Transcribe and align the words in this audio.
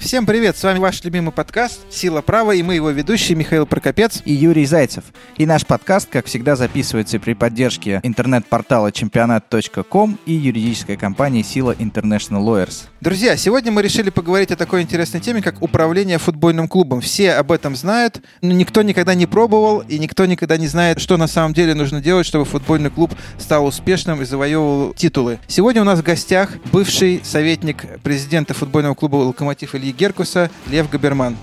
Всем 0.00 0.24
привет, 0.24 0.56
с 0.56 0.64
вами 0.64 0.78
ваш 0.78 1.04
любимый 1.04 1.30
подкаст 1.30 1.80
«Сила 1.90 2.22
права» 2.22 2.52
и 2.52 2.62
мы 2.62 2.74
его 2.74 2.88
ведущие 2.88 3.36
Михаил 3.36 3.66
Прокопец 3.66 4.22
и 4.24 4.32
Юрий 4.32 4.64
Зайцев. 4.64 5.04
И 5.36 5.44
наш 5.44 5.66
подкаст, 5.66 6.08
как 6.10 6.24
всегда, 6.24 6.56
записывается 6.56 7.20
при 7.20 7.34
поддержке 7.34 8.00
интернет-портала 8.02 8.92
чемпионат.ком 8.92 10.18
и 10.24 10.32
юридической 10.32 10.96
компании 10.96 11.42
«Сила 11.42 11.76
International 11.78 12.42
Lawyers». 12.42 12.86
Друзья, 13.02 13.36
сегодня 13.36 13.72
мы 13.72 13.82
решили 13.82 14.08
поговорить 14.08 14.50
о 14.50 14.56
такой 14.56 14.80
интересной 14.80 15.20
теме, 15.20 15.42
как 15.42 15.60
управление 15.60 16.16
футбольным 16.16 16.66
клубом. 16.66 17.02
Все 17.02 17.32
об 17.32 17.52
этом 17.52 17.76
знают, 17.76 18.22
но 18.40 18.52
никто 18.52 18.80
никогда 18.80 19.14
не 19.14 19.26
пробовал 19.26 19.80
и 19.80 19.98
никто 19.98 20.24
никогда 20.24 20.56
не 20.56 20.66
знает, 20.66 20.98
что 20.98 21.18
на 21.18 21.26
самом 21.26 21.52
деле 21.52 21.74
нужно 21.74 22.00
делать, 22.00 22.26
чтобы 22.26 22.46
футбольный 22.46 22.90
клуб 22.90 23.14
стал 23.38 23.66
успешным 23.66 24.22
и 24.22 24.24
завоевывал 24.24 24.94
титулы. 24.94 25.38
Сегодня 25.46 25.82
у 25.82 25.84
нас 25.84 25.98
в 25.98 26.02
гостях 26.02 26.56
бывший 26.72 27.20
советник 27.22 27.84
президента 28.02 28.54
футбольного 28.54 28.94
клуба 28.94 29.16
«Локомотив» 29.16 29.74
Ильи 29.74 29.89
Геркуса 29.92 30.50
Лев 30.68 30.90
Габерман. 30.90 31.36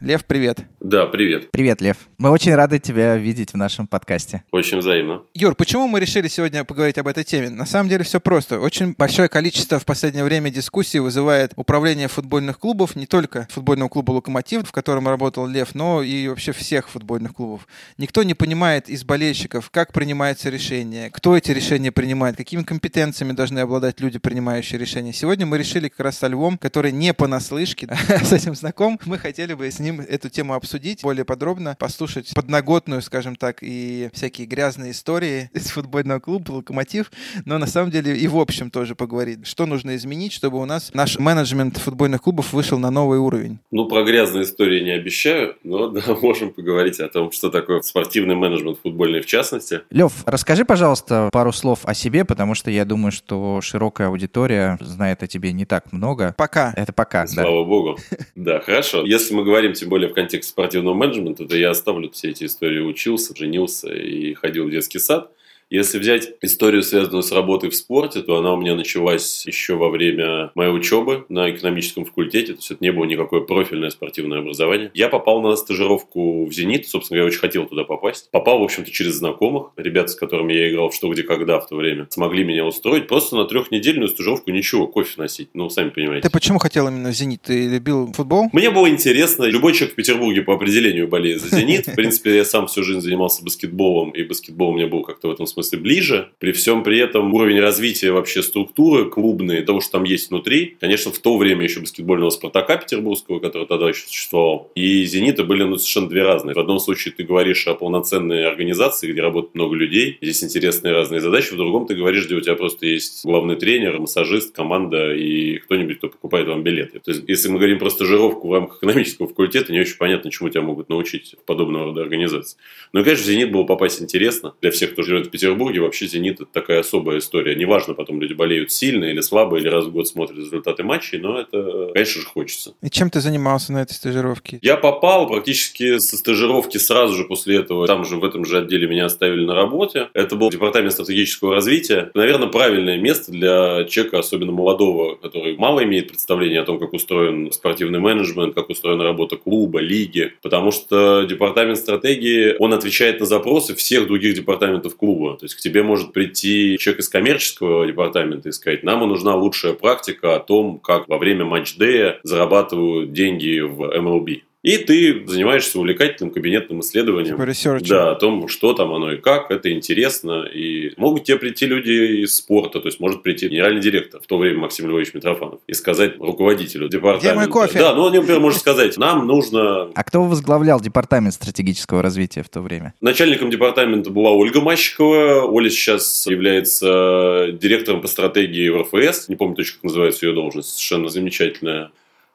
Лев, 0.00 0.24
привет. 0.24 0.60
Да, 0.80 1.04
привет. 1.04 1.50
Привет, 1.50 1.82
Лев. 1.82 1.98
Мы 2.16 2.30
очень 2.30 2.54
рады 2.54 2.78
тебя 2.78 3.16
видеть 3.16 3.52
в 3.52 3.58
нашем 3.58 3.86
подкасте. 3.86 4.44
Очень 4.50 4.78
взаимно. 4.78 5.24
Юр, 5.34 5.54
почему 5.54 5.88
мы 5.88 6.00
решили 6.00 6.26
сегодня 6.26 6.64
поговорить 6.64 6.96
об 6.96 7.06
этой 7.06 7.22
теме? 7.22 7.50
На 7.50 7.66
самом 7.66 7.90
деле 7.90 8.02
все 8.02 8.18
просто. 8.18 8.60
Очень 8.60 8.94
большое 8.96 9.28
количество 9.28 9.78
в 9.78 9.84
последнее 9.84 10.24
время 10.24 10.50
дискуссий 10.50 11.00
вызывает 11.00 11.52
управление 11.56 12.08
футбольных 12.08 12.58
клубов, 12.58 12.96
не 12.96 13.04
только 13.04 13.46
футбольного 13.50 13.90
клуба 13.90 14.12
«Локомотив», 14.12 14.66
в 14.66 14.72
котором 14.72 15.06
работал 15.06 15.46
Лев, 15.46 15.74
но 15.74 16.02
и 16.02 16.28
вообще 16.28 16.52
всех 16.52 16.88
футбольных 16.88 17.34
клубов. 17.34 17.68
Никто 17.98 18.22
не 18.22 18.32
понимает 18.32 18.88
из 18.88 19.04
болельщиков, 19.04 19.68
как 19.68 19.92
принимается 19.92 20.48
решение, 20.48 21.10
кто 21.10 21.36
эти 21.36 21.52
решения 21.52 21.92
принимает, 21.92 22.38
какими 22.38 22.62
компетенциями 22.62 23.32
должны 23.32 23.58
обладать 23.58 24.00
люди, 24.00 24.18
принимающие 24.18 24.80
решения. 24.80 25.12
Сегодня 25.12 25.44
мы 25.44 25.58
решили 25.58 25.88
как 25.88 26.00
раз 26.00 26.16
со 26.16 26.26
Львом, 26.26 26.56
который 26.56 26.90
не 26.90 27.12
понаслышке 27.12 27.86
с 28.24 28.32
этим 28.32 28.54
знаком, 28.54 28.98
мы 29.04 29.18
хотели 29.18 29.52
бы 29.52 29.70
с 29.70 29.78
ним 29.78 29.89
ним 29.90 30.00
эту 30.00 30.28
тему 30.28 30.54
обсудить 30.54 31.02
более 31.02 31.24
подробно, 31.24 31.76
послушать 31.78 32.32
подноготную, 32.34 33.02
скажем 33.02 33.36
так, 33.36 33.58
и 33.62 34.10
всякие 34.12 34.46
грязные 34.46 34.92
истории 34.92 35.50
из 35.54 35.68
футбольного 35.70 36.20
клуба 36.20 36.52
«Локомотив», 36.52 37.10
но 37.44 37.58
на 37.58 37.66
самом 37.66 37.90
деле 37.90 38.16
и 38.16 38.28
в 38.28 38.38
общем 38.38 38.70
тоже 38.70 38.94
поговорить, 38.94 39.46
что 39.46 39.66
нужно 39.66 39.96
изменить, 39.96 40.32
чтобы 40.32 40.58
у 40.58 40.64
нас 40.64 40.92
наш 40.94 41.18
менеджмент 41.18 41.78
футбольных 41.78 42.22
клубов 42.22 42.52
вышел 42.52 42.78
на 42.78 42.90
новый 42.90 43.18
уровень. 43.18 43.58
Ну, 43.70 43.86
про 43.88 44.04
грязные 44.04 44.44
истории 44.44 44.82
не 44.82 44.90
обещаю, 44.90 45.56
но 45.64 45.88
да, 45.88 46.02
можем 46.20 46.52
поговорить 46.52 47.00
о 47.00 47.08
том, 47.08 47.32
что 47.32 47.50
такое 47.50 47.80
спортивный 47.82 48.34
менеджмент 48.34 48.78
футбольный 48.82 49.20
в 49.20 49.26
частности. 49.26 49.82
Лев, 49.90 50.12
расскажи, 50.26 50.64
пожалуйста, 50.64 51.28
пару 51.32 51.52
слов 51.52 51.80
о 51.84 51.94
себе, 51.94 52.24
потому 52.24 52.54
что 52.54 52.70
я 52.70 52.84
думаю, 52.84 53.12
что 53.12 53.60
широкая 53.60 54.08
аудитория 54.08 54.78
знает 54.80 55.22
о 55.22 55.26
тебе 55.26 55.52
не 55.52 55.64
так 55.64 55.92
много. 55.92 56.34
Пока. 56.36 56.72
Это 56.76 56.92
пока, 56.92 57.26
Слава 57.26 57.62
да. 57.62 57.68
богу. 57.68 57.98
Да, 58.34 58.60
хорошо. 58.60 59.04
Если 59.04 59.34
мы 59.34 59.44
говорим 59.44 59.74
тем 59.80 59.88
более 59.88 60.10
в 60.10 60.14
контексте 60.14 60.50
спортивного 60.50 60.94
менеджмента, 60.94 61.46
то 61.46 61.56
я 61.56 61.70
оставлю 61.70 62.10
все 62.10 62.30
эти 62.30 62.44
истории. 62.44 62.80
Учился, 62.80 63.34
женился 63.34 63.92
и 63.92 64.34
ходил 64.34 64.66
в 64.66 64.70
детский 64.70 64.98
сад. 64.98 65.32
Если 65.70 66.00
взять 66.00 66.32
историю, 66.42 66.82
связанную 66.82 67.22
с 67.22 67.30
работой 67.30 67.70
в 67.70 67.76
спорте, 67.76 68.22
то 68.22 68.36
она 68.36 68.52
у 68.54 68.56
меня 68.56 68.74
началась 68.74 69.46
еще 69.46 69.76
во 69.76 69.88
время 69.88 70.50
моей 70.56 70.72
учебы 70.72 71.26
на 71.28 71.48
экономическом 71.48 72.04
факультете. 72.04 72.54
То 72.54 72.58
есть 72.58 72.70
это 72.72 72.82
не 72.82 72.90
было 72.90 73.04
никакое 73.04 73.42
профильное 73.42 73.90
спортивное 73.90 74.40
образование. 74.40 74.90
Я 74.94 75.08
попал 75.08 75.40
на 75.40 75.54
стажировку 75.54 76.44
в 76.44 76.52
«Зенит». 76.52 76.88
Собственно, 76.88 77.18
я 77.18 77.24
очень 77.24 77.38
хотел 77.38 77.66
туда 77.66 77.84
попасть. 77.84 78.32
Попал, 78.32 78.58
в 78.58 78.64
общем-то, 78.64 78.90
через 78.90 79.14
знакомых. 79.14 79.70
Ребята, 79.76 80.08
с 80.08 80.16
которыми 80.16 80.52
я 80.52 80.72
играл 80.72 80.90
в 80.90 80.94
«Что, 80.94 81.08
где, 81.08 81.22
когда» 81.22 81.60
в 81.60 81.68
то 81.68 81.76
время, 81.76 82.08
смогли 82.10 82.42
меня 82.42 82.66
устроить. 82.66 83.06
Просто 83.06 83.36
на 83.36 83.44
трехнедельную 83.44 84.08
стажировку 84.08 84.50
ничего, 84.50 84.88
кофе 84.88 85.14
носить. 85.18 85.50
Ну, 85.54 85.70
сами 85.70 85.90
понимаете. 85.90 86.26
Ты 86.26 86.32
почему 86.32 86.58
хотел 86.58 86.88
именно 86.88 87.10
в 87.10 87.14
«Зенит»? 87.14 87.42
Ты 87.42 87.68
любил 87.68 88.12
футбол? 88.12 88.48
Мне 88.52 88.70
было 88.70 88.90
интересно. 88.90 89.44
Любой 89.44 89.72
человек 89.74 89.92
в 89.92 89.96
Петербурге 89.96 90.42
по 90.42 90.54
определению 90.54 91.06
болеет 91.06 91.40
за 91.40 91.56
«Зенит». 91.56 91.86
В 91.86 91.94
принципе, 91.94 92.34
я 92.34 92.44
сам 92.44 92.66
всю 92.66 92.82
жизнь 92.82 93.02
занимался 93.02 93.44
баскетболом, 93.44 94.10
и 94.10 94.24
баскетбол 94.24 94.72
мне 94.72 94.88
был 94.88 95.04
как-то 95.04 95.28
в 95.28 95.30
этом 95.30 95.46
смысле 95.46 95.59
ближе. 95.76 96.30
При 96.38 96.52
всем 96.52 96.82
при 96.82 96.98
этом 96.98 97.32
уровень 97.34 97.60
развития 97.60 98.12
вообще 98.12 98.42
структуры 98.42 99.10
клубной, 99.10 99.62
того, 99.62 99.80
что 99.80 99.92
там 99.92 100.04
есть 100.04 100.30
внутри, 100.30 100.76
конечно, 100.80 101.12
в 101.12 101.18
то 101.18 101.36
время 101.36 101.64
еще 101.64 101.80
баскетбольного 101.80 102.30
«Спартака» 102.30 102.76
петербургского, 102.76 103.38
который 103.40 103.66
тогда 103.66 103.88
еще 103.88 104.06
существовал, 104.06 104.70
и 104.74 105.04
«Зенита» 105.04 105.44
были 105.44 105.64
ну, 105.64 105.76
совершенно 105.76 106.08
две 106.08 106.22
разные. 106.22 106.54
В 106.54 106.58
одном 106.58 106.78
случае 106.78 107.14
ты 107.14 107.24
говоришь 107.24 107.66
о 107.66 107.74
полноценной 107.74 108.46
организации, 108.46 109.10
где 109.10 109.20
работает 109.20 109.54
много 109.54 109.74
людей, 109.74 110.18
здесь 110.20 110.42
интересные 110.44 110.94
разные 110.94 111.20
задачи, 111.20 111.52
в 111.52 111.56
другом 111.56 111.86
ты 111.86 111.94
говоришь, 111.94 112.26
где 112.26 112.34
у 112.34 112.40
тебя 112.40 112.54
просто 112.54 112.86
есть 112.86 113.24
главный 113.24 113.56
тренер, 113.56 113.98
массажист, 113.98 114.54
команда 114.54 115.14
и 115.14 115.58
кто-нибудь, 115.58 115.98
кто 115.98 116.08
покупает 116.08 116.48
вам 116.48 116.62
билеты. 116.62 117.00
То 117.00 117.10
есть, 117.10 117.24
если 117.28 117.48
мы 117.48 117.58
говорим 117.58 117.78
про 117.78 117.90
стажировку 117.90 118.48
в 118.48 118.52
рамках 118.52 118.78
экономического 118.78 119.28
факультета, 119.28 119.72
не 119.72 119.80
очень 119.80 119.96
понятно, 119.96 120.30
чему 120.30 120.48
тебя 120.48 120.62
могут 120.62 120.88
научить 120.88 121.34
в 121.40 121.44
подобного 121.44 121.86
рода 121.86 122.02
организации. 122.02 122.58
Ну 122.92 123.00
и, 123.00 123.04
конечно, 123.04 123.24
в 123.24 123.26
«Зенит» 123.26 123.52
было 123.52 123.64
попасть 123.64 124.02
интересно. 124.02 124.54
Для 124.60 124.70
всех, 124.70 124.92
кто 124.92 125.02
живет 125.02 125.26
в 125.26 125.30
Петербурге, 125.30 125.49
вообще 125.54 126.06
«Зенит»– 126.06 126.40
это 126.40 126.50
такая 126.52 126.80
особая 126.80 127.18
история. 127.18 127.54
Неважно, 127.54 127.94
потом 127.94 128.20
люди 128.20 128.32
болеют 128.32 128.72
сильно 128.72 129.04
или 129.04 129.20
слабо, 129.20 129.58
или 129.58 129.68
раз 129.68 129.86
в 129.86 129.92
год 129.92 130.08
смотрят 130.08 130.38
результаты 130.38 130.82
матчей, 130.82 131.18
но 131.18 131.40
это, 131.40 131.90
конечно 131.94 132.20
же, 132.20 132.26
хочется. 132.26 132.74
И 132.82 132.90
чем 132.90 133.10
ты 133.10 133.20
занимался 133.20 133.72
на 133.72 133.82
этой 133.82 133.92
стажировке? 133.92 134.58
Я 134.62 134.76
попал 134.76 135.28
практически 135.28 135.98
со 135.98 136.16
стажировки 136.16 136.78
сразу 136.78 137.14
же 137.14 137.24
после 137.24 137.56
этого. 137.56 137.86
Там 137.86 138.04
же 138.04 138.16
в 138.16 138.24
этом 138.24 138.44
же 138.44 138.58
отделе 138.58 138.86
меня 138.86 139.06
оставили 139.06 139.44
на 139.44 139.54
работе. 139.54 140.08
Это 140.14 140.36
был 140.36 140.50
департамент 140.50 140.92
стратегического 140.92 141.54
развития. 141.54 142.10
Наверное, 142.14 142.48
правильное 142.48 142.98
место 142.98 143.32
для 143.32 143.84
человека, 143.84 144.18
особенно 144.18 144.52
молодого, 144.52 145.16
который 145.16 145.56
мало 145.56 145.84
имеет 145.84 146.08
представления 146.08 146.60
о 146.60 146.64
том, 146.64 146.78
как 146.78 146.92
устроен 146.92 147.52
спортивный 147.52 147.98
менеджмент, 147.98 148.54
как 148.54 148.70
устроена 148.70 149.04
работа 149.04 149.36
клуба, 149.36 149.80
лиги. 149.80 150.32
Потому 150.42 150.70
что 150.70 151.22
департамент 151.22 151.78
стратегии, 151.78 152.54
он 152.58 152.72
отвечает 152.72 153.20
на 153.20 153.26
запросы 153.26 153.74
всех 153.74 154.06
других 154.06 154.34
департаментов 154.34 154.96
клуба. 154.96 155.38
То 155.40 155.46
есть 155.46 155.54
к 155.54 155.60
тебе 155.60 155.82
может 155.82 156.12
прийти 156.12 156.76
человек 156.78 157.00
из 157.00 157.08
коммерческого 157.08 157.86
департамента 157.86 158.50
и 158.50 158.52
сказать, 158.52 158.82
нам 158.82 159.00
нужна 159.08 159.34
лучшая 159.34 159.72
практика 159.72 160.36
о 160.36 160.38
том, 160.38 160.78
как 160.78 161.08
во 161.08 161.16
время 161.16 161.46
матч-дея 161.46 162.20
зарабатывают 162.24 163.14
деньги 163.14 163.60
в 163.60 163.84
MLB. 163.84 164.42
И 164.62 164.76
ты 164.76 165.26
занимаешься 165.26 165.78
увлекательным 165.78 166.32
кабинетным 166.32 166.80
исследованием. 166.80 167.36
Типа 167.54 167.78
да, 167.88 168.10
о 168.12 168.14
том, 168.14 168.46
что 168.48 168.74
там 168.74 168.92
оно 168.92 169.12
и 169.12 169.16
как, 169.16 169.50
это 169.50 169.72
интересно. 169.72 170.44
И 170.44 170.92
могут 170.98 171.24
тебе 171.24 171.38
прийти 171.38 171.66
люди 171.66 172.24
из 172.24 172.36
спорта, 172.36 172.80
то 172.80 172.88
есть 172.88 173.00
может 173.00 173.22
прийти 173.22 173.48
генеральный 173.48 173.80
директор, 173.80 174.20
в 174.20 174.26
то 174.26 174.36
время 174.36 174.58
Максим 174.58 174.88
Львович 174.88 175.14
Митрофанов, 175.14 175.60
и 175.66 175.72
сказать 175.72 176.18
руководителю 176.18 176.88
департамента. 176.88 177.28
Где 177.28 177.34
мой 177.34 177.48
кофе? 177.48 177.78
Да, 177.78 177.94
ну 177.94 178.02
он, 178.02 178.12
например, 178.12 178.40
может 178.40 178.60
сказать, 178.60 178.98
нам 178.98 179.26
нужно... 179.26 179.90
А 179.94 180.04
кто 180.04 180.24
возглавлял 180.24 180.80
департамент 180.80 181.32
стратегического 181.32 182.02
развития 182.02 182.42
в 182.42 182.50
то 182.50 182.60
время? 182.60 182.92
Начальником 183.00 183.50
департамента 183.50 184.10
была 184.10 184.32
Ольга 184.32 184.60
Мащикова. 184.60 185.46
Оля 185.46 185.70
сейчас 185.70 186.26
является 186.26 187.48
директором 187.52 188.02
по 188.02 188.08
стратегии 188.08 188.68
в 188.68 188.82
РФС. 188.82 189.28
Не 189.28 189.36
помню 189.36 189.56
точно, 189.56 189.74
как 189.76 189.84
называется 189.84 190.26
ее 190.26 190.34
должность. 190.34 190.70
Совершенно 190.70 191.08
замечательная 191.08 191.90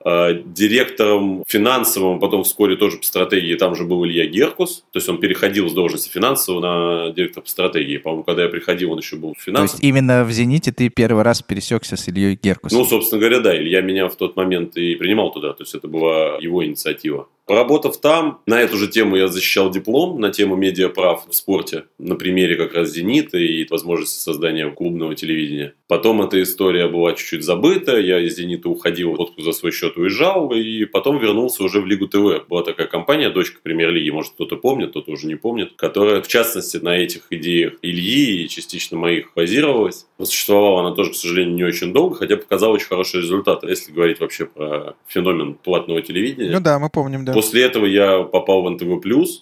директором 0.06 1.44
финансовым, 1.48 2.20
потом 2.20 2.44
вскоре 2.44 2.76
тоже 2.76 2.98
по 2.98 3.06
стратегии, 3.06 3.56
там 3.56 3.76
же 3.76 3.86
был 3.86 4.06
Илья 4.06 4.28
Геркус, 4.28 4.86
то 4.92 4.98
есть 4.98 5.10
он 5.10 5.18
переходил 5.18 5.68
с 5.68 5.74
должности 5.74 6.12
финансового 6.12 6.62
на 6.62 7.12
директора 7.12 7.44
по 7.44 7.50
стратегии. 7.50 7.98
По-моему, 7.98 8.24
когда 8.24 8.44
я 8.44 8.50
приходил, 8.50 8.92
он 8.92 9.00
еще 9.00 9.16
был 9.16 9.34
финансовым. 9.36 9.68
То 9.68 9.74
есть 9.74 9.84
именно 9.84 10.24
в 10.24 10.32
«Зените» 10.32 10.72
ты 10.72 10.90
первый 10.90 11.24
раз 11.24 11.42
пересекся 11.42 11.98
с 11.98 12.08
Ильей 12.08 12.38
Геркусом? 12.42 12.78
Ну, 12.78 12.86
собственно 12.86 13.20
говоря, 13.20 13.40
да. 13.40 13.58
Илья 13.58 13.82
меня 13.82 14.08
в 14.08 14.16
тот 14.16 14.36
момент 14.36 14.78
и 14.78 14.96
принимал 14.96 15.32
туда, 15.32 15.54
то 15.54 15.64
есть 15.64 15.74
это 15.74 15.88
была 15.88 16.38
его 16.40 16.64
инициатива. 16.64 17.28
Поработав 17.46 17.98
там, 18.02 18.42
на 18.48 18.60
эту 18.60 18.78
же 18.78 18.88
тему 18.88 19.16
я 19.16 19.28
защищал 19.28 19.70
диплом, 19.70 20.20
на 20.20 20.32
тему 20.32 20.56
медиаправ 20.56 21.28
в 21.30 21.36
спорте, 21.36 21.84
на 22.00 22.16
примере 22.16 22.56
как 22.56 22.74
раз 22.74 22.92
«Зенита» 22.92 23.38
и 23.38 23.68
возможности 23.70 24.20
создания 24.20 24.70
клубного 24.72 25.14
телевидения. 25.14 25.76
Потом 25.88 26.24
эта 26.24 26.42
история 26.42 26.88
была 26.88 27.14
чуть-чуть 27.14 27.44
забыта, 27.44 28.00
я 28.00 28.20
из 28.20 28.36
«Зенита» 28.36 28.68
уходил, 28.68 29.14
отпуск 29.14 29.46
за 29.46 29.52
свой 29.52 29.72
счет 29.72 29.96
уезжал, 29.96 30.52
и 30.52 30.86
потом 30.86 31.20
вернулся 31.20 31.64
уже 31.64 31.82
в 31.82 31.86
Лигу 31.86 32.08
ТВ. 32.08 32.48
Была 32.50 32.64
такая 32.64 32.88
компания, 32.88 33.30
дочка 33.30 33.60
премьер-лиги, 33.62 34.10
может 34.10 34.34
кто-то 34.34 34.56
помнит, 34.56 34.90
кто-то 34.90 35.12
уже 35.12 35.28
не 35.28 35.36
помнит, 35.36 35.74
которая, 35.76 36.24
в 36.24 36.28
частности, 36.28 36.78
на 36.78 36.98
этих 36.98 37.28
идеях 37.30 37.74
Ильи 37.84 38.44
и 38.44 38.50
частично 38.50 38.98
моих 38.98 39.34
базировалась. 39.36 40.08
Но 40.18 40.26
существовала 40.26 40.80
она 40.80 40.96
тоже, 40.96 41.12
к 41.12 41.16
сожалению, 41.16 41.54
не 41.54 41.64
очень 41.64 41.94
долго, 41.94 42.16
хотя 42.16 42.38
показала 42.38 42.74
очень 42.74 42.88
хорошие 42.88 43.22
результаты, 43.22 43.68
если 43.68 43.92
говорить 43.92 44.20
вообще 44.20 44.46
про 44.46 44.96
феномен 45.08 45.54
платного 45.54 46.02
телевидения. 46.02 46.52
Ну 46.52 46.60
да, 46.60 46.80
мы 46.80 46.90
помним, 46.90 47.24
да. 47.24 47.35
После 47.36 47.64
этого 47.64 47.86
я 47.86 48.24
попал 48.24 48.64
в 48.64 48.70
НТВ+, 48.70 49.02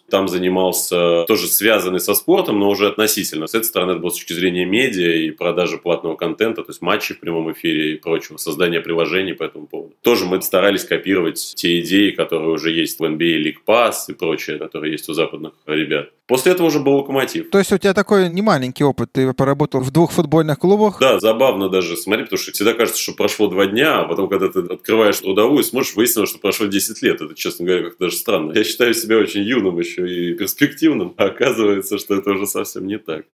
там 0.10 0.28
занимался 0.28 1.26
тоже 1.28 1.48
связанный 1.48 2.00
со 2.00 2.16
спортом, 2.16 2.60
но 2.60 2.70
уже 2.70 2.88
относительно. 2.88 3.48
С 3.48 3.54
этой 3.54 3.66
стороны 3.66 3.92
это 3.92 4.00
было 4.00 4.10
с 4.10 4.16
точки 4.16 4.34
зрения 4.34 4.66
медиа 4.66 5.14
и 5.14 5.32
продажи 5.32 5.78
платного 5.78 6.16
контента, 6.16 6.64
то 6.64 6.72
есть 6.72 6.82
матчи 6.82 7.14
в 7.14 7.20
прямом 7.20 7.52
эфире 7.52 7.94
и 7.94 7.96
прочего, 7.98 8.38
создание 8.38 8.82
приложений 8.82 9.34
по 9.34 9.44
этому 9.44 9.68
поводу. 9.68 9.94
Тоже 10.02 10.26
мы 10.26 10.42
старались 10.42 10.84
копировать 10.84 11.54
те 11.56 11.80
идеи, 11.82 12.12
которые 12.12 12.50
уже 12.50 12.72
есть 12.72 13.00
в 13.00 13.04
NBA 13.04 13.44
League 13.44 13.64
Pass 13.66 13.94
и 14.10 14.14
прочее, 14.14 14.58
которые 14.58 14.94
есть 14.94 15.08
у 15.08 15.14
западных 15.14 15.54
ребят. 15.68 16.10
После 16.26 16.54
этого 16.54 16.68
уже 16.68 16.80
был 16.80 16.94
локомотив. 16.94 17.50
То 17.50 17.58
есть 17.58 17.72
у 17.74 17.78
тебя 17.78 17.94
такой 17.94 18.30
не 18.30 18.42
маленький 18.42 18.86
опыт. 18.86 19.12
Ты 19.12 19.34
поработал 19.34 19.82
в 19.82 19.92
двух 19.92 20.14
футбольных 20.14 20.58
клубах. 20.58 20.98
Да, 21.00 21.20
забавно 21.20 21.68
даже 21.68 21.98
смотреть, 21.98 22.28
потому 22.28 22.42
что 22.42 22.54
всегда 22.54 22.74
кажется, 22.74 23.02
что 23.02 23.12
прошло 23.14 23.48
два 23.48 23.66
дня, 23.66 24.00
а 24.00 24.08
потом, 24.08 24.30
когда 24.30 24.48
ты 24.48 24.60
открываешь 24.60 25.20
трудовую, 25.20 25.64
смотришь, 25.64 25.96
выяснилось, 25.96 26.30
что 26.30 26.40
прошло 26.40 26.68
10 26.68 27.02
лет. 27.02 27.22
Это, 27.22 27.36
честно 27.36 27.66
говоря, 27.66 27.83
как-то 27.84 28.06
даже 28.06 28.18
странно. 28.18 28.54
Я 28.54 28.64
считаю 28.64 28.94
себя 28.94 29.18
очень 29.18 29.42
юным 29.42 29.80
еще 29.80 30.08
и 30.08 30.34
перспективным, 30.34 31.14
а 31.18 31.26
оказывается, 31.26 31.98
что 31.98 32.16
это 32.16 32.32
уже 32.32 32.48
совсем 32.48 32.88
не 32.88 32.98
так. 32.98 33.26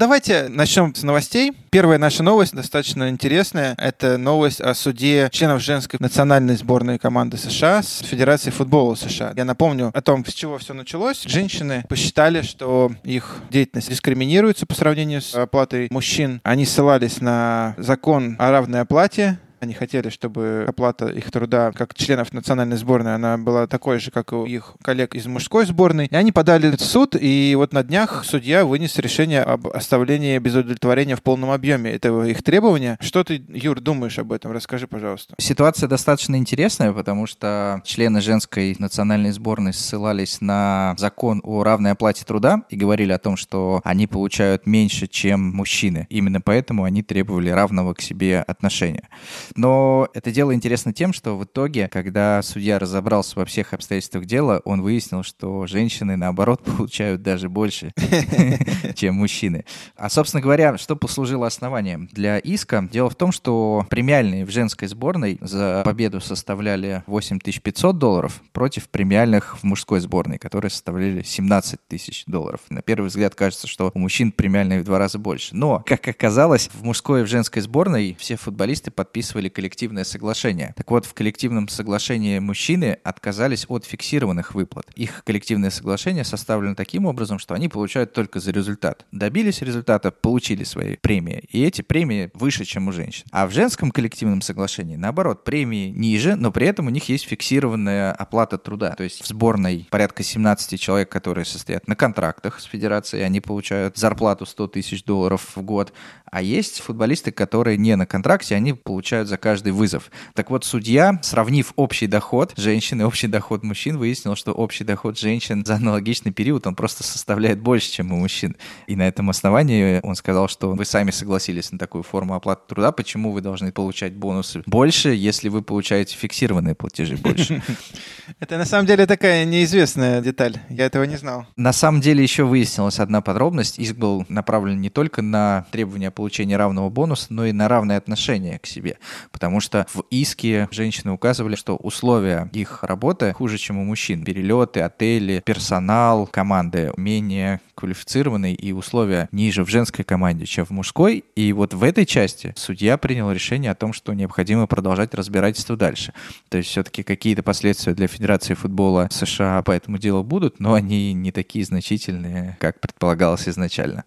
Давайте 0.00 0.46
начнем 0.48 0.94
с 0.94 1.02
новостей. 1.02 1.52
Первая 1.70 1.98
наша 1.98 2.22
новость 2.22 2.54
достаточно 2.54 3.08
интересная. 3.08 3.74
Это 3.78 4.16
новость 4.16 4.60
о 4.60 4.72
суде 4.74 5.28
членов 5.32 5.60
женской 5.60 5.98
национальной 6.00 6.54
сборной 6.54 7.00
команды 7.00 7.36
США 7.36 7.82
с 7.82 8.04
Федерацией 8.04 8.52
футбола 8.52 8.94
США. 8.94 9.32
Я 9.36 9.44
напомню 9.44 9.90
о 9.92 10.00
том, 10.00 10.24
с 10.24 10.32
чего 10.32 10.56
все 10.58 10.72
началось. 10.72 11.24
Женщины 11.24 11.84
посчитали, 11.88 12.42
что 12.42 12.92
их 13.02 13.38
деятельность 13.50 13.90
дискриминируется 13.90 14.66
по 14.66 14.74
сравнению 14.76 15.20
с 15.20 15.34
оплатой 15.34 15.88
мужчин. 15.90 16.40
Они 16.44 16.64
ссылались 16.64 17.20
на 17.20 17.74
закон 17.76 18.36
о 18.38 18.52
равной 18.52 18.82
оплате 18.82 19.40
они 19.60 19.74
хотели, 19.74 20.08
чтобы 20.08 20.64
оплата 20.68 21.08
их 21.08 21.30
труда 21.30 21.72
как 21.72 21.94
членов 21.94 22.32
национальной 22.32 22.76
сборной, 22.76 23.14
она 23.14 23.38
была 23.38 23.66
такой 23.66 23.98
же, 23.98 24.10
как 24.10 24.32
у 24.32 24.46
их 24.46 24.74
коллег 24.82 25.14
из 25.14 25.26
мужской 25.26 25.66
сборной. 25.66 26.06
И 26.06 26.14
они 26.14 26.32
подали 26.32 26.74
в 26.76 26.80
суд, 26.80 27.16
и 27.18 27.54
вот 27.56 27.72
на 27.72 27.82
днях 27.82 28.24
судья 28.24 28.64
вынес 28.64 28.96
решение 28.98 29.42
об 29.42 29.66
оставлении 29.68 30.38
без 30.38 30.54
удовлетворения 30.54 31.16
в 31.16 31.22
полном 31.22 31.50
объеме 31.50 31.90
этого 31.90 32.26
их 32.26 32.42
требования. 32.42 32.98
Что 33.00 33.24
ты, 33.24 33.42
Юр, 33.48 33.80
думаешь 33.80 34.18
об 34.18 34.32
этом? 34.32 34.52
Расскажи, 34.52 34.86
пожалуйста. 34.86 35.34
Ситуация 35.38 35.88
достаточно 35.88 36.36
интересная, 36.36 36.92
потому 36.92 37.26
что 37.26 37.82
члены 37.84 38.20
женской 38.20 38.76
национальной 38.78 39.30
сборной 39.30 39.72
ссылались 39.72 40.40
на 40.40 40.94
закон 40.98 41.40
о 41.44 41.62
равной 41.62 41.92
оплате 41.92 42.24
труда 42.24 42.62
и 42.70 42.76
говорили 42.76 43.12
о 43.12 43.18
том, 43.18 43.36
что 43.36 43.80
они 43.84 44.06
получают 44.06 44.66
меньше, 44.66 45.06
чем 45.06 45.40
мужчины. 45.40 46.06
Именно 46.10 46.40
поэтому 46.40 46.84
они 46.84 47.02
требовали 47.02 47.50
равного 47.50 47.94
к 47.94 48.00
себе 48.00 48.40
отношения. 48.40 49.08
Но 49.56 50.08
это 50.14 50.30
дело 50.30 50.54
интересно 50.54 50.92
тем, 50.92 51.12
что 51.12 51.36
в 51.36 51.44
итоге, 51.44 51.88
когда 51.88 52.42
судья 52.42 52.78
разобрался 52.78 53.38
во 53.38 53.44
всех 53.44 53.72
обстоятельствах 53.72 54.24
дела, 54.24 54.60
он 54.64 54.82
выяснил, 54.82 55.22
что 55.22 55.66
женщины, 55.66 56.16
наоборот, 56.16 56.62
получают 56.76 57.22
даже 57.22 57.48
больше, 57.48 57.92
чем 58.94 59.16
мужчины. 59.16 59.64
А, 59.96 60.08
собственно 60.08 60.40
говоря, 60.40 60.76
что 60.78 60.96
послужило 60.96 61.46
основанием 61.46 62.08
для 62.12 62.38
иска? 62.38 62.88
Дело 62.90 63.10
в 63.10 63.14
том, 63.14 63.32
что 63.32 63.86
премиальные 63.88 64.44
в 64.44 64.50
женской 64.50 64.88
сборной 64.88 65.38
за 65.40 65.82
победу 65.84 66.20
составляли 66.20 67.02
8500 67.06 67.98
долларов 67.98 68.42
против 68.52 68.88
премиальных 68.88 69.58
в 69.58 69.64
мужской 69.64 70.00
сборной, 70.00 70.38
которые 70.38 70.70
составляли 70.70 71.22
17 71.22 71.80
тысяч 71.86 72.24
долларов. 72.26 72.60
На 72.68 72.82
первый 72.82 73.06
взгляд 73.06 73.34
кажется, 73.34 73.66
что 73.66 73.90
у 73.94 73.98
мужчин 73.98 74.32
премиальные 74.32 74.80
в 74.80 74.84
два 74.84 74.98
раза 74.98 75.18
больше. 75.18 75.54
Но, 75.54 75.82
как 75.86 76.08
оказалось, 76.08 76.68
в 76.72 76.82
мужской 76.82 77.20
и 77.20 77.24
в 77.24 77.28
женской 77.28 77.62
сборной 77.62 78.16
все 78.18 78.36
футболисты 78.36 78.90
подписывали 78.90 79.37
подписывали 79.38 79.48
коллективное 79.48 80.04
соглашение. 80.04 80.74
Так 80.76 80.90
вот, 80.90 81.06
в 81.06 81.14
коллективном 81.14 81.68
соглашении 81.68 82.38
мужчины 82.38 82.98
отказались 83.04 83.66
от 83.68 83.84
фиксированных 83.84 84.54
выплат. 84.54 84.86
Их 84.96 85.22
коллективное 85.24 85.70
соглашение 85.70 86.24
составлено 86.24 86.74
таким 86.74 87.06
образом, 87.06 87.38
что 87.38 87.54
они 87.54 87.68
получают 87.68 88.12
только 88.12 88.40
за 88.40 88.50
результат. 88.50 89.06
Добились 89.12 89.62
результата, 89.62 90.10
получили 90.10 90.64
свои 90.64 90.96
премии. 90.96 91.44
И 91.50 91.62
эти 91.64 91.82
премии 91.82 92.30
выше, 92.34 92.64
чем 92.64 92.88
у 92.88 92.92
женщин. 92.92 93.24
А 93.30 93.46
в 93.46 93.52
женском 93.52 93.90
коллективном 93.90 94.42
соглашении, 94.42 94.96
наоборот, 94.96 95.44
премии 95.44 95.90
ниже, 95.90 96.36
но 96.36 96.50
при 96.50 96.66
этом 96.66 96.86
у 96.86 96.90
них 96.90 97.08
есть 97.08 97.26
фиксированная 97.26 98.12
оплата 98.12 98.58
труда. 98.58 98.94
То 98.96 99.04
есть 99.04 99.22
в 99.22 99.26
сборной 99.26 99.86
порядка 99.90 100.22
17 100.22 100.80
человек, 100.80 101.08
которые 101.08 101.44
состоят 101.44 101.86
на 101.88 101.94
контрактах 101.94 102.60
с 102.60 102.64
федерацией, 102.64 103.22
они 103.22 103.40
получают 103.40 103.96
зарплату 103.96 104.46
100 104.46 104.68
тысяч 104.68 105.04
долларов 105.04 105.56
в 105.56 105.62
год. 105.62 105.92
А 106.30 106.42
есть 106.42 106.80
футболисты, 106.80 107.30
которые 107.30 107.76
не 107.76 107.96
на 107.96 108.06
контракте, 108.06 108.54
они 108.54 108.72
получают 108.72 109.28
за 109.28 109.36
каждый 109.36 109.72
вызов. 109.72 110.10
Так 110.34 110.50
вот, 110.50 110.64
судья, 110.64 111.18
сравнив 111.22 111.72
общий 111.76 112.06
доход 112.06 112.52
женщин 112.56 113.00
и 113.00 113.04
общий 113.04 113.28
доход 113.28 113.62
мужчин, 113.62 113.98
выяснил, 113.98 114.36
что 114.36 114.52
общий 114.52 114.84
доход 114.84 115.18
женщин 115.18 115.64
за 115.64 115.76
аналогичный 115.76 116.32
период, 116.32 116.66
он 116.66 116.74
просто 116.74 117.02
составляет 117.02 117.60
больше, 117.60 117.90
чем 117.90 118.12
у 118.12 118.16
мужчин. 118.16 118.56
И 118.86 118.96
на 118.96 119.06
этом 119.06 119.30
основании 119.30 120.00
он 120.02 120.14
сказал, 120.14 120.48
что 120.48 120.72
вы 120.72 120.84
сами 120.84 121.10
согласились 121.10 121.72
на 121.72 121.78
такую 121.78 122.02
форму 122.02 122.34
оплаты 122.34 122.62
труда, 122.68 122.92
почему 122.92 123.32
вы 123.32 123.40
должны 123.40 123.72
получать 123.72 124.14
бонусы 124.14 124.62
больше, 124.66 125.10
если 125.10 125.48
вы 125.48 125.62
получаете 125.62 126.16
фиксированные 126.16 126.74
платежи 126.74 127.16
больше. 127.16 127.62
Это 128.40 128.58
на 128.58 128.64
самом 128.64 128.86
деле 128.86 129.06
такая 129.06 129.44
неизвестная 129.44 130.20
деталь. 130.20 130.58
Я 130.68 130.86
этого 130.86 131.04
не 131.04 131.16
знал. 131.16 131.46
На 131.56 131.72
самом 131.72 132.00
деле 132.00 132.22
еще 132.22 132.44
выяснилась 132.44 132.98
одна 132.98 133.20
подробность. 133.20 133.78
Иск 133.78 133.96
был 133.96 134.26
направлен 134.28 134.80
не 134.80 134.90
только 134.90 135.22
на 135.22 135.66
требования 135.70 136.10
получения 136.18 136.58
равного 136.58 136.90
бонуса, 136.90 137.28
но 137.30 137.46
и 137.46 137.52
на 137.52 137.68
равное 137.68 137.96
отношение 137.96 138.58
к 138.58 138.66
себе 138.66 138.98
потому 139.38 139.60
что 139.60 139.86
в 139.94 140.02
иске 140.10 140.68
женщины 140.72 141.12
указывали, 141.12 141.54
что 141.54 141.76
условия 141.76 142.50
их 142.52 142.82
работы 142.82 143.32
хуже, 143.32 143.56
чем 143.56 143.78
у 143.78 143.84
мужчин. 143.84 144.24
Перелеты, 144.24 144.80
отели, 144.80 145.42
персонал, 145.44 146.26
команды 146.26 146.92
менее 146.96 147.60
квалифицированные 147.78 148.54
и 148.54 148.72
условия 148.72 149.28
ниже 149.30 149.64
в 149.64 149.68
женской 149.68 150.04
команде, 150.04 150.46
чем 150.46 150.66
в 150.66 150.70
мужской. 150.70 151.24
И 151.36 151.52
вот 151.52 151.74
в 151.74 151.84
этой 151.84 152.06
части 152.06 152.52
судья 152.56 152.98
принял 152.98 153.30
решение 153.30 153.70
о 153.70 153.76
том, 153.76 153.92
что 153.92 154.12
необходимо 154.14 154.66
продолжать 154.66 155.14
разбирательство 155.14 155.76
дальше. 155.76 156.12
То 156.48 156.58
есть 156.58 156.70
все-таки 156.70 157.04
какие-то 157.04 157.44
последствия 157.44 157.94
для 157.94 158.08
Федерации 158.08 158.54
футбола 158.54 159.08
США 159.12 159.62
по 159.62 159.70
этому 159.70 159.98
делу 159.98 160.24
будут, 160.24 160.58
но 160.58 160.74
они 160.74 161.12
не 161.12 161.30
такие 161.30 161.64
значительные, 161.64 162.56
как 162.58 162.80
предполагалось 162.80 163.48
изначально. 163.48 164.04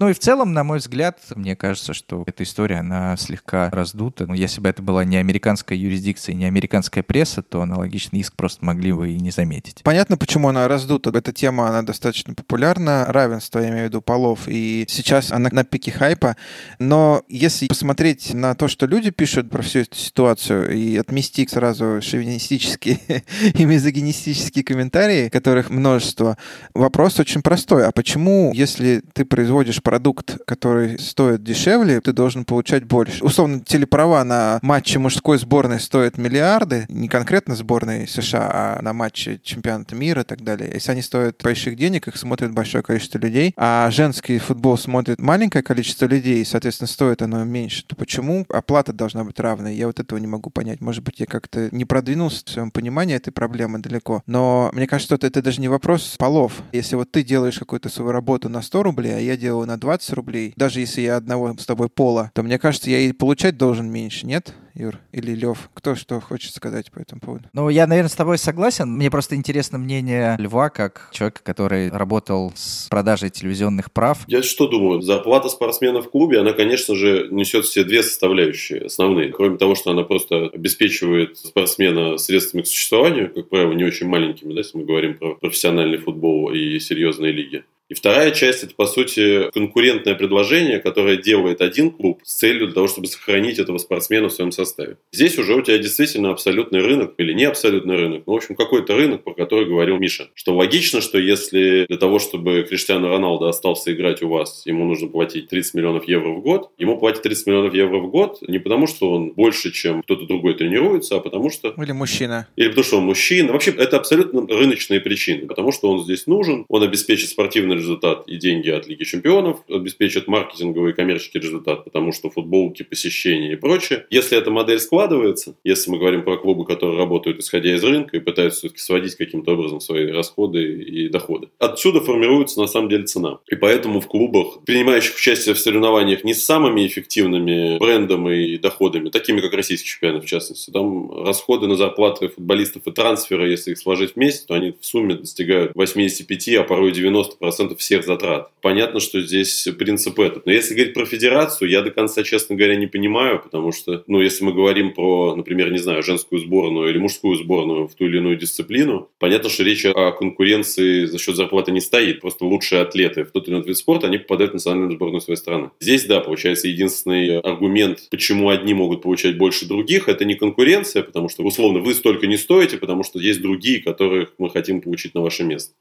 Ну 0.00 0.08
и 0.08 0.14
в 0.14 0.18
целом, 0.18 0.52
на 0.52 0.64
мой 0.64 0.78
взгляд, 0.78 1.20
мне 1.36 1.54
кажется, 1.54 1.94
что 1.94 2.24
эта 2.26 2.42
история, 2.42 2.78
она 2.78 3.16
слегка 3.16 3.70
раздута. 3.70 4.26
Ну, 4.26 4.34
если 4.34 4.60
бы 4.60 4.68
это 4.68 4.82
была 4.82 5.04
не 5.04 5.16
американская 5.16 5.78
юрисдикция, 5.78 6.34
не 6.34 6.44
американская 6.44 7.04
пресса, 7.04 7.42
то 7.42 7.62
аналогичный 7.62 8.18
иск 8.18 8.34
просто 8.34 8.64
могли 8.64 8.92
бы 8.92 9.10
и 9.10 9.20
не 9.20 9.30
заметить. 9.30 9.82
Понятно, 9.84 10.16
почему 10.16 10.48
она 10.48 10.66
раздута. 10.66 11.10
Эта 11.10 11.32
тема, 11.32 11.68
она 11.68 11.82
достаточно 11.82 12.34
популярна. 12.34 13.11
Равенство, 13.12 13.58
я 13.58 13.68
имею 13.68 13.84
в 13.84 13.88
виду, 13.88 14.00
полов. 14.02 14.40
И 14.46 14.84
сейчас 14.88 15.32
она 15.32 15.48
на 15.52 15.64
пике 15.64 15.90
хайпа. 15.90 16.36
Но 16.78 17.22
если 17.28 17.66
посмотреть 17.66 18.34
на 18.34 18.54
то, 18.54 18.68
что 18.68 18.86
люди 18.86 19.10
пишут 19.10 19.50
про 19.50 19.62
всю 19.62 19.80
эту 19.80 19.96
ситуацию, 19.96 20.72
и 20.72 20.96
отмести 20.96 21.46
сразу 21.46 22.00
шовинистические 22.02 23.00
и 23.54 23.64
мизогинистические 23.64 24.64
комментарии, 24.64 25.28
которых 25.28 25.70
множество, 25.70 26.36
вопрос 26.74 27.20
очень 27.20 27.42
простой. 27.42 27.86
А 27.86 27.92
почему, 27.92 28.52
если 28.54 29.02
ты 29.12 29.24
производишь 29.24 29.82
продукт, 29.82 30.38
который 30.46 30.98
стоит 30.98 31.42
дешевле, 31.42 32.00
ты 32.00 32.12
должен 32.12 32.44
получать 32.44 32.84
больше? 32.84 33.22
Условно, 33.24 33.60
телеправа 33.60 34.24
на 34.24 34.58
матчи 34.62 34.98
мужской 34.98 35.38
сборной 35.38 35.80
стоят 35.80 36.18
миллиарды, 36.18 36.86
не 36.88 37.08
конкретно 37.08 37.54
сборной 37.54 38.06
США, 38.08 38.50
а 38.52 38.82
на 38.82 38.92
матче 38.92 39.40
чемпионата 39.42 39.94
мира 39.94 40.22
и 40.22 40.24
так 40.24 40.42
далее. 40.42 40.70
Если 40.72 40.92
они 40.92 41.02
стоят 41.02 41.40
больших 41.42 41.76
денег, 41.76 42.08
их 42.08 42.16
смотрит 42.16 42.52
большое 42.52 42.82
количество 42.82 43.01
людей, 43.18 43.52
а 43.56 43.90
женский 43.90 44.38
футбол 44.38 44.76
смотрит 44.76 45.20
маленькое 45.20 45.62
количество 45.62 46.06
людей, 46.06 46.42
и, 46.42 46.44
соответственно, 46.44 46.88
стоит 46.88 47.22
оно 47.22 47.44
меньше, 47.44 47.84
то 47.86 47.96
почему 47.96 48.44
оплата 48.48 48.92
должна 48.92 49.24
быть 49.24 49.38
равной? 49.40 49.74
Я 49.74 49.86
вот 49.86 50.00
этого 50.00 50.18
не 50.18 50.26
могу 50.26 50.50
понять. 50.50 50.80
Может 50.80 51.02
быть, 51.02 51.20
я 51.20 51.26
как-то 51.26 51.68
не 51.72 51.84
продвинулся 51.84 52.42
в 52.44 52.50
своем 52.50 52.70
понимании 52.70 53.16
этой 53.16 53.32
проблемы 53.32 53.78
далеко. 53.78 54.22
Но 54.26 54.70
мне 54.72 54.86
кажется, 54.86 55.16
что 55.16 55.26
это 55.26 55.42
даже 55.42 55.60
не 55.60 55.68
вопрос 55.68 56.16
полов. 56.18 56.62
Если 56.72 56.96
вот 56.96 57.10
ты 57.10 57.22
делаешь 57.22 57.58
какую-то 57.58 57.88
свою 57.88 58.12
работу 58.12 58.48
на 58.48 58.62
100 58.62 58.82
рублей, 58.82 59.16
а 59.16 59.20
я 59.20 59.36
делаю 59.36 59.66
на 59.66 59.78
20 59.78 60.12
рублей, 60.12 60.52
даже 60.56 60.80
если 60.80 61.02
я 61.02 61.16
одного 61.16 61.54
с 61.58 61.66
тобой 61.66 61.88
пола, 61.88 62.30
то 62.34 62.42
мне 62.42 62.58
кажется, 62.58 62.90
я 62.90 62.98
и 62.98 63.12
получать 63.12 63.56
должен 63.56 63.90
меньше, 63.90 64.26
нет? 64.26 64.54
Юр? 64.74 64.98
Или 65.12 65.32
Лев? 65.32 65.70
Кто 65.74 65.94
что 65.94 66.20
хочет 66.20 66.54
сказать 66.54 66.90
по 66.90 66.98
этому 66.98 67.20
поводу? 67.20 67.44
Ну, 67.52 67.68
я, 67.68 67.86
наверное, 67.86 68.08
с 68.08 68.14
тобой 68.14 68.38
согласен. 68.38 68.90
Мне 68.90 69.10
просто 69.10 69.34
интересно 69.34 69.78
мнение 69.78 70.36
Льва, 70.38 70.70
как 70.70 71.08
человека, 71.12 71.42
который 71.42 71.90
работал 71.90 72.52
с 72.54 72.88
продажей 72.88 73.30
телевизионных 73.30 73.92
прав. 73.92 74.18
Я 74.26 74.42
что 74.42 74.66
думаю? 74.66 75.02
Зарплата 75.02 75.48
спортсмена 75.48 76.02
в 76.02 76.10
клубе, 76.10 76.40
она, 76.40 76.52
конечно 76.52 76.94
же, 76.94 77.28
несет 77.30 77.64
все 77.64 77.84
две 77.84 78.02
составляющие 78.02 78.86
основные. 78.86 79.30
Кроме 79.30 79.58
того, 79.58 79.74
что 79.74 79.90
она 79.90 80.02
просто 80.02 80.46
обеспечивает 80.46 81.38
спортсмена 81.38 82.16
средствами 82.18 82.62
к 82.62 82.66
существованию, 82.66 83.32
как 83.32 83.48
правило, 83.48 83.72
не 83.72 83.84
очень 83.84 84.06
маленькими, 84.06 84.52
да, 84.52 84.58
если 84.58 84.78
мы 84.78 84.84
говорим 84.84 85.18
про 85.18 85.34
профессиональный 85.34 85.98
футбол 85.98 86.52
и 86.52 86.78
серьезные 86.78 87.32
лиги 87.32 87.64
И 87.92 87.94
вторая 87.94 88.30
часть– 88.30 88.62
это, 88.64 88.74
по 88.74 88.86
сути, 88.86 89.50
конкурентное 89.50 90.14
предложение, 90.14 90.78
которое 90.78 91.18
делает 91.18 91.60
один 91.60 91.90
клуб 91.90 92.22
с 92.24 92.38
целью 92.38 92.68
для 92.68 92.74
того, 92.74 92.88
чтобы 92.88 93.06
сохранить 93.06 93.58
этого 93.58 93.76
спортсмена 93.76 94.30
в 94.30 94.32
своем 94.32 94.50
составе. 94.50 94.96
Здесь 95.12 95.38
уже 95.38 95.54
у 95.54 95.60
тебя 95.60 95.76
действительно 95.76 96.30
абсолютный 96.30 96.80
рынок 96.80 97.12
или 97.18 97.34
не 97.34 97.44
абсолютный 97.44 97.96
рынок, 97.96 98.22
ну, 98.26 98.32
в 98.32 98.36
общем, 98.36 98.54
какой-то 98.54 98.96
рынок, 98.96 99.24
про 99.24 99.34
который 99.34 99.66
говорил 99.66 99.98
Миша. 99.98 100.30
Что 100.32 100.56
логично, 100.56 101.02
что 101.02 101.18
если 101.18 101.84
для 101.86 101.98
того, 101.98 102.18
чтобы 102.18 102.62
Криштиану 102.66 103.08
Роналдо 103.08 103.50
остался 103.50 103.92
играть 103.92 104.22
у 104.22 104.28
вас, 104.28 104.62
ему 104.64 104.86
нужно 104.86 105.08
платить 105.08 105.48
30 105.48 105.74
миллионов 105.74 106.08
евро 106.08 106.30
в 106.30 106.40
год, 106.40 106.70
ему 106.78 106.98
платят 106.98 107.24
30 107.24 107.46
миллионов 107.46 107.74
евро 107.74 107.98
в 107.98 108.10
год 108.10 108.38
не 108.40 108.58
потому, 108.58 108.86
что 108.86 109.12
он 109.12 109.32
больше, 109.32 109.70
чем 109.70 110.02
кто-то 110.02 110.24
другой 110.24 110.54
тренируется, 110.54 111.16
а 111.16 111.20
потому 111.20 111.50
что... 111.50 111.74
Или 111.76 111.92
мужчина. 111.92 112.48
Или 112.56 112.68
потому, 112.68 112.84
что 112.84 112.96
он 112.96 113.04
мужчина. 113.04 113.52
Вообще, 113.52 113.72
это 113.72 113.98
абсолютно 113.98 114.46
рыночные 114.46 115.00
причины. 115.02 115.46
Потому 115.46 115.72
что 115.72 115.90
он 115.90 116.02
здесь 116.02 116.26
нужен, 116.26 116.64
он 116.68 116.82
обеспечит 116.82 117.28
спортивный 117.28 117.81
результат 117.82 118.26
и 118.26 118.36
деньги 118.36 118.70
от 118.70 118.86
Лиги 118.88 119.04
Чемпионов, 119.04 119.60
обеспечит 119.68 120.28
маркетинговый 120.28 120.92
и 120.92 120.94
коммерческий 120.94 121.38
результат, 121.38 121.84
потому 121.84 122.12
что 122.12 122.30
футболки, 122.30 122.82
посещения 122.82 123.52
и 123.52 123.56
прочее. 123.56 124.06
Если 124.10 124.38
эта 124.38 124.50
модель 124.50 124.80
складывается, 124.80 125.56
если 125.64 125.90
мы 125.90 125.98
говорим 125.98 126.22
про 126.22 126.38
клубы, 126.38 126.64
которые 126.64 126.98
работают 126.98 127.40
исходя 127.40 127.74
из 127.74 127.84
рынка 127.84 128.16
и 128.16 128.20
пытаются 128.20 128.60
все-таки 128.60 128.80
сводить 128.80 129.16
каким-то 129.16 129.52
образом 129.52 129.80
свои 129.80 130.10
расходы 130.10 130.82
и 130.82 131.08
доходы, 131.08 131.48
отсюда 131.58 132.00
формируется 132.00 132.60
на 132.60 132.66
самом 132.66 132.88
деле 132.88 133.04
цена. 133.04 133.38
И 133.48 133.56
поэтому 133.56 134.00
в 134.00 134.06
клубах, 134.06 134.64
принимающих 134.64 135.16
участие 135.16 135.54
в 135.54 135.58
соревнованиях 135.58 136.24
не 136.24 136.34
с 136.34 136.44
самыми 136.44 136.86
эффективными 136.86 137.78
брендами 137.78 138.46
и 138.46 138.58
доходами, 138.58 139.10
такими 139.10 139.40
как 139.40 139.52
российский 139.52 139.88
чемпионат 139.88 140.24
в 140.24 140.26
частности, 140.26 140.70
там 140.70 141.24
расходы 141.24 141.66
на 141.66 141.76
зарплаты 141.76 142.28
футболистов 142.28 142.86
и 142.86 142.90
трансферы, 142.90 143.50
если 143.50 143.72
их 143.72 143.78
сложить 143.78 144.16
вместе, 144.16 144.46
то 144.46 144.54
они 144.54 144.74
в 144.78 144.84
сумме 144.84 145.14
достигают 145.14 145.72
85, 145.74 146.48
а 146.56 146.64
порой 146.64 146.92
90% 146.92 147.71
всех 147.76 148.04
затрат. 148.04 148.50
Понятно, 148.60 149.00
что 149.00 149.20
здесь 149.20 149.68
принцип 149.78 150.18
этот. 150.20 150.46
Но 150.46 150.52
если 150.52 150.74
говорить 150.74 150.94
про 150.94 151.04
федерацию, 151.04 151.68
я 151.70 151.82
до 151.82 151.90
конца, 151.90 152.22
честно 152.22 152.54
говоря, 152.54 152.76
не 152.76 152.86
понимаю, 152.86 153.40
потому 153.40 153.72
что, 153.72 154.04
ну, 154.06 154.20
если 154.20 154.44
мы 154.44 154.52
говорим 154.52 154.92
про, 154.92 155.34
например, 155.34 155.72
не 155.72 155.78
знаю, 155.78 156.02
женскую 156.02 156.40
сборную 156.40 156.90
или 156.90 156.98
мужскую 156.98 157.36
сборную 157.36 157.88
в 157.88 157.94
ту 157.94 158.06
или 158.06 158.18
иную 158.18 158.36
дисциплину, 158.36 159.08
понятно, 159.18 159.48
что 159.48 159.64
речь 159.64 159.84
о 159.84 160.12
конкуренции 160.12 161.06
за 161.06 161.18
счет 161.18 161.36
зарплаты 161.36 161.72
не 161.72 161.80
стоит. 161.80 162.20
Просто 162.20 162.44
лучшие 162.44 162.82
атлеты 162.82 163.24
в 163.24 163.30
тот 163.30 163.48
или 163.48 163.54
иной 163.54 163.66
вид 163.66 163.76
спорта, 163.76 164.06
они 164.06 164.18
попадают 164.18 164.52
в 164.52 164.54
национальную 164.54 164.92
сборную 164.92 165.20
своей 165.20 165.36
страны. 165.36 165.70
Здесь, 165.80 166.04
да, 166.04 166.20
получается, 166.20 166.68
единственный 166.68 167.40
аргумент, 167.40 168.08
почему 168.10 168.48
одни 168.50 168.74
могут 168.74 169.02
получать 169.02 169.36
больше 169.36 169.66
других, 169.66 170.08
это 170.08 170.24
не 170.24 170.34
конкуренция, 170.34 171.02
потому 171.02 171.28
что, 171.28 171.42
условно, 171.42 171.80
вы 171.80 171.94
столько 171.94 172.26
не 172.26 172.36
стоите, 172.36 172.76
потому 172.76 173.02
что 173.02 173.18
есть 173.18 173.40
другие, 173.40 173.80
которых 173.80 174.32
мы 174.38 174.50
хотим 174.50 174.80
получить 174.80 175.14
на 175.14 175.20
ваше 175.20 175.44
место 175.44 175.72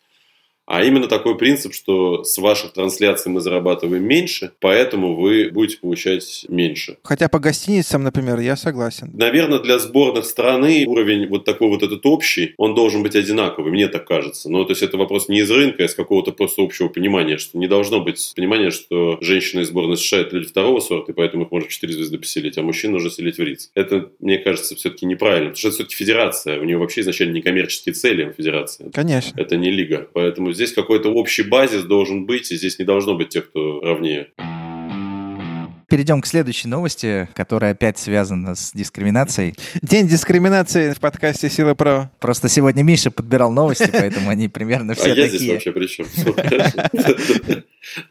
а 0.72 0.86
именно 0.86 1.10
такой 1.10 1.38
принцип, 1.38 1.74
что 1.74 2.24
с 2.24 2.38
ваших 2.38 2.72
трансляций 2.72 3.30
мы 3.30 3.42
зарабатываем 3.42 4.06
меньше, 4.06 4.54
поэтому 4.62 5.18
вы 5.18 5.50
будете 5.52 5.78
получать 5.80 6.46
меньше. 6.48 6.98
Хотя 7.04 7.28
по 7.28 7.40
гостиницам, 7.40 8.04
например, 8.04 8.40
я 8.40 8.56
согласен. 8.56 9.12
Наверное, 9.14 9.60
для 9.60 9.80
сборных 9.80 10.24
страны 10.24 10.86
уровень 10.88 11.28
вот 11.28 11.44
такой 11.44 11.68
вот 11.68 11.84
этот 11.84 12.06
общий, 12.06 12.54
он 12.56 12.74
должен 12.74 13.04
быть 13.04 13.18
одинаковый, 13.18 13.70
мне 13.70 13.90
так 13.90 14.08
кажется. 14.08 14.50
Но 14.50 14.64
то 14.64 14.72
есть 14.72 14.82
это 14.82 14.96
вопрос 14.96 15.28
не 15.28 15.40
из 15.40 15.52
рынка, 15.52 15.84
а 15.84 15.88
из 15.88 15.94
какого-то 15.94 16.32
просто 16.32 16.62
общего 16.62 16.88
понимания, 16.88 17.38
что 17.38 17.58
не 17.58 17.68
должно 17.68 18.00
быть 18.00 18.32
понимания, 18.34 18.72
что 18.72 19.18
женщины 19.20 19.64
из 19.64 19.68
сборной 19.68 19.98
США 19.98 20.20
это 20.20 20.38
люди 20.38 20.48
второго 20.48 20.80
сорта, 20.80 21.12
и 21.12 21.16
поэтому 21.16 21.44
их 21.44 21.52
можно 21.52 21.68
в 21.68 21.72
4 21.74 21.92
звезды 21.92 22.18
поселить, 22.18 22.58
а 22.58 22.62
мужчин 22.62 22.94
нужно 22.94 23.10
селить 23.10 23.38
в 23.38 23.44
риц. 23.44 23.72
Это, 23.76 24.10
мне 24.22 24.38
кажется, 24.38 24.78
все-таки 24.78 25.06
неправильно, 25.06 25.50
потому 25.50 25.58
что 25.58 25.68
это 25.68 25.76
все-таки 25.76 25.96
федерация, 25.96 26.62
у 26.62 26.64
нее 26.64 26.78
вообще 26.78 27.02
изначально 27.02 27.34
не 27.34 27.42
коммерческие 27.42 27.94
цели, 27.94 28.24
а 28.24 28.32
федерация. 28.32 28.90
Конечно. 28.92 29.38
Это 29.38 29.58
не 29.58 29.70
лига, 29.70 30.08
поэтому 30.14 30.54
здесь 30.61 30.61
какой-то 30.70 31.10
общий 31.10 31.44
базис 31.44 31.84
должен 31.84 32.26
быть, 32.26 32.52
и 32.52 32.58
здесь 32.58 32.78
не 32.78 32.86
должно 32.86 33.16
быть 33.16 33.30
тех, 33.30 33.50
кто 33.50 33.82
равнее. 33.82 34.28
Перейдем 35.92 36.22
к 36.22 36.26
следующей 36.26 36.70
новости, 36.70 37.28
которая 37.36 37.74
опять 37.74 37.98
связана 37.98 38.56
с 38.56 38.72
дискриминацией. 38.74 39.56
День 39.82 40.08
дискриминации 40.08 40.94
в 40.94 41.02
подкасте 41.02 41.50
«Сила 41.50 41.74
Про». 41.74 42.10
Просто 42.22 42.48
сегодня 42.48 42.82
Миша 42.82 43.12
подбирал 43.12 43.52
новости, 43.52 43.90
поэтому 43.92 44.30
они 44.30 44.48
примерно 44.48 44.94
все 44.94 45.14
такие. 45.14 45.24
А 45.24 45.26
я 45.26 45.28
здесь 45.28 45.50
вообще 45.50 45.72
при 45.74 45.88
чем? 45.88 46.06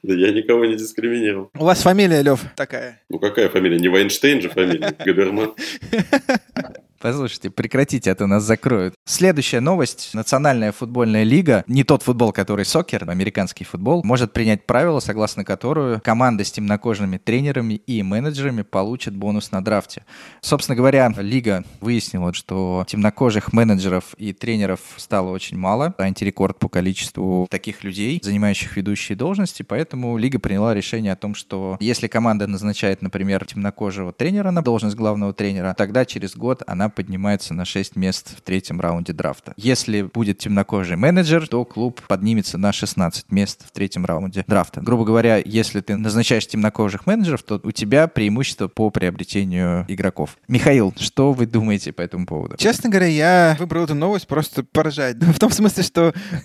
Да 0.03 0.15
я 0.15 0.33
никого 0.33 0.67
не 0.67 0.77
дискриминировал. 0.77 1.51
У 1.55 1.65
вас 1.65 1.81
фамилия, 1.81 2.21
Лев, 2.23 2.41
такая. 2.57 3.01
Ну 3.09 3.19
какая 3.19 3.49
фамилия? 3.49 3.79
Не 3.79 3.89
Вайнштейн 3.89 4.43
же 4.43 4.51
фамилия, 4.51 4.95
Габерман. 4.99 5.55
Послушайте, 7.01 7.49
прекратите, 7.49 8.13
а 8.13 8.15
то 8.15 8.27
нас 8.27 8.43
закроют. 8.43 8.93
Следующая 9.07 9.61
новость. 9.61 10.11
Национальная 10.13 10.71
футбольная 10.71 11.23
лига, 11.23 11.65
не 11.67 11.83
тот 11.83 12.03
футбол, 12.03 12.31
который 12.31 12.67
сокер, 12.67 13.09
американский 13.09 13.65
футбол, 13.65 14.03
может 14.05 14.35
принять 14.35 14.67
правила, 14.67 15.01
согласно 15.01 15.43
которую 15.43 16.03
команда 16.03 16.45
с 16.45 16.53
темнокожими 16.53 17.17
тренерами 17.17 17.75
и 17.75 18.03
менеджерами 18.03 18.61
получит 18.61 19.17
бонус 19.17 19.51
на 19.51 19.65
драфте. 19.65 20.05
Собственно 20.43 20.77
говоря, 20.77 21.11
лига 21.17 21.65
выяснила, 21.81 22.35
что 22.35 22.85
темнокожих 22.87 23.55
менеджеров 23.55 24.13
и 24.19 24.35
тренеров 24.35 24.81
стало 24.99 25.31
очень 25.31 25.57
мало, 25.57 25.95
антирекорд 25.97 26.59
по 26.59 26.69
количеству 26.69 27.47
таких 27.51 27.83
людей, 27.83 28.21
занимающих 28.23 28.77
ведущие 28.77 29.17
должности, 29.17 29.63
поэтому 29.63 30.19
лига 30.19 30.39
приняла 30.39 30.75
решение 30.75 31.15
о 31.15 31.17
том, 31.17 31.35
что 31.35 31.79
если 31.81 32.09
команда 32.09 32.47
назначает, 32.47 33.01
например, 33.01 33.47
темнокожего 33.47 34.13
тренера 34.13 34.51
на 34.51 34.63
должность 34.63 34.97
главного 34.97 35.33
тренера, 35.33 35.75
тогда 35.79 36.05
через 36.05 36.37
год 36.37 36.63
она 36.67 36.90
поднимается 36.91 37.55
на 37.55 37.65
6 37.65 37.97
мест 37.97 38.37
в 38.37 38.41
третьем 38.43 38.81
раунде 38.81 39.13
драфта. 39.13 39.55
Если 39.57 40.03
будет 40.03 40.39
темнокожий 40.39 40.97
менеджер, 40.97 41.47
то 41.49 41.65
клуб 41.65 42.01
поднимется 42.07 42.59
на 42.59 42.73
16 42.73 43.31
мест 43.33 43.65
в 43.67 43.71
третьем 43.73 44.05
раунде 44.05 44.45
драфта. 44.47 44.81
Грубо 44.81 45.05
говоря, 45.05 45.41
если 45.45 45.81
ты 45.81 45.97
назначаешь 45.97 46.47
темнокожих 46.47 47.07
менеджеров, 47.07 47.43
то 47.43 47.61
у 47.63 47.73
тебя 47.73 48.09
преимущество 48.09 48.69
по 48.69 48.91
приобретению 48.91 49.85
игроков. 49.89 50.37
Михаил, 50.49 50.95
что 50.99 51.33
вы 51.33 51.47
думаете 51.47 51.93
по 51.93 52.03
этому 52.03 52.27
поводу? 52.27 52.57
Честно 52.57 52.91
говоря, 52.91 53.07
я 53.07 53.57
выбрал 53.59 53.85
эту 53.85 53.95
новость 53.95 54.27
просто 54.27 54.65
поражать. 54.65 55.17
В 55.21 55.39
том 55.39 55.51
смысле, 55.51 55.83
что... 55.83 56.15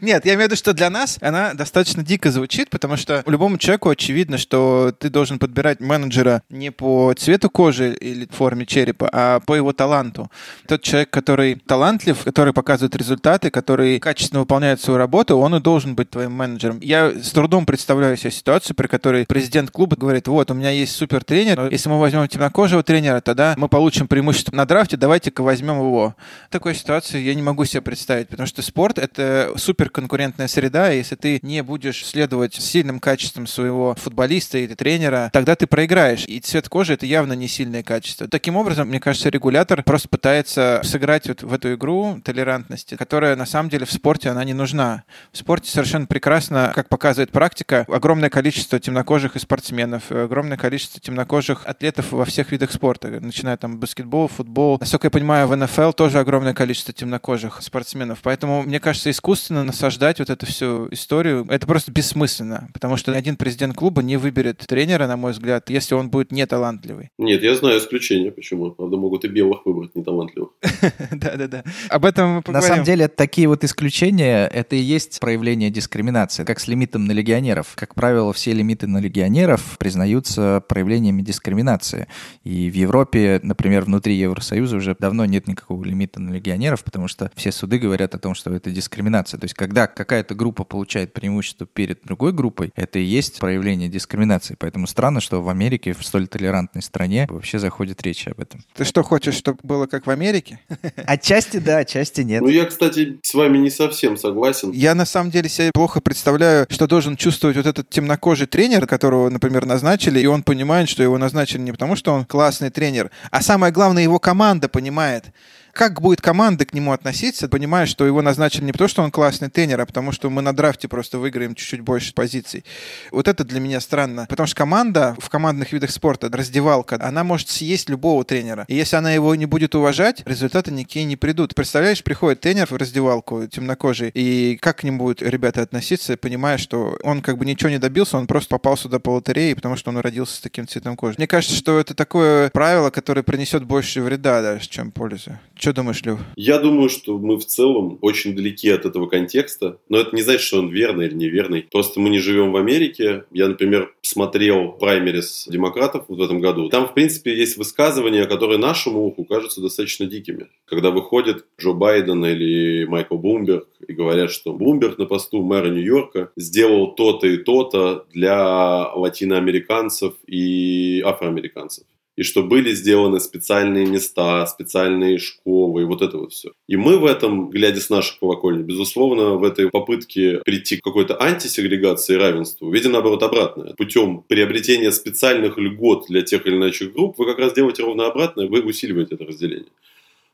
Нет, 0.00 0.24
я 0.24 0.34
имею 0.34 0.48
в 0.48 0.50
виду, 0.50 0.56
что 0.56 0.72
для 0.72 0.90
нас 0.90 1.18
она 1.20 1.54
достаточно 1.54 2.02
дико 2.02 2.30
звучит, 2.30 2.70
потому 2.70 2.96
что 2.96 3.22
любому 3.26 3.58
человеку 3.58 3.90
очевидно, 3.90 4.38
что 4.38 4.92
ты 4.98 5.10
должен 5.10 5.38
подбирать 5.38 5.80
менеджера 5.80 6.42
не 6.50 6.70
по 6.70 7.12
цвету 7.14 7.50
кожи 7.50 7.91
или 7.94 8.26
форме 8.30 8.66
черепа, 8.66 9.08
а 9.12 9.40
по 9.40 9.54
его 9.54 9.72
таланту. 9.72 10.30
Тот 10.66 10.82
человек, 10.82 11.10
который 11.10 11.56
талантлив, 11.66 12.22
который 12.24 12.52
показывает 12.52 12.94
результаты, 12.96 13.50
который 13.50 13.98
качественно 13.98 14.40
выполняет 14.40 14.80
свою 14.80 14.98
работу, 14.98 15.36
он 15.36 15.54
и 15.54 15.60
должен 15.60 15.94
быть 15.94 16.10
твоим 16.10 16.32
менеджером. 16.32 16.78
Я 16.80 17.10
с 17.10 17.30
трудом 17.30 17.66
представляю 17.66 18.16
себе 18.16 18.30
ситуацию, 18.30 18.76
при 18.76 18.86
которой 18.86 19.26
президент 19.26 19.70
клуба 19.70 19.96
говорит, 19.96 20.28
вот, 20.28 20.50
у 20.50 20.54
меня 20.54 20.70
есть 20.70 20.94
супер 20.94 21.24
тренер, 21.24 21.70
если 21.70 21.88
мы 21.88 21.98
возьмем 21.98 22.26
темнокожего 22.28 22.82
тренера, 22.82 23.20
тогда 23.20 23.54
мы 23.56 23.68
получим 23.68 24.08
преимущество 24.08 24.54
на 24.54 24.66
драфте, 24.66 24.96
давайте-ка 24.96 25.42
возьмем 25.42 25.78
его. 25.78 26.14
Такой 26.50 26.74
ситуации 26.74 27.20
я 27.20 27.34
не 27.34 27.42
могу 27.42 27.64
себе 27.64 27.82
представить, 27.82 28.28
потому 28.28 28.46
что 28.46 28.62
спорт— 28.62 28.98
это 29.00 29.52
супер 29.56 29.90
конкурентная 29.90 30.48
среда, 30.48 30.92
и 30.92 30.98
если 30.98 31.16
ты 31.16 31.40
не 31.42 31.62
будешь 31.62 32.04
следовать 32.04 32.54
сильным 32.54 33.00
качествам 33.00 33.46
своего 33.46 33.94
футболиста 33.94 34.58
или 34.58 34.74
тренера, 34.74 35.30
тогда 35.32 35.54
ты 35.56 35.66
проиграешь. 35.66 36.24
И 36.26 36.40
цвет 36.40 36.68
кожи— 36.68 36.92
это 36.94 37.06
явно 37.06 37.32
не 37.34 37.48
сильный 37.48 37.81
сильное 37.82 38.00
качество. 38.00 38.28
Таким 38.28 38.56
образом, 38.56 38.88
мне 38.88 39.00
кажется, 39.00 39.28
регулятор 39.28 39.82
просто 39.82 40.08
пытается 40.08 40.80
сыграть 40.84 41.28
вот 41.28 41.42
в 41.42 41.52
эту 41.52 41.74
игру 41.74 42.20
толерантности, 42.24 42.96
которая 42.96 43.36
на 43.36 43.46
самом 43.46 43.68
деле 43.68 43.84
в 43.84 43.92
спорте 43.92 44.30
она 44.30 44.44
не 44.44 44.54
нужна. 44.54 45.04
В 45.32 45.38
спорте 45.38 45.70
совершенно 45.70 46.06
прекрасно, 46.06 46.72
как 46.74 46.88
показывает 46.88 47.30
практика, 47.30 47.84
огромное 47.88 48.30
количество 48.30 48.78
темнокожих 48.78 49.36
и 49.36 49.38
спортсменов, 49.38 50.10
огромное 50.10 50.56
количество 50.56 51.00
темнокожих 51.00 51.66
атлетов 51.66 52.12
во 52.12 52.24
всех 52.24 52.52
видах 52.52 52.72
спорта, 52.72 53.08
начиная 53.08 53.56
там 53.56 53.78
баскетбол, 53.78 54.28
футбол. 54.28 54.78
Насколько 54.80 55.06
я 55.06 55.10
понимаю, 55.10 55.48
в 55.48 55.56
НФЛ 55.56 55.92
тоже 55.92 56.18
огромное 56.18 56.54
количество 56.54 56.94
темнокожих 56.94 57.62
спортсменов. 57.62 58.20
Поэтому, 58.22 58.62
мне 58.62 58.80
кажется, 58.80 59.10
искусственно 59.10 59.64
насаждать 59.64 60.18
вот 60.18 60.30
эту 60.30 60.46
всю 60.46 60.88
историю, 60.90 61.46
это 61.50 61.66
просто 61.66 61.92
бессмысленно, 61.92 62.68
потому 62.72 62.96
что 62.96 63.12
один 63.12 63.36
президент 63.36 63.74
клуба 63.74 64.02
не 64.02 64.16
выберет 64.16 64.58
тренера, 64.58 65.06
на 65.06 65.16
мой 65.16 65.32
взгляд, 65.32 65.70
если 65.70 65.94
он 65.94 66.10
будет 66.10 66.32
неталантливый. 66.32 67.10
Нет, 67.18 67.42
я 67.42 67.54
знаю 67.54 67.71
исключения, 67.78 68.30
почему. 68.30 68.70
Правда, 68.70 68.96
могут 68.96 69.24
и 69.24 69.28
белых 69.28 69.66
выбрать, 69.66 69.94
неталантливых. 69.94 70.50
Да-да-да. 71.12 71.64
Об 71.88 72.04
этом 72.04 72.36
мы 72.36 72.42
поговорим. 72.42 72.68
На 72.68 72.74
самом 72.74 72.84
деле, 72.84 73.08
такие 73.08 73.48
вот 73.48 73.64
исключения, 73.64 74.46
это 74.46 74.76
и 74.76 74.80
есть 74.80 75.20
проявление 75.20 75.70
дискриминации, 75.70 76.44
как 76.44 76.60
с 76.60 76.68
лимитом 76.68 77.04
на 77.06 77.12
легионеров. 77.12 77.72
Как 77.74 77.94
правило, 77.94 78.32
все 78.32 78.52
лимиты 78.52 78.86
на 78.86 78.98
легионеров 78.98 79.76
признаются 79.78 80.62
проявлениями 80.68 81.22
дискриминации. 81.22 82.08
И 82.44 82.70
в 82.70 82.74
Европе, 82.74 83.40
например, 83.42 83.84
внутри 83.84 84.14
Евросоюза 84.16 84.76
уже 84.76 84.96
давно 84.98 85.24
нет 85.24 85.46
никакого 85.46 85.84
лимита 85.84 86.20
на 86.20 86.32
легионеров, 86.32 86.84
потому 86.84 87.08
что 87.08 87.30
все 87.34 87.52
суды 87.52 87.78
говорят 87.78 88.14
о 88.14 88.18
том, 88.18 88.34
что 88.34 88.52
это 88.52 88.70
дискриминация. 88.70 89.38
То 89.38 89.44
есть, 89.44 89.54
когда 89.54 89.86
какая-то 89.86 90.34
группа 90.34 90.64
получает 90.64 91.12
преимущество 91.12 91.66
перед 91.66 92.02
другой 92.04 92.32
группой, 92.32 92.72
это 92.76 92.98
и 92.98 93.04
есть 93.04 93.38
проявление 93.38 93.88
дискриминации. 93.88 94.56
Поэтому 94.58 94.86
странно, 94.86 95.20
что 95.20 95.42
в 95.42 95.48
Америке, 95.48 95.92
в 95.92 96.04
столь 96.04 96.28
толерантной 96.28 96.82
стране, 96.82 97.26
вообще 97.28 97.58
заходит 97.62 98.02
речь 98.02 98.26
об 98.26 98.40
этом. 98.40 98.64
Ты 98.74 98.84
что, 98.84 99.02
хочешь, 99.02 99.34
чтобы 99.34 99.58
было 99.62 99.86
как 99.86 100.06
в 100.06 100.10
Америке? 100.10 100.58
Отчасти 101.06 101.58
да, 101.58 101.78
отчасти 101.78 102.20
нет. 102.20 102.42
Ну, 102.42 102.48
я, 102.48 102.66
кстати, 102.66 103.18
с 103.22 103.34
вами 103.34 103.58
не 103.58 103.70
совсем 103.70 104.16
согласен. 104.16 104.72
Я 104.72 104.94
на 104.94 105.06
самом 105.06 105.30
деле 105.30 105.48
себе 105.48 105.70
плохо 105.72 106.00
представляю, 106.00 106.66
что 106.68 106.86
должен 106.86 107.16
чувствовать 107.16 107.56
вот 107.56 107.66
этот 107.66 107.88
темнокожий 107.88 108.46
тренер, 108.46 108.86
которого, 108.86 109.30
например, 109.30 109.64
назначили, 109.64 110.20
и 110.20 110.26
он 110.26 110.42
понимает, 110.42 110.88
что 110.88 111.02
его 111.02 111.18
назначили 111.18 111.62
не 111.62 111.72
потому, 111.72 111.96
что 111.96 112.12
он 112.12 112.24
классный 112.24 112.70
тренер, 112.70 113.10
а 113.30 113.40
самое 113.40 113.72
главное, 113.72 114.02
его 114.02 114.18
команда 114.18 114.68
понимает, 114.68 115.26
как 115.72 116.00
будет 116.00 116.20
команда 116.20 116.64
к 116.66 116.74
нему 116.74 116.92
относиться, 116.92 117.48
понимая, 117.48 117.86
что 117.86 118.06
его 118.06 118.22
назначили 118.22 118.64
не 118.64 118.72
потому, 118.72 118.88
что 118.88 119.02
он 119.02 119.10
классный 119.10 119.50
тренер, 119.50 119.80
а 119.80 119.86
потому 119.86 120.12
что 120.12 120.30
мы 120.30 120.42
на 120.42 120.54
драфте 120.54 120.88
просто 120.88 121.18
выиграем 121.18 121.54
чуть-чуть 121.54 121.80
больше 121.80 122.14
позиций. 122.14 122.64
Вот 123.10 123.26
это 123.28 123.44
для 123.44 123.60
меня 123.60 123.80
странно. 123.80 124.26
Потому 124.28 124.46
что 124.46 124.56
команда 124.56 125.16
в 125.18 125.28
командных 125.28 125.72
видах 125.72 125.90
спорта, 125.90 126.28
раздевалка, 126.30 126.98
она 127.00 127.24
может 127.24 127.48
съесть 127.48 127.88
любого 127.88 128.24
тренера. 128.24 128.64
И 128.68 128.74
если 128.74 128.96
она 128.96 129.12
его 129.12 129.34
не 129.34 129.46
будет 129.46 129.74
уважать, 129.74 130.22
результаты 130.26 130.70
никакие 130.70 131.04
не 131.04 131.16
придут. 131.16 131.54
Представляешь, 131.54 132.04
приходит 132.04 132.40
тренер 132.40 132.66
в 132.66 132.76
раздевалку 132.76 133.46
темнокожий, 133.46 134.10
и 134.12 134.58
как 134.60 134.78
к 134.78 134.82
нему 134.84 134.98
будут 134.98 135.22
ребята 135.22 135.62
относиться, 135.62 136.16
понимая, 136.16 136.58
что 136.58 136.98
он 137.02 137.22
как 137.22 137.38
бы 137.38 137.46
ничего 137.46 137.70
не 137.70 137.78
добился, 137.78 138.18
он 138.18 138.26
просто 138.26 138.50
попал 138.50 138.76
сюда 138.76 138.98
по 138.98 139.10
лотерее, 139.10 139.54
потому 139.54 139.76
что 139.76 139.90
он 139.90 139.98
родился 139.98 140.36
с 140.36 140.40
таким 140.40 140.68
цветом 140.68 140.96
кожи. 140.96 141.14
Мне 141.16 141.26
кажется, 141.26 141.56
что 141.56 141.78
это 141.78 141.94
такое 141.94 142.50
правило, 142.50 142.90
которое 142.90 143.22
принесет 143.22 143.64
больше 143.64 144.02
вреда 144.02 144.42
даже, 144.42 144.68
чем 144.68 144.90
пользы. 144.90 145.38
Что 145.62 145.72
думаешь, 145.72 146.02
Лев? 146.02 146.18
Я 146.34 146.58
думаю, 146.58 146.88
что 146.88 147.16
мы 147.18 147.36
в 147.36 147.46
целом 147.46 147.96
очень 148.00 148.34
далеки 148.34 148.68
от 148.68 148.84
этого 148.84 149.06
контекста, 149.06 149.78
но 149.88 149.98
это 149.98 150.16
не 150.16 150.22
значит, 150.22 150.40
что 150.40 150.58
он 150.58 150.70
верный 150.70 151.06
или 151.06 151.14
неверный. 151.14 151.68
Просто 151.70 152.00
мы 152.00 152.08
не 152.10 152.18
живем 152.18 152.50
в 152.50 152.56
Америке. 152.56 153.26
Я, 153.30 153.46
например, 153.46 153.94
смотрел 154.02 154.72
праймерис 154.72 155.46
демократов 155.48 156.06
в 156.08 156.20
этом 156.20 156.40
году. 156.40 156.68
Там, 156.68 156.88
в 156.88 156.94
принципе, 156.94 157.38
есть 157.38 157.56
высказывания, 157.58 158.26
которые 158.26 158.58
нашему 158.58 159.06
уху 159.06 159.24
кажутся 159.24 159.60
достаточно 159.60 160.06
дикими. 160.06 160.48
Когда 160.64 160.90
выходит 160.90 161.46
Джо 161.60 161.74
Байден 161.74 162.26
или 162.26 162.84
Майкл 162.86 163.16
Блумберг 163.16 163.68
и 163.86 163.92
говорят, 163.92 164.32
что 164.32 164.52
Блумберг 164.52 164.98
на 164.98 165.06
посту 165.06 165.44
мэра 165.44 165.68
Нью-Йорка 165.68 166.32
сделал 166.36 166.96
то-то 166.96 167.28
и 167.28 167.36
то-то 167.36 168.04
для 168.12 168.92
латиноамериканцев 168.94 170.14
и 170.26 171.02
афроамериканцев 171.06 171.84
и 172.16 172.22
что 172.22 172.42
были 172.42 172.72
сделаны 172.74 173.20
специальные 173.20 173.86
места, 173.86 174.46
специальные 174.46 175.18
школы, 175.18 175.82
и 175.82 175.84
вот 175.84 176.02
это 176.02 176.18
вот 176.18 176.32
все. 176.32 176.52
И 176.68 176.76
мы 176.76 176.98
в 176.98 177.06
этом, 177.06 177.50
глядя 177.50 177.80
с 177.80 177.90
нашей 177.90 178.18
колокольни, 178.18 178.62
безусловно, 178.62 179.36
в 179.36 179.44
этой 179.44 179.70
попытке 179.70 180.38
прийти 180.44 180.76
к 180.76 180.84
какой-то 180.84 181.20
антисегрегации 181.20 182.14
и 182.14 182.18
равенству, 182.18 182.70
видим, 182.70 182.92
наоборот, 182.92 183.22
обратное. 183.22 183.74
Путем 183.74 184.24
приобретения 184.28 184.92
специальных 184.92 185.58
льгот 185.58 186.06
для 186.08 186.22
тех 186.22 186.46
или 186.46 186.56
иных 186.56 186.72
групп, 186.92 187.18
вы 187.18 187.26
как 187.26 187.38
раз 187.38 187.54
делаете 187.54 187.82
ровно 187.82 188.06
обратное, 188.06 188.48
вы 188.48 188.60
усиливаете 188.62 189.14
это 189.14 189.24
разделение. 189.24 189.70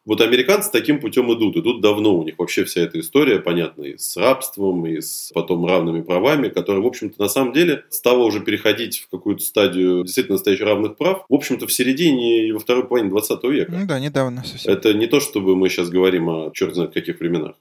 Вот 0.09 0.23
американцы 0.23 0.71
таким 0.73 1.01
путем 1.01 1.31
идут. 1.35 1.59
Идут 1.59 1.83
давно. 1.83 2.17
У 2.17 2.25
них 2.25 2.39
вообще 2.39 2.65
вся 2.65 2.81
эта 2.81 2.99
история 2.99 3.41
понятна 3.41 3.85
и 3.85 3.99
с 3.99 4.17
рабством, 4.17 4.87
и 4.87 5.03
с 5.03 5.31
потом 5.35 5.67
равными 5.67 6.01
правами, 6.01 6.49
которая, 6.49 6.83
в 6.83 6.87
общем-то, 6.87 7.21
на 7.21 7.29
самом 7.29 7.53
деле 7.53 7.85
стала 7.91 8.25
уже 8.25 8.41
переходить 8.41 9.01
в 9.01 9.11
какую-то 9.11 9.45
стадию 9.45 10.05
действительно 10.05 10.37
настоящих 10.37 10.65
равных 10.65 10.97
прав. 10.97 11.27
В 11.29 11.35
общем-то, 11.35 11.67
в 11.67 11.73
середине 11.75 12.49
и 12.49 12.53
во 12.53 12.59
второй 12.59 12.85
половине 12.87 13.11
20 13.11 13.45
века. 13.45 13.71
Ну 13.71 13.87
да, 13.87 14.01
недавно 14.01 14.45
совсем. 14.45 14.73
Это 14.73 14.95
не 14.95 15.09
то, 15.09 15.21
чтобы 15.21 15.55
мы 15.55 15.69
сейчас 15.69 15.91
говорим 15.91 16.31
о 16.31 16.53
черт 16.55 16.75
знает 16.75 16.95
каких 16.95 17.21
временах. 17.21 17.57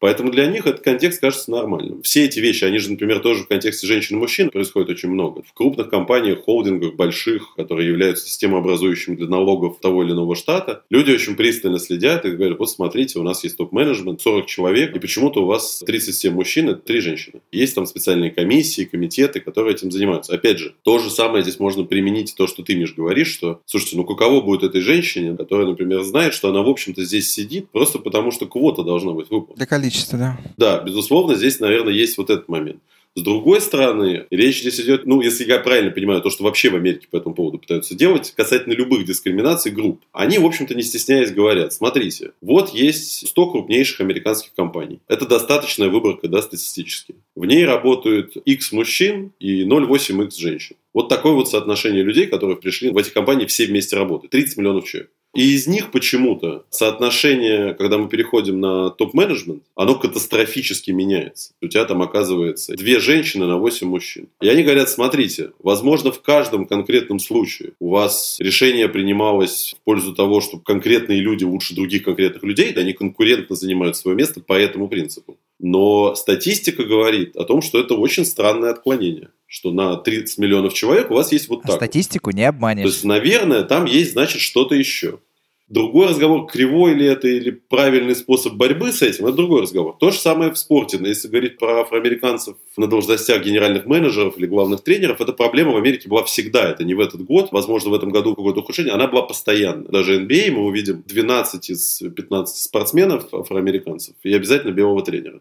Поэтому 0.00 0.30
для 0.30 0.46
них 0.46 0.66
этот 0.66 0.80
контекст 0.80 1.20
кажется 1.20 1.50
нормальным. 1.50 2.02
Все 2.02 2.24
эти 2.24 2.40
вещи, 2.40 2.64
они 2.64 2.78
же, 2.78 2.90
например, 2.90 3.20
тоже 3.20 3.44
в 3.44 3.48
контексте 3.48 3.86
женщин 3.86 4.16
и 4.16 4.18
мужчин 4.18 4.50
происходит 4.50 4.88
очень 4.88 5.10
много. 5.10 5.42
В 5.42 5.52
крупных 5.52 5.90
компаниях, 5.90 6.42
холдингах, 6.44 6.94
больших, 6.94 7.54
которые 7.54 7.88
являются 7.88 8.26
системообразующими 8.26 9.14
для 9.16 9.28
налогов 9.28 9.78
того 9.80 10.02
или 10.02 10.12
иного 10.12 10.34
штата, 10.34 10.84
люди 10.90 11.10
очень 11.10 11.36
пристально 11.36 11.78
следят 11.78 12.24
и 12.24 12.30
говорят, 12.30 12.58
вот 12.58 12.70
смотрите, 12.70 13.18
у 13.18 13.22
нас 13.22 13.44
есть 13.44 13.58
топ-менеджмент, 13.58 14.22
40 14.22 14.46
человек, 14.46 14.96
и 14.96 14.98
почему-то 14.98 15.42
у 15.42 15.46
вас 15.46 15.82
37 15.86 16.32
мужчин 16.32 16.70
и 16.70 16.74
3 16.74 17.00
женщины. 17.00 17.40
Есть 17.52 17.74
там 17.74 17.84
специальные 17.84 18.30
комиссии, 18.30 18.84
комитеты, 18.84 19.40
которые 19.40 19.74
этим 19.74 19.90
занимаются. 19.90 20.34
Опять 20.34 20.58
же, 20.58 20.74
то 20.82 20.98
же 20.98 21.10
самое 21.10 21.42
здесь 21.42 21.60
можно 21.60 21.84
применить 21.84 22.34
то, 22.36 22.46
что 22.46 22.62
ты, 22.62 22.74
Миш, 22.74 22.94
говоришь, 22.94 23.28
что, 23.28 23.60
слушайте, 23.66 23.98
ну 23.98 24.04
каково 24.04 24.40
будет 24.40 24.62
этой 24.62 24.80
женщине, 24.80 25.36
которая, 25.36 25.66
например, 25.66 26.02
знает, 26.04 26.32
что 26.32 26.48
она, 26.48 26.62
в 26.62 26.68
общем-то, 26.68 27.04
здесь 27.04 27.30
сидит 27.30 27.68
просто 27.68 27.98
потому, 27.98 28.30
что 28.30 28.46
квота 28.46 28.82
должна 28.82 29.12
быть 29.12 29.28
выполнена 29.30 29.58
количество, 29.90 30.18
да. 30.18 30.38
Да, 30.56 30.82
безусловно, 30.82 31.34
здесь, 31.34 31.60
наверное, 31.60 31.92
есть 31.92 32.16
вот 32.18 32.30
этот 32.30 32.48
момент. 32.48 32.80
С 33.16 33.22
другой 33.22 33.60
стороны, 33.60 34.26
речь 34.30 34.60
здесь 34.60 34.80
идет, 34.80 35.04
ну, 35.04 35.20
если 35.20 35.44
я 35.44 35.58
правильно 35.58 35.90
понимаю, 35.90 36.22
то, 36.22 36.30
что 36.30 36.44
вообще 36.44 36.70
в 36.70 36.76
Америке 36.76 37.08
по 37.10 37.16
этому 37.16 37.34
поводу 37.34 37.58
пытаются 37.58 37.96
делать, 37.96 38.32
касательно 38.36 38.72
любых 38.72 39.04
дискриминаций 39.04 39.72
групп. 39.72 40.02
Они, 40.12 40.38
в 40.38 40.46
общем-то, 40.46 40.76
не 40.76 40.82
стесняясь 40.82 41.32
говорят, 41.32 41.72
смотрите, 41.72 42.30
вот 42.40 42.72
есть 42.72 43.26
100 43.26 43.50
крупнейших 43.50 44.00
американских 44.00 44.54
компаний. 44.54 45.00
Это 45.08 45.26
достаточная 45.26 45.88
выборка, 45.88 46.28
да, 46.28 46.40
статистически. 46.40 47.16
В 47.34 47.44
ней 47.46 47.64
работают 47.64 48.36
X 48.36 48.70
мужчин 48.70 49.32
и 49.40 49.64
0,8X 49.64 50.36
женщин. 50.38 50.76
Вот 50.94 51.08
такое 51.08 51.32
вот 51.32 51.48
соотношение 51.48 52.04
людей, 52.04 52.26
которые 52.26 52.58
пришли 52.58 52.90
в 52.90 52.96
эти 52.96 53.10
компании 53.10 53.46
все 53.46 53.66
вместе 53.66 53.96
работают. 53.96 54.30
30 54.30 54.56
миллионов 54.56 54.84
человек. 54.84 55.10
И 55.34 55.54
из 55.54 55.66
них 55.66 55.92
почему-то 55.92 56.64
соотношение, 56.70 57.74
когда 57.74 57.98
мы 57.98 58.08
переходим 58.08 58.60
на 58.60 58.90
топ-менеджмент, 58.90 59.62
оно 59.76 59.94
катастрофически 59.94 60.90
меняется. 60.90 61.52
У 61.62 61.68
тебя 61.68 61.84
там 61.84 62.02
оказывается 62.02 62.74
две 62.74 62.98
женщины 62.98 63.46
на 63.46 63.58
8 63.58 63.86
мужчин. 63.86 64.28
И 64.40 64.48
они 64.48 64.64
говорят, 64.64 64.88
смотрите, 64.88 65.52
возможно, 65.60 66.10
в 66.10 66.20
каждом 66.20 66.66
конкретном 66.66 67.20
случае 67.20 67.72
у 67.78 67.90
вас 67.90 68.36
решение 68.40 68.88
принималось 68.88 69.74
в 69.78 69.84
пользу 69.84 70.14
того, 70.14 70.40
чтобы 70.40 70.64
конкретные 70.64 71.20
люди 71.20 71.44
лучше 71.44 71.74
других 71.74 72.02
конкретных 72.02 72.42
людей, 72.42 72.72
да, 72.72 72.80
они 72.80 72.92
конкурентно 72.92 73.54
занимают 73.54 73.96
свое 73.96 74.16
место 74.16 74.40
по 74.40 74.54
этому 74.54 74.88
принципу. 74.88 75.36
Но 75.60 76.14
статистика 76.14 76.84
говорит 76.84 77.36
о 77.36 77.44
том, 77.44 77.62
что 77.62 77.78
это 77.78 77.94
очень 77.94 78.24
странное 78.24 78.70
отклонение 78.70 79.30
что 79.50 79.72
на 79.72 79.96
30 79.96 80.38
миллионов 80.38 80.74
человек 80.74 81.10
у 81.10 81.14
вас 81.14 81.32
есть 81.32 81.48
вот 81.48 81.62
а 81.64 81.68
так. 81.68 81.76
Статистику 81.76 82.30
не 82.30 82.44
обманешь. 82.44 82.84
То 82.84 82.88
есть, 82.88 83.04
наверное, 83.04 83.64
там 83.64 83.84
есть, 83.84 84.12
значит, 84.12 84.40
что-то 84.40 84.76
еще. 84.76 85.18
Другой 85.66 86.08
разговор, 86.08 86.46
кривой 86.46 86.94
ли 86.94 87.06
это 87.06 87.26
или 87.26 87.50
правильный 87.50 88.14
способ 88.14 88.54
борьбы 88.54 88.92
с 88.92 89.02
этим, 89.02 89.26
это 89.26 89.36
другой 89.36 89.62
разговор. 89.62 89.96
То 89.98 90.10
же 90.10 90.18
самое 90.18 90.52
в 90.52 90.58
спорте. 90.58 90.98
Но 90.98 91.08
если 91.08 91.28
говорить 91.28 91.58
про 91.58 91.80
афроамериканцев 91.80 92.56
на 92.76 92.86
должностях 92.86 93.44
генеральных 93.44 93.86
менеджеров 93.86 94.38
или 94.38 94.46
главных 94.46 94.82
тренеров, 94.82 95.20
эта 95.20 95.32
проблема 95.32 95.72
в 95.72 95.76
Америке 95.76 96.08
была 96.08 96.22
всегда. 96.24 96.70
Это 96.70 96.84
не 96.84 96.94
в 96.94 97.00
этот 97.00 97.24
год, 97.24 97.50
возможно, 97.50 97.90
в 97.90 97.94
этом 97.94 98.10
году 98.10 98.36
какое-то 98.36 98.60
ухудшение. 98.60 98.92
Она 98.92 99.08
была 99.08 99.22
постоянно. 99.22 99.88
Даже 99.88 100.20
NBA 100.20 100.52
мы 100.52 100.64
увидим 100.64 101.02
12 101.06 101.70
из 101.70 102.02
15 102.02 102.56
спортсменов 102.56 103.32
афроамериканцев 103.32 104.14
и 104.22 104.32
обязательно 104.32 104.72
белого 104.72 105.04
тренера. 105.04 105.40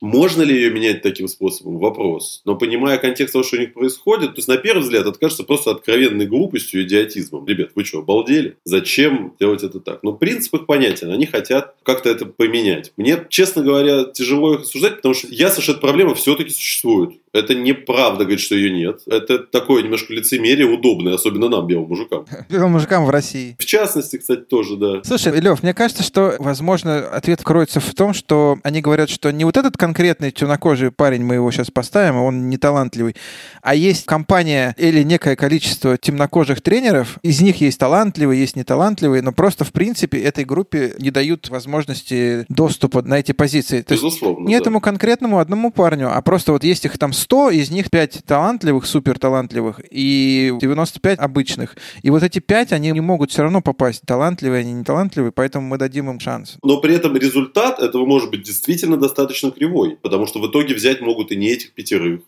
Можно 0.00 0.42
ли 0.42 0.54
ее 0.54 0.70
менять 0.70 1.02
таким 1.02 1.28
способом? 1.28 1.78
Вопрос. 1.78 2.40
Но 2.44 2.56
понимая 2.56 2.98
контекст 2.98 3.34
того, 3.34 3.44
что 3.44 3.56
у 3.56 3.60
них 3.60 3.74
происходит, 3.74 4.30
то 4.30 4.38
есть 4.38 4.48
на 4.48 4.56
первый 4.56 4.80
взгляд 4.80 5.06
это 5.06 5.18
кажется 5.18 5.44
просто 5.44 5.70
откровенной 5.72 6.26
глупостью 6.26 6.80
и 6.80 6.84
идиотизмом. 6.84 7.46
Ребят, 7.46 7.70
вы 7.74 7.84
что, 7.84 7.98
обалдели? 7.98 8.56
Зачем 8.64 9.34
делать 9.38 9.62
это 9.62 9.78
так? 9.80 10.02
Но 10.02 10.14
принцип 10.14 10.54
их 10.54 10.66
понятен. 10.66 11.10
Они 11.10 11.26
хотят 11.26 11.74
как-то 11.82 12.08
это 12.08 12.24
поменять. 12.24 12.92
Мне, 12.96 13.24
честно 13.28 13.62
говоря, 13.62 14.04
тяжело 14.04 14.54
их 14.54 14.62
осуждать, 14.62 14.96
потому 14.96 15.14
что 15.14 15.28
ясно, 15.28 15.62
что 15.62 15.72
эта 15.72 15.80
проблема 15.80 16.14
все-таки 16.14 16.50
существует. 16.50 17.20
Это 17.32 17.54
неправда 17.54 18.24
говорить, 18.24 18.40
что 18.40 18.56
ее 18.56 18.72
нет. 18.72 19.02
Это 19.06 19.38
такое 19.38 19.84
немножко 19.84 20.12
лицемерие 20.12 20.66
удобное, 20.66 21.14
особенно 21.14 21.48
нам, 21.48 21.66
белым 21.66 21.88
мужикам. 21.88 22.26
Белым 22.48 22.72
мужикам 22.72 23.04
в 23.04 23.10
России. 23.10 23.54
В 23.58 23.64
частности, 23.64 24.16
кстати, 24.16 24.40
тоже, 24.40 24.76
да. 24.76 25.02
Слушай, 25.04 25.38
Лев, 25.40 25.62
мне 25.62 25.72
кажется, 25.72 26.02
что, 26.02 26.34
возможно, 26.40 27.08
ответ 27.08 27.42
кроется 27.44 27.78
в 27.78 27.94
том, 27.94 28.14
что 28.14 28.58
они 28.64 28.80
говорят, 28.80 29.10
что 29.10 29.30
не 29.30 29.44
вот 29.44 29.56
этот 29.56 29.76
конкретный 29.76 30.32
темнокожий 30.32 30.90
парень, 30.90 31.22
мы 31.22 31.36
его 31.36 31.50
сейчас 31.52 31.70
поставим, 31.70 32.16
он 32.16 32.48
не 32.48 32.58
талантливый, 32.58 33.14
а 33.62 33.76
есть 33.76 34.06
компания 34.06 34.74
или 34.76 35.04
некое 35.04 35.36
количество 35.36 35.96
темнокожих 35.96 36.60
тренеров, 36.60 37.18
из 37.22 37.40
них 37.40 37.60
есть 37.60 37.78
талантливые, 37.78 38.40
есть 38.40 38.56
неталантливые, 38.56 39.22
но 39.22 39.30
просто, 39.30 39.64
в 39.64 39.70
принципе, 39.72 40.20
этой 40.20 40.44
группе 40.44 40.94
не 40.98 41.12
дают 41.12 41.48
возможности 41.48 42.44
доступа 42.48 43.02
на 43.02 43.20
эти 43.20 43.30
позиции. 43.30 43.82
То 43.82 43.94
Безусловно, 43.94 44.48
не 44.48 44.54
да. 44.54 44.62
этому 44.62 44.80
конкретному 44.80 45.38
одному 45.38 45.70
парню, 45.70 46.10
а 46.12 46.20
просто 46.22 46.50
вот 46.50 46.64
есть 46.64 46.84
их 46.84 46.98
там 46.98 47.12
100, 47.20 47.50
из 47.50 47.70
них 47.70 47.90
5 47.90 48.22
талантливых, 48.26 48.86
супер 48.86 49.18
талантливых, 49.18 49.80
и 49.90 50.52
95 50.60 51.18
обычных. 51.18 51.76
И 52.02 52.10
вот 52.10 52.22
эти 52.22 52.38
5, 52.38 52.72
они 52.72 52.90
не 52.90 53.00
могут 53.00 53.30
все 53.30 53.42
равно 53.42 53.60
попасть, 53.60 54.02
талантливые 54.06 54.60
они, 54.60 54.72
не 54.72 54.84
талантливые, 54.84 55.32
поэтому 55.32 55.68
мы 55.68 55.78
дадим 55.78 56.10
им 56.10 56.18
шанс. 56.20 56.56
Но 56.62 56.80
при 56.80 56.94
этом 56.94 57.16
результат 57.16 57.78
этого 57.78 58.04
может 58.06 58.30
быть 58.30 58.42
действительно 58.42 58.96
достаточно 58.96 59.50
кривой, 59.50 59.96
потому 60.02 60.26
что 60.26 60.40
в 60.40 60.50
итоге 60.50 60.74
взять 60.74 61.00
могут 61.00 61.30
и 61.30 61.36
не 61.36 61.50
этих 61.50 61.72
пятерых. 61.72 62.20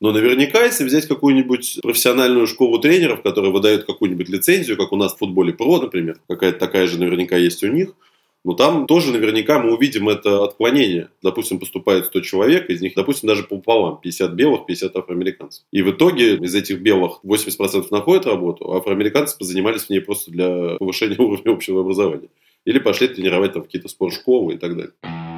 Но 0.00 0.12
наверняка, 0.12 0.64
если 0.64 0.84
взять 0.84 1.08
какую-нибудь 1.08 1.80
профессиональную 1.82 2.46
школу 2.46 2.78
тренеров, 2.78 3.22
которая 3.22 3.50
выдает 3.50 3.84
какую-нибудь 3.84 4.28
лицензию, 4.28 4.76
как 4.76 4.92
у 4.92 4.96
нас 4.96 5.14
в 5.14 5.18
футболе 5.18 5.52
ПРО, 5.52 5.80
например, 5.80 6.20
какая-то 6.28 6.58
такая 6.58 6.86
же 6.86 6.98
наверняка 6.98 7.36
есть 7.36 7.62
у 7.64 7.68
них– 7.68 7.94
Но 8.44 8.54
там 8.54 8.86
тоже 8.86 9.12
наверняка 9.12 9.58
мы 9.58 9.74
увидим 9.74 10.08
это 10.08 10.44
отклонение. 10.44 11.10
Допустим, 11.22 11.58
поступает 11.58 12.06
100 12.06 12.20
человек, 12.20 12.70
из 12.70 12.80
них, 12.80 12.94
допустим, 12.94 13.28
даже 13.28 13.42
пополам. 13.42 14.00
50 14.00 14.32
белых, 14.32 14.66
50 14.66 14.96
афроамериканцев. 14.96 15.64
И 15.72 15.82
в 15.82 15.90
итоге 15.90 16.36
из 16.36 16.54
этих 16.54 16.80
белых 16.80 17.20
80% 17.24 17.86
находят 17.90 18.26
работу, 18.26 18.70
а 18.70 18.78
афроамериканцы 18.78 19.36
позанимались 19.36 19.84
в 19.84 19.90
ней 19.90 20.00
просто 20.00 20.30
для 20.30 20.76
повышения 20.78 21.16
уровня 21.18 21.52
общего 21.52 21.80
образования. 21.80 22.28
Или 22.64 22.78
пошли 22.78 23.08
тренировать 23.08 23.52
там 23.52 23.62
какие-то 23.62 23.88
спортшколы 23.88 24.54
и 24.54 24.58
так 24.58 24.76
далее. 24.76 25.37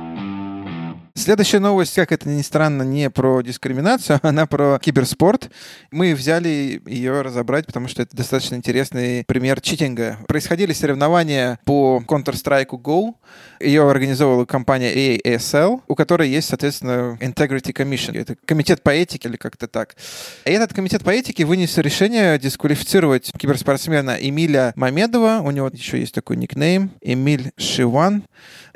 Следующая 1.14 1.58
новость, 1.58 1.94
как 1.94 2.12
это 2.12 2.28
ни 2.28 2.42
странно, 2.42 2.82
не 2.82 3.10
про 3.10 3.42
дискриминацию, 3.42 4.20
она 4.22 4.46
про 4.46 4.78
киберспорт. 4.78 5.50
Мы 5.90 6.14
взяли 6.14 6.80
ее 6.86 7.22
разобрать, 7.22 7.66
потому 7.66 7.88
что 7.88 8.02
это 8.02 8.16
достаточно 8.16 8.54
интересный 8.54 9.24
пример 9.26 9.60
читинга. 9.60 10.18
Происходили 10.28 10.72
соревнования 10.72 11.58
по 11.64 12.02
Counter-Strike 12.06 12.70
Go. 12.70 13.14
Ее 13.60 13.88
организовывала 13.88 14.44
компания 14.44 15.18
ASL, 15.18 15.82
у 15.88 15.94
которой 15.94 16.28
есть, 16.28 16.48
соответственно, 16.48 17.18
Integrity 17.20 17.72
Commission. 17.72 18.18
Это 18.18 18.36
комитет 18.44 18.82
по 18.82 18.90
этике 18.90 19.28
или 19.28 19.36
как-то 19.36 19.66
так. 19.66 19.96
И 20.44 20.50
этот 20.50 20.72
комитет 20.72 21.02
по 21.02 21.10
этике 21.10 21.44
вынес 21.44 21.76
решение 21.78 22.38
дисквалифицировать 22.38 23.32
киберспортсмена 23.36 24.16
Эмиля 24.20 24.72
Мамедова. 24.76 25.40
У 25.42 25.50
него 25.50 25.68
еще 25.72 25.98
есть 25.98 26.14
такой 26.14 26.36
никнейм. 26.36 26.92
Эмиль 27.00 27.52
Шиван. 27.56 28.24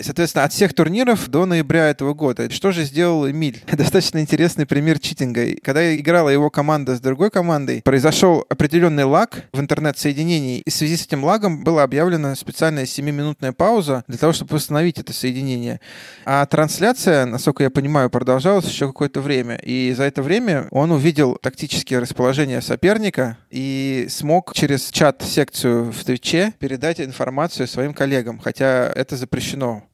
Соответственно, 0.00 0.44
от 0.44 0.52
всех 0.52 0.74
турниров 0.74 1.28
до 1.28 1.46
ноября 1.46 1.88
этого 1.88 2.12
года. 2.12 2.23
Что 2.50 2.72
же 2.72 2.84
сделал 2.84 3.28
Эмиль? 3.28 3.62
Достаточно 3.72 4.20
интересный 4.20 4.66
пример 4.66 4.98
читинга. 4.98 5.46
Когда 5.62 5.94
играла 5.94 6.28
его 6.28 6.50
команда 6.50 6.96
с 6.96 7.00
другой 7.00 7.30
командой, 7.30 7.82
произошел 7.84 8.44
определенный 8.48 9.04
лаг 9.04 9.44
в 9.52 9.60
интернет-соединении, 9.60 10.60
и 10.60 10.70
в 10.70 10.74
связи 10.74 10.96
с 10.96 11.06
этим 11.06 11.24
лагом 11.24 11.64
была 11.64 11.82
объявлена 11.82 12.34
специальная 12.34 12.84
7-минутная 12.84 13.52
пауза 13.52 14.04
для 14.08 14.18
того, 14.18 14.32
чтобы 14.32 14.54
восстановить 14.54 14.98
это 14.98 15.12
соединение. 15.12 15.80
А 16.24 16.46
трансляция, 16.46 17.26
насколько 17.26 17.62
я 17.62 17.70
понимаю, 17.70 18.10
продолжалась 18.10 18.66
еще 18.66 18.86
какое-то 18.86 19.20
время. 19.20 19.56
И 19.56 19.92
за 19.96 20.04
это 20.04 20.22
время 20.22 20.68
он 20.70 20.90
увидел 20.92 21.36
тактические 21.40 21.98
расположения 21.98 22.60
соперника 22.60 23.38
и 23.50 24.06
смог 24.08 24.54
через 24.54 24.90
чат-секцию 24.90 25.92
в 25.92 26.04
Твиче 26.04 26.54
передать 26.58 27.00
информацию 27.00 27.66
своим 27.66 27.94
коллегам, 27.94 28.38
хотя 28.38 28.90
это 28.94 29.16
запрещено 29.16 29.84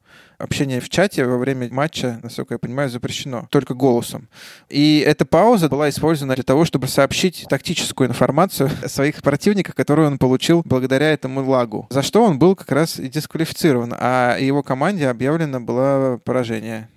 общение 0.41 0.81
в 0.81 0.89
чате 0.89 1.25
во 1.25 1.39
время 1.39 1.69
матча, 1.71 2.19
насколько 2.23 2.55
я 2.55 2.59
понимаю, 2.59 2.89
запрещено. 2.89 3.47
Только 3.51 3.75
голосом. 3.75 4.29
И 4.69 5.05
эта 5.07 5.25
пауза 5.25 5.69
была 5.69 5.89
использована 5.89 6.35
для 6.35 6.45
того, 6.45 6.65
чтобы 6.65 6.89
сообщить 6.89 7.47
тактическую 7.49 8.09
информацию 8.09 8.71
о 8.83 8.89
своих 8.89 9.23
противниках, 9.23 9.75
которую 9.75 10.09
он 10.09 10.19
получил 10.19 10.63
благодаря 10.65 11.13
этому 11.13 11.45
лагу. 11.49 11.87
За 11.91 12.03
что 12.03 12.25
он 12.25 12.39
был 12.39 12.57
как 12.57 12.71
раз 12.73 12.99
и 12.99 13.09
дисквалифицирован. 13.09 13.95
А 13.99 14.39
его 14.39 14.63
команде 14.63 15.09
объявлено 15.09 15.61
было 15.61 16.19
поражение. 16.25 16.89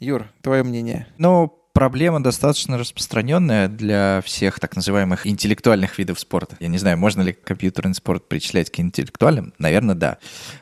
Юр, 0.00 0.26
твое 0.42 0.62
мнение? 0.62 1.06
Ну, 1.18 1.57
проблема 1.78 2.20
достаточно 2.20 2.76
распространенная 2.76 3.68
для 3.68 4.20
всех 4.24 4.58
так 4.58 4.74
называемых 4.74 5.28
интеллектуальных 5.28 5.96
видов 5.96 6.18
спорта. 6.18 6.56
Я 6.58 6.66
не 6.66 6.76
знаю, 6.76 6.98
можно 6.98 7.22
ли 7.22 7.32
компьютерный 7.32 7.94
спорт 7.94 8.26
причислять 8.26 8.68
к 8.68 8.80
интеллектуальным? 8.80 9.54
Наверное, 9.58 9.94
да. 9.94 10.18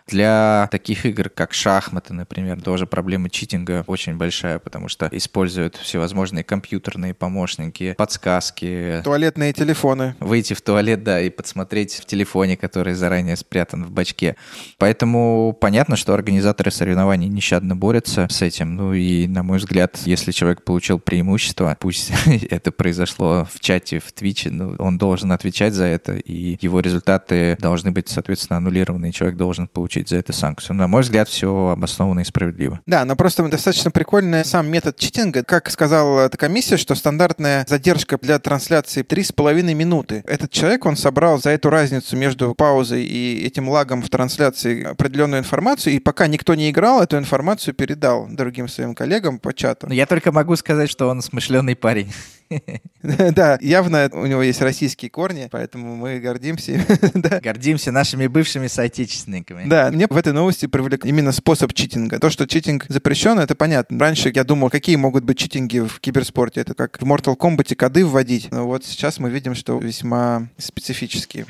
Для 0.06 0.68
таких 0.70 1.06
игр, 1.06 1.30
как 1.30 1.54
шахматы, 1.54 2.12
например, 2.12 2.60
тоже 2.60 2.86
проблема 2.86 3.30
читинга 3.30 3.82
очень 3.86 4.16
большая, 4.18 4.58
потому 4.58 4.88
что 4.88 5.08
используют 5.10 5.76
всевозможные 5.76 6.44
компьютерные 6.44 7.14
помощники, 7.14 7.94
подсказки. 7.96 9.00
Туалетные 9.02 9.54
телефоны. 9.54 10.16
Выйти 10.20 10.52
в 10.52 10.60
туалет, 10.60 11.02
да, 11.02 11.22
и 11.22 11.30
подсмотреть 11.30 11.94
в 11.94 12.04
телефоне, 12.04 12.58
который 12.58 12.92
заранее 12.92 13.36
спрятан 13.36 13.86
в 13.86 13.90
бачке. 13.90 14.36
Поэтому 14.76 15.56
понятно, 15.58 15.96
что 15.96 16.12
организаторы 16.12 16.70
соревнований 16.70 17.28
нещадно 17.28 17.74
борются 17.74 18.28
с 18.30 18.42
этим. 18.42 18.76
Ну 18.76 18.92
и, 18.92 19.26
на 19.26 19.42
мой 19.42 19.56
взгляд, 19.56 19.98
если 20.04 20.30
человек 20.30 20.62
получил 20.62 21.00
преимущество. 21.06 21.74
Пусть 21.80 22.12
это 22.50 22.72
произошло 22.72 23.48
в 23.50 23.60
чате, 23.60 24.00
в 24.00 24.12
Твиче, 24.12 24.50
но 24.50 24.74
он 24.78 24.98
должен 24.98 25.32
отвечать 25.32 25.72
за 25.72 25.84
это, 25.84 26.16
и 26.16 26.58
его 26.60 26.80
результаты 26.80 27.56
должны 27.60 27.92
быть, 27.92 28.08
соответственно, 28.10 28.58
аннулированы, 28.58 29.08
и 29.08 29.12
человек 29.12 29.38
должен 29.38 29.68
получить 29.68 30.10
за 30.10 30.16
это 30.16 30.34
санкцию. 30.34 30.76
На 30.76 30.88
мой 30.88 31.02
взгляд, 31.02 31.28
все 31.28 31.68
обоснованно 31.68 32.20
и 32.20 32.24
справедливо. 32.24 32.80
Да, 32.84 33.04
но 33.04 33.16
просто 33.16 33.46
достаточно 33.48 33.90
прикольный 33.90 34.44
сам 34.44 34.68
метод 34.68 34.98
читинга. 34.98 35.44
Как 35.44 35.70
сказала 35.70 36.26
эта 36.26 36.36
комиссия, 36.36 36.76
что 36.76 36.94
стандартная 36.94 37.64
задержка 37.68 38.18
для 38.18 38.38
трансляции 38.38 39.04
3,5 39.04 39.74
минуты. 39.74 40.24
Этот 40.26 40.50
человек, 40.50 40.84
он 40.86 40.96
собрал 40.96 41.40
за 41.40 41.50
эту 41.50 41.70
разницу 41.70 42.16
между 42.16 42.54
паузой 42.54 43.04
и 43.04 43.46
этим 43.46 43.68
лагом 43.68 44.02
в 44.02 44.10
трансляции 44.10 44.82
определенную 44.84 45.40
информацию, 45.40 45.94
и 45.94 46.00
пока 46.00 46.26
никто 46.26 46.54
не 46.54 46.70
играл, 46.70 47.00
эту 47.00 47.16
информацию 47.16 47.74
передал 47.74 48.26
другим 48.28 48.66
своим 48.66 48.94
коллегам 48.94 49.38
по 49.38 49.54
чату. 49.54 49.88
Я 49.90 50.06
только 50.06 50.32
могу 50.32 50.56
сказать, 50.56 50.90
что 50.96 51.08
он 51.08 51.20
смышленый 51.20 51.76
парень. 51.76 52.10
Да, 53.02 53.58
явно 53.60 54.08
у 54.12 54.24
него 54.26 54.40
есть 54.40 54.60
российские 54.60 55.10
корни, 55.10 55.48
поэтому 55.50 55.96
мы 55.96 56.20
гордимся. 56.20 56.80
Гордимся 57.42 57.90
нашими 57.90 58.28
бывшими 58.28 58.68
соотечественниками. 58.68 59.68
Да, 59.68 59.90
мне 59.90 60.06
в 60.08 60.16
этой 60.16 60.32
новости 60.32 60.66
привлек 60.66 61.04
именно 61.04 61.32
способ 61.32 61.72
читинга. 61.74 62.20
То, 62.20 62.30
что 62.30 62.46
читинг 62.46 62.86
запрещен, 62.88 63.40
это 63.40 63.56
понятно. 63.56 63.98
Раньше 63.98 64.30
я 64.32 64.44
думал, 64.44 64.70
какие 64.70 64.94
могут 64.94 65.24
быть 65.24 65.38
читинги 65.38 65.80
в 65.80 65.98
киберспорте. 66.00 66.60
Это 66.60 66.74
как 66.74 67.00
в 67.00 67.04
Mortal 67.04 67.36
Kombat 67.36 67.74
коды 67.74 68.06
вводить. 68.06 68.48
Но 68.52 68.66
вот 68.66 68.84
сейчас 68.84 69.18
мы 69.18 69.28
видим, 69.28 69.56
что 69.56 69.78
весьма 69.78 70.48
специфические. 70.56 71.46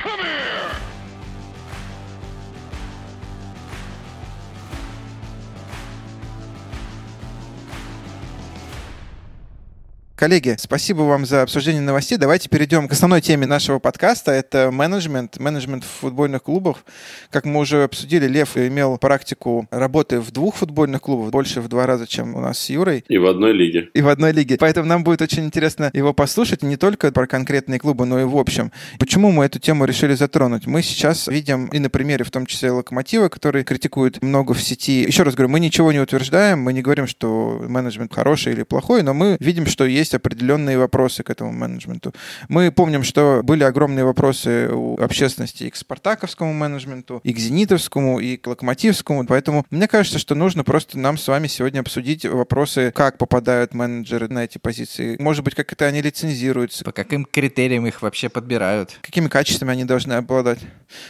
Коллеги, 10.17 10.57
спасибо 10.59 11.03
вам 11.03 11.27
за 11.27 11.43
обсуждение 11.43 11.83
новостей. 11.83 12.17
Давайте 12.17 12.49
перейдем 12.49 12.89
к 12.89 12.93
основной 12.93 13.21
теме 13.21 13.45
нашего 13.47 13.79
подкаста. 13.79 14.33
Это 14.33 14.71
менеджмент, 14.73 15.39
менеджмент 15.39 15.85
футбольных 15.85 16.45
клубах. 16.45 16.87
Как 17.31 17.45
мы 17.45 17.61
уже 17.61 17.85
обсудили, 17.85 18.27
Лев 18.27 18.57
имел 18.57 18.97
практику 18.97 19.69
работы 19.71 20.21
в 20.21 20.31
двух 20.31 20.57
футбольных 20.57 21.03
клубах, 21.03 21.33
больше 21.33 21.61
в 21.61 21.69
два 21.69 21.85
раза, 21.85 22.07
чем 22.07 22.35
у 22.35 22.41
нас 22.41 22.59
с 22.59 22.71
Юрой. 22.71 23.05
И 23.09 23.19
в 23.19 23.27
одной 23.27 23.53
лиге. 23.53 23.91
И 23.93 24.01
в 24.01 24.09
одной 24.09 24.33
лиге. 24.33 24.57
Поэтому 24.59 24.89
нам 24.89 25.05
будет 25.05 25.21
очень 25.21 25.45
интересно 25.45 25.91
его 25.93 26.15
послушать, 26.15 26.63
не 26.63 26.79
только 26.79 27.13
про 27.13 27.27
конкретные 27.27 27.79
клубы, 27.79 28.07
но 28.07 28.19
и 28.19 28.25
в 28.25 28.39
общем. 28.39 28.73
Почему 28.99 29.31
мы 29.31 29.45
эту 29.45 29.59
тему 29.59 29.85
решили 29.85 30.15
затронуть? 30.15 30.67
Мы 30.67 30.81
сейчас 30.81 31.29
видим 31.29 31.67
и 31.67 31.79
на 31.79 31.91
примере, 31.91 32.25
в 32.25 32.31
том 32.31 32.47
числе 32.47 32.71
Локомотива, 32.71 33.29
который 33.29 33.65
критикует 33.65 34.23
много 34.23 34.55
в 34.55 34.63
сети. 34.63 35.03
Еще 35.03 35.25
раз 35.25 35.35
говорю, 35.35 35.51
мы 35.51 35.61
ничего 35.61 35.93
не 35.93 36.01
утверждаем, 36.01 36.61
мы 36.61 36.73
не 36.73 36.81
говорим, 36.81 37.07
что 37.07 37.63
менеджмент 37.69 38.15
хороший 38.15 38.55
или 38.55 38.63
плохой, 38.63 39.03
но 39.03 39.13
мы 39.13 39.37
видим, 39.41 39.67
что 39.67 39.85
есть 39.85 40.06
есть 40.07 40.15
определенные 40.15 40.79
вопросы 40.79 41.23
к 41.23 41.31
этому 41.31 41.53
менеджменту. 41.53 42.15
Мы 42.49 42.71
помним, 42.71 43.03
что 43.03 43.41
были 43.43 43.65
огромные 43.65 44.05
вопросы 44.05 44.69
у 44.73 44.97
общественности 45.01 45.65
и 45.65 45.71
к 45.71 45.77
спартаковскому 45.77 46.53
менеджменту, 46.53 47.21
и 47.25 47.33
к 47.33 47.39
зенитовскому, 47.39 48.21
и 48.21 48.37
к 48.37 48.47
локомотивскому. 48.47 49.27
Поэтому 49.27 49.67
мне 49.71 49.89
кажется, 49.89 50.19
что 50.19 50.35
нужно 50.35 50.65
просто 50.65 50.99
нам 50.99 51.19
с 51.19 51.29
вами 51.29 51.49
сегодня 51.49 51.81
обсудить 51.81 52.25
вопросы, 52.25 52.93
как 52.95 53.19
попадают 53.19 53.75
менеджеры 53.75 54.29
на 54.29 54.45
эти 54.45 54.59
позиции. 54.59 55.17
Может 55.21 55.45
быть, 55.45 55.55
как 55.55 55.73
это 55.73 55.87
они 55.87 56.01
лицензируются. 56.01 56.85
По 56.85 56.93
каким 56.93 57.25
критериям 57.25 57.87
их 57.87 58.03
вообще 58.03 58.29
подбирают? 58.29 58.99
Какими 59.03 59.29
качествами 59.29 59.73
они 59.73 59.85
должны 59.85 60.15
обладать? 60.15 60.61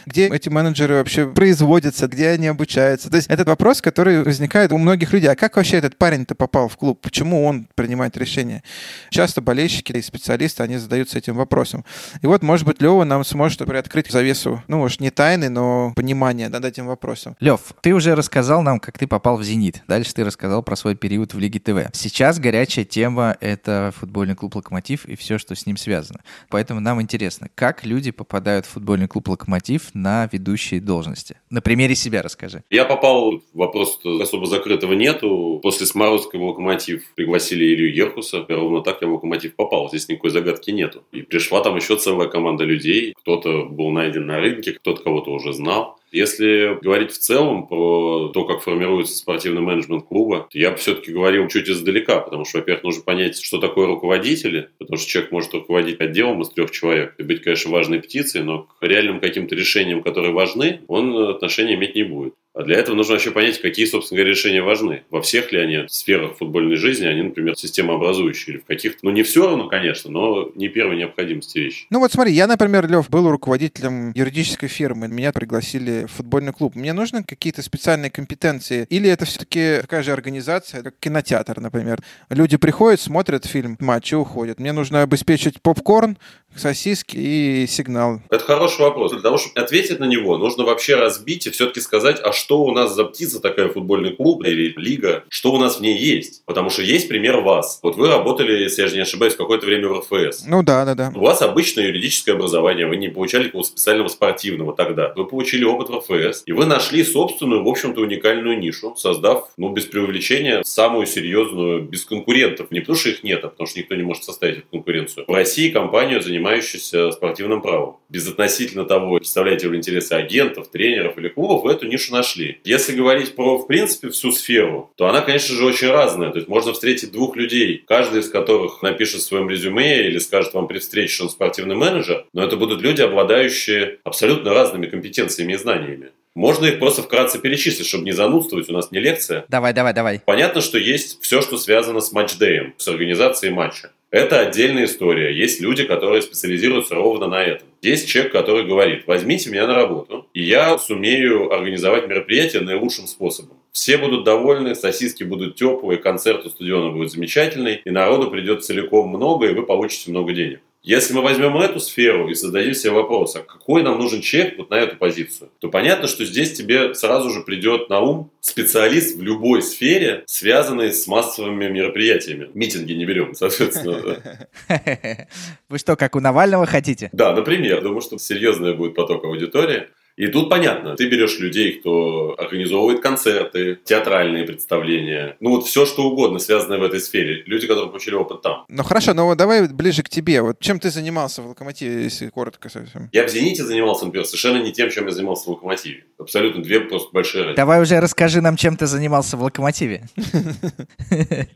Где 0.05 0.27
эти 0.27 0.49
менеджеры 0.49 0.95
вообще 0.95 1.27
производятся? 1.27 2.07
Где 2.07 2.29
они 2.29 2.47
обучаются? 2.47 3.09
То 3.09 3.17
есть 3.17 3.29
этот 3.29 3.47
вопрос, 3.47 3.81
который 3.81 4.23
возникает 4.23 4.71
у 4.71 4.77
многих 4.77 5.13
людей. 5.13 5.29
А 5.29 5.35
как 5.35 5.55
вообще 5.55 5.77
этот 5.77 5.97
парень-то 5.97 6.33
попал 6.35 6.67
в 6.67 6.77
клуб? 6.77 6.99
Почему 7.01 7.45
он 7.45 7.67
принимает 7.75 8.17
решение? 8.17 8.63
Часто 9.09 9.41
болельщики 9.41 9.91
и 9.93 10.01
специалисты, 10.01 10.63
они 10.63 10.77
задаются 10.77 11.17
этим 11.17 11.35
вопросом. 11.35 11.85
И 12.21 12.27
вот, 12.27 12.43
может 12.43 12.65
быть, 12.65 12.81
Лева 12.81 13.03
нам 13.03 13.23
сможет 13.23 13.59
приоткрыть 13.59 14.11
завесу, 14.11 14.61
ну, 14.67 14.77
может, 14.77 15.01
не 15.01 15.09
тайны, 15.09 15.49
но 15.49 15.93
понимания 15.95 16.49
над 16.49 16.65
этим 16.65 16.87
вопросом. 16.87 17.35
Лев, 17.39 17.73
ты 17.81 17.93
уже 17.93 18.15
рассказал 18.15 18.61
нам, 18.61 18.79
как 18.79 18.97
ты 18.97 19.07
попал 19.07 19.37
в 19.37 19.43
«Зенит». 19.43 19.83
Дальше 19.87 20.13
ты 20.13 20.23
рассказал 20.23 20.63
про 20.63 20.75
свой 20.75 20.95
период 20.95 21.33
в 21.33 21.39
Лиге 21.39 21.59
ТВ. 21.59 21.89
Сейчас 21.93 22.39
горячая 22.39 22.85
тема— 22.85 23.35
это 23.41 23.93
футбольный 23.97 24.35
клуб 24.35 24.55
«Локомотив» 24.55 25.05
и 25.05 25.15
все, 25.15 25.37
что 25.37 25.55
с 25.55 25.65
ним 25.65 25.77
связано. 25.77 26.19
Поэтому 26.49 26.79
нам 26.79 27.01
интересно, 27.01 27.49
как 27.55 27.85
люди 27.85 28.11
попадают 28.11 28.65
в 28.65 28.69
футбольный 28.69 29.07
клуб 29.07 29.27
«Локомотив» 29.29 29.89
на 29.93 30.29
ведущие 30.31 30.81
должности? 30.81 31.37
На 31.49 31.61
примере 31.61 31.95
себя 31.95 32.21
расскажи. 32.21 32.63
Я 32.69 32.85
попал, 32.85 33.41
вопрос 33.53 33.99
особо 34.21 34.45
закрытого 34.47 34.93
нету. 34.93 35.59
После 35.63 35.85
Смородского 35.85 36.45
«Локомотив» 36.45 37.03
пригласили 37.15 37.65
Илью 37.73 37.93
Ерхуса, 37.93 38.45
ровно 38.47 38.76
ровно 38.77 38.83
так 38.83 39.01
я 39.01 39.07
в 39.07 39.13
локомотив 39.13 39.55
попал. 39.55 39.89
Здесь 39.89 40.07
никакой 40.09 40.29
загадки 40.29 40.71
нету. 40.71 41.03
И 41.11 41.21
пришла 41.21 41.61
там 41.61 41.75
еще 41.75 41.97
целая 41.97 42.27
команда 42.27 42.63
людей. 42.63 43.13
Кто-то 43.17 43.65
был 43.65 43.91
найден 43.91 44.25
на 44.25 44.39
рынке, 44.39 44.73
кто-то 44.73 45.03
кого-то 45.03 45.31
уже 45.31 45.53
знал. 45.53 45.97
Если 46.11 46.79
говорить 46.81 47.11
в 47.11 47.17
целом 47.17 47.67
про 47.67 48.29
то, 48.33 48.45
как 48.45 48.61
формируется 48.61 49.17
спортивный 49.17 49.61
менеджмент 49.61 50.05
клуба, 50.05 50.47
я 50.53 50.71
бы 50.71 50.77
все-таки 50.77 51.11
говорил 51.11 51.47
чуть 51.49 51.69
издалека, 51.69 52.21
потому 52.21 52.45
что, 52.45 52.59
во-первых, 52.59 52.83
нужно 52.83 53.03
понять, 53.03 53.41
что 53.41 53.59
такое 53.59 53.87
руководители, 53.87 54.69
потому 54.77 54.97
что 54.97 55.09
человек 55.09 55.31
может 55.33 55.53
руководить 55.53 55.99
отделом 55.99 56.41
из 56.41 56.49
трех 56.49 56.71
человек 56.71 57.13
и 57.17 57.23
быть, 57.23 57.41
конечно, 57.41 57.71
важной 57.71 58.01
птицей, 58.01 58.41
но 58.41 58.67
к 58.79 58.83
реальным 58.83 59.19
каким-то 59.19 59.53
решениям, 59.55 60.01
которые 60.01 60.31
важны, 60.31 60.79
он 60.87 61.17
отношения 61.29 61.73
иметь 61.73 61.95
не 61.95 62.03
будет. 62.03 62.35
А 62.57 62.63
для 62.63 62.77
этого 62.77 62.95
нужно 62.95 63.13
вообще 63.13 63.29
понять, 63.29 63.61
какие, 63.61 63.85
собственно 63.85 64.17
говоря, 64.17 64.31
решения 64.31 64.63
важны. 64.63 65.03
Во 65.11 65.21
всех 65.21 65.51
ли 65.51 65.59
они 65.59 65.87
сферах 65.89 66.37
футбольной 66.37 66.75
жизни, 66.75 67.05
они, 67.05 67.21
например, 67.21 67.55
системообразующие, 67.55 68.55
или 68.55 68.61
в 68.61 68.65
каких-то, 68.65 68.99
ну 69.03 69.11
не 69.11 69.21
все 69.21 69.45
равно, 69.45 69.67
конечно, 69.67 70.09
но 70.09 70.51
не 70.55 70.67
первой 70.67 70.97
необходимости 70.97 71.59
вещи. 71.59 71.85
Ну 71.91 71.99
вот 71.99 72.11
смотри, 72.11 72.33
я, 72.33 72.47
например, 72.47 72.89
Лев, 72.89 73.11
был 73.11 73.29
руководителем 73.29 74.11
юридической 74.15 74.69
фирмы, 74.69 75.07
меня 75.07 75.31
пригласили 75.31 76.05
в 76.05 76.13
футбольный 76.13 76.51
клуб. 76.51 76.73
Мне 76.75 76.93
нужны 76.93 77.23
какие-то 77.23 77.61
специальные 77.61 78.09
компетенции? 78.09 78.87
Или 78.89 79.07
это 79.07 79.25
все-таки 79.25 79.77
такая 79.81 80.01
же 80.01 80.11
организация, 80.11 80.81
как 80.81 80.95
кинотеатр, 80.99 81.59
например? 81.59 81.99
Люди 82.31 82.57
приходят, 82.57 82.99
смотрят 82.99 83.45
фильм, 83.45 83.77
матч 83.79 84.13
и 84.13 84.15
уходят. 84.15 84.59
Мне 84.59 84.71
нужно 84.71 85.03
обеспечить 85.03 85.61
попкорн, 85.61 86.17
сосиски 86.55 87.17
и 87.17 87.67
сигнал. 87.67 88.21
Это 88.31 88.43
хороший 88.43 88.81
вопрос. 88.81 89.11
Для 89.11 89.21
того, 89.21 89.37
чтобы 89.37 89.59
ответить 89.59 89.99
на 89.99 90.05
него, 90.05 90.37
нужно 90.37 90.63
вообще 90.63 90.95
разбить 90.95 91.45
и 91.45 91.51
все-таки 91.51 91.81
сказать, 91.81 92.19
а 92.23 92.31
что 92.31 92.46
у 92.63 92.71
нас 92.71 92.95
за 92.95 93.05
птица 93.05 93.39
такая 93.39 93.69
футбольный 93.69 94.15
клуб 94.15 94.43
или 94.45 94.73
лига, 94.77 95.23
что 95.29 95.51
у 95.51 95.57
нас 95.57 95.77
в 95.77 95.81
ней 95.81 95.97
есть. 95.97 96.43
Потому 96.45 96.69
что 96.69 96.81
есть 96.81 97.07
пример 97.07 97.41
вас. 97.41 97.79
Вот 97.83 97.95
вы 97.95 98.07
работали, 98.07 98.61
если 98.63 98.81
я 98.81 98.87
же 98.87 98.95
не 98.95 99.01
ошибаюсь, 99.01 99.35
какое-то 99.35 99.65
время 99.65 99.89
в 99.89 99.99
РФС. 99.99 100.45
Ну 100.47 100.63
да, 100.63 100.85
да, 100.85 100.95
да. 100.95 101.11
У 101.15 101.21
вас 101.21 101.41
обычное 101.41 101.87
юридическое 101.87 102.35
образование, 102.35 102.87
вы 102.87 102.97
не 102.97 103.09
получали 103.09 103.45
какого-то 103.45 103.69
специального 103.69 104.07
спортивного 104.07 104.75
тогда. 104.75 105.13
Вы 105.15 105.25
получили 105.25 105.63
опыт 105.63 105.89
в 105.89 105.97
РФС, 105.97 106.43
и 106.45 106.51
вы 106.51 106.65
нашли 106.65 107.03
собственную, 107.03 107.63
в 107.63 107.67
общем-то, 107.67 108.01
уникальную 108.01 108.57
нишу, 108.57 108.95
создав, 108.95 109.49
ну, 109.57 109.69
без 109.69 109.85
преувеличения, 109.85 110.63
самую 110.63 111.05
серьезную, 111.07 111.81
без 111.83 112.05
конкурентов. 112.05 112.71
Не 112.71 112.79
потому 112.79 112.97
что 112.97 113.09
их 113.09 113.23
нет, 113.23 113.43
а 113.43 113.49
потому 113.49 113.67
что 113.67 113.79
никто 113.79 113.95
не 113.95 114.03
может 114.03 114.23
составить 114.23 114.59
эту 114.59 114.67
конкуренцию. 114.71 115.25
В 115.27 115.33
России 115.33 115.69
компанию, 115.69 116.21
занимающуюся 116.21 117.11
спортивным 117.11 117.61
правом. 117.61 117.97
Безотносительно 118.09 118.85
того, 118.85 119.17
представляете 119.17 119.67
вы 119.67 119.75
интересы 119.75 120.13
агентов, 120.13 120.69
тренеров 120.69 121.17
или 121.17 121.29
клубов, 121.29 121.63
вы 121.63 121.71
эту 121.71 121.87
нишу 121.87 122.13
нашли. 122.13 122.36
Если 122.63 122.95
говорить 122.95 123.35
про, 123.35 123.57
в 123.57 123.67
принципе, 123.67 124.09
всю 124.09 124.31
сферу, 124.31 124.91
то 124.95 125.07
она, 125.07 125.21
конечно 125.21 125.55
же, 125.55 125.65
очень 125.65 125.89
разная. 125.89 126.31
То 126.31 126.37
есть 126.37 126.47
можно 126.47 126.73
встретить 126.73 127.11
двух 127.11 127.35
людей, 127.35 127.83
каждый 127.87 128.21
из 128.21 128.29
которых 128.29 128.81
напишет 128.81 129.21
в 129.21 129.23
своем 129.23 129.49
резюме 129.49 130.07
или 130.07 130.19
скажет 130.19 130.53
вам 130.53 130.67
при 130.67 130.79
встрече, 130.79 131.13
что 131.13 131.23
он 131.25 131.29
спортивный 131.29 131.75
менеджер, 131.75 132.25
но 132.33 132.43
это 132.43 132.57
будут 132.57 132.81
люди, 132.81 133.01
обладающие 133.01 133.99
абсолютно 134.03 134.53
разными 134.53 134.87
компетенциями 134.87 135.53
и 135.53 135.57
знаниями. 135.57 136.11
Можно 136.37 136.67
их 136.67 136.77
просто 136.77 137.01
вкратце 137.01 137.39
перечислить, 137.39 137.87
чтобы 137.87 138.03
не 138.03 138.11
занудствовать, 138.11 138.69
у 138.69 138.73
нас 138.73 138.91
не 138.91 138.99
лекция. 138.99 139.45
Давай, 139.49 139.73
давай, 139.73 139.93
давай. 139.95 140.21
Понятно, 140.23 140.61
что 140.61 140.77
есть 140.77 141.19
все, 141.23 141.41
что 141.41 141.57
связано 141.57 141.99
с 141.99 142.11
матчдеем, 142.11 142.75
с 142.77 142.87
организацией 142.87 143.51
матча. 143.51 143.91
Это 144.09 144.39
отдельная 144.39 144.85
история. 144.85 145.35
Есть 145.35 145.59
люди, 145.59 145.83
которые 145.83 146.21
специализируются 146.21 146.95
ровно 146.95 147.27
на 147.27 147.43
этом. 147.43 147.67
Есть 147.81 148.07
человек, 148.07 148.31
который 148.31 148.65
говорит, 148.65 149.05
возьмите 149.05 149.49
меня 149.49 149.67
на 149.67 149.75
работу, 149.75 150.27
и 150.33 150.43
я 150.43 150.77
сумею 150.77 151.51
организовать 151.53 152.07
мероприятие 152.07 152.61
наилучшим 152.61 153.05
способом. 153.05 153.57
Все 153.73 153.97
будут 153.97 154.23
довольны, 154.23 154.75
сосиски 154.75 155.23
будут 155.23 155.55
теплые, 155.55 155.97
концерт 155.97 156.45
у 156.45 156.49
стадиона 156.49 156.91
будет 156.91 157.11
замечательный, 157.11 157.81
и 157.83 157.89
народу 157.89 158.31
придет 158.31 158.63
целиком 158.63 159.09
много, 159.09 159.47
и 159.47 159.53
вы 159.53 159.63
получите 159.63 160.09
много 160.09 160.31
денег. 160.31 160.61
Если 160.87 161.13
мы 161.13 161.21
возьмем 161.21 161.57
эту 161.57 161.81
сферу 161.81 162.29
и 162.29 162.33
зададим 162.33 162.73
себе 162.73 162.93
вопрос, 162.93 163.35
а 163.35 163.41
какой 163.41 163.83
нам 163.83 163.99
нужен 163.99 164.21
человек 164.21 164.57
вот 164.57 164.69
на 164.69 164.75
эту 164.75 164.95
позицию, 164.95 165.49
то 165.59 165.67
понятно, 165.67 166.07
что 166.07 166.23
здесь 166.23 166.53
тебе 166.53 166.95
сразу 166.95 167.29
же 167.29 167.41
придет 167.41 167.89
на 167.89 167.99
ум 167.99 168.31
специалист 168.39 169.17
в 169.17 169.21
любой 169.21 169.61
сфере, 169.61 170.23
связанный 170.27 170.93
с 170.93 171.05
массовыми 171.05 171.67
мероприятиями. 171.67 172.49
Митинги 172.53 172.93
не 172.93 173.03
берем, 173.03 173.35
соответственно. 173.35 174.47
Вы 175.67 175.77
что, 175.77 175.97
как 175.97 176.15
у 176.15 176.21
Навального 176.21 176.65
хотите? 176.65 177.09
Да, 177.11 177.35
например. 177.35 177.81
Думаю, 177.81 177.99
что 177.99 178.17
серьезный 178.17 178.73
будет 178.73 178.95
поток 178.95 179.25
аудитории. 179.25 179.89
И 180.17 180.27
тут 180.27 180.49
понятно, 180.49 180.95
ты 180.95 181.07
берешь 181.07 181.37
людей, 181.39 181.73
кто 181.73 182.35
организовывает 182.39 183.01
концерты, 183.01 183.77
театральные 183.83 184.45
представления, 184.45 185.37
ну 185.39 185.51
вот 185.51 185.65
все, 185.65 185.85
что 185.85 186.03
угодно, 186.03 186.39
связанное 186.39 186.79
в 186.79 186.83
этой 186.83 186.99
сфере. 186.99 187.43
Люди, 187.45 187.67
которые 187.67 187.89
получили 187.89 188.15
опыт 188.15 188.41
там. 188.41 188.65
Ну 188.67 188.83
хорошо, 188.83 189.13
но 189.13 189.27
вот 189.27 189.37
давай 189.37 189.67
ближе 189.67 190.01
к 190.01 190.09
тебе. 190.09 190.41
Вот 190.41 190.59
чем 190.59 190.79
ты 190.79 190.89
занимался 190.89 191.43
в 191.43 191.47
«Локомотиве», 191.47 192.03
если 192.03 192.29
коротко 192.29 192.69
совсем? 192.69 193.09
Я 193.13 193.27
в 193.27 193.29
«Зените» 193.29 193.63
занимался, 193.63 194.05
например, 194.05 194.25
совершенно 194.25 194.57
не 194.63 194.71
тем, 194.71 194.89
чем 194.89 195.05
я 195.05 195.11
занимался 195.11 195.45
в 195.45 195.53
«Локомотиве». 195.53 196.05
Абсолютно 196.17 196.63
две 196.63 196.79
просто 196.79 197.09
большие 197.13 197.43
разницы. 197.43 197.57
Давай 197.57 197.79
уже 197.79 197.99
расскажи 197.99 198.41
нам, 198.41 198.57
чем 198.57 198.75
ты 198.75 198.87
занимался 198.87 199.37
в 199.37 199.43
«Локомотиве». 199.43 200.01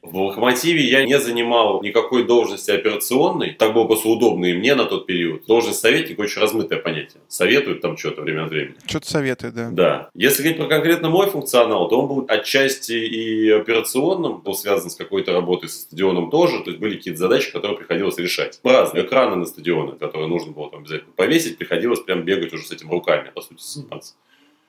В 0.04 0.16
«Локомотиве» 0.16 0.84
я 0.84 1.04
не 1.04 1.20
занимал 1.20 1.82
никакой 1.82 2.28
должности 2.28 2.70
операционной. 2.70 3.54
Так 3.54 3.74
было 3.74 3.86
просто 3.86 4.08
удобно 4.08 4.46
и 4.46 4.54
мне 4.54 4.76
на 4.76 4.86
тот 4.86 5.08
период. 5.08 5.48
Должность 5.48 5.80
советника 5.80 6.22
очень 6.22 6.42
размытое 6.42 6.78
понятие. 6.78 7.24
Советуют 7.28 7.82
там 7.82 7.98
что-то 7.98 8.22
время 8.22 8.51
времени. 8.52 8.76
Что-то 8.86 9.10
советует, 9.10 9.54
да. 9.54 9.70
Да. 9.72 10.10
Если 10.14 10.44
говорить 10.44 10.60
про 10.60 10.68
конкретно 10.68 11.10
мой 11.10 11.28
функционал, 11.28 11.88
то 11.88 12.00
он 12.00 12.08
был 12.08 12.26
отчасти 12.28 12.94
и 12.94 13.50
операционным, 13.50 14.42
был 14.42 14.54
связан 14.54 14.90
с 14.90 14.96
какой-то 14.96 15.34
работой 15.34 15.70
со 15.70 15.80
стадионом 15.80 16.30
тоже, 16.30 16.60
то 16.60 16.70
есть 16.70 16.80
были 16.80 16.98
какие-то 16.98 17.20
задачи, 17.20 17.52
которые 17.52 17.78
приходилось 17.78 18.18
решать. 18.18 18.60
Разные 18.64 19.06
экраны 19.06 19.36
на 19.36 19.46
стадионы, 19.46 19.94
которые 19.94 20.28
нужно 20.28 20.52
было 20.52 20.70
там 20.70 20.82
обязательно 20.82 21.14
повесить, 21.14 21.58
приходилось 21.58 22.02
прям 22.02 22.24
бегать 22.24 22.54
уже 22.54 22.64
с 22.64 22.72
этим 22.72 22.92
руками, 22.92 23.32
по 23.34 23.42
сути, 23.42 23.62
заниматься. 23.62 24.14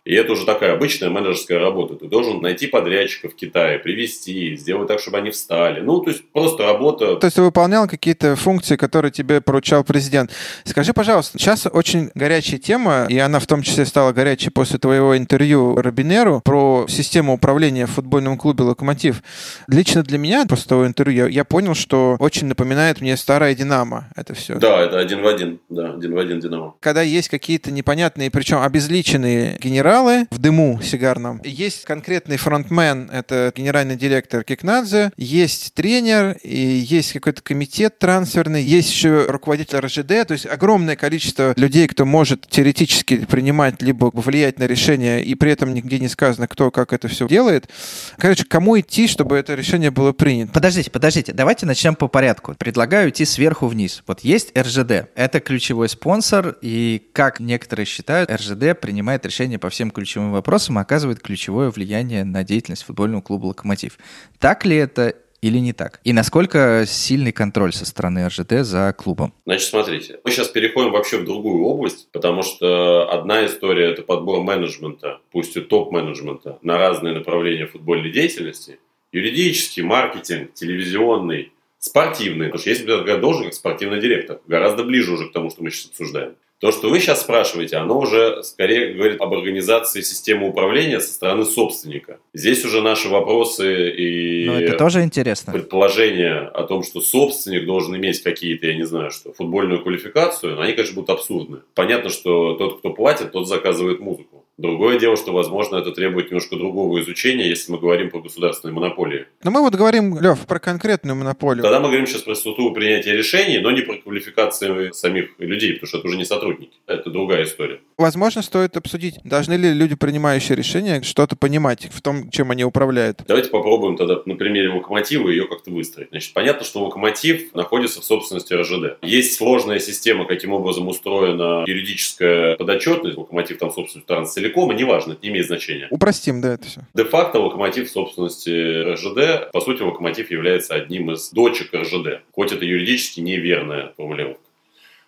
И 0.04 0.14
это 0.14 0.32
уже 0.32 0.44
такая 0.44 0.72
обычная 0.72 1.10
менеджерская 1.10 1.60
работа. 1.60 1.94
Ты 1.94 2.08
должен 2.08 2.40
найти 2.40 2.66
подрядчика 2.66 3.28
в 3.28 3.36
Китае, 3.36 3.78
привести, 3.78 4.56
сделать 4.56 4.88
так, 4.88 4.98
чтобы 4.98 5.18
они 5.18 5.30
встали. 5.30 5.80
Ну, 5.80 6.00
то 6.00 6.10
есть 6.10 6.28
просто 6.32 6.64
работа. 6.64 7.14
То 7.16 7.26
есть 7.26 7.36
ты 7.36 7.42
выполнял 7.42 7.86
какие-то 7.86 8.34
функции, 8.34 8.74
которые 8.74 9.12
тебе 9.12 9.40
поручал 9.40 9.84
президент. 9.84 10.32
Скажи, 10.64 10.92
пожалуйста, 10.92 11.38
сейчас 11.38 11.68
очень 11.72 12.10
горячая 12.16 12.58
тема, 12.58 13.06
и 13.08 13.16
она 13.18 13.38
в 13.38 13.46
том 13.46 13.62
числе 13.62 13.86
стала 13.86 14.12
горячей 14.12 14.50
после 14.50 14.80
твоего 14.80 15.16
интервью 15.16 15.76
Робинеру 15.76 16.40
про 16.44 16.86
систему 16.88 17.34
управления 17.34 17.86
в 17.86 17.90
футбольном 17.92 18.36
клубе 18.36 18.64
«Локомотив». 18.64 19.22
Лично 19.68 20.02
для 20.02 20.18
меня, 20.18 20.46
после 20.48 20.68
того 20.68 20.84
интервью, 20.84 21.26
я, 21.26 21.32
я 21.32 21.44
понял, 21.44 21.76
что 21.76 22.16
очень 22.18 22.48
напоминает 22.48 23.00
мне 23.00 23.16
старая 23.16 23.54
«Динамо» 23.54 24.08
это 24.16 24.34
все. 24.34 24.56
Да, 24.56 24.80
это 24.80 24.98
один 24.98 25.22
в 25.22 25.26
один. 25.28 25.60
Да, 25.68 25.94
один 25.94 26.12
в 26.12 26.18
один 26.18 26.40
«Динамо». 26.40 26.74
Когда 26.80 27.02
есть 27.02 27.28
какие-то 27.28 27.70
непонятные, 27.70 28.32
причем 28.32 28.62
обезличенные 28.62 29.58
генералы, 29.60 29.91
генералы 29.92 30.26
в 30.30 30.38
дыму 30.38 30.80
сигарном. 30.82 31.40
Есть 31.44 31.84
конкретный 31.84 32.38
фронтмен, 32.38 33.10
это 33.12 33.52
генеральный 33.54 33.96
директор 33.96 34.42
Кикнадзе, 34.42 35.12
есть 35.18 35.74
тренер, 35.74 36.38
и 36.42 36.56
есть 36.56 37.12
какой-то 37.12 37.42
комитет 37.42 37.98
трансферный, 37.98 38.62
есть 38.62 38.90
еще 38.90 39.26
руководитель 39.28 39.78
РЖД, 39.78 40.26
то 40.26 40.32
есть 40.32 40.46
огромное 40.46 40.96
количество 40.96 41.52
людей, 41.56 41.86
кто 41.88 42.06
может 42.06 42.46
теоретически 42.48 43.26
принимать 43.26 43.82
либо 43.82 44.10
влиять 44.14 44.58
на 44.58 44.66
решение, 44.66 45.22
и 45.22 45.34
при 45.34 45.52
этом 45.52 45.74
нигде 45.74 45.98
не 45.98 46.08
сказано, 46.08 46.48
кто 46.48 46.70
как 46.70 46.94
это 46.94 47.08
все 47.08 47.28
делает. 47.28 47.68
Короче, 48.16 48.44
кому 48.44 48.80
идти, 48.80 49.06
чтобы 49.06 49.36
это 49.36 49.54
решение 49.54 49.90
было 49.90 50.12
принято? 50.12 50.52
Подождите, 50.52 50.90
подождите, 50.90 51.32
давайте 51.34 51.66
начнем 51.66 51.96
по 51.96 52.08
порядку. 52.08 52.54
Предлагаю 52.54 53.10
идти 53.10 53.26
сверху 53.26 53.66
вниз. 53.66 54.02
Вот 54.06 54.20
есть 54.20 54.56
РЖД, 54.56 55.10
это 55.14 55.40
ключевой 55.40 55.90
спонсор, 55.90 56.56
и 56.62 57.02
как 57.12 57.40
некоторые 57.40 57.84
считают, 57.84 58.30
РЖД 58.30 58.80
принимает 58.80 59.26
решения 59.26 59.58
по 59.58 59.68
всем 59.68 59.81
всем 59.82 59.90
ключевым 59.90 60.30
вопросам 60.30 60.78
оказывает 60.78 61.18
ключевое 61.18 61.70
влияние 61.70 62.22
на 62.22 62.44
деятельность 62.44 62.84
футбольного 62.84 63.20
клуба 63.20 63.46
«Локомотив». 63.46 63.98
Так 64.38 64.64
ли 64.64 64.76
это 64.76 65.16
или 65.40 65.58
не 65.58 65.72
так? 65.72 66.00
И 66.04 66.12
насколько 66.12 66.84
сильный 66.86 67.32
контроль 67.32 67.72
со 67.72 67.84
стороны 67.84 68.28
РЖД 68.28 68.60
за 68.60 68.94
клубом? 68.96 69.34
Значит, 69.44 69.66
смотрите, 69.66 70.20
мы 70.22 70.30
сейчас 70.30 70.46
переходим 70.50 70.92
вообще 70.92 71.18
в 71.18 71.24
другую 71.24 71.64
область, 71.64 72.12
потому 72.12 72.44
что 72.44 73.10
одна 73.10 73.44
история– 73.44 73.90
это 73.90 74.02
подбор 74.02 74.44
менеджмента, 74.44 75.18
пусть 75.32 75.56
и 75.56 75.60
топ-менеджмента, 75.60 76.60
на 76.62 76.78
разные 76.78 77.12
направления 77.12 77.66
футбольной 77.66 78.12
деятельности. 78.12 78.78
Юридический, 79.10 79.82
маркетинг, 79.82 80.54
телевизионный, 80.54 81.50
спортивный. 81.80 82.46
Потому 82.46 82.60
что 82.60 82.70
есть, 82.70 82.86
например, 82.86 83.20
должен 83.20 83.44
как 83.46 83.54
спортивный 83.54 84.00
директор. 84.00 84.38
Гораздо 84.46 84.84
ближе 84.84 85.10
уже 85.10 85.28
к 85.28 85.32
тому, 85.32 85.50
что 85.50 85.64
мы 85.64 85.72
сейчас 85.72 85.90
обсуждаем. 85.90 86.36
То, 86.62 86.70
что 86.70 86.90
вы 86.90 87.00
сейчас 87.00 87.22
спрашиваете, 87.22 87.76
оно 87.76 87.98
уже 87.98 88.44
скорее 88.44 88.94
говорит 88.94 89.20
об 89.20 89.34
организации 89.34 90.00
системы 90.00 90.48
управления 90.48 91.00
со 91.00 91.12
стороны 91.12 91.44
собственника. 91.44 92.20
Здесь 92.34 92.64
уже 92.64 92.82
наши 92.82 93.08
вопросы 93.08 93.90
и 93.90 94.44
Но 94.46 94.60
это 94.60 94.78
тоже 94.78 95.02
интересно. 95.02 95.52
предположения 95.52 96.38
о 96.54 96.62
том, 96.62 96.84
что 96.84 97.00
собственник 97.00 97.66
должен 97.66 97.96
иметь 97.96 98.22
какие-то, 98.22 98.68
я 98.68 98.76
не 98.76 98.84
знаю, 98.84 99.10
что 99.10 99.32
футбольную 99.32 99.82
квалификацию, 99.82 100.60
они, 100.60 100.74
конечно, 100.74 100.94
будут 100.94 101.10
абсурдны. 101.10 101.58
Понятно, 101.74 102.10
что 102.10 102.54
тот, 102.54 102.78
кто 102.78 102.90
платит, 102.90 103.32
тот 103.32 103.48
заказывает 103.48 103.98
музыку. 103.98 104.31
Другое 104.62 104.96
дело, 104.96 105.16
что, 105.16 105.32
возможно, 105.32 105.74
это 105.74 105.90
требует 105.90 106.30
немножко 106.30 106.54
другого 106.54 107.00
изучения, 107.00 107.48
если 107.48 107.72
мы 107.72 107.78
говорим 107.78 108.10
про 108.10 108.20
государственные 108.20 108.72
монополии. 108.72 109.26
Но 109.42 109.50
мы 109.50 109.60
вот 109.60 109.74
говорим, 109.74 110.20
Лев, 110.20 110.46
про 110.46 110.60
конкретную 110.60 111.16
монополию. 111.16 111.64
Тогда 111.64 111.80
мы 111.80 111.88
говорим 111.88 112.06
сейчас 112.06 112.22
про 112.22 112.36
структуру 112.36 112.72
принятия 112.72 113.12
решений, 113.12 113.58
но 113.58 113.72
не 113.72 113.80
про 113.80 113.96
квалификацию 113.96 114.94
самих 114.94 115.30
людей, 115.38 115.72
потому 115.72 115.88
что 115.88 115.98
это 115.98 116.06
уже 116.06 116.16
не 116.16 116.24
сотрудники. 116.24 116.74
Это 116.86 117.10
другая 117.10 117.42
история. 117.42 117.80
Возможно, 117.98 118.40
стоит 118.40 118.76
обсудить, 118.76 119.16
должны 119.24 119.54
ли 119.54 119.72
люди, 119.74 119.96
принимающие 119.96 120.54
решения, 120.56 121.02
что-то 121.02 121.34
понимать 121.34 121.88
в 121.92 122.00
том, 122.00 122.30
чем 122.30 122.52
они 122.52 122.64
управляют. 122.64 123.22
Давайте 123.26 123.50
попробуем 123.50 123.96
тогда 123.96 124.22
на 124.26 124.36
примере 124.36 124.68
локомотива 124.68 125.28
ее 125.28 125.48
как-то 125.48 125.72
выстроить. 125.72 126.10
Значит, 126.10 126.34
понятно, 126.34 126.64
что 126.64 126.84
локомотив 126.84 127.52
находится 127.52 128.00
в 128.00 128.04
собственности 128.04 128.54
РЖД. 128.54 128.98
Есть 129.02 129.34
сложная 129.36 129.80
система, 129.80 130.24
каким 130.24 130.52
образом 130.52 130.86
устроена 130.86 131.64
юридическая 131.66 132.54
подотчетность. 132.54 133.18
Локомотив 133.18 133.58
там, 133.58 133.72
собственно, 133.72 134.04
Транстелеком 134.06 134.51
целиком, 134.52 134.72
и 134.72 134.74
неважно, 134.74 135.12
это 135.12 135.22
не 135.22 135.30
имеет 135.30 135.46
значения. 135.46 135.88
Упростим, 135.90 136.40
да, 136.40 136.54
это 136.54 136.66
все. 136.66 136.80
Де-факто 136.94 137.38
локомотив 137.40 137.90
собственности 137.90 138.92
РЖД, 138.92 139.50
по 139.52 139.60
сути, 139.60 139.82
локомотив 139.82 140.30
является 140.30 140.74
одним 140.74 141.12
из 141.12 141.30
дочек 141.30 141.74
РЖД, 141.74 142.22
хоть 142.32 142.52
это 142.52 142.64
юридически 142.64 143.20
неверная 143.20 143.92
формулировка. 143.96 144.40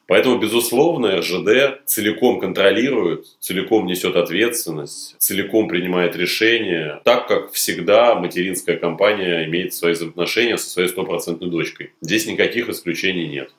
Поэтому, 0.07 0.39
безусловно, 0.39 1.21
РЖД 1.21 1.87
целиком 1.87 2.39
контролирует, 2.39 3.25
целиком 3.41 3.87
несет 3.87 4.17
ответственность, 4.17 5.17
целиком 5.19 5.67
принимает 5.67 6.15
решения, 6.15 7.01
так 7.05 7.27
как 7.27 7.53
всегда 7.53 8.15
материнская 8.15 8.77
компания 8.77 9.47
имеет 9.47 9.73
свои 9.73 9.95
взаимоотношения 9.95 10.59
со 10.59 10.69
своей 10.69 10.89
стопроцентной 10.89 11.49
дочкой. 11.49 11.93
Здесь 12.03 12.27
никаких 12.27 12.69
исключений 12.69 13.29
нет. 13.29 13.51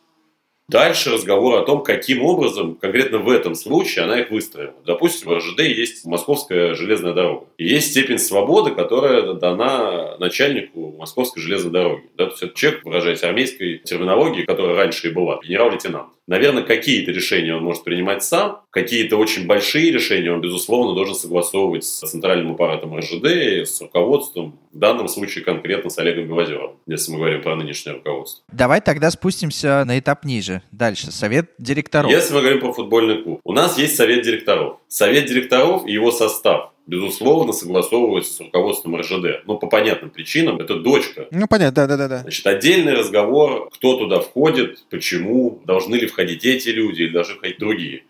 Дальше 0.67 1.12
разговор 1.12 1.62
о 1.62 1.65
том, 1.65 1.84
каким 1.84 2.23
образом 2.23 2.75
конкретно 2.75 3.19
в 3.19 3.30
этом 3.30 3.54
случае 3.54 4.06
она 4.06 4.21
их 4.21 4.32
выстроила. 4.32 4.73
Допустим, 4.84 5.30
в 5.30 5.38
РЖД 5.38 5.60
есть 5.60 6.06
Московская 6.06 6.73
железная 6.73 7.13
дорога. 7.13 7.45
И 7.58 7.67
есть 7.67 7.91
степень 7.91 8.17
свободы, 8.17 8.71
которая 8.71 9.34
дана 9.34 10.17
начальнику 10.17 10.95
Московской 10.97 11.43
железной 11.43 11.71
дороги. 11.71 12.04
Да, 12.17 12.25
то 12.25 12.32
есть 12.32 12.43
это 12.43 12.56
человек, 12.56 12.84
выражаясь 12.84 13.23
армейской 13.23 13.78
терминологией, 13.84 14.45
которая 14.45 14.75
раньше 14.75 15.10
и 15.10 15.12
была, 15.12 15.39
генерал-лейтенант. 15.43 16.10
Наверное, 16.28 16.63
какие-то 16.63 17.12
решения 17.12 17.56
он 17.56 17.63
может 17.63 17.84
принимать 17.84 18.23
сам, 18.23 18.62
какие-то 18.71 19.17
очень 19.17 19.45
большие 19.45 19.91
решения 19.91 20.32
он, 20.32 20.41
безусловно, 20.41 20.95
должен 20.95 21.13
согласовывать 21.13 21.86
с 21.86 21.99
центральным 21.99 22.54
аппаратом 22.54 22.97
РЖД 22.97 23.25
с 23.25 23.80
руководством, 23.82 24.58
в 24.75 24.79
данном 24.79 25.07
случае 25.07 25.43
конкретно 25.43 25.89
с 25.89 25.97
Олегом 25.97 26.27
Белозеровым, 26.27 26.75
если 26.85 27.11
мы 27.11 27.19
говорим 27.19 27.41
про 27.41 27.55
нынешнее 27.55 27.93
руководство. 27.93 28.43
Давай 28.51 28.81
тогда 28.81 29.09
спустимся 29.09 29.85
на 29.85 29.97
этап 29.97 30.25
ниже. 30.25 30.61
Дальше. 30.71 31.11
Совет 31.11 31.51
директоров. 31.57 32.11
Если 32.11 32.33
мы 32.33 32.41
говорим 32.41 32.59
про 32.59 32.73
футбольный 32.73 33.23
клуб, 33.23 33.39
у 33.43 33.53
нас 33.53 33.77
есть 33.77 33.95
совет 33.95 34.23
директоров. 34.23 34.79
Совет 34.89 35.25
директоров 35.27 35.88
и 35.88 35.93
его 35.93 36.11
состав 36.11 36.71
безусловно, 36.88 37.51
согласовывается 37.51 38.33
с 38.33 38.39
руководством 38.39 38.95
РЖД. 38.97 39.43
Ну, 39.45 39.57
по 39.57 39.65
понятным 39.65 40.11
причинам, 40.11 40.59
это 40.59 40.75
дочка. 40.75 41.27
Ну, 41.31 41.47
понятно, 41.47 41.88
да-да-да. 41.88 42.19
Значит, 42.19 42.45
отдельный 42.45 42.93
разговор, 42.93 43.69
кто 43.73 43.97
туда 43.97 44.19
входит, 44.19 44.83
почему, 44.91 45.61
должны 45.65 45.95
ли 45.95 46.05
входить 46.05 46.45
эти 46.45 46.69
люди 46.69 47.01
или 47.01 47.11
должны 47.11 47.35
входить 47.35 47.57
другие. 47.57 48.03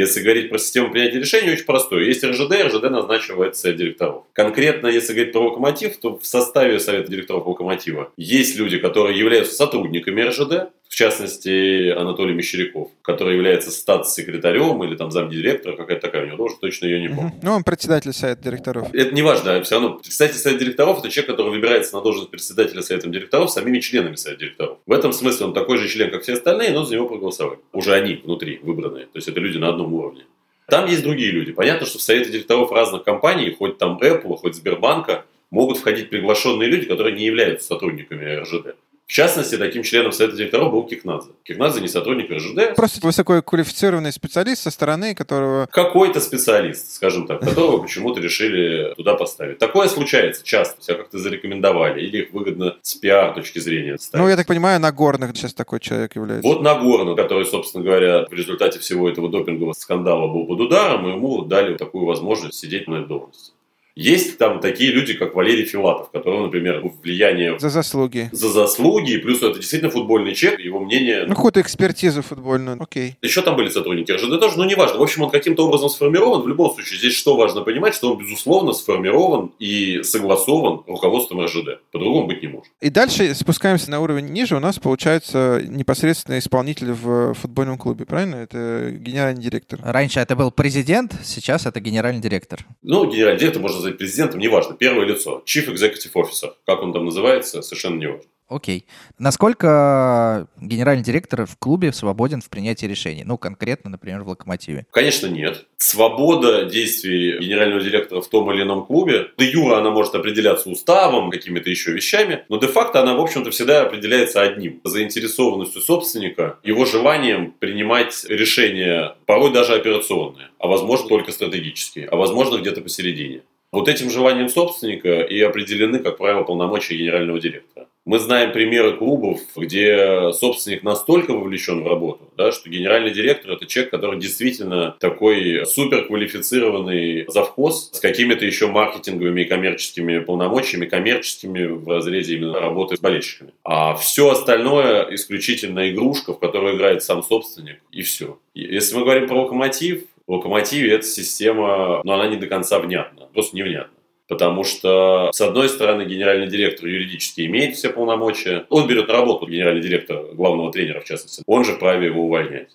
Если 0.00 0.22
говорить 0.22 0.48
про 0.48 0.56
систему 0.56 0.90
принятия 0.90 1.18
решений, 1.18 1.50
очень 1.52 1.66
простое. 1.66 2.04
Есть 2.04 2.24
РЖД, 2.24 2.52
РЖД 2.52 2.84
назначивает 2.84 3.54
совет 3.54 3.76
директоров. 3.76 4.24
Конкретно, 4.32 4.86
если 4.86 5.12
говорить 5.12 5.32
про 5.34 5.40
локомотив, 5.40 5.98
то 5.98 6.18
в 6.18 6.24
составе 6.24 6.80
совета 6.80 7.10
директоров 7.10 7.46
локомотива 7.46 8.10
есть 8.16 8.56
люди, 8.56 8.78
которые 8.78 9.18
являются 9.18 9.54
сотрудниками 9.54 10.22
РЖД, 10.22 10.70
в 10.90 10.96
частности, 10.96 11.90
Анатолий 11.90 12.34
Мещеряков, 12.34 12.90
который 13.02 13.36
является 13.36 13.70
статс-секретарем 13.70 14.82
или 14.82 14.96
там 14.96 15.12
замдиректора, 15.12 15.76
какая-то 15.76 16.02
такая 16.02 16.24
у 16.24 16.26
него 16.26 16.36
должность, 16.36 16.60
точно 16.60 16.86
ее 16.86 17.00
не 17.00 17.08
помню. 17.08 17.32
Ну, 17.42 17.52
он 17.52 17.62
председатель 17.62 18.12
совета 18.12 18.42
директоров. 18.42 18.92
Это 18.92 19.14
не 19.14 19.22
важно, 19.22 19.62
все 19.62 19.76
равно 19.76 20.00
председатель 20.00 20.38
совета 20.38 20.64
директоров– 20.64 20.98
это 21.00 21.08
человек, 21.08 21.30
который 21.30 21.50
выбирается 21.52 21.94
на 21.94 22.02
должность 22.02 22.30
председателя 22.30 22.82
совета 22.82 23.08
директоров 23.08 23.52
самими 23.52 23.78
членами 23.78 24.16
совета 24.16 24.40
директоров. 24.40 24.78
В 24.84 24.92
этом 24.92 25.12
смысле 25.12 25.46
он 25.46 25.54
такой 25.54 25.78
же 25.78 25.88
член, 25.88 26.10
как 26.10 26.22
все 26.22 26.32
остальные, 26.32 26.72
но 26.72 26.84
за 26.84 26.96
него 26.96 27.06
проголосовали. 27.06 27.60
Уже 27.72 27.94
они 27.94 28.16
внутри 28.16 28.58
выбранные, 28.60 29.04
то 29.04 29.16
есть 29.16 29.28
это 29.28 29.38
люди 29.38 29.58
на 29.58 29.68
одном 29.68 29.94
уровне. 29.94 30.24
Там 30.66 30.88
есть 30.88 31.04
другие 31.04 31.30
люди. 31.30 31.52
Понятно, 31.52 31.86
что 31.86 31.98
в 31.98 32.02
совете 32.02 32.32
директоров 32.32 32.72
разных 32.72 33.04
компаний, 33.04 33.54
хоть 33.56 33.78
там 33.78 33.96
Apple, 34.02 34.36
хоть 34.36 34.56
Сбербанка, 34.56 35.24
могут 35.52 35.78
входить 35.78 36.10
приглашенные 36.10 36.68
люди, 36.68 36.86
которые 36.86 37.14
не 37.14 37.26
являются 37.26 37.68
сотрудниками 37.68 38.24
РЖД. 38.40 38.74
В 39.10 39.12
частности, 39.12 39.56
таким 39.56 39.82
членом 39.82 40.12
Совета 40.12 40.36
директоров 40.36 40.70
был 40.70 40.84
Кикнадзе. 40.84 41.30
Кикнадзе 41.42 41.80
не 41.80 41.88
сотрудник 41.88 42.30
РЖД. 42.30 42.76
Просто 42.76 43.04
высококвалифицированный 43.04 44.12
специалист 44.12 44.62
со 44.62 44.70
стороны, 44.70 45.16
которого... 45.16 45.66
Какой-то 45.66 46.20
специалист, 46.20 46.92
скажем 46.92 47.26
так, 47.26 47.40
которого 47.40 47.78
почему-то 47.78 48.20
решили 48.20 48.94
туда 48.94 49.16
поставить. 49.16 49.58
Такое 49.58 49.88
случается 49.88 50.44
часто. 50.44 50.80
Себя 50.80 50.98
как-то 50.98 51.18
зарекомендовали. 51.18 52.00
Или 52.02 52.18
их 52.18 52.32
выгодно 52.32 52.76
с 52.82 52.94
пиар 52.94 53.34
точки 53.34 53.58
зрения 53.58 53.98
ставить. 53.98 54.22
Ну, 54.22 54.30
я 54.30 54.36
так 54.36 54.46
понимаю, 54.46 54.78
Нагорных 54.78 55.36
сейчас 55.36 55.54
такой 55.54 55.80
человек 55.80 56.14
является. 56.14 56.46
Вот 56.48 56.62
Нагорный, 56.62 57.16
который, 57.16 57.46
собственно 57.46 57.82
говоря, 57.82 58.26
в 58.30 58.32
результате 58.32 58.78
всего 58.78 59.08
этого 59.08 59.28
допингового 59.28 59.72
скандала 59.72 60.32
был 60.32 60.46
под 60.46 60.60
ударом, 60.60 61.08
и 61.08 61.10
ему 61.14 61.42
дали 61.42 61.76
такую 61.76 62.04
возможность 62.04 62.60
сидеть 62.60 62.86
на 62.86 62.98
этой 62.98 63.08
должности. 63.08 63.54
Есть 64.00 64.38
там 64.38 64.60
такие 64.60 64.92
люди, 64.92 65.12
как 65.12 65.34
Валерий 65.34 65.66
Филатов, 65.66 66.10
которого, 66.10 66.44
например, 66.44 66.82
влияние... 67.02 67.58
За 67.58 67.68
заслуги. 67.68 68.30
За 68.32 68.48
заслуги, 68.48 69.18
плюс 69.18 69.42
это 69.42 69.56
действительно 69.56 69.90
футбольный 69.90 70.34
человек, 70.34 70.60
его 70.60 70.80
мнение... 70.80 71.26
Ну, 71.26 71.34
какую-то 71.34 71.60
экспертизу 71.60 72.22
футбольную, 72.22 72.78
окей. 72.80 73.16
Еще 73.20 73.42
там 73.42 73.56
были 73.56 73.68
сотрудники 73.68 74.10
РЖД 74.10 74.40
тоже, 74.40 74.56
но 74.56 74.64
неважно. 74.64 74.98
В 74.98 75.02
общем, 75.02 75.24
он 75.24 75.30
каким-то 75.30 75.66
образом 75.66 75.90
сформирован. 75.90 76.40
В 76.40 76.48
любом 76.48 76.72
случае, 76.72 76.98
здесь 76.98 77.12
что 77.12 77.36
важно 77.36 77.60
понимать, 77.60 77.94
что 77.94 78.12
он, 78.12 78.18
безусловно, 78.18 78.72
сформирован 78.72 79.52
и 79.58 80.02
согласован 80.02 80.80
руководством 80.86 81.44
РЖД. 81.44 81.82
По-другому 81.92 82.26
быть 82.26 82.40
не 82.40 82.48
может. 82.48 82.72
И 82.80 82.88
дальше 82.88 83.34
спускаемся 83.34 83.90
на 83.90 84.00
уровень 84.00 84.28
ниже, 84.28 84.56
у 84.56 84.60
нас 84.60 84.78
получается 84.78 85.62
непосредственно 85.68 86.38
исполнитель 86.38 86.92
в 86.92 87.34
футбольном 87.34 87.76
клубе, 87.76 88.06
правильно? 88.06 88.36
Это 88.36 88.92
генеральный 88.92 89.42
директор. 89.42 89.78
Раньше 89.82 90.20
это 90.20 90.36
был 90.36 90.50
президент, 90.50 91.12
сейчас 91.22 91.66
это 91.66 91.80
генеральный 91.80 92.22
директор. 92.22 92.64
Ну, 92.80 93.04
генеральный 93.04 93.40
директор 93.40 93.60
можно 93.60 93.89
сказать 93.90 93.98
президентом, 93.98 94.40
неважно, 94.40 94.74
первое 94.74 95.06
лицо, 95.06 95.42
Chief 95.46 95.66
Executive 95.66 96.12
Officer, 96.14 96.52
как 96.66 96.82
он 96.82 96.92
там 96.92 97.04
называется, 97.04 97.62
совершенно 97.62 97.98
неважно. 97.98 98.30
Окей. 98.50 98.84
Насколько 99.16 100.48
генеральный 100.60 101.04
директор 101.04 101.46
в 101.46 101.56
клубе 101.56 101.92
свободен 101.92 102.40
в 102.40 102.50
принятии 102.50 102.86
решений? 102.86 103.22
Ну, 103.24 103.38
конкретно, 103.38 103.90
например, 103.90 104.22
в 104.22 104.28
«Локомотиве». 104.28 104.86
Конечно, 104.90 105.28
нет. 105.28 105.66
Свобода 105.76 106.64
действий 106.64 107.38
генерального 107.38 107.80
директора 107.80 108.20
в 108.20 108.28
том 108.28 108.50
или 108.52 108.62
ином 108.62 108.84
клубе, 108.86 109.28
де 109.38 109.48
юра 109.52 109.78
она 109.78 109.90
может 109.92 110.16
определяться 110.16 110.68
уставом, 110.68 111.30
какими-то 111.30 111.70
еще 111.70 111.92
вещами, 111.92 112.44
но 112.48 112.58
де-факто 112.58 113.00
она, 113.00 113.14
в 113.14 113.20
общем-то, 113.20 113.52
всегда 113.52 113.82
определяется 113.82 114.42
одним. 114.42 114.80
Заинтересованностью 114.82 115.80
собственника, 115.80 116.58
его 116.64 116.84
желанием 116.86 117.52
принимать 117.52 118.24
решения, 118.28 119.14
порой 119.26 119.52
даже 119.52 119.74
операционные, 119.74 120.48
а 120.58 120.66
возможно 120.66 121.08
только 121.08 121.30
стратегические, 121.30 122.08
а 122.08 122.16
возможно 122.16 122.58
где-то 122.58 122.80
посередине. 122.80 123.42
Вот 123.72 123.88
этим 123.88 124.10
желанием 124.10 124.48
собственника 124.48 125.20
и 125.20 125.40
определены, 125.40 126.00
как 126.00 126.18
правило, 126.18 126.42
полномочия 126.42 126.96
генерального 126.96 127.38
директора. 127.38 127.86
Мы 128.04 128.18
знаем 128.18 128.50
примеры 128.50 128.96
клубов, 128.96 129.40
где 129.54 130.32
собственник 130.32 130.82
настолько 130.82 131.32
вовлечен 131.32 131.84
в 131.84 131.86
работу, 131.86 132.32
да, 132.36 132.50
что 132.50 132.68
генеральный 132.68 133.12
директор– 133.12 133.50
это 133.52 133.66
человек, 133.66 133.92
который 133.92 134.18
действительно 134.18 134.96
такой 134.98 135.64
суперквалифицированный 135.66 137.26
завхоз 137.28 137.90
с 137.92 138.00
какими-то 138.00 138.44
еще 138.44 138.66
маркетинговыми 138.66 139.42
и 139.42 139.44
коммерческими 139.44 140.18
полномочиями, 140.18 140.86
коммерческими 140.86 141.66
в 141.66 141.88
разрезе 141.88 142.36
именно 142.36 142.58
работы 142.58 142.96
с 142.96 143.00
болельщиками. 143.00 143.52
А 143.62 143.94
все 143.94 144.30
остальное 144.30 145.14
исключительно 145.14 145.90
игрушка, 145.90 146.32
в 146.32 146.40
которую 146.40 146.76
играет 146.76 147.04
сам 147.04 147.22
собственник, 147.22 147.76
и 147.92 148.02
все. 148.02 148.38
Если 148.54 148.96
мы 148.96 149.02
говорим 149.02 149.28
про 149.28 149.42
локомотив, 149.42 150.04
в 150.30 150.32
локомотиве 150.32 150.94
эта 150.94 151.04
система, 151.04 152.02
но 152.04 152.14
она 152.14 152.28
не 152.28 152.36
до 152.36 152.46
конца 152.46 152.78
внятна, 152.78 153.26
просто 153.34 153.56
невнятна. 153.56 153.98
Потому 154.28 154.62
что, 154.62 155.30
с 155.32 155.40
одной 155.40 155.68
стороны, 155.68 156.04
генеральный 156.04 156.46
директор 156.46 156.86
юридически 156.86 157.46
имеет 157.46 157.74
все 157.74 157.90
полномочия. 157.90 158.64
Он 158.68 158.86
берет 158.86 159.08
на 159.08 159.14
работу 159.14 159.48
генеральный 159.48 159.82
директор, 159.82 160.22
главного 160.34 160.70
тренера, 160.70 161.00
в 161.00 161.04
частности. 161.04 161.42
Он 161.46 161.64
же 161.64 161.72
вправе 161.72 162.06
его 162.06 162.26
увольнять. 162.26 162.68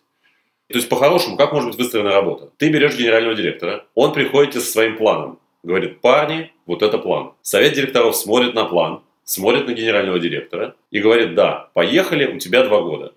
То 0.68 0.76
есть, 0.78 0.90
по-хорошему, 0.90 1.38
как 1.38 1.54
может 1.54 1.70
быть 1.70 1.80
выстроена 1.80 2.12
работа? 2.12 2.50
Ты 2.58 2.68
берешь 2.68 2.98
генерального 2.98 3.36
директора, 3.36 3.86
он 3.96 4.12
приходит 4.12 4.56
со 4.56 4.60
своим 4.60 4.98
планом. 4.98 5.40
Говорит, 5.64 6.02
парни, 6.02 6.52
вот 6.66 6.82
это 6.82 6.98
план. 6.98 7.32
Совет 7.42 7.72
директоров 7.72 8.18
смотрит 8.18 8.54
на 8.54 8.66
план, 8.66 9.00
смотрит 9.24 9.66
на 9.66 9.72
генерального 9.72 10.20
директора 10.20 10.76
и 10.92 11.00
говорит, 11.00 11.36
да, 11.36 11.70
поехали, 11.74 12.26
у 12.26 12.38
тебя 12.38 12.66
два 12.66 12.82
года. 12.82 13.14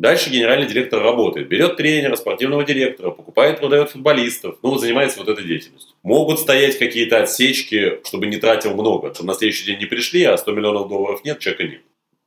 Дальше 0.00 0.30
генеральный 0.30 0.66
директор 0.66 1.02
работает, 1.02 1.48
берет 1.48 1.76
тренера, 1.76 2.16
спортивного 2.16 2.64
директора, 2.64 3.10
покупает, 3.10 3.60
продает 3.60 3.90
футболистов, 3.90 4.56
ну 4.62 4.70
вот 4.70 4.80
занимается 4.80 5.18
вот 5.18 5.28
этой 5.28 5.44
деятельностью. 5.44 5.94
Могут 6.02 6.40
стоять 6.40 6.78
какие-то 6.78 7.20
отсечки, 7.20 8.00
чтобы 8.06 8.24
не 8.24 8.38
тратил 8.38 8.72
много. 8.72 9.10
Там 9.10 9.26
на 9.26 9.34
следующий 9.34 9.66
день 9.66 9.78
не 9.78 9.84
пришли, 9.84 10.24
а 10.24 10.38
100 10.38 10.52
миллионов 10.52 10.88
долларов 10.88 11.22
нет, 11.22 11.38
чека 11.38 11.64
нет. 11.64 11.82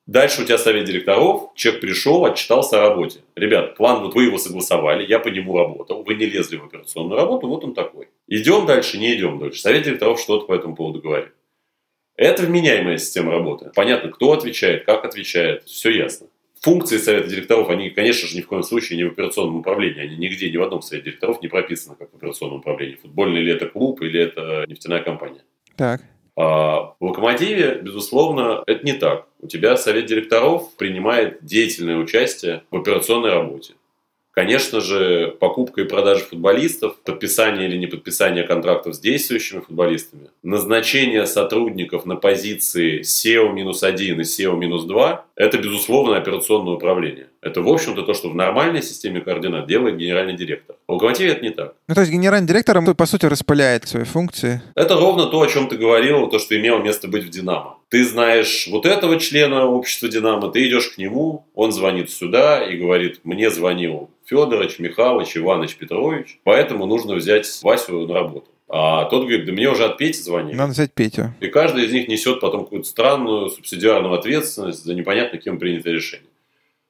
Дальше 0.06 0.44
у 0.44 0.46
тебя 0.46 0.60
совет 0.60 0.86
директоров, 0.86 1.50
человек 1.56 1.82
пришел, 1.82 2.24
отчитался 2.26 2.78
о 2.78 2.90
работе. 2.90 3.22
Ребят, 3.36 3.76
план, 3.76 4.04
вот 4.04 4.14
вы 4.14 4.26
его 4.26 4.38
согласовали, 4.38 5.04
я 5.04 5.18
по 5.18 5.30
нему 5.30 5.58
работал, 5.58 6.04
вы 6.04 6.14
не 6.14 6.28
лезли 6.28 6.58
в 6.58 6.66
операционную 6.66 7.20
работу, 7.20 7.48
вот 7.48 7.64
он 7.64 7.74
такой. 7.74 8.08
Идем 8.28 8.68
дальше, 8.68 9.00
не 9.00 9.16
идем 9.16 9.40
дальше. 9.40 9.60
Совет 9.60 9.82
директоров 9.82 10.20
что-то 10.20 10.46
по 10.46 10.54
этому 10.54 10.76
поводу 10.76 11.02
говорит. 11.02 11.32
Это 12.18 12.44
вменяемая 12.44 13.00
система 13.00 13.32
работы. 13.32 13.72
Понятно, 13.74 14.12
кто 14.12 14.34
отвечает, 14.34 14.86
как 14.86 15.06
отвечает, 15.06 15.64
все 15.64 15.90
ясно 15.90 16.28
функции 16.64 16.98
совета 16.98 17.28
директоров, 17.28 17.70
они, 17.70 17.90
конечно 17.90 18.28
же, 18.28 18.38
ни 18.38 18.42
в 18.42 18.48
коем 18.48 18.64
случае 18.64 18.98
не 18.98 19.04
в 19.04 19.12
операционном 19.12 19.58
управлении. 19.58 20.02
Они 20.02 20.16
нигде, 20.16 20.50
ни 20.50 20.58
в 20.58 20.64
одном 20.64 20.82
совете 20.82 21.06
директоров 21.06 21.42
не 21.42 21.50
прописаны 21.50 21.96
как 21.96 22.12
в 22.12 22.16
операционном 22.16 22.60
управлении. 22.60 22.98
Футбольный 23.02 23.42
ли 23.42 23.52
это 23.52 23.68
клуб 23.68 24.02
или 24.02 24.20
это 24.20 24.66
нефтяная 24.68 25.04
компания. 25.04 25.44
Так. 25.76 26.02
А 26.36 26.96
в 27.00 27.06
«Локомотиве», 27.06 27.80
безусловно, 27.84 28.64
это 28.66 28.84
не 28.86 28.94
так. 28.94 29.28
У 29.40 29.48
тебя 29.48 29.78
совет 29.78 30.06
директоров 30.06 30.74
принимает 30.78 31.40
деятельное 31.42 31.98
участие 31.98 32.64
в 32.72 32.78
операционной 32.78 33.30
работе. 33.30 33.74
Конечно 34.34 34.82
же, 34.82 35.38
покупка 35.40 35.82
и 35.82 35.84
продажа 35.84 36.26
футболистов, 36.26 37.00
подписание 37.04 37.68
или 37.68 37.78
не 37.78 37.86
подписание 37.86 38.44
контрактов 38.44 38.96
с 38.96 39.00
действующими 39.00 39.60
футболистами, 39.60 40.32
назначение 40.42 41.28
сотрудников 41.28 42.08
на 42.08 42.16
позиции 42.16 43.02
SEO-1 43.02 44.16
и 44.16 44.22
SEO-2– 44.22 45.20
это, 45.36 45.58
безусловно, 45.58 46.18
операционное 46.18 46.74
управление. 46.74 47.28
Это, 47.42 47.62
в 47.62 47.68
общем-то, 47.68 48.04
то, 48.04 48.14
что 48.14 48.30
в 48.30 48.36
нормальной 48.36 48.84
системе 48.84 49.22
координат 49.22 49.68
делает 49.68 49.98
генеральный 49.98 50.36
директор. 50.36 50.76
В 50.88 50.94
локомотиве 50.94 51.32
это 51.32 51.42
не 51.42 51.50
так. 51.50 51.76
Ну, 51.88 51.96
то 51.96 52.02
есть 52.02 52.14
генеральный 52.14 52.48
директор, 52.48 52.80
по 52.96 53.06
сути, 53.06 53.26
распыляет 53.26 53.88
свои 53.88 54.04
функции. 54.04 54.62
Это 54.76 54.96
ровно 54.96 55.26
то, 55.26 55.42
о 55.42 55.48
чем 55.48 55.68
ты 55.68 55.78
говорил, 55.78 56.28
то, 56.28 56.40
что 56.40 56.56
имело 56.58 56.80
место 56.80 57.08
быть 57.08 57.24
в 57.24 57.30
«Динамо». 57.30 57.78
Ты 57.90 58.06
знаешь 58.06 58.68
вот 58.72 58.86
этого 58.86 59.20
члена 59.20 59.66
общества 59.66 60.10
«Динамо», 60.10 60.52
ты 60.52 60.68
идешь 60.68 60.90
к 60.90 60.98
нему, 60.98 61.48
он 61.54 61.72
звонит 61.72 62.12
сюда 62.12 62.64
и 62.64 62.78
говорит, 62.78 63.22
мне 63.24 63.50
звонил 63.50 64.10
Федорович, 64.26 64.80
Михайлович, 64.80 65.36
Иванович, 65.36 65.76
Петрович, 65.76 66.40
поэтому 66.44 66.86
нужно 66.86 67.16
взять 67.16 67.48
Васю 67.62 68.08
на 68.08 68.14
работу. 68.14 68.53
А 68.76 69.06
тот 69.06 69.28
говорит, 69.28 69.46
да 69.46 69.52
мне 69.52 69.70
уже 69.70 69.86
от 69.86 70.00
Пети 70.00 70.20
звонили. 70.20 70.56
Надо 70.56 70.72
взять 70.72 70.94
Петю. 70.94 71.32
И 71.42 71.48
каждый 71.48 71.86
из 71.86 71.92
них 71.92 72.08
несет 72.08 72.40
потом 72.40 72.64
какую-то 72.64 72.88
странную 72.88 73.52
субсидиарную 73.52 74.16
ответственность 74.16 74.84
за 74.84 74.96
непонятно 74.96 75.38
кем 75.38 75.60
принятое 75.60 75.94
решение. 75.94 76.26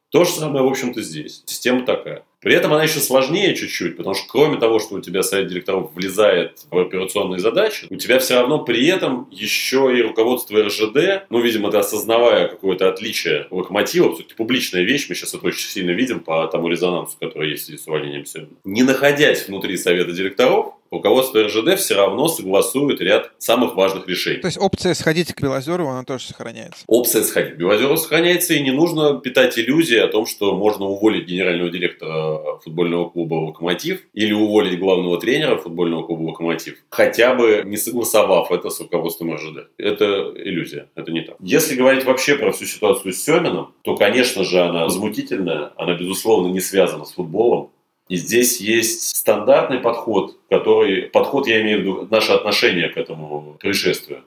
То 0.10 0.24
же 0.24 0.32
самое, 0.32 0.64
в 0.64 0.68
общем-то, 0.68 1.02
здесь. 1.02 1.44
Система 1.46 1.86
такая. 1.86 2.24
При 2.40 2.54
этом 2.54 2.72
она 2.72 2.84
еще 2.84 3.00
сложнее 3.00 3.54
чуть-чуть, 3.56 3.98
потому 3.98 4.16
что 4.16 4.28
кроме 4.30 4.58
того, 4.60 4.80
что 4.80 4.96
у 4.96 5.02
тебя 5.02 5.24
совет 5.24 5.48
директоров 5.48 5.94
влезает 5.94 6.60
в 6.70 6.78
операционные 6.78 7.40
задачи, 7.40 7.88
у 7.90 7.96
тебя 7.96 8.20
все 8.20 8.36
равно 8.36 8.60
при 8.60 8.86
этом 8.88 9.28
еще 9.32 9.94
и 9.98 10.02
руководство 10.02 10.64
РЖД, 10.64 11.26
ну, 11.30 11.42
видимо, 11.42 11.72
ты 11.72 11.78
осознавая 11.78 12.48
какое-то 12.48 12.88
отличие 12.88 13.48
локомотива, 13.50 14.14
все-таки 14.14 14.36
публичная 14.36 14.84
вещь, 14.84 15.08
мы 15.10 15.16
сейчас 15.16 15.34
это 15.34 15.46
очень 15.48 15.70
сильно 15.70 15.92
видим 15.92 16.22
по 16.22 16.48
тому 16.48 16.70
резонансу, 16.70 17.18
который 17.20 17.52
есть 17.52 17.78
с 17.78 17.88
увольнением 17.88 18.26
сегодня. 18.26 18.56
Не 18.64 18.84
находясь 18.84 19.48
внутри 19.48 19.76
совета 19.78 20.12
директоров, 20.12 20.76
руководство 20.94 21.44
РЖД 21.44 21.78
все 21.78 21.96
равно 21.96 22.28
согласует 22.28 23.02
ряд 23.02 23.32
самых 23.38 23.76
важных 23.76 24.08
решений. 24.08 24.40
То 24.40 24.48
есть 24.48 24.58
опция 24.60 24.94
сходить 24.94 25.34
к 25.34 25.42
Белозерову, 25.42 25.90
она 25.90 26.04
тоже 26.04 26.26
сохраняется? 26.26 26.84
Опция 26.88 27.24
сходить 27.24 27.56
к 27.56 27.58
Белозерову 27.58 27.98
сохраняется, 27.98 28.54
и 28.54 28.62
не 28.62 28.72
нужно 28.72 29.20
питать 29.20 29.58
иллюзии 29.58 29.98
о 29.98 30.08
том, 30.08 30.26
что 30.26 30.56
можно 30.56 30.86
уволить 30.86 31.26
генерального 31.26 31.70
директора 31.70 32.60
футбольного 32.64 33.10
клуба 33.10 33.36
«Локомотив» 33.36 34.02
или 34.14 34.34
уволить 34.34 34.80
главного 34.80 35.20
тренера 35.20 35.58
футбольного 35.58 36.04
клуба 36.06 36.30
«Локомотив», 36.30 36.78
хотя 36.90 37.34
бы 37.34 37.64
не 37.66 37.78
согласовав 37.78 38.52
это 38.52 38.70
с 38.70 38.80
руководством 38.80 39.36
РЖД. 39.36 39.70
Это 39.78 40.34
иллюзия, 40.36 40.90
это 40.96 41.12
не 41.12 41.22
так. 41.22 41.36
Если 41.40 41.76
говорить 41.76 42.06
вообще 42.06 42.36
про 42.36 42.52
всю 42.52 42.66
ситуацию 42.66 43.14
с 43.14 43.24
Семином, 43.24 43.74
то, 43.82 43.96
конечно 43.96 44.44
же, 44.44 44.62
она 44.62 44.86
возмутительная, 44.86 45.72
она, 45.78 45.96
безусловно, 45.96 46.52
не 46.52 46.60
связана 46.60 47.06
с 47.06 47.14
футболом. 47.14 47.72
И 48.10 48.16
здесь 48.16 48.60
есть 48.60 49.16
стандартный 49.16 49.80
подход, 49.80 50.38
который... 50.50 51.04
Подход, 51.04 51.48
я 51.48 51.62
имею 51.62 51.78
в 51.78 51.82
виду, 51.82 52.08
наше 52.12 52.34
отношение 52.34 52.90
к 52.90 52.98
этому 52.98 53.58
происшествию. 53.60 54.24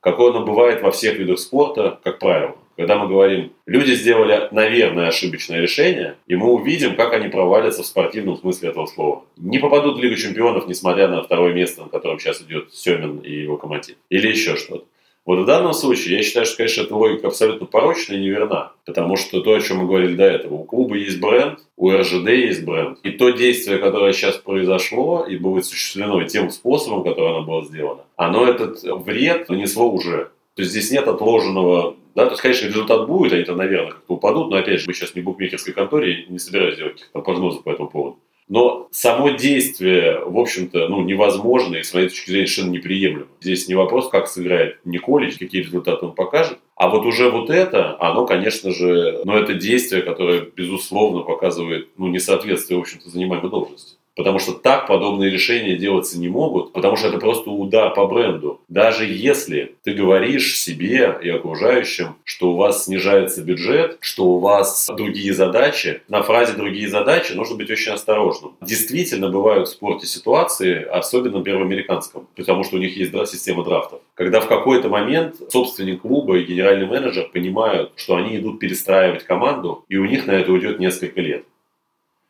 Какое 0.00 0.30
оно 0.30 0.44
бывает 0.44 0.82
во 0.82 0.92
всех 0.92 1.18
видах 1.18 1.38
спорта, 1.38 1.98
как 2.04 2.18
правило. 2.18 2.56
Когда 2.76 2.98
мы 2.98 3.08
говорим, 3.08 3.52
люди 3.64 3.92
сделали, 3.94 4.48
наверное, 4.50 5.08
ошибочное 5.08 5.62
решение, 5.62 6.16
и 6.26 6.36
мы 6.36 6.52
увидим, 6.52 6.94
как 6.94 7.14
они 7.14 7.28
провалятся 7.28 7.82
в 7.82 7.86
спортивном 7.86 8.36
смысле 8.36 8.68
этого 8.68 8.86
слова. 8.86 9.24
Не 9.38 9.58
попадут 9.58 9.96
в 9.96 10.02
Лигу 10.02 10.14
чемпионов, 10.16 10.68
несмотря 10.68 11.08
на 11.08 11.22
второе 11.22 11.54
место, 11.54 11.84
на 11.84 11.88
котором 11.88 12.18
сейчас 12.18 12.42
идет 12.42 12.74
Семин 12.74 13.18
и 13.18 13.46
Локомотив. 13.46 13.96
Или 14.10 14.28
еще 14.28 14.56
что-то. 14.56 14.84
Вот 15.26 15.40
в 15.40 15.44
данном 15.44 15.72
случае 15.72 16.16
я 16.16 16.22
считаю, 16.22 16.46
что, 16.46 16.56
конечно, 16.56 16.82
эта 16.82 16.94
логика 16.94 17.26
абсолютно 17.26 17.66
порочная 17.66 18.16
и 18.16 18.20
неверна. 18.20 18.72
Потому 18.86 19.16
что 19.16 19.40
то, 19.40 19.52
о 19.52 19.60
чем 19.60 19.78
мы 19.78 19.86
говорили 19.86 20.14
до 20.14 20.24
этого, 20.24 20.54
у 20.54 20.64
клуба 20.64 20.96
есть 20.96 21.20
бренд, 21.20 21.58
у 21.76 21.90
РЖД 21.90 22.28
есть 22.28 22.64
бренд. 22.64 22.98
И 23.02 23.10
то 23.10 23.30
действие, 23.30 23.78
которое 23.78 24.12
сейчас 24.12 24.36
произошло 24.36 25.26
и 25.28 25.36
будет 25.36 25.64
осуществлено 25.64 26.22
тем 26.24 26.50
способом, 26.50 27.02
которым 27.02 27.36
оно 27.38 27.44
было 27.44 27.64
сделано, 27.64 28.02
оно 28.14 28.46
этот 28.46 28.82
вред 28.82 29.48
нанесло 29.48 29.90
уже. 29.90 30.30
То 30.54 30.62
есть 30.62 30.70
здесь 30.70 30.92
нет 30.92 31.06
отложенного 31.08 31.96
да, 32.16 32.24
то 32.24 32.30
есть, 32.30 32.40
конечно, 32.40 32.66
результат 32.66 33.06
будет, 33.06 33.34
они 33.34 33.44
там, 33.44 33.58
наверное, 33.58 33.90
как-то 33.90 34.14
упадут, 34.14 34.48
но, 34.48 34.56
опять 34.56 34.80
же, 34.80 34.84
мы 34.86 34.94
сейчас 34.94 35.14
не 35.14 35.20
в 35.20 35.24
букмекерской 35.24 35.74
конторе, 35.74 36.24
не 36.30 36.38
собираюсь 36.38 36.78
делать 36.78 36.94
каких-то 36.94 37.20
прогнозов 37.20 37.62
по 37.62 37.68
этому 37.68 37.90
поводу. 37.90 38.18
Но 38.48 38.88
само 38.92 39.30
действие, 39.30 40.20
в 40.24 40.38
общем-то, 40.38 40.88
ну, 40.88 41.02
невозможно 41.02 41.76
и, 41.76 41.82
с 41.82 41.92
моей 41.92 42.08
точки 42.08 42.30
зрения, 42.30 42.46
совершенно 42.46 42.72
неприемлемо. 42.72 43.26
Здесь 43.40 43.66
не 43.68 43.74
вопрос, 43.74 44.08
как 44.08 44.28
сыграет 44.28 44.78
Николич, 44.84 45.36
какие 45.36 45.62
результаты 45.62 46.06
он 46.06 46.14
покажет. 46.14 46.58
А 46.76 46.88
вот 46.88 47.04
уже 47.06 47.30
вот 47.30 47.50
это, 47.50 48.00
оно, 48.00 48.24
конечно 48.24 48.70
же, 48.70 49.20
ну, 49.24 49.36
это 49.36 49.54
действие, 49.54 50.02
которое, 50.02 50.42
безусловно, 50.42 51.22
показывает, 51.22 51.88
ну, 51.96 52.06
несоответствие, 52.06 52.78
в 52.78 52.82
общем-то, 52.82 53.10
занимаемой 53.10 53.50
должности. 53.50 53.95
Потому 54.16 54.38
что 54.38 54.52
так 54.52 54.86
подобные 54.86 55.30
решения 55.30 55.76
делаться 55.76 56.18
не 56.18 56.28
могут, 56.28 56.72
потому 56.72 56.96
что 56.96 57.08
это 57.08 57.18
просто 57.18 57.50
удар 57.50 57.94
по 57.94 58.06
бренду. 58.06 58.60
Даже 58.68 59.04
если 59.04 59.76
ты 59.84 59.92
говоришь 59.92 60.58
себе 60.58 61.18
и 61.22 61.28
окружающим, 61.28 62.16
что 62.24 62.52
у 62.52 62.56
вас 62.56 62.84
снижается 62.84 63.42
бюджет, 63.42 63.98
что 64.00 64.24
у 64.24 64.38
вас 64.38 64.88
другие 64.96 65.34
задачи, 65.34 66.00
на 66.08 66.22
фразе 66.22 66.54
«другие 66.54 66.88
задачи» 66.88 67.32
нужно 67.32 67.56
быть 67.56 67.70
очень 67.70 67.92
осторожным. 67.92 68.56
Действительно 68.62 69.28
бывают 69.28 69.68
в 69.68 69.72
спорте 69.72 70.06
ситуации, 70.06 70.82
особенно, 70.82 71.38
в 71.38 71.46
американском, 71.46 72.26
потому 72.34 72.64
что 72.64 72.76
у 72.76 72.78
них 72.78 72.96
есть 72.96 73.12
система 73.26 73.64
драфтов, 73.64 74.00
когда 74.14 74.40
в 74.40 74.48
какой-то 74.48 74.88
момент 74.88 75.36
собственник 75.50 76.00
клуба 76.00 76.38
и 76.38 76.44
генеральный 76.44 76.86
менеджер 76.86 77.28
понимают, 77.32 77.92
что 77.96 78.16
они 78.16 78.36
идут 78.36 78.58
перестраивать 78.58 79.24
команду, 79.24 79.84
и 79.88 79.96
у 79.96 80.04
них 80.06 80.26
на 80.26 80.32
это 80.32 80.52
уйдет 80.52 80.80
несколько 80.80 81.20
лет. 81.20 81.44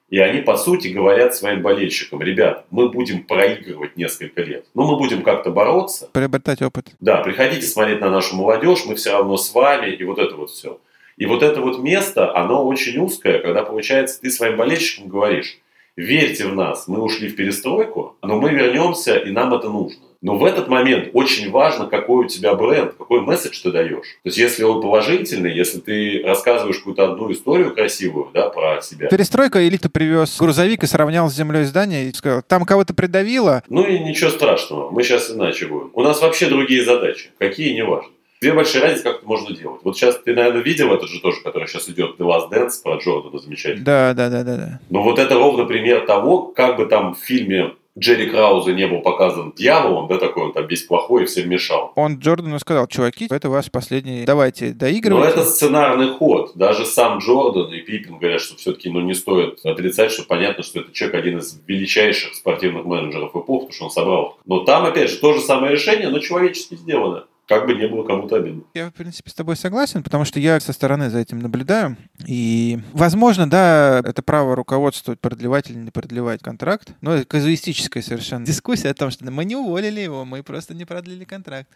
И 0.08 0.18
они, 0.18 0.40
по 0.40 0.56
сути, 0.56 0.88
говорят 0.88 1.34
своим 1.34 1.62
болельщикам, 1.62 2.22
ребят, 2.22 2.64
мы 2.70 2.88
будем 2.90 3.24
проигрывать 3.24 3.96
несколько 3.96 4.42
лет, 4.42 4.64
но 4.74 4.86
мы 4.86 4.96
будем 4.96 5.22
как-то 5.22 5.50
бороться. 5.50 6.08
Приобретать 6.12 6.62
опыт. 6.62 6.94
Да, 7.00 7.22
приходите 7.22 7.66
смотреть 7.66 8.00
на 8.00 8.10
нашу 8.10 8.36
молодежь, 8.36 8.84
мы 8.86 8.94
все 8.94 9.12
равно 9.12 9.36
с 9.36 9.52
вами, 9.52 9.90
и 9.90 10.04
вот 10.04 10.18
это 10.18 10.36
вот 10.36 10.50
все. 10.50 10.78
И 11.16 11.26
вот 11.26 11.42
это 11.42 11.60
вот 11.60 11.80
место, 11.80 12.36
оно 12.36 12.64
очень 12.66 12.98
узкое, 12.98 13.40
когда, 13.40 13.64
получается, 13.64 14.20
ты 14.20 14.30
своим 14.30 14.56
болельщикам 14.56 15.08
говоришь, 15.08 15.58
верьте 15.96 16.46
в 16.46 16.54
нас, 16.54 16.86
мы 16.88 17.00
ушли 17.00 17.28
в 17.28 17.36
перестройку, 17.36 18.16
но 18.22 18.38
мы 18.38 18.50
вернемся, 18.50 19.16
и 19.16 19.30
нам 19.30 19.52
это 19.54 19.68
нужно. 19.68 20.02
Но 20.22 20.38
в 20.38 20.44
этот 20.44 20.68
момент 20.68 21.10
очень 21.12 21.50
важно, 21.50 21.86
какой 21.86 22.24
у 22.24 22.28
тебя 22.28 22.54
бренд, 22.54 22.94
какой 22.94 23.20
месседж 23.20 23.60
ты 23.62 23.70
даешь. 23.70 24.06
То 24.22 24.28
есть, 24.28 24.38
если 24.38 24.64
он 24.64 24.80
положительный, 24.80 25.54
если 25.54 25.78
ты 25.78 26.22
рассказываешь 26.24 26.78
какую-то 26.78 27.12
одну 27.12 27.30
историю 27.30 27.74
красивую 27.74 28.30
да, 28.32 28.48
про 28.48 28.80
себя. 28.80 29.08
Перестройка 29.08 29.66
элита 29.68 29.90
привез 29.90 30.36
грузовик 30.38 30.82
и 30.82 30.86
сравнял 30.86 31.30
с 31.30 31.34
землей 31.34 31.64
здание 31.64 32.08
и 32.08 32.12
сказал, 32.12 32.42
там 32.42 32.64
кого-то 32.64 32.94
придавило. 32.94 33.62
Ну 33.68 33.86
и 33.86 33.98
ничего 33.98 34.30
страшного, 34.30 34.90
мы 34.90 35.02
сейчас 35.02 35.30
иначе 35.30 35.66
будем. 35.66 35.90
У 35.94 36.02
нас 36.02 36.20
вообще 36.20 36.48
другие 36.48 36.84
задачи, 36.84 37.30
какие, 37.38 37.74
не 37.74 37.84
важно. 37.84 38.10
Две 38.40 38.52
большие 38.52 38.82
разницы, 38.82 39.04
как 39.04 39.16
это 39.18 39.26
можно 39.26 39.54
делать. 39.54 39.80
Вот 39.82 39.96
сейчас 39.96 40.18
ты, 40.18 40.34
наверное, 40.34 40.62
видел 40.62 40.92
этот 40.92 41.08
же 41.08 41.20
тоже, 41.20 41.40
который 41.42 41.68
сейчас 41.68 41.88
идет 41.88 42.18
The 42.18 42.26
Last 42.26 42.50
Dance 42.50 42.82
про 42.82 42.96
Джордана 42.96 43.38
замечательно. 43.38 43.84
Да, 43.84 44.14
да, 44.14 44.28
да, 44.28 44.44
да, 44.44 44.56
да. 44.56 44.80
Но 44.90 45.02
вот 45.02 45.18
это 45.18 45.34
ровно 45.34 45.64
пример 45.64 46.06
того, 46.06 46.42
как 46.42 46.76
бы 46.76 46.86
там 46.86 47.14
в 47.14 47.18
фильме 47.18 47.72
Джерри 47.98 48.28
Крауза 48.28 48.74
не 48.74 48.86
был 48.86 49.00
показан 49.00 49.54
дьяволом, 49.56 50.06
да, 50.08 50.18
такой 50.18 50.44
он 50.44 50.52
там 50.52 50.66
весь 50.66 50.82
плохой 50.82 51.22
и 51.22 51.26
всем 51.26 51.48
мешал. 51.48 51.92
Он 51.96 52.18
Джордану 52.18 52.58
сказал, 52.58 52.86
чуваки, 52.88 53.26
это 53.30 53.48
ваш 53.48 53.70
последний, 53.70 54.24
давайте 54.26 54.72
доигрывать. 54.72 55.24
Но 55.24 55.30
это 55.30 55.44
сценарный 55.44 56.10
ход. 56.10 56.52
Даже 56.56 56.84
сам 56.84 57.18
Джордан 57.18 57.72
и 57.72 57.80
Пиппин 57.80 58.18
говорят, 58.18 58.42
что 58.42 58.56
все-таки 58.56 58.90
ну, 58.90 59.00
не 59.00 59.14
стоит 59.14 59.64
отрицать, 59.64 60.12
что 60.12 60.24
понятно, 60.24 60.62
что 60.62 60.80
это 60.80 60.92
человек 60.92 61.14
один 61.14 61.38
из 61.38 61.58
величайших 61.66 62.34
спортивных 62.34 62.84
менеджеров 62.84 63.30
эпох, 63.30 63.68
потому 63.68 63.72
что 63.72 63.84
он 63.86 63.90
собрал. 63.90 64.36
Но 64.44 64.60
там, 64.60 64.84
опять 64.84 65.10
же, 65.10 65.16
то 65.16 65.32
же 65.32 65.40
самое 65.40 65.72
решение, 65.72 66.10
но 66.10 66.18
человечески 66.18 66.74
сделано 66.74 67.24
как 67.46 67.66
бы 67.66 67.74
не 67.74 67.86
было 67.86 68.04
кому-то 68.04 68.36
обидно. 68.36 68.64
Я, 68.74 68.90
в 68.90 68.92
принципе, 68.92 69.30
с 69.30 69.34
тобой 69.34 69.56
согласен, 69.56 70.02
потому 70.02 70.24
что 70.24 70.40
я 70.40 70.58
со 70.58 70.72
стороны 70.72 71.10
за 71.10 71.18
этим 71.18 71.38
наблюдаю. 71.38 71.96
И, 72.26 72.80
возможно, 72.92 73.48
да, 73.48 74.02
это 74.04 74.20
право 74.22 74.56
руководствовать, 74.56 75.20
продлевать 75.20 75.70
или 75.70 75.78
не 75.78 75.90
продлевать 75.90 76.42
контракт. 76.42 76.92
Но 77.00 77.14
это 77.14 77.24
казуистическая 77.24 78.02
совершенно 78.02 78.44
дискуссия 78.44 78.90
о 78.90 78.94
том, 78.94 79.12
что 79.12 79.30
мы 79.30 79.44
не 79.44 79.54
уволили 79.54 80.00
его, 80.00 80.24
мы 80.24 80.42
просто 80.42 80.74
не 80.74 80.84
продлили 80.84 81.24
контракт. 81.24 81.68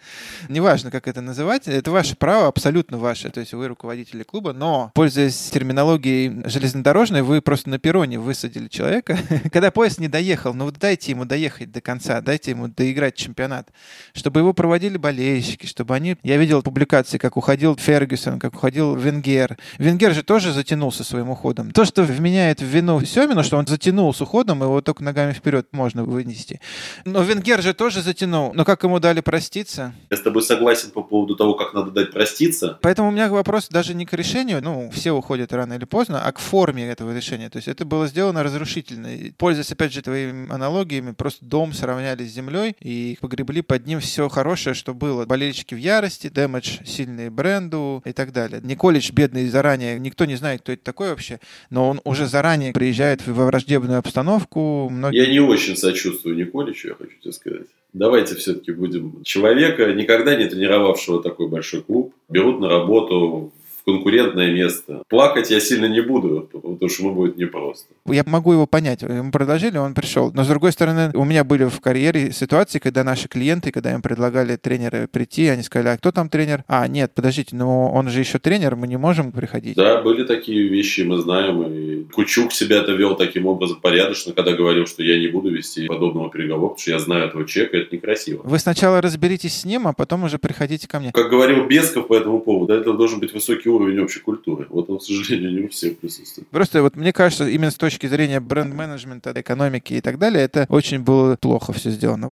Неважно, 0.48 0.90
как 0.90 1.06
это 1.06 1.20
называть, 1.20 1.68
это 1.68 1.90
ваше 1.92 2.16
право, 2.16 2.48
абсолютно 2.48 2.98
ваше. 2.98 3.30
То 3.30 3.38
есть 3.38 3.52
вы 3.52 3.68
руководители 3.68 4.24
клуба, 4.24 4.52
но, 4.52 4.90
пользуясь 4.94 5.50
терминологией 5.50 6.48
железнодорожной, 6.48 7.22
вы 7.22 7.40
просто 7.40 7.70
на 7.70 7.78
перроне 7.78 8.18
высадили 8.18 8.66
человека. 8.66 9.16
Когда 9.52 9.70
поезд 9.70 10.00
не 10.00 10.08
доехал, 10.08 10.52
ну 10.52 10.64
вот 10.64 10.78
дайте 10.80 11.12
ему 11.12 11.26
доехать 11.26 11.70
до 11.70 11.80
конца, 11.80 12.20
дайте 12.20 12.50
ему 12.50 12.66
доиграть 12.66 13.14
чемпионат, 13.14 13.70
чтобы 14.14 14.40
его 14.40 14.52
проводили 14.52 14.96
болельщики, 14.96 15.59
болельщики, 15.60 15.66
чтобы 15.66 15.94
они... 15.94 16.16
Я 16.22 16.36
видел 16.36 16.62
публикации, 16.62 17.18
как 17.18 17.36
уходил 17.36 17.76
Фергюсон, 17.76 18.38
как 18.38 18.54
уходил 18.54 18.94
Венгер. 18.96 19.56
Венгер 19.78 20.14
же 20.14 20.22
тоже 20.22 20.52
затянулся 20.52 21.04
своим 21.04 21.30
уходом. 21.30 21.70
То, 21.70 21.84
что 21.84 22.02
вменяет 22.02 22.60
в 22.60 22.64
вину 22.64 23.00
Семину, 23.04 23.42
что 23.42 23.56
он 23.56 23.66
затянул 23.66 24.12
с 24.12 24.20
уходом, 24.20 24.62
его 24.62 24.80
только 24.80 25.04
ногами 25.04 25.32
вперед 25.32 25.66
можно 25.72 26.04
вынести. 26.04 26.60
Но 27.04 27.22
Венгер 27.22 27.62
же 27.62 27.74
тоже 27.74 28.02
затянул. 28.02 28.52
Но 28.54 28.64
как 28.64 28.82
ему 28.84 29.00
дали 29.00 29.20
проститься? 29.20 29.92
Я 30.10 30.16
с 30.16 30.22
тобой 30.22 30.42
согласен 30.42 30.90
по 30.90 31.02
поводу 31.02 31.36
того, 31.36 31.54
как 31.54 31.74
надо 31.74 31.90
дать 31.90 32.12
проститься. 32.12 32.78
Поэтому 32.82 33.08
у 33.08 33.12
меня 33.12 33.28
вопрос 33.28 33.68
даже 33.68 33.94
не 33.94 34.06
к 34.06 34.12
решению, 34.12 34.62
ну, 34.62 34.90
все 34.92 35.12
уходят 35.12 35.52
рано 35.52 35.74
или 35.74 35.84
поздно, 35.84 36.22
а 36.24 36.32
к 36.32 36.38
форме 36.38 36.88
этого 36.88 37.14
решения. 37.14 37.50
То 37.50 37.58
есть 37.58 37.68
это 37.68 37.84
было 37.84 38.06
сделано 38.06 38.42
разрушительно. 38.42 39.08
Пользуясь, 39.36 39.72
опять 39.72 39.92
же, 39.92 40.02
твоими 40.02 40.52
аналогиями, 40.52 41.12
просто 41.12 41.44
дом 41.44 41.72
сравняли 41.72 42.24
с 42.24 42.32
землей 42.32 42.76
и 42.80 43.18
погребли 43.20 43.62
под 43.62 43.86
ним 43.86 44.00
все 44.00 44.28
хорошее, 44.28 44.74
что 44.74 44.94
было. 44.94 45.24
Болельщики 45.50 45.74
в 45.74 45.78
ярости, 45.78 46.28
дэмэдж 46.28 46.78
сильный 46.86 47.28
бренду 47.28 48.04
и 48.04 48.12
так 48.12 48.32
далее. 48.32 48.60
Николич 48.62 49.10
бедный 49.10 49.48
заранее, 49.48 49.98
никто 49.98 50.24
не 50.24 50.36
знает, 50.36 50.60
кто 50.60 50.70
это 50.70 50.84
такой 50.84 51.08
вообще, 51.08 51.40
но 51.70 51.90
он 51.90 52.00
уже 52.04 52.28
заранее 52.28 52.72
приезжает 52.72 53.26
во 53.26 53.46
враждебную 53.46 53.98
обстановку. 53.98 54.88
Многие... 54.88 55.24
Я 55.24 55.28
не 55.28 55.40
очень 55.40 55.76
сочувствую 55.76 56.36
Николичу, 56.36 56.86
я 56.86 56.94
хочу 56.94 57.16
тебе 57.20 57.32
сказать. 57.32 57.66
Давайте 57.92 58.36
все-таки 58.36 58.70
будем 58.70 59.24
человека, 59.24 59.92
никогда 59.92 60.36
не 60.36 60.46
тренировавшего 60.46 61.20
такой 61.20 61.48
большой 61.48 61.82
клуб, 61.82 62.14
берут 62.28 62.60
на 62.60 62.68
работу 62.68 63.52
конкурентное 63.84 64.52
место. 64.52 65.02
Плакать 65.08 65.50
я 65.50 65.60
сильно 65.60 65.86
не 65.86 66.00
буду, 66.00 66.48
потому 66.52 66.88
что 66.88 67.02
ему 67.02 67.14
будет 67.14 67.36
непросто. 67.36 67.92
Я 68.06 68.22
могу 68.26 68.52
его 68.52 68.66
понять. 68.66 69.02
Ему 69.02 69.30
предложили, 69.30 69.78
он 69.78 69.94
пришел. 69.94 70.32
Но, 70.34 70.44
с 70.44 70.48
другой 70.48 70.72
стороны, 70.72 71.10
у 71.14 71.24
меня 71.24 71.44
были 71.44 71.64
в 71.64 71.80
карьере 71.80 72.32
ситуации, 72.32 72.78
когда 72.78 73.04
наши 73.04 73.28
клиенты, 73.28 73.72
когда 73.72 73.92
им 73.92 74.02
предлагали 74.02 74.56
тренера 74.56 75.08
прийти, 75.10 75.48
они 75.48 75.62
сказали, 75.62 75.94
а 75.94 75.96
кто 75.96 76.12
там 76.12 76.28
тренер? 76.28 76.64
А, 76.68 76.86
нет, 76.88 77.12
подождите, 77.14 77.56
но 77.56 77.90
он 77.92 78.08
же 78.08 78.20
еще 78.20 78.38
тренер, 78.38 78.76
мы 78.76 78.86
не 78.86 78.96
можем 78.96 79.32
приходить. 79.32 79.76
Да, 79.76 80.02
были 80.02 80.24
такие 80.24 80.68
вещи, 80.68 81.02
мы 81.02 81.18
знаем. 81.18 81.62
И 81.62 82.04
Кучук 82.12 82.52
себя-то 82.52 82.92
вел 82.92 83.16
таким 83.16 83.46
образом 83.46 83.80
порядочно, 83.80 84.32
когда 84.32 84.52
говорил, 84.52 84.86
что 84.86 85.02
я 85.02 85.18
не 85.18 85.28
буду 85.28 85.50
вести 85.50 85.86
подобного 85.86 86.30
переговора, 86.30 86.70
потому 86.70 86.78
что 86.78 86.90
я 86.90 86.98
знаю 86.98 87.26
этого 87.26 87.46
человека, 87.46 87.78
это 87.78 87.94
некрасиво. 87.94 88.42
Вы 88.44 88.58
сначала 88.58 89.00
разберитесь 89.00 89.60
с 89.60 89.64
ним, 89.64 89.86
а 89.86 89.92
потом 89.92 90.24
уже 90.24 90.38
приходите 90.38 90.88
ко 90.88 91.00
мне. 91.00 91.12
Как 91.12 91.30
говорил 91.30 91.66
Бесков 91.66 92.08
по 92.08 92.14
этому 92.14 92.40
поводу, 92.40 92.74
это 92.74 92.92
должен 92.92 93.20
быть 93.20 93.32
высокий 93.32 93.68
уровень 93.70 94.00
общей 94.00 94.20
культуры. 94.20 94.66
Вот 94.70 94.90
он, 94.90 94.98
к 94.98 95.02
сожалению, 95.02 95.52
не 95.52 95.60
у 95.66 95.68
всех 95.68 95.98
присутствует. 95.98 96.48
Просто 96.48 96.82
вот 96.82 96.96
мне 96.96 97.12
кажется, 97.12 97.48
именно 97.48 97.70
с 97.70 97.76
точки 97.76 98.06
зрения 98.06 98.40
бренд-менеджмента, 98.40 99.32
экономики 99.34 99.94
и 99.94 100.00
так 100.00 100.18
далее, 100.18 100.44
это 100.44 100.66
очень 100.68 101.00
было 101.00 101.36
плохо 101.36 101.72
все 101.72 101.90
сделано. 101.90 102.30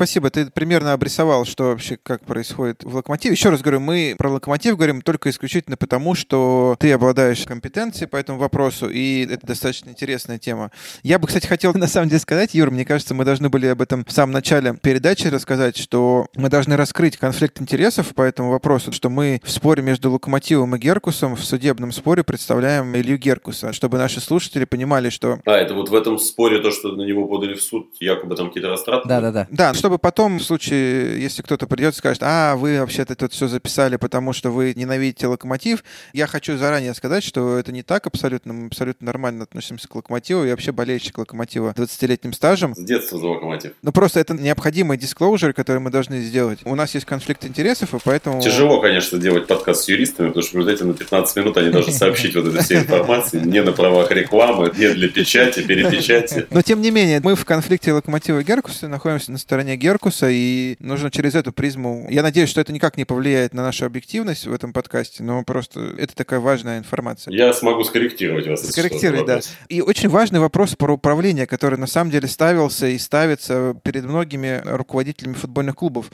Спасибо, 0.00 0.30
ты 0.30 0.46
примерно 0.46 0.94
обрисовал, 0.94 1.44
что 1.44 1.64
вообще 1.64 1.98
как 2.02 2.24
происходит 2.24 2.84
в 2.84 2.94
локомотиве. 2.96 3.34
Еще 3.34 3.50
раз 3.50 3.60
говорю, 3.60 3.80
мы 3.80 4.14
про 4.16 4.30
локомотив 4.30 4.78
говорим 4.78 5.02
только 5.02 5.28
исключительно 5.28 5.76
потому, 5.76 6.14
что 6.14 6.74
ты 6.80 6.90
обладаешь 6.90 7.44
компетенцией 7.44 8.08
по 8.08 8.16
этому 8.16 8.38
вопросу, 8.38 8.88
и 8.88 9.26
это 9.30 9.46
достаточно 9.46 9.90
интересная 9.90 10.38
тема. 10.38 10.70
Я 11.02 11.18
бы, 11.18 11.26
кстати, 11.26 11.46
хотел 11.46 11.74
на 11.74 11.86
самом 11.86 12.08
деле 12.08 12.18
сказать, 12.18 12.54
Юр, 12.54 12.70
мне 12.70 12.86
кажется, 12.86 13.12
мы 13.12 13.26
должны 13.26 13.50
были 13.50 13.66
об 13.66 13.82
этом 13.82 14.06
в 14.06 14.10
самом 14.10 14.32
начале 14.32 14.74
передачи 14.82 15.26
рассказать, 15.26 15.76
что 15.76 16.28
мы 16.34 16.48
должны 16.48 16.78
раскрыть 16.78 17.18
конфликт 17.18 17.60
интересов 17.60 18.14
по 18.14 18.22
этому 18.22 18.52
вопросу, 18.52 18.92
что 18.92 19.10
мы 19.10 19.42
в 19.44 19.50
споре 19.50 19.82
между 19.82 20.10
локомотивом 20.10 20.76
и 20.76 20.78
Геркусом 20.78 21.36
в 21.36 21.44
судебном 21.44 21.92
споре 21.92 22.24
представляем 22.24 22.96
Илью 22.96 23.18
Геркуса, 23.18 23.74
чтобы 23.74 23.98
наши 23.98 24.22
слушатели 24.22 24.64
понимали, 24.64 25.10
что... 25.10 25.40
А, 25.44 25.58
это 25.58 25.74
вот 25.74 25.90
в 25.90 25.94
этом 25.94 26.18
споре 26.18 26.62
то, 26.62 26.70
что 26.70 26.92
на 26.92 27.02
него 27.02 27.28
подали 27.28 27.52
в 27.52 27.62
суд, 27.62 27.90
якобы 28.00 28.34
там 28.34 28.48
какие-то 28.48 28.70
растраты? 28.70 29.06
Да-да-да. 29.06 29.46
Да, 29.50 29.74
чтобы 29.74 29.89
потом, 29.98 30.38
в 30.38 30.42
случае, 30.42 31.20
если 31.20 31.42
кто-то 31.42 31.66
придет 31.66 31.94
и 31.94 31.96
скажет, 31.96 32.22
а, 32.24 32.56
вы 32.56 32.80
вообще-то 32.80 33.14
тут 33.14 33.32
все 33.32 33.48
записали, 33.48 33.96
потому 33.96 34.32
что 34.32 34.50
вы 34.50 34.72
ненавидите 34.74 35.26
локомотив, 35.26 35.84
я 36.12 36.26
хочу 36.26 36.56
заранее 36.56 36.94
сказать, 36.94 37.24
что 37.24 37.58
это 37.58 37.72
не 37.72 37.82
так 37.82 38.06
абсолютно. 38.06 38.52
Мы 38.52 38.66
абсолютно 38.66 39.06
нормально 39.06 39.44
относимся 39.44 39.88
к 39.88 39.94
локомотиву. 39.94 40.44
Я 40.44 40.52
вообще 40.52 40.72
болельщик 40.72 41.18
локомотива 41.18 41.72
20-летним 41.76 42.32
стажем. 42.32 42.74
С 42.74 42.82
детства 42.82 43.18
за 43.18 43.26
локомотив. 43.26 43.72
Ну, 43.82 43.92
просто 43.92 44.20
это 44.20 44.34
необходимый 44.34 44.98
дисклоужер, 44.98 45.52
который 45.52 45.78
мы 45.78 45.90
должны 45.90 46.20
сделать. 46.20 46.60
У 46.64 46.74
нас 46.74 46.94
есть 46.94 47.06
конфликт 47.06 47.44
интересов, 47.44 47.94
и 47.94 47.98
поэтому... 48.02 48.40
Тяжело, 48.40 48.80
конечно, 48.80 49.18
делать 49.18 49.46
подкаст 49.46 49.84
с 49.84 49.88
юристами, 49.88 50.28
потому 50.28 50.44
что, 50.44 50.62
знаете, 50.62 50.84
на 50.84 50.94
15 50.94 51.36
минут 51.36 51.56
они 51.56 51.70
должны 51.70 51.92
сообщить 51.92 52.34
вот 52.34 52.46
эту 52.46 52.62
всю 52.62 52.74
информацию 52.74 53.46
не 53.46 53.62
на 53.62 53.72
правах 53.72 54.10
рекламы, 54.10 54.72
не 54.76 54.88
для 54.90 55.08
печати, 55.08 55.62
перепечати. 55.62 56.46
Но, 56.50 56.62
тем 56.62 56.80
не 56.80 56.90
менее, 56.90 57.20
мы 57.22 57.34
в 57.34 57.44
конфликте 57.44 57.92
локомотива 57.92 58.40
и 58.40 58.44
Геркуса 58.44 58.88
находимся 58.88 59.32
на 59.32 59.38
стороне 59.38 59.76
Геркуса, 59.80 60.28
и 60.30 60.76
нужно 60.78 61.10
через 61.10 61.34
эту 61.34 61.52
призму... 61.52 62.06
Я 62.10 62.22
надеюсь, 62.22 62.50
что 62.50 62.60
это 62.60 62.72
никак 62.72 62.96
не 62.96 63.04
повлияет 63.04 63.54
на 63.54 63.62
нашу 63.62 63.86
объективность 63.86 64.46
в 64.46 64.52
этом 64.52 64.72
подкасте, 64.72 65.22
но 65.22 65.42
просто 65.42 65.80
это 65.98 66.14
такая 66.14 66.38
важная 66.38 66.78
информация. 66.78 67.32
Я 67.32 67.52
смогу 67.52 67.82
скорректировать 67.82 68.46
вас. 68.46 68.68
Скорректировать, 68.68 69.26
да. 69.26 69.40
И 69.68 69.80
очень 69.80 70.08
важный 70.08 70.38
вопрос 70.38 70.76
про 70.76 70.92
управление, 70.92 71.46
который 71.46 71.78
на 71.78 71.86
самом 71.86 72.10
деле 72.10 72.28
ставился 72.28 72.86
и 72.86 72.98
ставится 72.98 73.74
перед 73.82 74.04
многими 74.04 74.60
руководителями 74.64 75.32
футбольных 75.32 75.76
клубов. 75.76 76.10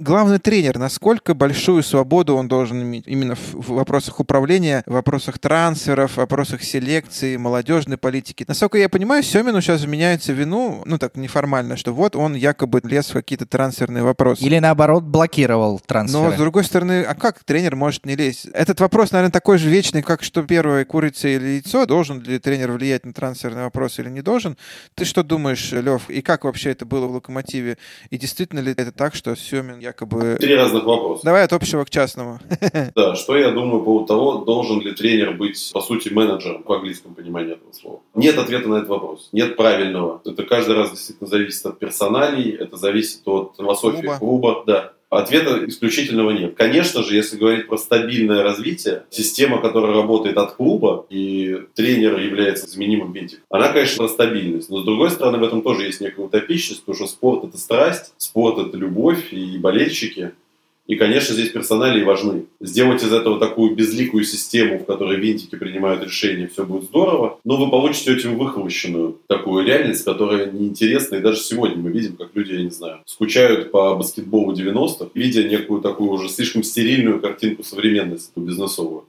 Главный 0.00 0.40
тренер, 0.40 0.78
насколько 0.78 1.34
большую 1.34 1.84
свободу 1.84 2.34
он 2.34 2.48
должен 2.48 2.82
иметь 2.82 3.04
именно 3.06 3.36
в 3.36 3.68
вопросах 3.68 4.18
управления, 4.18 4.82
в 4.86 4.92
вопросах 4.92 5.38
трансферов, 5.38 6.12
в 6.12 6.16
вопросах 6.16 6.64
селекции, 6.64 7.36
молодежной 7.36 7.96
политики. 7.96 8.44
Насколько 8.48 8.78
я 8.78 8.88
понимаю, 8.88 9.22
Семину 9.22 9.60
сейчас 9.60 9.82
вменяется 9.82 10.32
вину, 10.32 10.82
ну 10.84 10.98
так 10.98 11.16
неформально, 11.16 11.76
что 11.76 11.94
вот 11.94 12.16
он 12.16 12.34
якобы 12.34 12.80
лез 12.94 13.10
в 13.10 13.12
какие-то 13.12 13.46
трансферные 13.46 14.04
вопросы. 14.04 14.44
Или 14.44 14.58
наоборот 14.58 15.02
блокировал 15.04 15.80
трансферы. 15.84 16.24
Но 16.24 16.32
с 16.32 16.36
другой 16.36 16.64
стороны, 16.64 17.02
а 17.02 17.14
как 17.14 17.42
тренер 17.44 17.76
может 17.76 18.06
не 18.06 18.14
лезть? 18.16 18.46
Этот 18.46 18.80
вопрос, 18.80 19.12
наверное, 19.12 19.32
такой 19.32 19.58
же 19.58 19.68
вечный, 19.68 20.02
как 20.02 20.22
что 20.22 20.42
первое, 20.42 20.84
курица 20.84 21.28
или 21.28 21.44
яйцо. 21.56 21.86
Должен 21.86 22.22
ли 22.22 22.38
тренер 22.38 22.72
влиять 22.72 23.04
на 23.04 23.12
трансферный 23.12 23.64
вопрос 23.64 23.98
или 23.98 24.08
не 24.08 24.22
должен? 24.22 24.56
Ты 24.94 25.04
что 25.04 25.22
думаешь, 25.22 25.72
Лев? 25.72 26.08
И 26.08 26.22
как 26.22 26.44
вообще 26.44 26.70
это 26.70 26.86
было 26.86 27.06
в 27.06 27.12
«Локомотиве»? 27.12 27.78
И 28.10 28.18
действительно 28.18 28.60
ли 28.60 28.72
это 28.72 28.92
так, 28.92 29.14
что 29.14 29.34
Семин 29.34 29.80
якобы... 29.80 30.36
Три 30.40 30.54
разных 30.54 30.84
вопроса. 30.84 31.22
Давай 31.24 31.44
от 31.44 31.52
общего 31.52 31.84
к 31.84 31.90
частному. 31.90 32.38
Да, 32.94 33.16
что 33.16 33.36
я 33.36 33.50
думаю 33.50 33.80
по 33.80 33.86
поводу 33.86 34.06
того, 34.06 34.44
должен 34.44 34.80
ли 34.80 34.92
тренер 34.92 35.32
быть, 35.32 35.70
по 35.72 35.80
сути, 35.80 36.10
менеджером 36.10 36.62
в 36.62 36.72
английском 36.72 37.14
понимании 37.14 37.52
этого 37.52 37.72
слова. 37.72 38.00
Нет 38.14 38.38
ответа 38.38 38.68
на 38.68 38.76
этот 38.76 38.88
вопрос. 38.88 39.28
Нет 39.32 39.56
правильного. 39.56 40.20
Это 40.24 40.44
каждый 40.44 40.76
раз 40.76 40.90
действительно 40.90 41.28
зависит 41.28 41.64
от 41.66 41.78
персоналей, 41.78 42.50
это 42.52 42.76
зависит 42.84 43.26
от 43.26 43.54
философии 43.56 44.02
клуба. 44.02 44.18
клуба 44.18 44.64
да. 44.66 44.92
Ответа 45.10 45.64
исключительного 45.68 46.32
нет. 46.32 46.54
Конечно 46.56 47.04
же, 47.04 47.14
если 47.14 47.36
говорить 47.36 47.68
про 47.68 47.76
стабильное 47.76 48.42
развитие, 48.42 49.04
система, 49.10 49.60
которая 49.60 49.94
работает 49.94 50.36
от 50.36 50.54
клуба, 50.54 51.06
и 51.08 51.60
тренер 51.74 52.18
является 52.18 52.66
заменимым 52.66 53.12
винтиком, 53.12 53.44
она, 53.48 53.68
конечно, 53.68 53.98
про 53.98 54.08
стабильность. 54.08 54.70
Но, 54.70 54.80
с 54.80 54.84
другой 54.84 55.10
стороны, 55.10 55.38
в 55.38 55.44
этом 55.44 55.62
тоже 55.62 55.84
есть 55.84 56.00
некая 56.00 56.22
утопичность, 56.22 56.80
потому 56.80 56.96
что 56.96 57.06
спорт– 57.06 57.44
это 57.48 57.58
страсть, 57.58 58.12
спорт– 58.18 58.58
это 58.66 58.76
любовь, 58.76 59.32
и 59.32 59.56
болельщики– 59.56 60.32
и, 60.86 60.96
конечно, 60.96 61.34
здесь 61.34 61.50
персоналии 61.50 62.02
важны. 62.02 62.44
Сделать 62.60 63.02
из 63.02 63.12
этого 63.12 63.40
такую 63.40 63.74
безликую 63.74 64.24
систему, 64.24 64.78
в 64.78 64.84
которой 64.84 65.18
винтики 65.18 65.56
принимают 65.56 66.04
решения, 66.04 66.46
все 66.46 66.64
будет 66.64 66.84
здорово. 66.84 67.38
Но 67.44 67.56
вы 67.56 67.70
получите 67.70 68.12
очень 68.12 68.36
выхолощенную 68.36 69.18
такую 69.26 69.64
реальность, 69.64 70.04
которая 70.04 70.50
неинтересна. 70.50 71.16
И 71.16 71.20
даже 71.20 71.40
сегодня 71.40 71.78
мы 71.78 71.90
видим, 71.90 72.16
как 72.16 72.30
люди, 72.34 72.52
я 72.52 72.62
не 72.62 72.70
знаю, 72.70 73.00
скучают 73.06 73.70
по 73.70 73.94
баскетболу 73.94 74.52
90-х, 74.52 75.10
видя 75.14 75.44
некую 75.44 75.80
такую 75.80 76.10
уже 76.10 76.28
слишком 76.28 76.62
стерильную 76.62 77.18
картинку 77.20 77.62
современности 77.62 78.32
бизнесовую. 78.36 79.04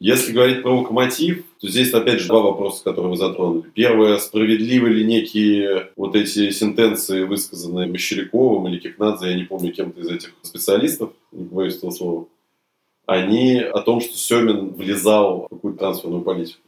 Если 0.00 0.32
говорить 0.32 0.62
про 0.62 0.78
локомотив, 0.78 1.44
то 1.60 1.68
здесь 1.68 1.92
опять 1.92 2.20
же 2.20 2.28
два 2.28 2.40
вопроса, 2.40 2.84
которые 2.84 3.10
вы 3.10 3.16
затронули. 3.16 3.68
Первое, 3.74 4.18
справедливы 4.18 4.90
ли 4.90 5.04
некие 5.04 5.90
вот 5.96 6.14
эти 6.14 6.50
сентенции, 6.50 7.24
высказанные 7.24 7.88
Мещеряковым 7.88 8.68
или 8.68 8.78
Кикнадзе, 8.78 9.30
я 9.30 9.34
не 9.34 9.42
помню, 9.42 9.72
кем-то 9.72 10.00
из 10.00 10.08
этих 10.08 10.34
специалистов, 10.42 11.10
не 11.32 11.44
боюсь 11.44 11.78
этого 11.78 11.90
слова, 11.90 12.26
они 13.06 13.56
о 13.58 13.80
том, 13.80 14.00
что 14.00 14.16
Семин 14.16 14.68
влезал 14.74 15.46
в 15.46 15.48
какую-то 15.48 15.80
трансферную 15.80 16.22
политику. 16.22 16.60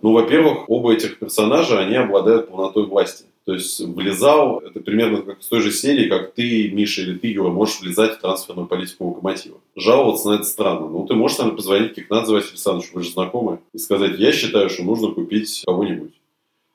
Ну, 0.00 0.12
во-первых, 0.12 0.68
оба 0.68 0.94
этих 0.94 1.20
персонажа, 1.20 1.78
они 1.78 1.94
обладают 1.94 2.48
полнотой 2.48 2.86
власти. 2.86 3.26
То 3.48 3.54
есть 3.54 3.80
влезал, 3.80 4.58
это 4.58 4.78
примерно 4.80 5.22
как 5.22 5.42
с 5.42 5.46
той 5.46 5.62
же 5.62 5.72
серии, 5.72 6.10
как 6.10 6.34
ты, 6.34 6.70
Миша 6.70 7.00
или 7.00 7.16
ты, 7.16 7.28
Юра, 7.28 7.48
можешь 7.48 7.80
влезать 7.80 8.18
в 8.18 8.20
трансферную 8.20 8.68
политику 8.68 9.06
Локомотива. 9.06 9.56
Жаловаться 9.74 10.28
на 10.28 10.34
это 10.34 10.44
странно. 10.44 10.86
Ну, 10.86 11.06
ты 11.06 11.14
можешь 11.14 11.38
там 11.38 11.56
позвонить 11.56 11.94
Кикнадзе 11.94 12.34
Василию 12.34 12.52
Александровичу, 12.52 12.90
вы 12.92 13.02
же 13.04 13.10
знакомы, 13.10 13.60
и 13.72 13.78
сказать, 13.78 14.18
я 14.18 14.32
считаю, 14.32 14.68
что 14.68 14.82
нужно 14.82 15.12
купить 15.12 15.62
кого-нибудь. 15.64 16.12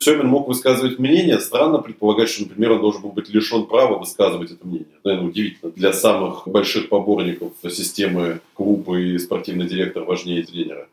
Семин 0.00 0.26
мог 0.26 0.48
высказывать 0.48 0.98
мнение. 0.98 1.38
Странно 1.38 1.78
предполагать, 1.78 2.28
что, 2.28 2.42
например, 2.42 2.72
он 2.72 2.80
должен 2.80 3.02
был 3.02 3.12
быть 3.12 3.28
лишен 3.28 3.66
права 3.66 3.96
высказывать 3.96 4.50
это 4.50 4.66
мнение. 4.66 4.88
Наверное, 5.04 5.28
удивительно. 5.28 5.70
Для 5.70 5.92
самых 5.92 6.48
больших 6.48 6.88
поборников 6.88 7.52
системы 7.62 8.40
клуба 8.54 8.98
и 8.98 9.16
спортивный 9.18 9.68
директор 9.68 10.02
важнее 10.02 10.42
тренера. 10.42 10.88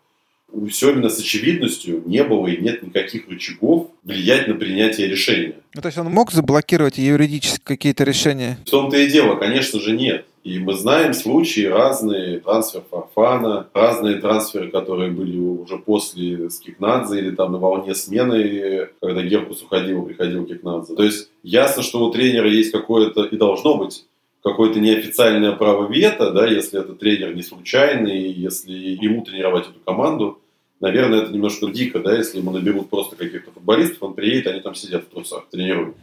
У 0.52 0.70
Семина 0.70 1.10
с 1.10 1.20
очевидностью 1.20 2.04
не 2.06 2.24
было 2.24 2.48
и 2.48 2.62
нет 2.62 2.84
никаких 2.84 3.28
рычагов 3.30 3.90
влиять 4.04 4.48
на 4.48 4.56
принятие 4.56 5.08
решения. 5.08 5.56
Ну, 5.74 5.82
то 5.82 5.88
есть 5.88 5.98
он 5.98 6.08
мог 6.08 6.32
заблокировать 6.32 6.98
юридически 6.98 7.62
какие-то 7.64 8.04
решения? 8.04 8.58
В 8.66 8.70
том-то 8.70 8.98
и 8.98 9.10
дело, 9.10 9.36
конечно 9.36 9.80
же, 9.80 9.96
нет. 9.96 10.26
И 10.44 10.58
мы 10.58 10.74
знаем 10.74 11.14
случаи 11.14 11.66
разные, 11.66 12.40
трансфер 12.40 12.82
Фарфана, 12.90 13.68
разные 13.74 14.16
трансферы, 14.16 14.72
которые 14.72 15.12
были 15.12 15.38
уже 15.38 15.78
после 15.78 16.50
Скикнадзе 16.50 17.20
или 17.20 17.36
там 17.36 17.52
на 17.52 17.60
волне 17.60 17.94
смены, 17.94 18.90
когда 19.00 19.22
Геркус 19.22 19.62
уходил, 19.62 20.02
приходил 20.04 20.46
Кикнадзе. 20.46 20.96
То 20.96 21.04
есть 21.04 21.30
ясно, 21.44 21.84
что 21.84 22.04
у 22.04 22.12
тренера 22.12 22.50
есть 22.50 22.72
какое-то, 22.72 23.24
и 23.26 23.38
должно 23.38 23.78
быть, 23.78 24.06
какое-то 24.44 24.80
неофициальное 24.80 25.54
право 25.54 25.92
вето, 25.92 26.32
да, 26.32 26.48
если 26.48 26.80
это 26.80 26.94
тренер 26.94 27.36
не 27.36 27.44
случайный, 27.44 28.32
если 28.32 28.74
ему 28.74 29.24
тренировать 29.24 29.68
эту 29.70 29.80
команду. 29.86 30.40
Наверное, 30.80 31.22
это 31.22 31.32
немножко 31.32 31.68
дико, 31.68 32.00
да, 32.00 32.18
если 32.18 32.40
ему 32.40 32.50
наберут 32.50 32.90
просто 32.90 33.16
каких-то 33.16 33.52
футболистов, 33.52 34.02
он 34.02 34.16
приедет, 34.16 34.48
они 34.48 34.62
там 34.62 34.74
сидят 34.74 35.04
в 35.04 35.10
трусах, 35.10 35.48
тренируют. 35.52 35.96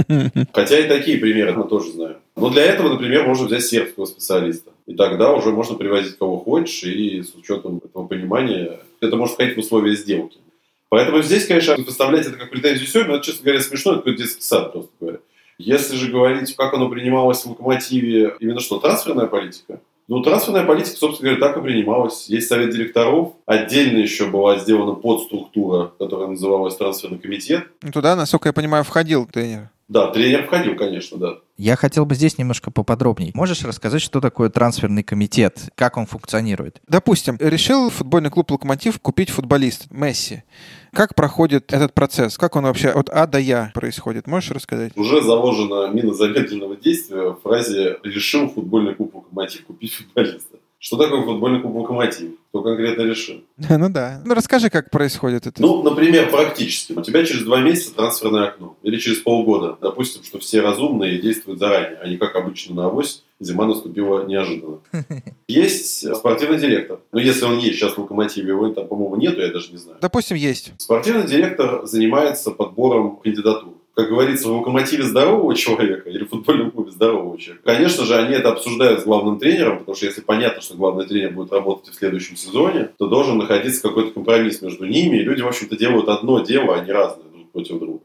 Хотя 0.52 0.80
и 0.80 0.88
такие 0.88 1.18
примеры 1.18 1.52
мы 1.52 1.68
тоже 1.68 1.92
знаем. 1.92 2.16
Но 2.34 2.50
для 2.50 2.64
этого, 2.64 2.88
например, 2.88 3.28
можно 3.28 3.46
взять 3.46 3.64
сербского 3.64 4.06
специалиста. 4.06 4.72
И 4.86 4.94
тогда 4.94 5.32
уже 5.32 5.50
можно 5.50 5.76
привозить 5.76 6.18
кого 6.18 6.38
хочешь, 6.38 6.82
и 6.82 7.22
с 7.22 7.32
учетом 7.36 7.80
этого 7.84 8.08
понимания 8.08 8.80
это 9.00 9.14
может 9.14 9.34
входить 9.34 9.54
в 9.54 9.60
условия 9.60 9.94
сделки. 9.94 10.38
Поэтому 10.88 11.22
здесь, 11.22 11.46
конечно, 11.46 11.76
выставлять 11.76 12.26
это 12.26 12.36
как 12.36 12.50
претензию 12.50 12.88
Семина, 12.88 13.16
это, 13.16 13.26
честно 13.26 13.44
говоря, 13.44 13.60
смешно, 13.60 13.92
это 13.92 14.00
какой-то 14.00 14.18
детский 14.18 14.42
сад, 14.42 14.72
просто 14.72 14.90
говоря. 15.00 15.18
Если 15.58 15.96
же 15.96 16.10
говорить, 16.10 16.54
как 16.56 16.74
оно 16.74 16.88
принималось 16.88 17.44
в 17.44 17.50
локомотиве, 17.50 18.34
именно 18.40 18.60
что, 18.60 18.78
трансферная 18.78 19.26
политика? 19.26 19.80
Ну, 20.06 20.20
трансферная 20.22 20.66
политика, 20.66 20.96
собственно 20.96 21.30
говоря, 21.30 21.46
так 21.46 21.56
и 21.56 21.64
принималась. 21.66 22.28
Есть 22.28 22.48
совет 22.48 22.70
директоров. 22.70 23.32
Отдельно 23.46 23.98
еще 23.98 24.26
была 24.26 24.58
сделана 24.58 24.92
подструктура, 24.92 25.92
которая 25.98 26.28
называлась 26.28 26.76
трансферный 26.76 27.18
комитет. 27.18 27.68
Ну, 27.82 27.90
туда, 27.90 28.14
насколько 28.14 28.48
я 28.48 28.52
понимаю, 28.52 28.84
входил 28.84 29.26
тренер. 29.26 29.70
Да, 29.88 30.10
тренер 30.10 30.46
входил, 30.46 30.76
конечно, 30.76 31.18
да. 31.18 31.38
Я 31.56 31.76
хотел 31.76 32.06
бы 32.06 32.14
здесь 32.14 32.38
немножко 32.38 32.70
поподробнее. 32.70 33.32
Можешь 33.34 33.62
рассказать, 33.64 34.00
что 34.00 34.20
такое 34.20 34.48
трансферный 34.48 35.02
комитет? 35.02 35.70
Как 35.74 35.96
он 35.98 36.06
функционирует? 36.06 36.80
Допустим, 36.88 37.36
решил 37.38 37.90
футбольный 37.90 38.30
клуб 38.30 38.50
«Локомотив» 38.50 38.98
купить 38.98 39.30
футболиста 39.30 39.86
Месси. 39.90 40.42
Как 40.92 41.14
проходит 41.14 41.72
этот 41.72 41.92
процесс? 41.92 42.38
Как 42.38 42.56
он 42.56 42.64
вообще 42.64 42.88
от 42.88 43.10
А 43.10 43.26
до 43.26 43.38
Я 43.38 43.70
происходит? 43.74 44.26
Можешь 44.26 44.52
рассказать? 44.52 44.96
Уже 44.96 45.22
заложена 45.22 45.90
мина 45.92 46.14
замедленного 46.14 46.76
действия 46.76 47.30
в 47.30 47.40
фразе 47.42 47.98
«решил 48.02 48.48
футбольный 48.48 48.94
клуб 48.94 49.14
«Локомотив» 49.14 49.66
купить 49.66 49.92
футболиста». 49.94 50.56
Что 50.84 50.98
такое 50.98 51.22
футбольный 51.22 51.62
клуб 51.62 51.76
«Локомотив»? 51.76 52.32
Кто 52.50 52.60
конкретно 52.60 53.04
решил? 53.04 53.36
Ну 53.70 53.88
да. 53.88 54.20
Ну 54.22 54.34
расскажи, 54.34 54.68
как 54.68 54.90
происходит 54.90 55.46
это. 55.46 55.62
Ну, 55.62 55.82
например, 55.82 56.28
практически. 56.30 56.92
У 56.92 57.00
тебя 57.00 57.24
через 57.24 57.42
два 57.44 57.60
месяца 57.60 57.94
трансферное 57.94 58.48
окно. 58.48 58.76
Или 58.82 58.98
через 58.98 59.20
полгода. 59.20 59.78
Допустим, 59.80 60.22
что 60.22 60.38
все 60.40 60.60
разумные 60.60 61.18
действуют 61.18 61.58
заранее, 61.58 61.98
а 62.02 62.06
не 62.06 62.18
как 62.18 62.36
обычно 62.36 62.74
на 62.74 62.84
авось. 62.84 63.24
Зима 63.40 63.64
наступила 63.64 64.26
неожиданно. 64.26 64.80
Есть 65.48 66.14
спортивный 66.16 66.58
директор. 66.58 67.00
Ну, 67.12 67.18
если 67.18 67.46
он 67.46 67.58
есть 67.58 67.78
сейчас 67.78 67.94
в 67.94 67.98
«Локомотиве», 67.98 68.48
его 68.48 68.68
там, 68.68 68.86
по-моему, 68.86 69.16
нету, 69.16 69.40
я 69.40 69.50
даже 69.50 69.72
не 69.72 69.78
знаю. 69.78 69.98
Допустим, 70.00 70.36
есть. 70.36 70.72
Спортивный 70.78 71.26
директор 71.26 71.84
занимается 71.86 72.50
подбором 72.50 73.16
кандидатур 73.16 73.73
как 73.94 74.08
говорится, 74.08 74.48
в 74.48 74.56
локомотиве 74.56 75.04
здорового 75.04 75.54
человека 75.54 76.10
или 76.10 76.24
в 76.24 76.28
футбольном 76.28 76.70
клубе 76.72 76.90
здорового 76.90 77.38
человека. 77.38 77.64
Конечно 77.64 78.04
же, 78.04 78.16
они 78.16 78.34
это 78.34 78.50
обсуждают 78.50 79.00
с 79.00 79.04
главным 79.04 79.38
тренером, 79.38 79.78
потому 79.78 79.96
что 79.96 80.06
если 80.06 80.20
понятно, 80.20 80.60
что 80.60 80.74
главный 80.74 81.06
тренер 81.06 81.32
будет 81.32 81.52
работать 81.52 81.94
в 81.94 81.98
следующем 81.98 82.36
сезоне, 82.36 82.90
то 82.98 83.06
должен 83.06 83.38
находиться 83.38 83.82
какой-то 83.82 84.10
компромисс 84.10 84.62
между 84.62 84.84
ними, 84.84 85.18
и 85.18 85.22
люди, 85.22 85.42
в 85.42 85.48
общем-то, 85.48 85.76
делают 85.76 86.08
одно 86.08 86.40
дело, 86.40 86.74
а 86.76 86.84
не 86.84 86.90
разное 86.92 87.28
друг 87.30 87.50
против 87.52 87.78
друга. 87.78 88.04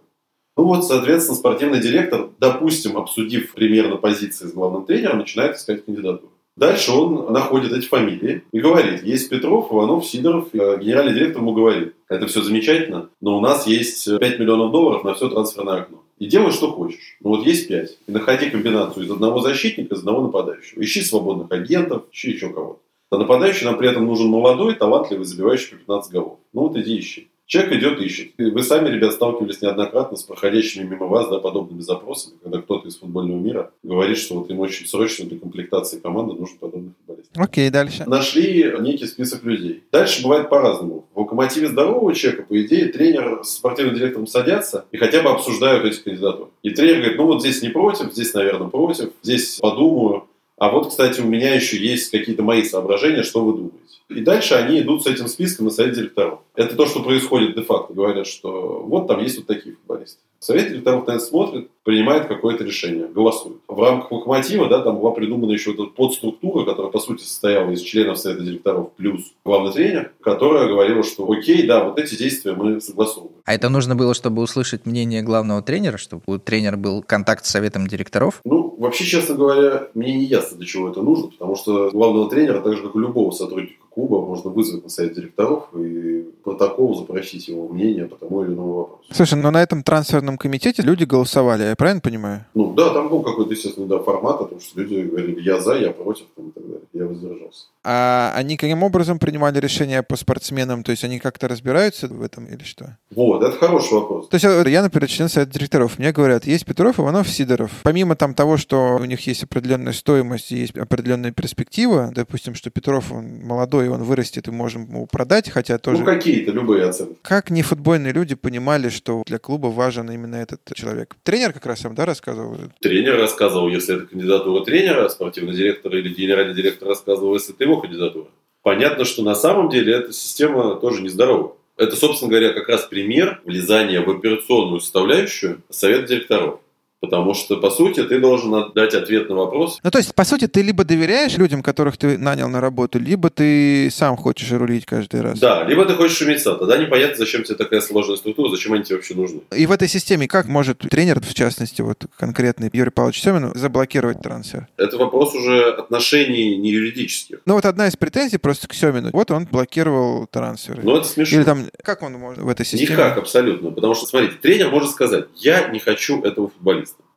Ну 0.58 0.66
вот, 0.66 0.86
соответственно, 0.86 1.38
спортивный 1.38 1.80
директор, 1.80 2.30
допустим, 2.38 2.98
обсудив 2.98 3.54
примерно 3.54 3.96
позиции 3.96 4.46
с 4.46 4.54
главным 4.54 4.86
тренером, 4.86 5.20
начинает 5.20 5.56
искать 5.56 5.86
кандидатуру. 5.86 6.34
Дальше 6.60 6.92
он 6.92 7.32
находит 7.32 7.72
эти 7.72 7.86
фамилии 7.86 8.44
и 8.52 8.60
говорит, 8.60 9.02
есть 9.04 9.30
Петров, 9.30 9.72
Иванов, 9.72 10.06
Сидоров. 10.06 10.50
Э, 10.52 10.78
генеральный 10.78 11.14
директор 11.14 11.42
ему 11.42 11.54
говорит, 11.54 11.94
это 12.10 12.28
все 12.28 12.42
замечательно, 12.42 13.08
но 13.22 13.38
у 13.38 13.40
нас 13.40 13.66
есть 13.66 14.06
5 14.06 14.40
миллионов 14.40 14.74
долларов 14.74 15.06
на 15.06 15.14
все 15.14 15.30
трансферное 15.30 15.84
окно. 15.84 16.04
И 16.18 16.28
делай, 16.28 16.52
что 16.52 16.70
хочешь. 16.70 17.16
Ну 17.22 17.30
вот 17.30 17.46
есть 17.46 17.70
5. 17.70 17.98
И 18.08 18.12
находи 18.12 18.50
комбинацию 18.50 19.06
из 19.06 19.12
одного 19.12 19.40
защитника, 19.40 19.96
из 19.96 20.00
одного 20.00 20.24
нападающего. 20.24 20.84
Ищи 20.84 21.02
свободных 21.02 21.50
агентов, 21.50 22.04
ищи 22.12 22.32
еще 22.32 22.50
кого-то. 22.50 22.82
А 23.10 23.18
нападающий 23.18 23.66
нам 23.66 23.78
при 23.78 23.90
этом 23.90 24.06
нужен 24.06 24.28
молодой, 24.28 24.76
талантливый, 24.76 25.24
забивающий 25.24 25.70
по 25.70 25.76
15 25.78 26.12
голов. 26.12 26.40
Ну 26.52 26.64
вот 26.64 26.76
иди 26.76 27.00
ищи. 27.00 27.29
Человек 27.50 27.80
идет 27.80 28.00
ищет. 28.00 28.34
И 28.38 28.44
вы 28.44 28.62
сами, 28.62 28.90
ребят, 28.90 29.12
сталкивались 29.12 29.60
неоднократно 29.60 30.16
с 30.16 30.22
проходящими 30.22 30.84
мимо 30.84 31.08
вас 31.08 31.30
да, 31.30 31.40
подобными 31.40 31.82
запросами, 31.82 32.36
когда 32.44 32.62
кто-то 32.62 32.88
из 32.88 32.98
футбольного 33.00 33.40
мира 33.40 33.72
говорит, 33.82 34.20
что 34.20 34.36
вот 34.36 34.52
им 34.52 34.60
очень 34.60 34.86
срочно 34.86 35.26
для 35.26 35.40
комплектации 35.40 35.98
команды 36.00 36.36
нужен 36.36 36.60
подобный 36.60 36.92
футболист. 37.00 37.32
Окей, 37.36 37.72
дальше. 37.72 38.04
Нашли 38.06 38.72
некий 38.82 39.08
список 39.08 39.44
людей. 39.46 39.82
Дальше 39.92 40.22
бывает 40.22 40.48
по-разному. 40.52 41.08
В 41.16 41.22
локомотиве 41.22 41.70
здорового 41.70 42.14
человека, 42.14 42.44
по 42.44 42.62
идее, 42.62 42.90
тренер 42.90 43.44
с 43.44 43.56
спортивным 43.56 43.96
директором 43.96 44.28
садятся 44.28 44.86
и 44.92 44.98
хотя 44.98 45.24
бы 45.24 45.32
обсуждают 45.32 45.86
эти 45.86 46.04
кандидатуры. 46.04 46.52
И 46.62 46.70
тренер 46.70 46.98
говорит, 46.98 47.18
ну 47.18 47.26
вот 47.26 47.42
здесь 47.42 47.64
не 47.64 47.70
против, 47.70 48.14
здесь, 48.14 48.32
наверное, 48.36 48.68
против, 48.68 49.10
здесь 49.24 49.58
подумаю. 49.60 50.26
А 50.58 50.70
вот, 50.70 50.90
кстати, 50.90 51.20
у 51.20 51.26
меня 51.26 51.56
еще 51.56 51.78
есть 51.78 52.12
какие-то 52.12 52.44
мои 52.44 52.64
соображения, 52.64 53.24
что 53.24 53.44
вы 53.44 53.54
думаете. 53.54 53.99
И 54.10 54.22
дальше 54.22 54.56
они 54.56 54.80
идут 54.82 55.04
с 55.04 55.08
этим 55.08 55.28
списком 55.28 55.66
на 55.66 55.72
совет 55.72 55.94
директоров. 55.94 56.40
Это 56.56 56.76
то, 56.76 56.88
что 56.88 57.02
происходит 57.02 57.56
де-факто. 57.56 57.94
Говорят, 57.94 58.26
что 58.26 58.84
вот 58.86 59.08
там 59.08 59.22
есть 59.22 59.38
вот 59.38 59.46
такие 59.46 59.76
футболисты. 59.76 60.20
Совет 60.40 60.70
директоров 60.70 61.06
на 61.06 61.12
это 61.12 61.20
смотрит, 61.20 61.70
принимает 61.84 62.28
какое-то 62.28 62.64
решение, 62.64 63.08
голосует. 63.08 63.58
В 63.68 63.80
рамках 63.82 64.12
локомотива, 64.12 64.70
да, 64.70 64.82
там 64.82 64.98
была 64.98 65.12
придумана 65.12 65.52
еще 65.52 65.72
вот 65.74 65.88
эта 65.88 65.96
подструктура, 65.96 66.64
которая, 66.64 66.92
по 66.92 67.00
сути, 67.00 67.24
состояла 67.24 67.70
из 67.72 67.82
членов 67.82 68.18
совета 68.18 68.44
директоров 68.44 68.94
плюс 68.94 69.34
главный 69.44 69.74
тренер, 69.74 70.14
которая 70.22 70.68
говорила, 70.68 71.04
что 71.04 71.30
окей, 71.30 71.68
да, 71.68 71.84
вот 71.84 72.00
эти 72.00 72.16
действия 72.16 72.54
мы 72.54 72.80
согласовываем. 72.80 73.36
А 73.44 73.54
это 73.54 73.68
нужно 73.70 73.96
было, 73.96 74.14
чтобы 74.14 74.42
услышать 74.42 74.86
мнение 74.86 75.22
главного 75.22 75.62
тренера, 75.62 75.98
чтобы 75.98 76.24
у 76.26 76.38
тренера 76.38 76.78
был 76.78 77.04
контакт 77.04 77.46
с 77.46 77.50
советом 77.50 77.88
директоров? 77.88 78.40
Ну, 78.46 78.76
вообще, 78.78 79.04
честно 79.04 79.36
говоря, 79.36 79.90
мне 79.94 80.14
не 80.14 80.24
ясно, 80.24 80.58
для 80.58 80.66
чего 80.66 80.90
это 80.90 81.02
нужно, 81.02 81.32
потому 81.32 81.58
что 81.58 81.90
главного 81.92 82.30
тренера, 82.30 82.62
так 82.62 82.78
же, 82.78 82.84
как 82.84 82.96
и 82.96 83.00
любого 83.00 83.32
сотрудника 83.32 83.89
клуба 84.00 84.26
можно 84.26 84.50
вызвать 84.50 84.84
на 84.84 84.90
совет 84.90 85.14
директоров 85.14 85.68
и 85.76 86.32
протокол 86.44 86.96
запросить 86.96 87.48
его 87.50 87.68
мнение 87.68 88.06
по 88.06 88.16
тому 88.16 88.44
или 88.44 88.54
иному 88.54 88.74
вопросу. 88.74 89.04
Слушай, 89.12 89.42
но 89.42 89.52
на 89.52 89.62
этом 89.62 89.84
трансферном 89.84 90.38
комитете 90.38 90.82
люди 90.82 91.04
голосовали, 91.04 91.64
я 91.64 91.76
правильно 91.76 92.02
понимаю? 92.02 92.46
Ну 92.54 92.74
да, 92.74 92.94
там 92.94 93.10
был 93.10 93.22
какой-то, 93.24 93.52
естественно, 93.52 93.88
да, 93.88 94.00
формат, 94.00 94.40
потому 94.40 94.62
что 94.62 94.80
люди 94.80 95.02
говорили, 95.02 95.42
я 95.42 95.60
за, 95.60 95.76
я 95.76 95.92
против, 95.92 96.26
там, 96.36 96.50
и 96.50 96.52
так 96.52 96.64
далее. 96.64 96.82
Я 96.94 97.06
воздержался. 97.08 97.66
А 97.84 98.34
они 98.36 98.58
каким 98.58 98.84
образом 98.84 99.20
принимали 99.20 99.60
решения 99.60 100.04
по 100.04 100.18
спортсменам? 100.18 100.84
То 100.84 100.92
есть 100.92 101.04
они 101.04 101.20
как-то 101.20 101.48
разбираются 101.48 102.08
в 102.08 102.22
этом 102.22 102.46
или 102.46 102.64
что? 102.64 102.98
Вот, 103.10 103.42
это 103.42 103.58
хороший 103.58 103.94
вопрос. 103.94 104.28
То 104.28 104.36
есть 104.36 104.44
я, 104.44 104.82
например, 104.84 105.08
член 105.08 105.30
совета 105.30 105.54
директоров. 105.54 105.98
Мне 105.98 106.12
говорят, 106.12 106.46
есть 106.46 106.66
Петров, 106.66 107.00
Иванов, 107.00 107.30
Сидоров. 107.30 107.72
Помимо 107.84 108.16
там 108.16 108.34
того, 108.34 108.58
что 108.58 108.98
у 108.98 109.06
них 109.06 109.26
есть 109.28 109.44
определенная 109.44 109.94
стоимость, 109.94 110.52
есть 110.52 110.78
определенная 110.78 111.32
перспектива, 111.32 112.12
допустим, 112.14 112.54
что 112.54 112.70
Петров, 112.70 113.12
он 113.12 113.46
молодой, 113.46 113.88
он 113.88 114.04
вырастет, 114.04 114.48
и 114.48 114.52
можем 114.52 114.84
ему 114.84 115.08
продать, 115.08 115.50
хотя 115.50 115.78
тоже... 115.78 116.00
Ну, 116.00 116.06
какие-то, 116.06 116.52
любые 116.52 116.84
оценки. 116.86 117.18
Как 117.22 117.50
не 117.50 117.62
футбольные 117.62 118.12
люди 118.12 118.36
понимали, 118.36 118.90
что 118.90 119.24
для 119.26 119.40
клуба 119.40 119.68
важен 119.68 120.12
именно 120.12 120.36
этот 120.36 120.62
человек? 120.74 121.16
Тренер 121.24 121.54
как 121.54 121.66
раз 121.66 121.80
сам, 121.80 121.96
да, 121.96 122.06
рассказывал? 122.06 122.58
Тренер 122.82 123.18
рассказывал, 123.18 123.70
если 123.70 123.96
это 123.96 124.06
кандидатура 124.08 124.66
тренера, 124.66 125.08
спортивный 125.08 125.54
директор 125.56 125.96
или 125.96 126.14
генеральный 126.14 126.54
директор 126.54 126.90
рассказывал, 126.90 127.36
если 127.36 127.56
это 127.56 127.69
его 127.70 127.82
кандидатура. 127.82 128.28
Понятно, 128.62 129.06
что 129.06 129.24
на 129.24 129.36
самом 129.36 129.70
деле 129.70 129.94
эта 129.94 130.14
система 130.14 130.76
тоже 130.76 131.02
нездорова. 131.02 131.56
Это, 131.78 131.96
собственно 131.96 132.30
говоря, 132.30 132.52
как 132.52 132.68
раз 132.68 132.84
пример 132.86 133.42
влезания 133.46 134.02
в 134.02 134.10
операционную 134.10 134.82
составляющую 134.82 135.62
совета 135.70 136.08
директоров. 136.08 136.60
Потому 137.02 137.34
что, 137.34 137.56
по 137.58 137.70
сути, 137.70 138.04
ты 138.04 138.20
должен 138.20 138.74
дать 138.74 138.94
ответ 138.94 139.30
на 139.30 139.36
вопрос. 139.36 139.80
Ну, 139.84 139.90
то 139.90 140.00
есть, 140.00 140.14
по 140.14 140.26
сути, 140.26 140.48
ты 140.48 140.62
либо 140.62 140.84
доверяешь 140.84 141.38
людям, 141.38 141.64
которых 141.64 141.98
ты 141.98 142.18
нанял 142.18 142.50
на 142.50 142.60
работу, 142.60 143.00
либо 143.00 143.30
ты 143.30 143.90
сам 143.90 144.18
хочешь 144.18 144.52
рулить 144.52 144.86
каждый 144.86 145.22
раз. 145.22 145.40
Да, 145.40 145.64
либо 145.64 145.86
ты 145.86 145.94
хочешь 145.94 146.22
уметь 146.22 146.42
сам. 146.42 146.60
Тогда 146.60 146.78
непонятно, 146.78 147.16
зачем 147.16 147.44
тебе 147.44 147.56
такая 147.56 147.80
сложная 147.80 148.18
структура, 148.18 148.50
зачем 148.50 148.74
они 148.74 148.84
тебе 148.84 148.98
вообще 148.98 149.16
нужны. 149.16 149.42
И 149.56 149.66
в 149.66 149.72
этой 149.72 149.88
системе 149.88 150.28
как 150.28 150.48
может 150.48 150.80
тренер, 150.80 151.22
в 151.22 151.34
частности, 151.34 151.82
вот 151.82 152.06
конкретный 152.18 152.70
Юрий 152.74 152.92
Павлович 152.92 153.22
Семин, 153.22 153.52
заблокировать 153.56 154.22
трансфер? 154.22 154.68
Это 154.76 154.98
вопрос 154.98 155.34
уже 155.36 155.72
отношений 155.72 156.58
не 156.58 156.72
юридических. 156.72 157.40
Ну, 157.46 157.54
вот 157.54 157.66
одна 157.66 157.88
из 157.88 157.96
претензий 157.96 158.38
просто 158.38 158.68
к 158.68 158.74
Семину. 158.74 159.10
Вот 159.14 159.32
он 159.32 159.46
блокировал 159.46 160.28
трансферы. 160.28 160.82
Ну, 160.84 160.98
это 160.98 161.08
смешно. 161.08 161.38
Или 161.38 161.46
там, 161.46 161.66
как 161.82 162.04
он 162.04 162.14
может 162.14 162.44
в 162.44 162.50
этой 162.50 162.66
системе? 162.66 162.92
Никак, 162.92 163.18
абсолютно. 163.18 163.72
Потому 163.72 163.96
что, 163.96 164.06
смотрите, 164.06 164.36
тренер 164.42 164.70
может 164.70 164.92
сказать, 164.92 165.26
я 165.36 165.70
не 165.70 165.80
хочу 165.80 166.22
этого 166.22 166.50
футболиста. 166.50 166.89
А 166.90 167.09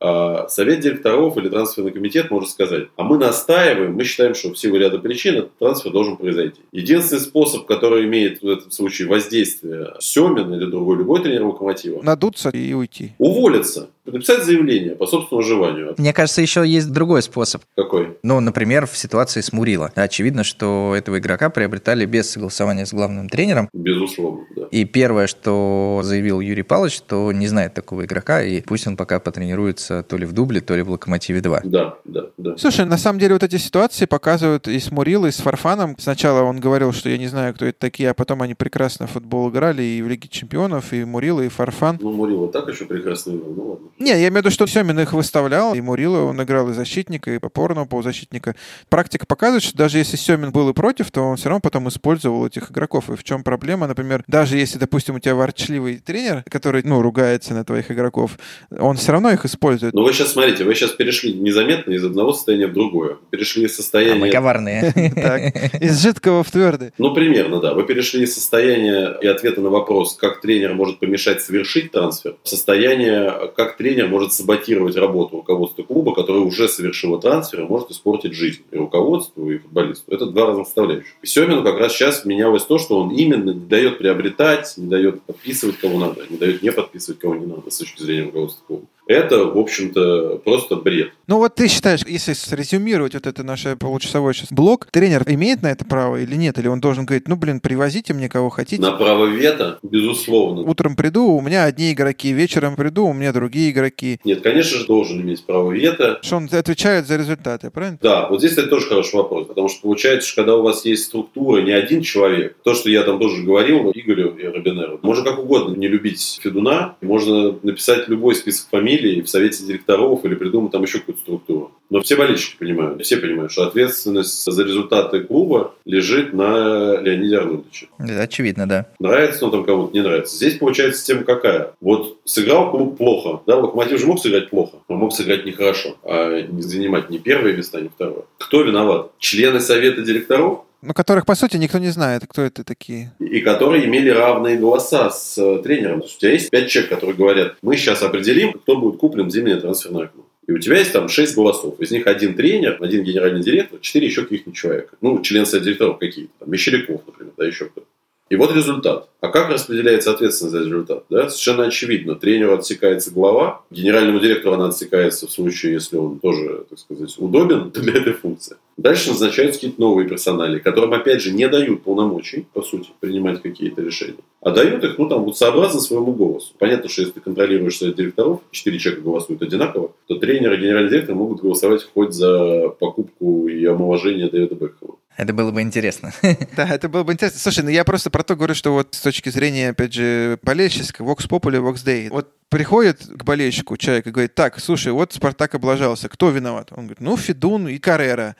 совет 0.49 0.81
директоров 0.81 1.37
или 1.37 1.49
трансферный 1.49 1.91
комитет 1.91 2.29
может 2.29 2.49
сказать, 2.49 2.87
а 2.95 3.03
мы 3.03 3.17
настаиваем, 3.17 3.93
мы 3.93 4.03
считаем, 4.03 4.35
что 4.35 4.49
в 4.49 4.57
силу 4.57 4.77
ряда 4.77 4.99
причин 4.99 5.35
этот 5.35 5.57
трансфер 5.57 5.91
должен 5.91 6.17
произойти. 6.17 6.61
Единственный 6.71 7.21
способ, 7.21 7.65
который 7.65 8.05
имеет 8.05 8.41
в 8.41 8.47
этом 8.47 8.71
случае 8.71 9.07
воздействие 9.07 9.93
Семин 9.99 10.53
или 10.53 10.65
другой 10.65 10.97
любой 10.97 11.21
тренер 11.21 11.45
Локомотива. 11.45 12.01
Надуться 12.01 12.49
и 12.49 12.73
уйти. 12.73 13.13
Уволиться. 13.17 13.89
Написать 14.05 14.43
заявление 14.43 14.95
по 14.95 15.07
собственному 15.07 15.47
желанию. 15.47 15.95
Мне 15.97 16.11
кажется, 16.11 16.41
еще 16.41 16.67
есть 16.67 16.91
другой 16.91 17.21
способ. 17.21 17.61
Какой? 17.73 18.17
Ну, 18.21 18.41
например, 18.41 18.85
в 18.85 18.97
ситуации 18.97 19.39
с 19.39 19.53
Мурила. 19.53 19.93
Очевидно, 19.95 20.43
что 20.43 20.93
этого 20.97 21.19
игрока 21.19 21.49
приобретали 21.49 22.05
без 22.05 22.29
согласования 22.29 22.85
с 22.85 22.93
главным 22.93 23.29
тренером. 23.29 23.69
Безусловно, 23.71 24.45
да. 24.57 24.63
И 24.71 24.83
первое, 24.83 25.27
что 25.27 26.01
заявил 26.03 26.41
Юрий 26.41 26.63
Павлович, 26.63 26.97
что 26.97 27.31
не 27.31 27.47
знает 27.47 27.75
такого 27.75 28.03
игрока, 28.03 28.43
и 28.43 28.59
пусть 28.61 28.87
он 28.87 28.97
пока 28.97 29.21
потренируется 29.21 29.92
то 30.01 30.17
ли 30.17 30.25
в 30.25 30.33
дубле, 30.33 30.61
то 30.61 30.75
ли 30.75 30.81
в 30.81 30.89
Локомотиве 30.89 31.41
2. 31.41 31.61
Да, 31.65 31.95
да, 32.05 32.21
да. 32.37 32.57
Слушай, 32.57 32.85
на 32.85 32.97
самом 32.97 33.19
деле 33.19 33.33
вот 33.33 33.43
эти 33.43 33.57
ситуации 33.57 34.05
показывают 34.05 34.67
и 34.67 34.79
с 34.79 34.91
Мурилой, 34.91 35.29
и 35.29 35.31
с 35.31 35.37
Фарфаном. 35.37 35.95
Сначала 35.99 36.41
он 36.41 36.59
говорил, 36.59 36.91
что 36.93 37.09
я 37.09 37.17
не 37.17 37.27
знаю, 37.27 37.53
кто 37.53 37.65
это 37.65 37.77
такие, 37.77 38.09
а 38.09 38.13
потом 38.13 38.41
они 38.41 38.55
прекрасно 38.55 39.05
в 39.05 39.11
футбол 39.11 39.49
играли 39.49 39.83
и 39.83 40.01
в 40.01 40.07
Лиге 40.07 40.27
Чемпионов, 40.27 40.93
и 40.93 41.05
Мурила, 41.05 41.41
и 41.41 41.49
Фарфан. 41.49 41.99
Ну, 42.01 42.11
Мурила 42.13 42.51
так 42.51 42.67
еще 42.67 42.85
прекрасно 42.85 43.31
играл, 43.31 43.51
ну 43.55 43.63
ладно. 43.69 43.87
Не, 43.99 44.09
я 44.09 44.27
имею 44.27 44.33
в 44.33 44.37
виду, 44.37 44.49
что 44.49 44.65
Семин 44.65 44.99
их 44.99 45.13
выставлял, 45.13 45.75
и 45.75 45.81
Мурила 45.81 46.23
он 46.23 46.41
играл 46.41 46.69
и 46.69 46.73
защитника, 46.73 47.31
и 47.31 47.37
опорного 47.37 47.85
полузащитника. 47.85 48.55
Практика 48.89 49.25
показывает, 49.25 49.63
что 49.63 49.77
даже 49.77 49.97
если 49.97 50.17
Семин 50.17 50.51
был 50.51 50.69
и 50.69 50.73
против, 50.73 51.11
то 51.11 51.21
он 51.21 51.37
все 51.37 51.49
равно 51.49 51.61
потом 51.61 51.87
использовал 51.89 52.45
этих 52.47 52.71
игроков. 52.71 53.09
И 53.09 53.15
в 53.15 53.23
чем 53.23 53.43
проблема? 53.43 53.87
Например, 53.87 54.23
даже 54.27 54.57
если, 54.57 54.77
допустим, 54.77 55.15
у 55.15 55.19
тебя 55.19 55.35
ворчливый 55.35 55.97
тренер, 55.97 56.43
который, 56.49 56.81
ну, 56.83 57.01
ругается 57.01 57.53
на 57.53 57.63
твоих 57.63 57.91
игроков, 57.91 58.37
он 58.71 58.95
все 58.97 59.11
равно 59.11 59.31
их 59.31 59.45
использует. 59.45 59.82
Но 59.91 60.03
вы 60.03 60.13
сейчас 60.13 60.33
смотрите, 60.33 60.63
вы 60.63 60.75
сейчас 60.75 60.91
перешли 60.91 61.33
незаметно 61.33 61.91
из 61.93 62.05
одного 62.05 62.33
состояния 62.33 62.67
в 62.67 62.73
другое. 62.73 63.17
Перешли 63.29 63.65
из 63.65 63.71
А 63.71 63.73
мы 63.73 63.75
состояния... 63.75 64.31
коварные. 64.31 64.93
Так, 65.23 65.81
из 65.81 66.01
жидкого 66.01 66.43
в 66.43 66.51
твердый. 66.51 66.91
Ну, 66.97 67.13
примерно, 67.13 67.59
да. 67.59 67.73
Вы 67.73 67.83
перешли 67.83 68.23
из 68.23 68.33
состояния 68.33 69.17
и 69.21 69.27
ответа 69.27 69.61
на 69.61 69.69
вопрос, 69.69 70.15
как 70.15 70.41
тренер 70.41 70.73
может 70.73 70.99
помешать 70.99 71.41
совершить 71.41 71.91
трансфер, 71.91 72.35
в 72.43 72.49
состояние, 72.49 73.51
как 73.55 73.77
тренер 73.77 74.07
может 74.07 74.33
саботировать 74.33 74.95
работу 74.95 75.37
руководства 75.37 75.83
клуба, 75.83 76.13
которое 76.13 76.39
уже 76.39 76.67
совершило 76.67 77.19
трансфер 77.19 77.61
и 77.61 77.63
может 77.63 77.91
испортить 77.91 78.33
жизнь 78.33 78.61
и 78.71 78.77
руководству, 78.77 79.49
и 79.49 79.57
футболисту. 79.57 80.11
Это 80.11 80.25
два 80.25 80.47
разных 80.47 80.67
составляющих. 80.67 81.13
И 81.21 81.27
Семину 81.27 81.63
как 81.63 81.77
раз 81.77 81.93
сейчас 81.93 82.25
менялось 82.25 82.63
то, 82.63 82.77
что 82.77 82.99
он 82.99 83.11
именно 83.11 83.51
не 83.51 83.67
дает 83.67 83.97
приобретать, 83.97 84.73
не 84.77 84.87
дает 84.87 85.21
подписывать 85.23 85.77
кого 85.77 85.99
надо, 85.99 86.21
не 86.29 86.37
дает 86.37 86.61
не 86.61 86.71
подписывать 86.71 87.19
кого 87.19 87.35
не 87.35 87.45
надо 87.45 87.69
с 87.69 87.77
точки 87.77 88.01
зрения 88.01 88.25
руководства 88.25 88.63
клуба. 88.65 88.85
Это, 89.07 89.45
в 89.45 89.57
общем-то, 89.57 90.41
просто 90.43 90.75
бред. 90.77 91.11
Ну 91.27 91.37
вот 91.37 91.55
ты 91.55 91.67
считаешь, 91.67 92.01
если 92.05 92.33
срезюмировать 92.33 93.13
вот 93.13 93.27
это 93.27 93.43
наше 93.43 93.75
получасовой 93.75 94.33
сейчас 94.33 94.51
блок, 94.51 94.87
тренер 94.91 95.23
имеет 95.27 95.61
на 95.61 95.71
это 95.71 95.85
право 95.85 96.21
или 96.21 96.35
нет? 96.35 96.57
Или 96.57 96.67
он 96.67 96.79
должен 96.79 97.05
говорить, 97.05 97.27
ну, 97.27 97.35
блин, 97.35 97.59
привозите 97.59 98.13
мне 98.13 98.29
кого 98.29 98.49
хотите. 98.49 98.81
На 98.81 98.91
право 98.91 99.25
вето, 99.25 99.79
безусловно. 99.83 100.61
Утром 100.61 100.95
приду, 100.95 101.25
у 101.25 101.41
меня 101.41 101.65
одни 101.65 101.91
игроки, 101.91 102.31
вечером 102.31 102.75
приду, 102.75 103.05
у 103.05 103.13
меня 103.13 103.33
другие 103.33 103.71
игроки. 103.71 104.19
Нет, 104.23 104.41
конечно 104.41 104.79
же, 104.79 104.85
должен 104.85 105.21
иметь 105.21 105.45
право 105.45 105.71
вето. 105.71 106.19
Что 106.21 106.37
он 106.37 106.49
отвечает 106.51 107.07
за 107.07 107.17
результаты, 107.17 107.71
правильно? 107.71 107.99
Да, 108.01 108.29
вот 108.29 108.39
здесь, 108.39 108.51
кстати, 108.51 108.67
тоже 108.67 108.87
хороший 108.87 109.15
вопрос, 109.15 109.47
потому 109.47 109.67
что 109.67 109.81
получается, 109.81 110.27
что 110.27 110.41
когда 110.41 110.55
у 110.55 110.61
вас 110.61 110.85
есть 110.85 111.05
структура, 111.05 111.61
не 111.61 111.71
один 111.71 112.01
человек, 112.01 112.55
то, 112.63 112.73
что 112.73 112.89
я 112.89 113.03
там 113.03 113.19
тоже 113.19 113.43
говорил 113.43 113.91
Игорю 113.93 114.35
и 114.37 114.45
Робинеру, 114.45 114.99
можно 115.01 115.23
как 115.23 115.39
угодно 115.39 115.75
не 115.75 115.87
любить 115.87 116.39
Федуна, 116.41 116.95
можно 117.01 117.57
написать 117.63 118.07
любой 118.07 118.35
список 118.35 118.69
фамилий 118.69 118.92
в 119.21 119.29
совете 119.29 119.65
директоров 119.65 120.23
или 120.25 120.35
придумать 120.35 120.71
там 120.71 120.83
еще 120.83 120.99
какую-то 120.99 121.21
структуру. 121.21 121.71
Но 121.89 122.01
все 122.01 122.15
болельщики 122.15 122.57
понимают, 122.57 123.03
все 123.03 123.17
понимают, 123.17 123.51
что 123.51 123.67
ответственность 123.67 124.43
за 124.51 124.63
результаты 124.63 125.21
клуба 125.21 125.75
лежит 125.85 126.33
на 126.33 126.99
Леониде 126.99 127.37
Арнольдовиче. 127.37 127.87
Это 127.99 128.21
очевидно, 128.21 128.67
да. 128.67 128.87
Нравится 128.99 129.45
он 129.45 129.51
там 129.51 129.63
кому-то, 129.63 129.93
не 129.93 130.01
нравится. 130.01 130.35
Здесь 130.35 130.55
получается 130.55 130.99
система 130.99 131.23
какая? 131.23 131.73
Вот 131.81 132.17
сыграл 132.25 132.71
клуб 132.71 132.97
плохо. 132.97 133.41
Да, 133.45 133.57
Локомотив 133.57 133.99
же 133.99 134.07
мог 134.07 134.19
сыграть 134.19 134.49
плохо, 134.49 134.77
он 134.87 134.97
мог 134.97 135.13
сыграть 135.13 135.45
нехорошо, 135.45 135.97
а 136.03 136.41
не 136.41 136.61
занимать 136.61 137.09
ни 137.09 137.17
первое 137.17 137.53
место, 137.53 137.81
ни 137.81 137.89
второе. 137.89 138.23
Кто 138.39 138.61
виноват? 138.61 139.11
Члены 139.19 139.59
совета 139.59 140.01
директоров? 140.01 140.61
Ну, 140.85 140.93
которых, 140.93 141.25
по 141.25 141.35
сути, 141.35 141.55
никто 141.55 141.77
не 141.77 141.89
знает, 141.89 142.23
кто 142.27 142.41
это 142.41 142.65
такие. 142.65 143.13
и 143.19 143.39
которые 143.39 143.85
имели 143.85 144.09
равные 144.09 144.57
голоса 144.57 145.09
с 145.09 145.37
э, 145.37 145.63
тренером. 145.63 146.01
То 146.01 146.05
есть 146.05 146.17
у 146.17 146.19
тебя 146.19 146.31
есть 146.31 146.49
пять 146.49 146.69
человек, 146.69 146.91
которые 146.91 147.15
говорят, 147.15 147.55
мы 147.61 147.77
сейчас 147.77 148.03
определим, 148.03 148.51
кто 148.51 148.77
будет 148.77 148.99
куплен 148.99 149.27
в 149.27 149.31
зимнее 149.31 149.55
трансферное 149.55 150.05
окно. 150.05 150.23
И 150.45 150.51
у 150.51 150.59
тебя 150.59 150.77
есть 150.79 150.91
там 150.91 151.07
шесть 151.07 151.35
голосов. 151.35 151.79
Из 151.79 151.91
них 151.91 152.05
один 152.05 152.35
тренер, 152.35 152.77
один 152.81 153.03
генеральный 153.03 153.41
директор, 153.41 153.79
четыре 153.79 154.07
еще 154.07 154.23
каких-то 154.23 154.51
человека. 154.51 154.97
Ну, 154.99 155.21
члены 155.21 155.45
совета 155.45 155.65
директоров 155.65 155.99
какие-то. 155.99 156.33
Там, 156.39 156.51
Мещеряков, 156.51 157.01
например, 157.07 157.33
да, 157.37 157.45
еще 157.45 157.65
кто-то. 157.65 157.87
И 158.29 158.35
вот 158.35 158.53
результат. 158.55 159.09
А 159.21 159.27
как 159.27 159.49
распределяется 159.49 160.11
ответственность 160.11 160.57
за 160.57 160.63
результат? 160.63 161.03
Да? 161.09 161.29
Совершенно 161.29 161.67
очевидно. 161.67 162.15
Тренеру 162.15 162.55
отсекается 162.55 163.11
глава, 163.11 163.61
генеральному 163.69 164.19
директору 164.19 164.55
она 164.55 164.67
отсекается 164.67 165.27
в 165.27 165.31
случае, 165.31 165.73
если 165.73 165.97
он 165.97 166.19
тоже, 166.19 166.65
так 166.69 166.79
сказать, 166.79 167.13
удобен 167.19 167.69
для 167.75 167.93
этой 167.93 168.13
функции. 168.13 168.57
Дальше 168.77 169.09
назначаются 169.09 169.59
какие-то 169.59 169.79
новые 169.79 170.07
персонали, 170.07 170.59
которым, 170.59 170.93
опять 170.93 171.21
же, 171.21 171.31
не 171.31 171.47
дают 171.47 171.83
полномочий, 171.83 172.47
по 172.53 172.61
сути, 172.61 172.89
принимать 172.99 173.41
какие-то 173.41 173.81
решения. 173.81 174.17
А 174.41 174.51
дают 174.51 174.83
их, 174.83 174.97
ну, 174.97 175.07
там, 175.07 175.23
вот 175.23 175.37
сообразно 175.37 175.79
своему 175.79 176.11
голосу. 176.13 176.53
Понятно, 176.57 176.89
что 176.89 177.01
если 177.01 177.13
ты 177.13 177.21
контролируешь 177.21 177.77
совет 177.77 177.95
директоров, 177.95 178.41
четыре 178.51 178.79
человека 178.79 179.03
голосуют 179.03 179.41
одинаково, 179.41 179.91
то 180.07 180.15
тренер 180.15 180.53
и 180.53 180.57
генеральный 180.57 180.89
директор 180.89 181.15
могут 181.15 181.41
голосовать 181.41 181.87
хоть 181.93 182.13
за 182.13 182.69
покупку 182.79 183.47
и 183.47 183.63
омоложение 183.65 184.29
Дэвида 184.29 184.55
Бекхэма. 184.55 184.95
Это 185.15 185.33
было 185.33 185.51
бы 185.51 185.61
интересно. 185.61 186.11
Да, 186.55 186.67
это 186.67 186.89
было 186.89 187.03
бы 187.03 187.13
интересно. 187.13 187.39
Слушай, 187.39 187.63
ну 187.63 187.69
я 187.69 187.83
просто 187.83 188.09
про 188.09 188.23
то 188.23 188.35
говорю, 188.35 188.55
что 188.55 188.73
вот 188.73 188.95
с 188.95 189.01
точки 189.01 189.29
зрения, 189.29 189.69
опять 189.69 189.93
же, 189.93 190.39
болельщической, 190.41 191.05
Vox 191.05 191.27
Populi, 191.27 191.59
Vox 191.59 191.85
Day. 191.85 192.09
Вот 192.09 192.29
приходит 192.49 193.01
к 193.05 193.23
болельщику 193.23 193.77
человек 193.77 194.07
и 194.07 194.11
говорит, 194.11 194.35
так, 194.35 194.59
слушай, 194.59 194.91
вот 194.91 195.13
Спартак 195.13 195.55
облажался, 195.55 196.09
кто 196.09 196.29
виноват? 196.29 196.69
Он 196.71 196.85
говорит, 196.85 197.01
ну, 197.01 197.17
Федун 197.17 197.67
и 197.67 197.77
Каррера. 197.79 198.35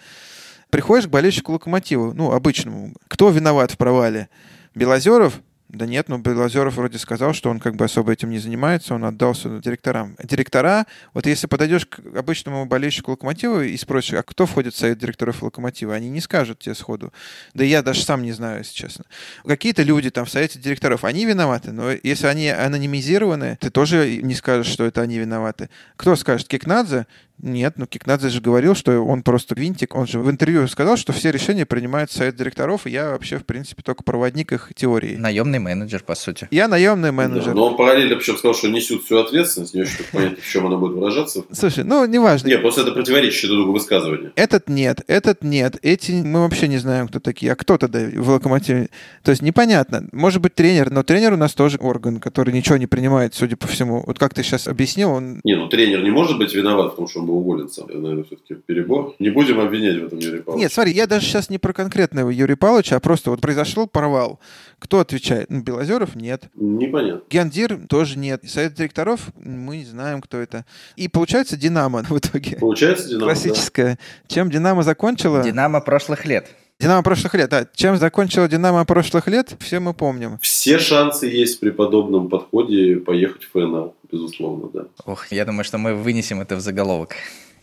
Приходишь 0.74 1.06
к 1.06 1.12
болельщику 1.12 1.52
Локомотива, 1.52 2.14
ну, 2.14 2.32
обычному. 2.32 2.96
Кто 3.08 3.30
виноват 3.30 3.70
в 3.70 3.78
провале? 3.78 4.28
Белозеров? 4.74 5.40
Да 5.70 5.86
нет, 5.86 6.10
но 6.10 6.18
Белозеров 6.18 6.76
вроде 6.78 6.98
сказал, 6.98 7.34
что 7.34 7.52
он 7.52 7.60
как 7.60 7.76
бы 7.76 7.86
особо 7.86 8.12
этим 8.12 8.32
не 8.32 8.40
занимается, 8.40 8.96
он 8.96 9.06
отдался 9.06 9.60
директорам. 9.60 10.16
Директора, 10.24 10.88
вот 11.14 11.28
если 11.28 11.46
подойдешь 11.46 11.86
к 11.86 12.00
обычному 12.16 12.66
болельщику 12.66 13.12
Локомотива 13.12 13.64
и 13.64 13.78
спросишь, 13.78 14.14
а 14.14 14.24
кто 14.24 14.48
входит 14.48 14.74
в 14.74 14.78
совет 14.78 14.98
директоров 14.98 15.44
Локомотива, 15.44 15.94
они 15.94 16.10
не 16.10 16.22
скажут 16.22 16.58
тебе 16.58 16.74
сходу. 16.74 17.14
Да 17.54 17.64
я 17.64 17.84
даже 17.84 18.04
сам 18.04 18.24
не 18.24 18.32
знаю, 18.32 18.60
если 18.60 18.74
честно. 18.74 19.06
Какие-то 19.46 19.84
люди 19.84 20.10
там 20.10 20.26
в 20.26 20.30
совете 20.32 20.58
директоров, 20.58 21.04
они 21.04 21.26
виноваты, 21.26 21.72
но 21.72 21.92
если 21.92 22.26
они 22.26 22.50
анонимизированы, 22.50 23.60
ты 23.62 23.70
тоже 23.70 24.22
не 24.24 24.34
скажешь, 24.34 24.74
что 24.74 24.86
это 24.86 25.02
они 25.02 25.20
виноваты. 25.20 25.70
Кто 25.98 26.16
скажет? 26.16 26.48
Кикнадзе? 26.48 27.06
Нет, 27.40 27.74
ну 27.78 27.88
Кикнадзе 27.88 28.30
же 28.30 28.42
говорил, 28.42 28.76
что 28.76 29.02
он 29.02 29.22
просто 29.22 29.56
винтик. 29.56 29.96
Он 29.96 30.08
же 30.08 30.20
в 30.20 30.30
интервью 30.30 30.68
сказал, 30.68 30.98
что 30.98 31.12
все 31.14 31.32
решения 31.32 31.66
принимает 31.66 32.12
совет 32.12 32.36
директоров, 32.36 32.88
и 32.88 32.92
я 32.92 33.12
вообще, 33.12 33.38
в 33.38 33.46
принципе, 33.46 33.82
только 33.84 34.04
проводник 34.04 34.54
их 34.54 34.72
теории. 34.76 35.16
Наемный 35.16 35.60
менеджер, 35.60 36.04
по 36.04 36.16
сути. 36.16 36.48
Я 36.52 36.68
наемный 36.68 37.12
менеджер. 37.12 37.48
Да, 37.48 37.54
но 37.54 37.68
он 37.68 37.78
параллельно 37.78 38.16
причем 38.16 38.38
сказал, 38.38 38.54
что 38.54 38.70
несет 38.70 39.04
всю 39.04 39.18
ответственность, 39.18 39.74
не 39.74 39.82
очень 39.82 40.06
понятно, 40.12 40.38
в 40.42 40.48
чем 40.48 40.68
она 40.68 40.78
будет 40.78 40.94
выражаться. 40.94 41.44
Слушай, 41.52 41.84
ну, 41.84 42.06
неважно. 42.06 42.48
Нет, 42.48 42.62
просто 42.62 42.82
это 42.82 42.94
друг 42.94 43.06
другу 43.06 43.74
высказывание. 43.74 44.32
Этот 44.36 44.70
нет, 44.70 45.02
этот 45.08 45.44
нет, 45.44 45.78
эти 45.82 46.12
мы 46.12 46.42
вообще 46.42 46.68
не 46.68 46.78
знаем, 46.78 47.08
кто 47.08 47.20
такие. 47.20 47.52
А 47.52 47.56
кто 47.56 47.78
тогда 47.78 48.00
в 48.00 48.30
локомотиве? 48.30 48.90
То 49.24 49.32
есть 49.32 49.42
непонятно. 49.42 50.08
Может 50.12 50.42
быть 50.42 50.56
тренер, 50.56 50.92
но 50.92 51.04
тренер 51.04 51.34
у 51.34 51.38
нас 51.38 51.54
тоже 51.54 51.78
орган, 51.80 52.20
который 52.20 52.54
ничего 52.54 52.78
не 52.78 52.88
принимает, 52.88 53.34
судя 53.34 53.58
по 53.58 53.68
всему. 53.68 54.04
Вот 54.06 54.20
как 54.20 54.34
ты 54.34 54.44
сейчас 54.44 54.68
объяснил, 54.68 55.12
он... 55.12 55.42
Не, 55.44 55.56
ну 55.56 55.68
тренер 55.68 56.04
не 56.04 56.12
может 56.12 56.38
быть 56.38 56.54
виноват 56.54 56.94
в 56.94 56.96
том, 56.96 57.08
что 57.08 57.23
он 57.30 57.44
был 57.44 57.70
сам. 57.70 57.88
Это, 57.88 57.98
наверное, 57.98 58.24
все-таки 58.24 58.56
перебор. 58.56 59.16
Не 59.20 59.30
будем 59.30 59.60
обвинять 59.60 60.02
в 60.02 60.06
этом 60.06 60.20
Юрия 60.20 60.42
Павловича. 60.42 60.64
Нет, 60.64 60.74
смотри, 60.74 60.94
я 60.94 61.08
даже 61.08 61.26
сейчас 61.26 61.50
не 61.50 61.58
про 61.58 61.74
конкретного 61.74 62.30
Юрия 62.30 62.56
Павловича, 62.56 62.96
а 62.96 63.00
просто 63.00 63.30
вот 63.30 63.42
произошел 63.42 63.88
провал. 63.88 64.40
Кто 64.80 65.00
отвечает? 65.00 65.50
Ну, 65.50 65.62
Белозеров? 65.62 66.16
Нет. 66.16 66.50
Непонятно. 66.56 67.22
Гендир 67.30 67.80
тоже 67.88 68.20
нет. 68.20 68.44
Совет 68.46 68.74
директоров 68.74 69.30
мы 69.38 69.78
не 69.78 69.86
знаем, 69.86 70.22
кто 70.22 70.38
это. 70.38 70.66
И 70.96 71.08
получается 71.08 71.58
Динамо 71.58 72.04
в 72.04 72.18
итоге. 72.18 72.58
Получается, 72.58 73.08
Динамо, 73.08 73.20
да. 73.20 73.34
Классическая. 73.34 74.00
Чем 74.28 74.50
Динамо 74.50 74.84
закончила? 74.84 75.44
Динамо 75.44 75.80
прошлых 75.82 76.26
лет. 76.26 76.48
Динамо 76.84 77.02
прошлых 77.02 77.34
лет, 77.36 77.50
да. 77.50 77.66
Чем 77.74 77.96
закончила 77.96 78.50
Динамо 78.50 78.84
прошлых 78.84 79.30
лет, 79.30 79.56
все 79.62 79.80
мы 79.80 79.94
помним. 79.94 80.38
Все 80.42 80.80
шансы 80.80 81.28
есть 81.28 81.62
при 81.62 81.70
подобном 81.70 82.28
подходе 82.28 82.98
поехать 82.98 83.46
в 83.46 83.52
ФНЛ, 83.52 83.96
безусловно, 84.12 84.68
да. 84.74 84.86
Ох, 85.06 85.28
я 85.32 85.46
думаю, 85.46 85.64
что 85.64 85.78
мы 85.78 85.96
вынесем 85.96 86.42
это 86.42 86.58
в 86.58 86.60
заголовок. 86.60 87.16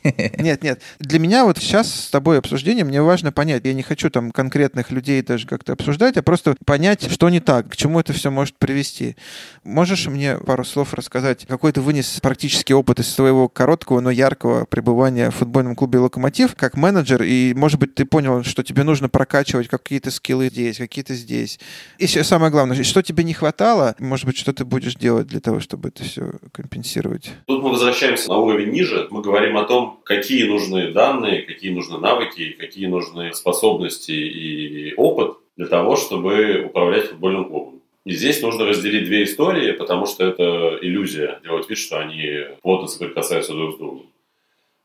Нет, 0.39 0.63
нет. 0.63 0.81
Для 0.99 1.19
меня 1.19 1.45
вот 1.45 1.59
сейчас 1.59 1.93
с 1.93 2.11
тобой 2.11 2.39
обсуждение, 2.39 2.85
мне 2.85 3.03
важно 3.03 3.33
понять, 3.33 3.65
я 3.65 3.75
не 3.75 3.83
хочу 3.83 4.09
там 4.09 4.31
конкретных 4.31 4.91
людей 4.91 5.21
даже 5.23 5.47
как-то 5.47 5.75
обсуждать, 5.75 6.17
а 6.17 6.23
просто 6.23 6.57
понять, 6.65 7.11
что 7.11 7.29
не 7.29 7.41
так, 7.41 7.71
к 7.71 7.77
чему 7.77 8.01
это 8.01 8.13
все 8.13 8.31
может 8.31 8.57
привести. 8.57 9.17
Можешь 9.63 10.07
мне 10.07 10.37
пару 10.37 10.65
слов 10.65 10.95
рассказать, 10.95 11.47
какой 11.47 11.73
ты 11.73 11.83
вынес 11.83 12.19
практический 12.21 12.73
опыт 12.73 13.01
из 13.01 13.09
своего 13.09 13.49
короткого, 13.49 14.01
но 14.01 14.11
яркого 14.11 14.65
пребывания 14.65 15.31
в 15.31 15.37
футбольном 15.37 15.77
клубе 15.77 15.99
«Локомотив» 15.99 16.55
как 16.55 16.77
менеджер, 16.77 17.23
и, 17.23 17.53
может 17.55 17.79
быть, 17.79 17.95
ты 17.95 18.07
понял, 18.07 18.43
что 18.43 18.63
тебе 18.63 18.85
нужно 18.85 19.09
прокачивать 19.11 19.69
какие-то 19.69 20.11
скиллы 20.11 20.49
здесь, 20.49 20.79
какие-то 20.79 21.15
здесь. 21.15 21.61
И 21.99 22.07
самое 22.07 22.51
главное, 22.51 22.83
что 22.83 23.03
тебе 23.03 23.25
не 23.25 23.35
хватало, 23.35 23.95
может 23.99 24.25
быть, 24.25 24.39
что 24.39 24.53
ты 24.55 24.65
будешь 24.65 24.95
делать 24.95 25.27
для 25.27 25.41
того, 25.41 25.61
чтобы 25.61 25.89
это 25.89 26.05
все 26.05 26.33
компенсировать? 26.53 27.31
Тут 27.47 27.63
мы 27.63 27.71
возвращаемся 27.71 28.31
на 28.31 28.39
уровень 28.39 28.71
ниже, 28.71 29.09
мы 29.11 29.23
говорим 29.23 29.59
о 29.59 29.65
том, 29.65 29.90
какие 30.05 30.45
нужны 30.45 30.93
данные, 30.93 31.43
какие 31.43 31.73
нужны 31.73 31.99
навыки, 31.99 32.57
какие 32.59 32.87
нужны 32.87 33.33
способности 33.35 34.13
и 34.13 34.95
опыт 34.95 35.37
для 35.57 35.67
того, 35.67 35.97
чтобы 35.97 36.65
управлять 36.67 37.07
футбольным 37.07 37.47
клубом. 37.47 37.83
И 38.05 38.13
здесь 38.13 38.41
нужно 38.41 38.65
разделить 38.65 39.05
две 39.05 39.25
истории, 39.25 39.73
потому 39.73 40.07
что 40.07 40.25
это 40.25 40.79
иллюзия, 40.81 41.39
делать 41.43 41.69
вид, 41.69 41.79
что 41.79 41.99
они 41.99 42.47
плотно 42.63 42.89
соприкасаются 42.89 43.53
друг 43.53 43.75
с 43.75 43.79
другом. 43.79 44.07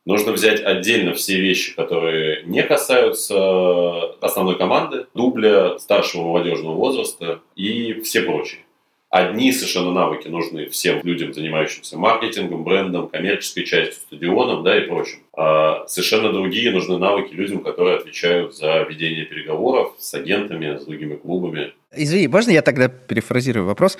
Нужно 0.05 0.33
взять 0.33 0.61
отдельно 0.61 1.13
все 1.13 1.39
вещи, 1.39 1.73
которые 1.75 2.43
не 2.43 2.61
касаются 2.61 4.11
основной 4.21 4.57
команды, 4.57 5.07
дубля, 5.15 5.79
старшего 5.79 6.23
молодежного 6.23 6.75
возраста 6.75 7.41
и 7.55 7.93
все 8.01 8.21
прочие. 8.21 8.64
Одни 9.15 9.53
совершенно 9.53 9.93
навыки 9.93 10.27
нужны 10.27 10.67
всем 10.67 10.99
людям, 11.01 11.33
занимающимся 11.33 11.97
маркетингом, 11.97 12.65
брендом, 12.65 13.07
коммерческой 13.07 13.63
частью, 13.63 13.93
стадионом 13.93 14.61
да, 14.61 14.77
и 14.77 14.89
прочим. 14.89 15.19
А 15.37 15.87
совершенно 15.87 16.33
другие 16.33 16.69
нужны 16.71 16.97
навыки 16.97 17.33
людям, 17.33 17.63
которые 17.63 17.95
отвечают 17.95 18.57
за 18.57 18.81
ведение 18.81 19.23
переговоров 19.23 19.93
с 19.99 20.13
агентами, 20.15 20.77
с 20.77 20.83
другими 20.83 21.15
клубами. 21.15 21.71
Извини, 21.95 22.27
можно 22.27 22.51
я 22.51 22.61
тогда 22.61 22.89
перефразирую 22.89 23.65
вопрос? 23.65 23.97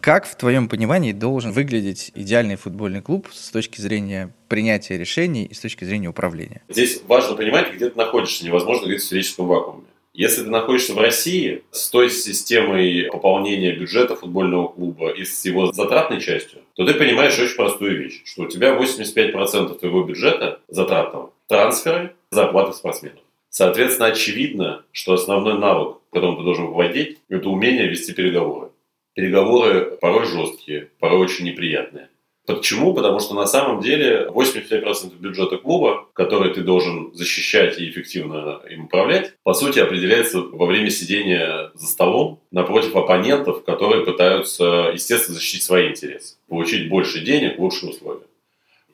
Как 0.00 0.26
в 0.26 0.36
твоем 0.36 0.68
понимании 0.68 1.12
должен 1.12 1.52
выглядеть 1.52 2.10
идеальный 2.16 2.56
футбольный 2.56 3.00
клуб 3.00 3.28
с 3.32 3.52
точки 3.52 3.80
зрения 3.80 4.34
принятия 4.48 4.98
решений 4.98 5.44
и 5.44 5.54
с 5.54 5.60
точки 5.60 5.84
зрения 5.84 6.08
управления? 6.08 6.62
Здесь 6.68 7.00
важно 7.06 7.36
понимать, 7.36 7.72
где 7.72 7.90
ты 7.90 7.96
находишься. 7.96 8.44
Невозможно 8.44 8.86
говорить 8.86 9.02
в 9.02 9.06
сферическом 9.06 9.46
вакууме. 9.46 9.84
Если 10.18 10.42
ты 10.42 10.50
находишься 10.50 10.94
в 10.94 10.98
России 10.98 11.62
с 11.70 11.88
той 11.90 12.10
системой 12.10 13.04
пополнения 13.04 13.70
бюджета 13.70 14.16
футбольного 14.16 14.66
клуба 14.66 15.10
и 15.10 15.24
с 15.24 15.44
его 15.44 15.70
затратной 15.70 16.20
частью, 16.20 16.62
то 16.74 16.84
ты 16.84 16.94
понимаешь 16.94 17.38
очень 17.38 17.54
простую 17.54 17.96
вещь, 17.96 18.22
что 18.24 18.42
у 18.42 18.48
тебя 18.48 18.76
85% 18.76 19.78
твоего 19.78 20.02
бюджета 20.02 20.60
затратного– 20.66 21.32
трансферы, 21.46 22.16
зарплаты 22.32 22.72
спортсменов. 22.72 23.20
Соответственно, 23.48 24.08
очевидно, 24.08 24.82
что 24.90 25.12
основной 25.12 25.56
навык, 25.56 25.98
которым 26.10 26.36
ты 26.36 26.42
должен 26.42 26.66
владеть, 26.66 27.18
это 27.28 27.48
умение 27.48 27.86
вести 27.86 28.12
переговоры. 28.12 28.70
Переговоры 29.14 29.98
порой 30.00 30.26
жесткие, 30.26 30.90
порой 30.98 31.20
очень 31.20 31.44
неприятные. 31.44 32.08
Почему? 32.48 32.94
Потому 32.94 33.20
что 33.20 33.34
на 33.34 33.44
самом 33.44 33.82
деле 33.82 34.26
85% 34.30 35.18
бюджета 35.18 35.58
клуба, 35.58 36.08
который 36.14 36.54
ты 36.54 36.62
должен 36.62 37.14
защищать 37.14 37.78
и 37.78 37.90
эффективно 37.90 38.62
им 38.70 38.86
управлять, 38.86 39.34
по 39.42 39.52
сути 39.52 39.80
определяется 39.80 40.40
во 40.40 40.64
время 40.64 40.88
сидения 40.88 41.70
за 41.74 41.86
столом 41.86 42.40
напротив 42.50 42.96
оппонентов, 42.96 43.64
которые 43.64 44.02
пытаются, 44.02 44.90
естественно, 44.94 45.34
защитить 45.34 45.62
свои 45.62 45.90
интересы, 45.90 46.36
получить 46.48 46.88
больше 46.88 47.20
денег, 47.20 47.58
лучшие 47.58 47.90
условия. 47.90 48.24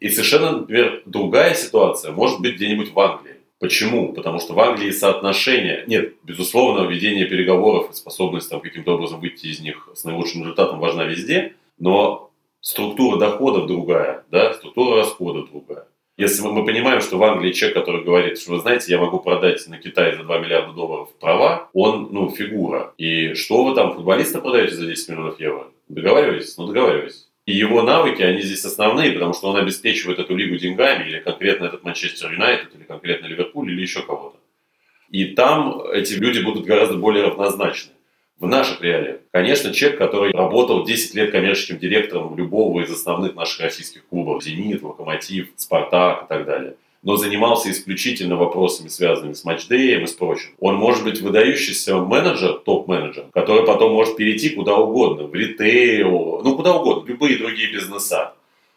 И 0.01 0.09
совершенно, 0.09 0.59
например, 0.59 1.03
другая 1.07 1.55
ситуация 1.55 2.11
может 2.11 2.41
быть 2.41 2.57
где-нибудь 2.57 2.93
в 2.93 2.99
Англии. 2.99 3.37
Почему? 3.61 4.13
Потому 4.15 4.41
что 4.41 4.55
в 4.55 4.59
Англии 4.59 4.91
соотношение, 4.91 5.85
нет, 5.87 6.15
безусловно, 6.25 6.89
ведение 6.89 7.27
переговоров 7.27 7.93
и 7.93 7.95
способность 7.95 8.51
там 8.51 8.61
каким-то 8.61 8.95
образом 8.95 9.21
выйти 9.21 9.47
из 9.47 9.61
них 9.61 9.89
с 9.95 10.03
наилучшим 10.03 10.41
результатом 10.41 10.81
важна 10.81 11.05
везде, 11.05 11.55
но 11.79 12.33
структура 12.65 13.19
доходов 13.19 13.67
другая, 13.67 14.25
да, 14.31 14.55
структура 14.55 14.97
расходов 14.97 15.51
другая. 15.51 15.87
Если 16.17 16.43
мы, 16.43 16.65
понимаем, 16.65 17.01
что 17.01 17.19
в 17.19 17.23
Англии 17.25 17.53
человек, 17.53 17.77
который 17.77 18.05
говорит, 18.05 18.41
что 18.41 18.53
вы 18.53 18.61
знаете, 18.61 18.91
я 18.91 18.99
могу 18.99 19.19
продать 19.19 19.67
на 19.69 19.79
Китай 19.79 20.17
за 20.17 20.23
2 20.23 20.39
миллиарда 20.39 20.73
долларов 20.73 21.11
права, 21.21 21.69
он, 21.75 22.09
ну, 22.13 22.31
фигура. 22.31 22.95
И 22.97 23.35
что 23.35 23.65
вы 23.65 23.75
там, 23.75 23.95
футболиста 23.95 24.41
продаете 24.41 24.77
за 24.77 24.87
10 24.87 25.09
миллионов 25.11 25.41
евро? 25.41 25.67
Договариваетесь? 25.89 26.57
Ну, 26.57 26.69
договаривайтесь. 26.69 27.29
И 27.47 27.53
его 27.53 27.83
навыки, 27.83 28.23
они 28.23 28.41
здесь 28.41 28.65
основные, 28.65 29.13
потому 29.13 29.35
что 29.35 29.49
он 29.49 29.57
обеспечивает 29.57 30.19
эту 30.19 30.35
лигу 30.35 30.57
деньгами, 30.57 31.07
или 31.07 31.19
конкретно 31.19 31.67
этот 31.67 31.83
Манчестер 31.83 32.33
Юнайтед, 32.33 32.75
или 32.75 32.85
конкретно 32.85 33.27
Ливерпуль, 33.27 33.73
или 33.73 33.83
еще 33.83 34.03
кого-то. 34.03 34.39
И 35.11 35.35
там 35.35 35.83
эти 35.93 36.15
люди 36.15 36.39
будут 36.39 36.65
гораздо 36.65 36.97
более 36.97 37.25
равнозначны 37.25 37.93
в 38.41 38.47
наших 38.47 38.81
реалиях. 38.81 39.19
Конечно, 39.31 39.73
человек, 39.73 39.99
который 39.99 40.33
работал 40.33 40.85
10 40.85 41.15
лет 41.15 41.31
коммерческим 41.31 41.79
директором 41.79 42.37
любого 42.37 42.81
из 42.81 42.91
основных 42.91 43.35
наших 43.35 43.61
российских 43.61 44.05
клубов, 44.07 44.43
«Зенит», 44.43 44.83
«Локомотив», 44.83 45.49
«Спартак» 45.57 46.25
и 46.25 46.29
так 46.29 46.45
далее, 46.45 46.75
но 47.03 47.17
занимался 47.17 47.71
исключительно 47.71 48.37
вопросами, 48.37 48.89
связанными 48.89 49.35
с 49.35 49.45
матчдеем 49.45 50.05
и 50.05 50.07
с 50.07 50.13
прочим. 50.13 50.51
Он 50.59 50.77
может 50.77 51.05
быть 51.05 51.21
выдающийся 51.21 51.99
менеджер, 51.99 52.55
топ-менеджер, 52.65 53.27
который 53.33 53.65
потом 53.65 53.93
может 53.93 54.17
перейти 54.17 54.51
куда 54.51 54.77
угодно, 54.77 55.25
в 55.25 55.35
ритейл, 55.35 56.41
ну 56.43 56.57
куда 56.57 56.75
угодно, 56.75 57.09
любые 57.09 57.39
другие 57.39 57.71
бизнеса. 57.71 58.35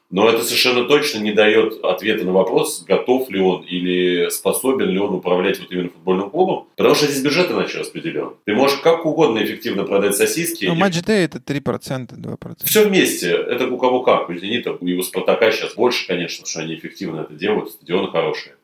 Но 0.09 0.29
это 0.29 0.41
совершенно 0.41 0.85
точно 0.85 1.19
не 1.19 1.33
дает 1.33 1.83
ответа 1.83 2.23
на 2.23 2.31
вопрос, 2.31 2.83
готов 2.87 3.29
ли 3.29 3.41
он 3.41 3.63
или 3.63 4.29
способен 4.29 4.89
ли 4.89 4.99
он 4.99 5.13
управлять 5.13 5.59
вот 5.59 5.69
именно 5.69 5.89
футбольным 5.89 6.29
клубом. 6.29 6.67
Потому 6.77 6.95
что 6.95 7.07
здесь 7.07 7.21
бюджет 7.21 7.51
иначе 7.51 7.79
распределен. 7.79 8.31
Ты 8.45 8.53
можешь 8.53 8.79
как 8.79 9.05
угодно 9.05 9.43
эффективно 9.43 9.83
продать 9.83 10.15
сосиски. 10.15 10.65
Ну, 10.65 10.75
матч 10.75 10.95
Day 10.95 11.25
это 11.25 11.39
3%, 11.39 12.13
2%. 12.15 12.55
Все 12.63 12.87
вместе. 12.87 13.31
Это 13.31 13.67
у 13.67 13.77
кого 13.77 14.01
как. 14.01 14.29
У 14.29 14.33
Зенита, 14.33 14.71
у 14.79 14.85
его 14.85 15.03
Спартака 15.03 15.51
сейчас 15.51 15.75
больше, 15.75 16.07
конечно, 16.07 16.45
что 16.45 16.61
они 16.61 16.75
эффективно 16.75 17.21
это 17.21 17.33
делают. 17.33 17.71
Стадионы 17.71 18.09
хорошие. 18.09 18.55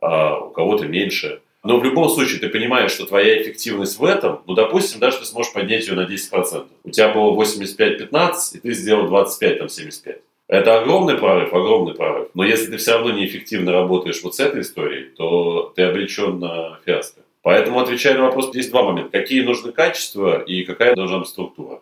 А 0.00 0.38
у 0.38 0.50
кого-то 0.50 0.86
меньше. 0.86 1.40
Но 1.64 1.80
в 1.80 1.84
любом 1.84 2.08
случае 2.08 2.38
ты 2.38 2.48
понимаешь, 2.50 2.92
что 2.92 3.06
твоя 3.06 3.42
эффективность 3.42 3.98
в 3.98 4.04
этом, 4.04 4.42
ну, 4.46 4.54
допустим, 4.54 5.00
даже 5.00 5.18
ты 5.18 5.24
сможешь 5.24 5.52
поднять 5.52 5.88
ее 5.88 5.94
на 5.94 6.06
10%. 6.06 6.66
У 6.84 6.90
тебя 6.90 7.08
было 7.08 7.34
85-15, 7.34 8.34
и 8.52 8.58
ты 8.58 8.72
сделал 8.74 9.08
25-75. 9.10 10.18
Это 10.48 10.78
огромный 10.78 11.16
прорыв, 11.16 11.54
огромный 11.54 11.94
прорыв. 11.94 12.28
Но 12.34 12.44
если 12.44 12.70
ты 12.70 12.76
все 12.76 12.92
равно 12.92 13.12
неэффективно 13.12 13.72
работаешь 13.72 14.22
вот 14.22 14.34
с 14.34 14.40
этой 14.40 14.60
историей, 14.60 15.10
то 15.16 15.72
ты 15.74 15.82
обречен 15.82 16.38
на 16.38 16.78
фиаско. 16.84 17.22
Поэтому, 17.42 17.80
отвечая 17.80 18.14
на 18.14 18.24
вопрос, 18.24 18.54
есть 18.54 18.70
два 18.70 18.82
момента. 18.82 19.10
Какие 19.10 19.42
нужны 19.42 19.72
качества 19.72 20.42
и 20.42 20.64
какая 20.64 20.94
должна 20.94 21.18
быть 21.18 21.28
структура? 21.28 21.80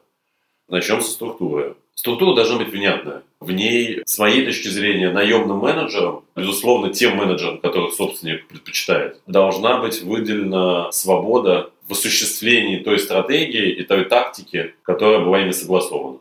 Начнем 0.68 1.00
со 1.00 1.10
структуры. 1.10 1.76
Структура 1.94 2.34
должна 2.34 2.58
быть 2.58 2.70
внятная. 2.70 3.22
В 3.38 3.52
ней, 3.52 4.00
с 4.06 4.18
моей 4.18 4.44
точки 4.44 4.68
зрения, 4.68 5.10
наемным 5.10 5.58
менеджером, 5.58 6.24
безусловно, 6.34 6.92
тем 6.92 7.16
менеджером, 7.16 7.58
которых 7.58 7.92
собственник 7.94 8.48
предпочитает, 8.48 9.20
должна 9.26 9.78
быть 9.78 10.02
выделена 10.02 10.90
свобода 10.90 11.70
в 11.86 11.92
осуществлении 11.92 12.78
той 12.78 12.98
стратегии 12.98 13.70
и 13.70 13.82
той 13.84 14.04
тактики, 14.06 14.74
которая 14.82 15.20
была 15.20 15.42
ими 15.42 15.50
согласована. 15.50 16.18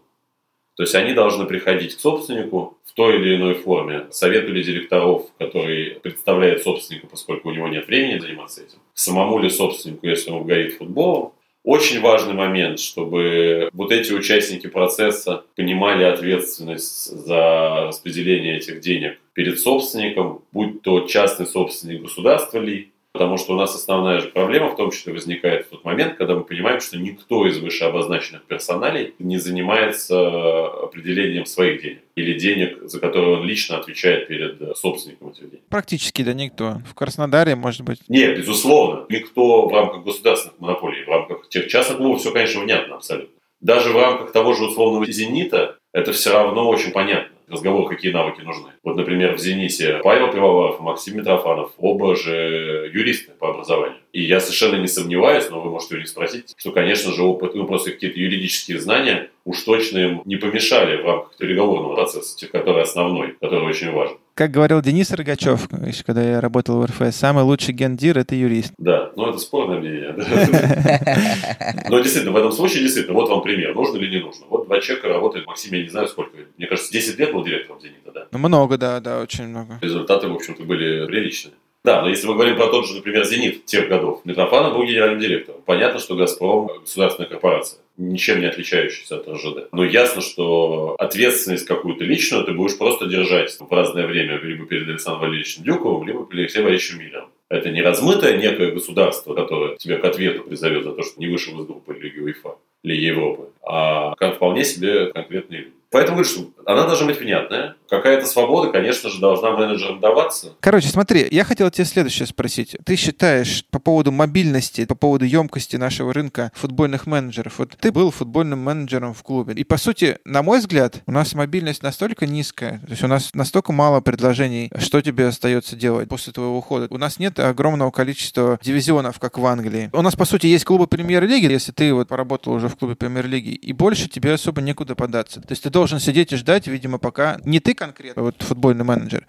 То 0.75 0.83
есть 0.83 0.95
они 0.95 1.13
должны 1.13 1.45
приходить 1.45 1.95
к 1.95 1.99
собственнику 1.99 2.77
в 2.85 2.93
той 2.93 3.17
или 3.17 3.35
иной 3.35 3.55
форме, 3.55 4.07
совету 4.11 4.51
или 4.51 4.63
директоров, 4.63 5.27
который 5.37 5.99
представляет 6.01 6.63
собственника, 6.63 7.07
поскольку 7.07 7.49
у 7.49 7.51
него 7.51 7.67
нет 7.67 7.87
времени 7.87 8.19
заниматься 8.19 8.61
этим, 8.61 8.79
самому 8.93 9.39
ли 9.39 9.49
собственнику, 9.49 10.07
если 10.07 10.31
он 10.31 10.45
горит 10.45 10.77
футболом. 10.77 11.33
Очень 11.63 12.01
важный 12.01 12.33
момент, 12.33 12.79
чтобы 12.79 13.69
вот 13.73 13.91
эти 13.91 14.11
участники 14.13 14.65
процесса 14.65 15.43
понимали 15.55 16.03
ответственность 16.03 17.05
за 17.05 17.85
распределение 17.87 18.57
этих 18.57 18.79
денег 18.79 19.19
перед 19.33 19.59
собственником, 19.59 20.41
будь 20.51 20.81
то 20.81 21.01
частный 21.01 21.45
собственник 21.45 22.01
государства 22.01 22.57
ли, 22.57 22.90
Потому 23.13 23.37
что 23.37 23.53
у 23.53 23.57
нас 23.57 23.75
основная 23.75 24.21
же 24.21 24.29
проблема 24.29 24.69
в 24.69 24.77
том 24.77 24.91
числе 24.91 25.11
возникает 25.11 25.65
в 25.65 25.69
тот 25.69 25.83
момент, 25.83 26.15
когда 26.15 26.35
мы 26.35 26.43
понимаем, 26.43 26.79
что 26.79 26.97
никто 26.97 27.45
из 27.45 27.59
вышеобозначенных 27.59 28.43
персоналей 28.43 29.13
не 29.19 29.37
занимается 29.37 30.67
определением 30.83 31.45
своих 31.45 31.81
денег 31.81 31.99
или 32.15 32.39
денег, 32.39 32.79
за 32.83 32.99
которые 32.99 33.37
он 33.37 33.45
лично 33.45 33.77
отвечает 33.77 34.27
перед 34.27 34.77
собственником 34.77 35.29
этих 35.29 35.49
денег. 35.49 35.63
Практически 35.69 36.21
да 36.21 36.33
никто. 36.33 36.81
В 36.89 36.93
Краснодаре, 36.93 37.55
может 37.55 37.81
быть. 37.81 37.99
Нет, 38.07 38.37
безусловно. 38.37 39.05
Никто 39.09 39.67
в 39.67 39.73
рамках 39.73 40.03
государственных 40.03 40.59
монополий, 40.59 41.03
в 41.03 41.09
рамках 41.09 41.49
тех 41.49 41.67
частных 41.67 41.97
клубов 41.97 42.21
все, 42.21 42.31
конечно, 42.31 42.61
внятно 42.61 42.95
абсолютно. 42.95 43.35
Даже 43.59 43.91
в 43.91 43.97
рамках 43.97 44.31
того 44.31 44.53
же 44.53 44.65
условного 44.65 45.05
«Зенита» 45.11 45.77
это 45.93 46.13
все 46.13 46.31
равно 46.31 46.69
очень 46.69 46.91
понятно 46.91 47.31
разговор, 47.51 47.87
какие 47.87 48.11
навыки 48.11 48.41
нужны. 48.41 48.69
Вот, 48.83 48.95
например, 48.95 49.35
в 49.35 49.39
«Зените» 49.39 49.99
Павел 50.03 50.31
Пивоваров 50.31 50.79
Максим 50.79 51.17
Митрофанов, 51.17 51.71
оба 51.77 52.15
же 52.15 52.89
юристы 52.93 53.31
по 53.31 53.49
образованию. 53.49 53.97
И 54.13 54.21
я 54.21 54.39
совершенно 54.39 54.75
не 54.75 54.87
сомневаюсь, 54.87 55.49
но 55.49 55.61
вы 55.61 55.69
можете 55.71 55.95
у 55.95 55.97
них 55.99 56.07
спросить, 56.07 56.53
что, 56.57 56.71
конечно 56.71 57.13
же, 57.13 57.23
опыт, 57.23 57.55
ну, 57.55 57.65
просто 57.65 57.91
какие-то 57.91 58.19
юридические 58.19 58.79
знания 58.79 59.29
уж 59.45 59.61
точно 59.61 59.97
им 59.97 60.21
не 60.25 60.35
помешали 60.35 61.01
в 61.01 61.05
рамках 61.05 61.37
переговорного 61.37 61.95
процесса, 61.95 62.47
который 62.47 62.83
основной, 62.83 63.35
который 63.39 63.67
очень 63.67 63.91
важен. 63.91 64.17
Как 64.41 64.49
говорил 64.49 64.81
Денис 64.81 65.11
Рогачев, 65.11 65.67
еще 65.85 66.03
когда 66.03 66.23
я 66.23 66.41
работал 66.41 66.81
в 66.81 66.85
РФС, 66.85 67.15
самый 67.15 67.43
лучший 67.43 67.75
гендир— 67.75 68.17
это 68.17 68.33
юрист. 68.33 68.73
Да, 68.79 69.11
ну 69.15 69.29
это 69.29 69.37
спорное 69.37 69.79
мнение. 69.79 70.15
Но 71.89 71.99
действительно, 71.99 72.31
в 72.31 72.37
этом 72.37 72.51
случае, 72.51 72.81
действительно, 72.81 73.13
вот 73.13 73.29
вам 73.29 73.43
пример, 73.43 73.75
нужно 73.75 73.97
или 73.97 74.15
не 74.15 74.19
нужно. 74.19 74.47
Вот 74.49 74.65
два 74.65 74.79
человека 74.79 75.09
работают, 75.09 75.45
Максим, 75.45 75.75
я 75.75 75.83
не 75.83 75.89
знаю 75.89 76.07
сколько, 76.07 76.31
мне 76.57 76.65
кажется, 76.65 76.91
10 76.91 77.19
лет 77.19 77.31
был 77.31 77.43
директором 77.43 77.81
«Зенита», 77.81 78.11
да? 78.11 78.27
Ну, 78.31 78.39
много, 78.39 78.79
да, 78.79 78.99
да, 78.99 79.21
очень 79.21 79.45
много. 79.45 79.77
Результаты, 79.79 80.27
в 80.27 80.33
общем-то, 80.33 80.63
были 80.63 81.05
приличные. 81.05 81.53
Да, 81.83 82.01
но 82.01 82.09
если 82.09 82.25
мы 82.25 82.33
говорим 82.33 82.55
про 82.55 82.65
тот 82.65 82.87
же, 82.87 82.95
например, 82.95 83.25
«Зенит» 83.25 83.65
тех 83.65 83.89
годов, 83.89 84.21
Митрофанов 84.25 84.73
был 84.73 84.85
генеральным 84.85 85.19
директором. 85.19 85.61
Понятно, 85.67 85.99
что 85.99 86.15
«Газпром»– 86.15 86.67
государственная 86.81 87.29
корпорация, 87.29 87.79
ничем 87.97 88.39
не 88.39 88.47
отличающаяся 88.47 89.17
от 89.17 89.27
РЖД. 89.27 89.69
Но 89.71 89.83
ясно, 89.83 90.21
что 90.21 90.95
ответственность 90.97 91.65
какую-то 91.65 92.03
личную 92.03 92.43
ты 92.45 92.53
будешь 92.53 92.77
просто 92.77 93.05
держать 93.05 93.57
в 93.59 93.71
разное 93.71 94.07
время 94.07 94.39
либо 94.39 94.65
перед 94.65 94.87
Александром 94.87 95.21
Валерьевичем 95.21 95.63
Дюковым, 95.63 96.07
либо 96.07 96.25
перед 96.25 96.41
Алексеем 96.41 96.65
Валерьевичем 96.65 96.99
Миллером. 96.99 97.29
Это 97.49 97.69
не 97.69 97.81
размытое 97.81 98.37
некое 98.37 98.71
государство, 98.71 99.33
которое 99.33 99.75
тебя 99.75 99.97
к 99.97 100.05
ответу 100.05 100.43
призовет 100.43 100.83
за 100.85 100.93
то, 100.93 101.03
что 101.03 101.19
не 101.19 101.27
вышел 101.27 101.59
из 101.59 101.65
группы 101.65 101.93
Лиги 101.93 102.19
УЕФА 102.19 102.55
или 102.83 102.95
Европы, 102.95 103.49
а 103.61 104.15
вполне 104.35 104.63
себе 104.63 105.07
конкретные 105.11 105.61
люди. 105.61 105.73
Поэтому 105.91 106.19
говорю, 106.19 106.29
что 106.29 106.49
она 106.65 106.87
должна 106.87 107.07
быть 107.07 107.19
внятная. 107.19 107.75
Какая-то 107.91 108.25
свобода, 108.25 108.71
конечно 108.71 109.09
же, 109.09 109.19
должна 109.19 109.51
менеджерам 109.51 109.99
даваться. 109.99 110.53
Короче, 110.61 110.87
смотри, 110.87 111.27
я 111.29 111.43
хотел 111.43 111.69
тебя 111.69 111.83
следующее 111.83 112.25
спросить. 112.25 112.77
Ты 112.85 112.95
считаешь 112.95 113.65
по 113.69 113.79
поводу 113.79 114.13
мобильности, 114.13 114.85
по 114.85 114.95
поводу 114.95 115.25
емкости 115.25 115.75
нашего 115.75 116.13
рынка 116.13 116.53
футбольных 116.55 117.05
менеджеров, 117.05 117.59
вот 117.59 117.75
ты 117.77 117.91
был 117.91 118.09
футбольным 118.11 118.59
менеджером 118.59 119.13
в 119.13 119.21
клубе, 119.23 119.55
и 119.55 119.65
по 119.65 119.75
сути, 119.75 120.19
на 120.23 120.41
мой 120.41 120.59
взгляд, 120.59 121.01
у 121.05 121.11
нас 121.11 121.33
мобильность 121.33 121.83
настолько 121.83 122.25
низкая, 122.25 122.79
то 122.79 122.91
есть 122.91 123.03
у 123.03 123.07
нас 123.07 123.31
настолько 123.33 123.73
мало 123.73 123.99
предложений, 123.99 124.71
что 124.77 125.01
тебе 125.01 125.27
остается 125.27 125.75
делать 125.75 126.07
после 126.07 126.31
твоего 126.31 126.57
ухода. 126.57 126.87
У 126.91 126.97
нас 126.97 127.19
нет 127.19 127.39
огромного 127.39 127.91
количества 127.91 128.57
дивизионов, 128.63 129.19
как 129.19 129.37
в 129.37 129.45
Англии. 129.45 129.89
У 129.91 130.01
нас, 130.01 130.15
по 130.15 130.23
сути, 130.23 130.47
есть 130.47 130.63
клубы 130.63 130.87
премьер-лиги, 130.87 131.51
если 131.51 131.73
ты 131.73 131.93
вот 131.93 132.07
поработал 132.07 132.53
уже 132.53 132.69
в 132.69 132.77
клубе 132.77 132.95
премьер-лиги, 132.95 133.49
и 133.49 133.73
больше 133.73 134.07
тебе 134.07 134.31
особо 134.31 134.61
некуда 134.61 134.95
податься. 134.95 135.41
То 135.41 135.51
есть 135.51 135.63
ты 135.63 135.69
должен 135.69 135.99
сидеть 135.99 136.31
и 136.31 136.37
ждать, 136.37 136.67
видимо, 136.67 136.97
пока 136.97 137.37
не 137.43 137.59
ты 137.59 137.75
конкретно, 137.81 138.21
вот 138.21 138.35
футбольный 138.39 138.83
менеджер, 138.83 139.25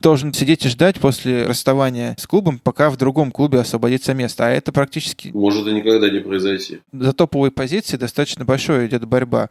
должен 0.00 0.32
сидеть 0.34 0.66
и 0.66 0.68
ждать 0.68 0.98
после 0.98 1.46
расставания 1.46 2.16
с 2.18 2.26
клубом, 2.26 2.58
пока 2.58 2.90
в 2.90 2.96
другом 2.96 3.30
клубе 3.30 3.60
освободится 3.60 4.14
место. 4.14 4.46
А 4.46 4.50
это 4.50 4.72
практически... 4.72 5.28
Может 5.28 5.68
и 5.68 5.72
никогда 5.72 6.10
не 6.10 6.18
произойти. 6.18 6.80
За 6.92 7.12
топовые 7.12 7.52
позиции 7.52 7.96
достаточно 7.96 8.44
большой 8.44 8.88
идет 8.88 9.04
борьба. 9.04 9.48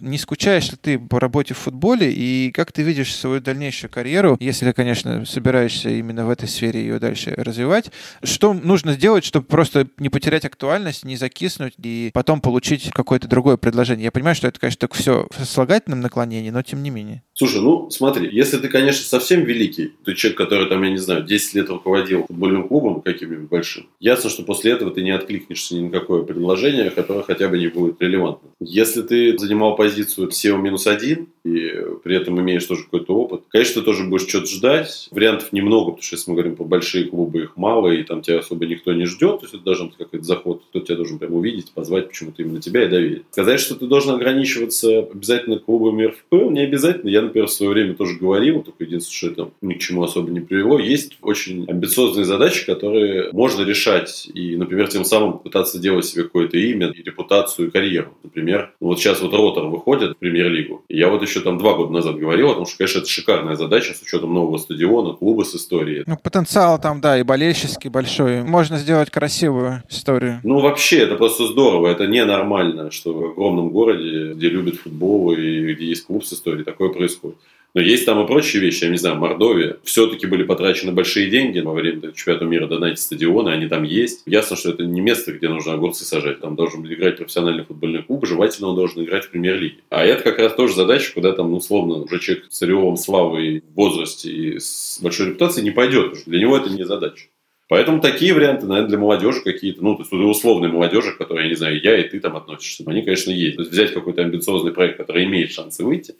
Не 0.00 0.18
скучаешь 0.18 0.70
ли 0.70 0.76
ты 0.76 0.98
по 0.98 1.20
работе 1.20 1.54
в 1.54 1.58
футболе 1.58 2.12
и 2.12 2.50
как 2.50 2.72
ты 2.72 2.82
видишь 2.82 3.14
свою 3.14 3.40
дальнейшую 3.40 3.92
карьеру, 3.92 4.36
если, 4.40 4.72
конечно, 4.72 5.24
собираешься 5.24 5.88
именно 5.90 6.26
в 6.26 6.30
этой 6.30 6.48
сфере 6.48 6.80
ее 6.80 6.98
дальше 6.98 7.32
развивать? 7.36 7.92
Что 8.24 8.52
нужно 8.54 8.94
сделать, 8.94 9.24
чтобы 9.24 9.46
просто 9.46 9.86
не 9.98 10.08
потерять 10.08 10.44
актуальность, 10.44 11.04
не 11.04 11.16
закиснуть 11.16 11.74
и 11.78 12.10
потом 12.12 12.40
получить 12.40 12.90
какое-то 12.90 13.28
другое 13.28 13.56
предложение? 13.56 14.06
Я 14.06 14.10
понимаю, 14.10 14.34
что 14.34 14.48
это, 14.48 14.58
конечно, 14.58 14.80
так 14.80 14.94
все 14.94 15.28
в 15.30 15.38
сослагательном 15.38 16.00
наклонении, 16.00 16.50
но 16.50 16.62
тем 16.62 16.82
не 16.82 16.90
менее. 16.90 17.22
Слушай, 17.34 17.60
ну 17.60 17.83
смотри, 17.90 18.28
если 18.32 18.58
ты, 18.58 18.68
конечно, 18.68 19.04
совсем 19.04 19.44
великий, 19.44 19.92
ты 20.04 20.14
человек, 20.14 20.38
который 20.38 20.68
там, 20.68 20.82
я 20.82 20.90
не 20.90 20.98
знаю, 20.98 21.24
10 21.24 21.54
лет 21.54 21.68
руководил 21.68 22.26
футбольным 22.26 22.68
клубом 22.68 23.02
каким-нибудь 23.02 23.48
большим, 23.48 23.86
ясно, 24.00 24.30
что 24.30 24.42
после 24.42 24.72
этого 24.72 24.90
ты 24.90 25.02
не 25.02 25.10
откликнешься 25.10 25.76
ни 25.76 25.80
на 25.80 25.90
какое 25.90 26.22
предложение, 26.22 26.90
которое 26.90 27.22
хотя 27.22 27.48
бы 27.48 27.58
не 27.58 27.68
будет 27.68 28.00
релевантно. 28.00 28.50
Если 28.60 29.02
ты 29.02 29.38
занимал 29.38 29.76
позицию 29.76 30.28
SEO 30.28 30.60
минус 30.60 30.86
один, 30.86 31.28
и 31.44 31.72
при 32.02 32.16
этом 32.16 32.40
имеешь 32.40 32.64
тоже 32.64 32.84
какой-то 32.84 33.14
опыт, 33.14 33.42
конечно, 33.48 33.80
ты 33.80 33.84
тоже 33.84 34.04
будешь 34.04 34.26
что-то 34.26 34.46
ждать. 34.46 35.08
Вариантов 35.10 35.52
немного, 35.52 35.90
потому 35.90 36.02
что 36.02 36.16
если 36.16 36.30
мы 36.30 36.36
говорим 36.36 36.56
про 36.56 36.64
большие 36.64 37.04
клубы, 37.04 37.42
их 37.42 37.56
мало, 37.56 37.90
и 37.90 38.02
там 38.02 38.22
тебя 38.22 38.38
особо 38.38 38.66
никто 38.66 38.92
не 38.92 39.04
ждет, 39.04 39.40
то 39.40 39.44
есть 39.44 39.54
это 39.54 39.62
должен 39.62 39.88
быть 39.88 39.96
какой-то 39.96 40.24
заход, 40.24 40.62
кто 40.70 40.80
тебя 40.80 40.96
должен 40.96 41.18
прямо 41.18 41.36
увидеть, 41.36 41.72
позвать 41.72 42.08
почему-то 42.08 42.42
именно 42.42 42.60
тебя 42.60 42.84
и 42.84 42.88
доверить. 42.88 43.24
Сказать, 43.30 43.60
что 43.60 43.74
ты 43.74 43.86
должен 43.86 44.14
ограничиваться 44.14 45.00
обязательно 45.00 45.58
клубами 45.58 46.06
РФП, 46.06 46.50
не 46.50 46.60
обязательно. 46.60 47.10
Я, 47.10 47.22
например, 47.22 47.48
в 47.48 47.52
свое 47.52 47.73
время 47.74 47.94
тоже 47.94 48.16
говорил, 48.16 48.62
только 48.62 48.84
единственное, 48.84 49.34
что 49.34 49.42
это 49.42 49.52
ни 49.60 49.74
к 49.74 49.80
чему 49.80 50.02
особо 50.02 50.30
не 50.30 50.40
привело. 50.40 50.78
Есть 50.78 51.18
очень 51.20 51.66
амбициозные 51.68 52.24
задачи, 52.24 52.64
которые 52.64 53.30
можно 53.32 53.62
решать 53.62 54.26
и, 54.32 54.56
например, 54.56 54.88
тем 54.88 55.04
самым 55.04 55.38
пытаться 55.38 55.78
делать 55.78 56.06
себе 56.06 56.24
какое-то 56.24 56.56
имя, 56.56 56.88
и 56.88 57.02
репутацию, 57.02 57.68
и 57.68 57.70
карьеру. 57.70 58.16
Например, 58.22 58.72
вот 58.80 58.98
сейчас 58.98 59.20
вот 59.20 59.34
Ротор 59.34 59.66
выходит 59.66 60.12
в 60.12 60.16
премьер-лигу. 60.16 60.84
И 60.88 60.96
я 60.96 61.08
вот 61.08 61.20
еще 61.20 61.40
там 61.40 61.58
два 61.58 61.74
года 61.74 61.92
назад 61.92 62.16
говорил 62.16 62.50
о 62.50 62.54
том, 62.54 62.66
что, 62.66 62.78
конечно, 62.78 63.00
это 63.00 63.08
шикарная 63.08 63.56
задача 63.56 63.94
с 63.94 64.02
учетом 64.02 64.32
нового 64.32 64.56
стадиона, 64.58 65.12
клуба 65.14 65.42
с 65.42 65.54
историей. 65.54 66.04
Ну, 66.06 66.16
потенциал 66.16 66.80
там, 66.80 67.00
да, 67.00 67.18
и 67.18 67.22
болельщический 67.22 67.90
большой. 67.90 68.42
Можно 68.42 68.78
сделать 68.78 69.10
красивую 69.10 69.82
историю. 69.90 70.40
Ну, 70.44 70.60
вообще, 70.60 70.98
это 70.98 71.16
просто 71.16 71.46
здорово. 71.46 71.88
Это 71.88 72.06
ненормально, 72.06 72.90
что 72.90 73.12
в 73.12 73.24
огромном 73.32 73.70
городе, 73.70 74.32
где 74.34 74.48
любят 74.48 74.76
футбол 74.76 75.32
и 75.32 75.74
где 75.74 75.86
есть 75.86 76.06
клуб 76.06 76.24
с 76.24 76.32
историей, 76.32 76.64
такое 76.64 76.90
происходит. 76.90 77.36
Но 77.74 77.80
есть 77.80 78.06
там 78.06 78.22
и 78.22 78.26
прочие 78.26 78.62
вещи, 78.62 78.84
я 78.84 78.90
не 78.90 78.96
знаю, 78.96 79.16
Мордовия. 79.16 79.78
Все-таки 79.82 80.26
были 80.26 80.44
потрачены 80.44 80.92
большие 80.92 81.28
деньги 81.28 81.58
во 81.58 81.72
время 81.72 82.12
чемпионата 82.12 82.44
мира 82.44 82.68
на 82.68 82.84
эти 82.84 83.00
стадионы, 83.00 83.48
они 83.48 83.66
там 83.66 83.82
есть. 83.82 84.22
Ясно, 84.26 84.56
что 84.56 84.70
это 84.70 84.84
не 84.84 85.00
место, 85.00 85.32
где 85.32 85.48
нужно 85.48 85.72
огурцы 85.72 86.04
сажать. 86.04 86.40
Там 86.40 86.54
должен 86.54 86.86
играть 86.86 87.16
профессиональный 87.16 87.64
футбольный 87.64 88.04
клуб, 88.04 88.26
желательно 88.26 88.68
он 88.68 88.76
должен 88.76 89.02
играть 89.02 89.24
в 89.24 89.30
премьер-лиге. 89.30 89.78
А 89.90 90.04
это 90.04 90.22
как 90.22 90.38
раз 90.38 90.54
тоже 90.54 90.74
задача, 90.74 91.12
куда 91.12 91.32
там, 91.32 91.50
ну, 91.50 91.56
условно, 91.56 91.96
уже 91.96 92.20
человек 92.20 92.44
с 92.48 92.58
царевом 92.58 92.96
славой 92.96 93.64
в 93.68 93.74
возрасте 93.74 94.30
и 94.30 94.58
с 94.60 95.00
большой 95.02 95.30
репутацией 95.30 95.64
не 95.64 95.72
пойдет. 95.72 96.22
Для 96.26 96.38
него 96.38 96.56
это 96.56 96.70
не 96.70 96.84
задача. 96.84 97.26
Поэтому 97.68 98.00
такие 98.00 98.34
варианты, 98.34 98.66
наверное, 98.66 98.90
для 98.90 98.98
молодежи 98.98 99.40
какие-то, 99.42 99.82
ну, 99.82 99.96
то 99.96 100.02
есть 100.02 100.12
условной 100.12 100.68
молодежи, 100.68 101.12
к 101.12 101.18
которой, 101.18 101.44
я 101.44 101.48
не 101.48 101.56
знаю, 101.56 101.80
я 101.82 101.98
и 101.98 102.08
ты 102.08 102.20
там 102.20 102.36
относишься, 102.36 102.84
они, 102.86 103.02
конечно, 103.02 103.32
есть. 103.32 103.56
То 103.56 103.62
есть 103.62 103.72
взять 103.72 103.92
какой-то 103.94 104.22
амбициозный 104.22 104.72
проект, 104.72 104.98
который 104.98 105.24
имеет 105.24 105.50
шансы 105.50 105.82
выйти, 105.82 106.14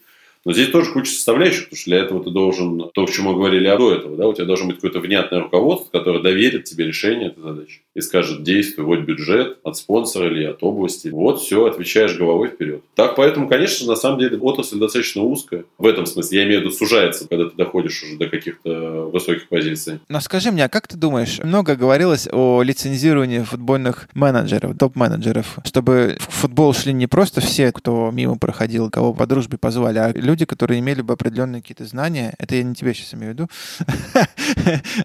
но 0.45 0.53
здесь 0.53 0.69
тоже 0.69 0.93
куча 0.93 1.11
составляющих, 1.11 1.65
потому 1.65 1.79
что 1.79 1.91
для 1.91 1.99
этого 1.99 2.25
ты 2.25 2.31
должен, 2.31 2.91
то, 2.93 3.07
к 3.07 3.11
чему 3.11 3.31
мы 3.31 3.37
говорили 3.37 3.69
до 3.77 3.95
этого, 3.95 4.17
да, 4.17 4.29
у 4.29 4.35
тебя 4.35 4.45
должен 4.45 4.67
быть 4.67 4.77
какое-то 4.77 5.01
внятное 5.01 5.41
руководство, 5.41 5.99
которое 5.99 6.23
доверит 6.23 6.65
тебе 6.65 6.87
решение 6.87 7.29
этой 7.29 7.43
задачи 7.43 7.84
и 7.95 8.01
скажет, 8.01 8.43
действуй, 8.43 8.85
вот 8.85 9.01
бюджет 9.01 9.59
от 9.63 9.77
спонсора 9.77 10.29
или 10.31 10.45
от 10.45 10.63
области. 10.63 11.09
Вот 11.09 11.41
все, 11.41 11.67
отвечаешь 11.67 12.17
головой 12.17 12.49
вперед. 12.49 12.83
Так, 12.95 13.15
поэтому, 13.17 13.49
конечно, 13.49 13.87
на 13.87 13.97
самом 13.97 14.19
деле 14.19 14.37
отрасль 14.39 14.79
достаточно 14.79 15.23
узкая. 15.23 15.65
В 15.79 15.87
этом 15.87 16.07
смысле, 16.07 16.39
я 16.39 16.45
имею 16.45 16.61
в 16.61 16.65
виду, 16.65 16.75
сужается, 16.75 17.29
когда 17.29 17.49
ты 17.49 17.57
доходишь 17.57 18.03
уже 18.03 18.17
до 18.17 18.29
каких-то 18.29 19.09
высоких 19.13 19.49
позиций. 19.49 20.01
Но 20.09 20.21
скажи 20.21 20.51
мне, 20.51 20.65
а 20.65 20.69
как 20.69 20.89
ты 20.89 20.97
думаешь, 20.97 21.39
много 21.43 21.77
говорилось 21.77 22.29
о 22.31 22.63
лицензировании 22.63 23.41
футбольных 23.41 24.09
менеджеров, 24.15 24.77
топ-менеджеров, 24.77 25.59
чтобы 25.65 26.17
в 26.19 26.33
футбол 26.33 26.75
шли 26.75 26.93
не 26.93 27.07
просто 27.07 27.41
все, 27.41 27.71
кто 27.71 28.11
мимо 28.13 28.37
проходил, 28.37 28.91
кого 28.91 29.15
по 29.15 29.27
дружбе 29.27 29.57
позвали, 29.57 29.99
а 29.99 30.13
люди, 30.13 30.45
которые 30.45 30.81
имели 30.81 31.03
бы 31.03 31.15
определенные 31.15 31.63
какие-то 31.63 31.85
знания, 31.85 32.35
это 32.39 32.57
я 32.57 32.63
не 32.65 32.75
тебе 32.75 32.93
сейчас 32.93 33.15
имею 33.15 33.33
в 33.33 33.35
виду, 33.35 33.49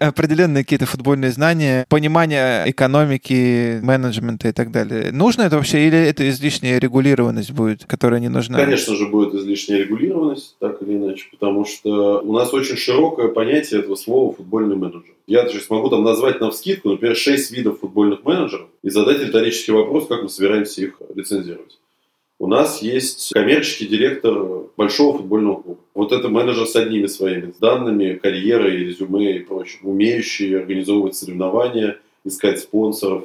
определенные 0.00 0.64
какие-то 0.64 0.86
футбольные 0.86 1.30
знания, 1.30 1.84
понимание 1.88 2.64
экономики, 2.80 3.78
менеджмента 3.82 4.48
и 4.48 4.52
так 4.52 4.70
далее. 4.70 5.12
Нужно 5.12 5.42
это 5.42 5.56
вообще 5.56 5.86
или 5.86 5.98
это 5.98 6.26
излишняя 6.30 6.78
регулированность 6.78 7.52
будет, 7.52 7.84
которая 7.84 8.20
не 8.20 8.30
нужна? 8.30 8.56
Конечно 8.56 8.96
же 8.96 9.06
будет 9.06 9.34
излишняя 9.34 9.80
регулированность, 9.82 10.56
так 10.58 10.80
или 10.80 10.94
иначе, 10.96 11.26
потому 11.30 11.66
что 11.66 12.20
у 12.20 12.32
нас 12.32 12.54
очень 12.54 12.76
широкое 12.76 13.28
понятие 13.28 13.80
этого 13.80 13.96
слова 13.96 14.32
футбольный 14.32 14.76
менеджер. 14.76 15.14
Я 15.26 15.42
даже 15.42 15.60
смогу 15.60 15.90
там 15.90 16.02
назвать 16.02 16.40
на 16.40 16.50
вскидку, 16.50 16.88
например, 16.88 17.16
6 17.16 17.50
видов 17.52 17.80
футбольных 17.80 18.24
менеджеров 18.24 18.68
и 18.82 18.88
задать 18.88 19.20
риторический 19.20 19.72
вопрос, 19.72 20.06
как 20.08 20.22
мы 20.22 20.28
собираемся 20.30 20.80
их 20.80 21.00
лицензировать. 21.14 21.78
У 22.38 22.46
нас 22.46 22.80
есть 22.80 23.30
коммерческий 23.34 23.86
директор 23.86 24.34
большого 24.74 25.18
футбольного 25.18 25.60
клуба. 25.60 25.80
Вот 25.94 26.12
это 26.12 26.30
менеджер 26.30 26.66
с 26.66 26.74
одними 26.74 27.06
своими 27.06 27.52
данными, 27.60 28.14
карьерой, 28.14 28.78
резюме 28.78 29.36
и 29.36 29.40
прочим, 29.40 29.80
умеющий 29.82 30.58
организовывать 30.58 31.14
соревнования, 31.16 31.98
искать 32.24 32.60
спонсоров. 32.60 33.24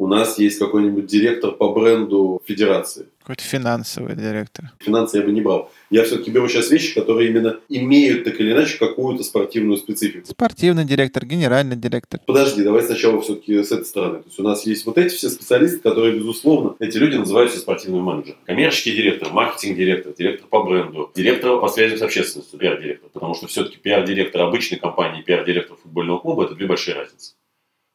У 0.00 0.06
нас 0.06 0.38
есть 0.38 0.58
какой-нибудь 0.58 1.04
директор 1.04 1.52
по 1.52 1.74
бренду 1.74 2.40
федерации. 2.46 3.08
Какой-то 3.18 3.42
финансовый 3.42 4.16
директор. 4.16 4.72
Финансы 4.80 5.18
я 5.18 5.22
бы 5.22 5.30
не 5.30 5.42
брал. 5.42 5.70
Я 5.90 6.04
все-таки 6.04 6.30
беру 6.30 6.48
сейчас 6.48 6.70
вещи, 6.70 6.94
которые 6.94 7.28
именно 7.28 7.60
имеют 7.68 8.24
так 8.24 8.40
или 8.40 8.52
иначе 8.52 8.78
какую-то 8.78 9.22
спортивную 9.24 9.76
специфику. 9.76 10.26
Спортивный 10.26 10.86
директор, 10.86 11.26
генеральный 11.26 11.76
директор. 11.76 12.18
Подожди, 12.26 12.62
давай 12.62 12.82
сначала 12.82 13.20
все-таки 13.20 13.62
с 13.62 13.72
этой 13.72 13.84
стороны. 13.84 14.20
То 14.20 14.28
есть 14.28 14.40
у 14.40 14.42
нас 14.42 14.64
есть 14.64 14.86
вот 14.86 14.96
эти 14.96 15.14
все 15.14 15.28
специалисты, 15.28 15.80
которые, 15.80 16.16
безусловно, 16.16 16.76
эти 16.78 16.96
люди 16.96 17.16
называются 17.16 17.58
спортивным 17.58 18.02
менеджером. 18.02 18.38
Коммерческий 18.46 18.92
директор, 18.92 19.30
маркетинг-директор, 19.30 20.14
директор 20.14 20.48
по 20.48 20.64
бренду, 20.64 21.12
директор 21.14 21.60
по 21.60 21.68
связям 21.68 21.98
с 21.98 22.02
общественностью, 22.02 22.58
пиар-директор. 22.58 23.10
Потому 23.12 23.34
что 23.34 23.48
все-таки 23.48 23.76
пиар-директор 23.76 24.40
обычной 24.40 24.78
компании 24.78 25.20
и 25.20 25.24
пиар-директор 25.24 25.76
футбольного 25.76 26.20
клуба– 26.20 26.44
это 26.46 26.54
две 26.54 26.66
большие 26.66 26.96
разницы 26.96 27.34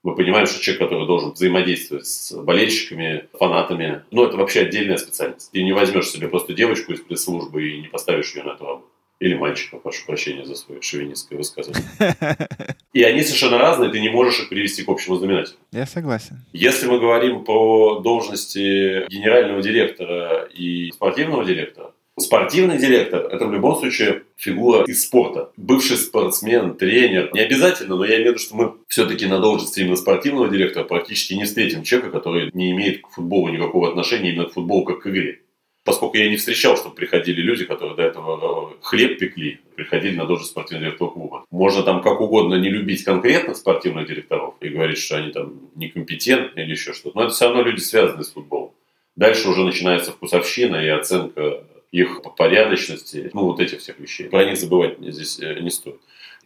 мы 0.06 0.16
понимаем, 0.16 0.46
что 0.46 0.62
человек, 0.62 0.84
который 0.84 1.08
должен 1.08 1.32
взаимодействовать 1.32 2.06
с 2.06 2.32
болельщиками, 2.32 3.28
фанатами, 3.34 4.04
ну, 4.12 4.24
это 4.24 4.38
вообще 4.38 4.62
отдельная 4.62 4.98
специальность. 4.98 5.50
Ты 5.52 5.64
не 5.64 5.74
возьмешь 5.74 6.10
себе 6.10 6.28
просто 6.28 6.54
девочку 6.54 6.94
из 6.94 7.02
пресс-службы 7.02 7.68
и 7.68 7.82
не 7.82 7.88
поставишь 7.88 8.36
ее 8.36 8.44
на 8.44 8.52
эту 8.52 8.66
работу. 8.66 8.88
Или 9.20 9.34
мальчиков, 9.34 9.82
прошу 9.82 10.06
прощения 10.06 10.46
за 10.46 10.56
свое 10.56 10.82
шовинистское 10.82 11.38
высказывание. 11.38 11.84
И 12.94 13.02
они 13.02 13.24
совершенно 13.24 13.58
разные, 13.58 13.90
ты 13.90 14.00
не 14.00 14.10
можешь 14.10 14.42
их 14.42 14.50
привести 14.50 14.84
к 14.84 14.90
общему 14.90 15.16
знаменателю. 15.16 15.58
Я 15.72 15.88
согласен. 15.88 16.46
Если 16.54 16.86
мы 16.86 17.00
говорим 17.00 17.44
про 17.44 18.00
должности 18.02 19.10
генерального 19.10 19.62
директора 19.62 20.44
и 20.54 20.92
спортивного 20.92 21.44
директора, 21.44 21.94
Спортивный 22.18 22.78
директор– 22.78 23.26
это 23.32 23.46
в 23.46 23.52
любом 23.52 23.76
случае 23.76 24.24
фигура 24.38 24.86
из 24.86 25.04
спорта. 25.04 25.52
Бывший 25.58 25.98
спортсмен, 25.98 26.76
тренер. 26.76 27.30
Не 27.34 27.42
обязательно, 27.42 27.98
но 27.98 28.06
я 28.06 28.16
имею 28.16 28.28
в 28.28 28.36
виду, 28.36 28.40
что 28.40 28.56
мы 28.56 28.74
все-таки 28.88 29.26
на 29.26 29.40
должности 29.40 29.82
именно 29.82 29.98
спортивного 29.98 30.48
директора 30.48 30.86
практически 30.86 31.34
не 31.34 31.44
встретим 31.44 31.84
человека, 31.84 32.18
который 32.18 32.52
не 32.54 32.72
имеет 32.72 33.02
к 33.02 33.10
футболу 33.10 33.50
никакого 33.50 33.90
отношения 33.90 34.32
именно 34.32 34.46
к 34.46 34.54
футболу 34.54 34.86
как 34.86 35.00
к 35.02 35.08
игре. 35.08 35.42
Поскольку 35.84 36.16
я 36.16 36.30
не 36.30 36.38
встречал, 36.38 36.78
чтобы 36.78 36.96
приходили 36.96 37.42
люди, 37.42 37.66
которые 37.66 37.98
до 37.98 38.04
этого 38.04 38.72
э, 38.72 38.76
хлеб 38.82 39.20
пекли, 39.20 39.60
приходили 39.76 40.16
на 40.16 40.26
должность 40.26 40.52
спортивного 40.52 40.86
директора 40.86 41.10
клуба. 41.10 41.46
Можно 41.52 41.84
там 41.84 42.02
как 42.02 42.22
угодно 42.22 42.56
не 42.56 42.70
любить 42.70 43.04
конкретно 43.04 43.54
спортивных 43.54 44.08
директоров 44.08 44.54
и 44.62 44.70
говорить, 44.70 45.00
что 45.00 45.18
они 45.18 45.34
там 45.34 45.60
некомпетентны 45.76 46.62
или 46.62 46.72
еще 46.72 46.94
что-то. 46.94 47.20
Но 47.20 47.26
это 47.26 47.34
все 47.34 47.48
равно 47.48 47.62
люди, 47.62 47.82
связанные 47.82 48.24
с 48.24 48.32
футболом. 48.32 48.72
Дальше 49.18 49.50
уже 49.50 49.64
начинается 49.64 50.12
вкусовщина 50.12 50.78
и 50.78 50.88
оценка 50.88 51.66
их 51.96 52.22
порядочности, 52.38 53.30
ну, 53.34 53.46
вот 53.46 53.60
этих 53.60 53.80
всех 53.80 54.00
вещей. 54.00 54.28
Про 54.28 54.46
них 54.46 54.58
забывать 54.58 54.98
здесь 55.00 55.40
э, 55.40 55.60
не 55.62 55.70
стоит. 55.70 56.00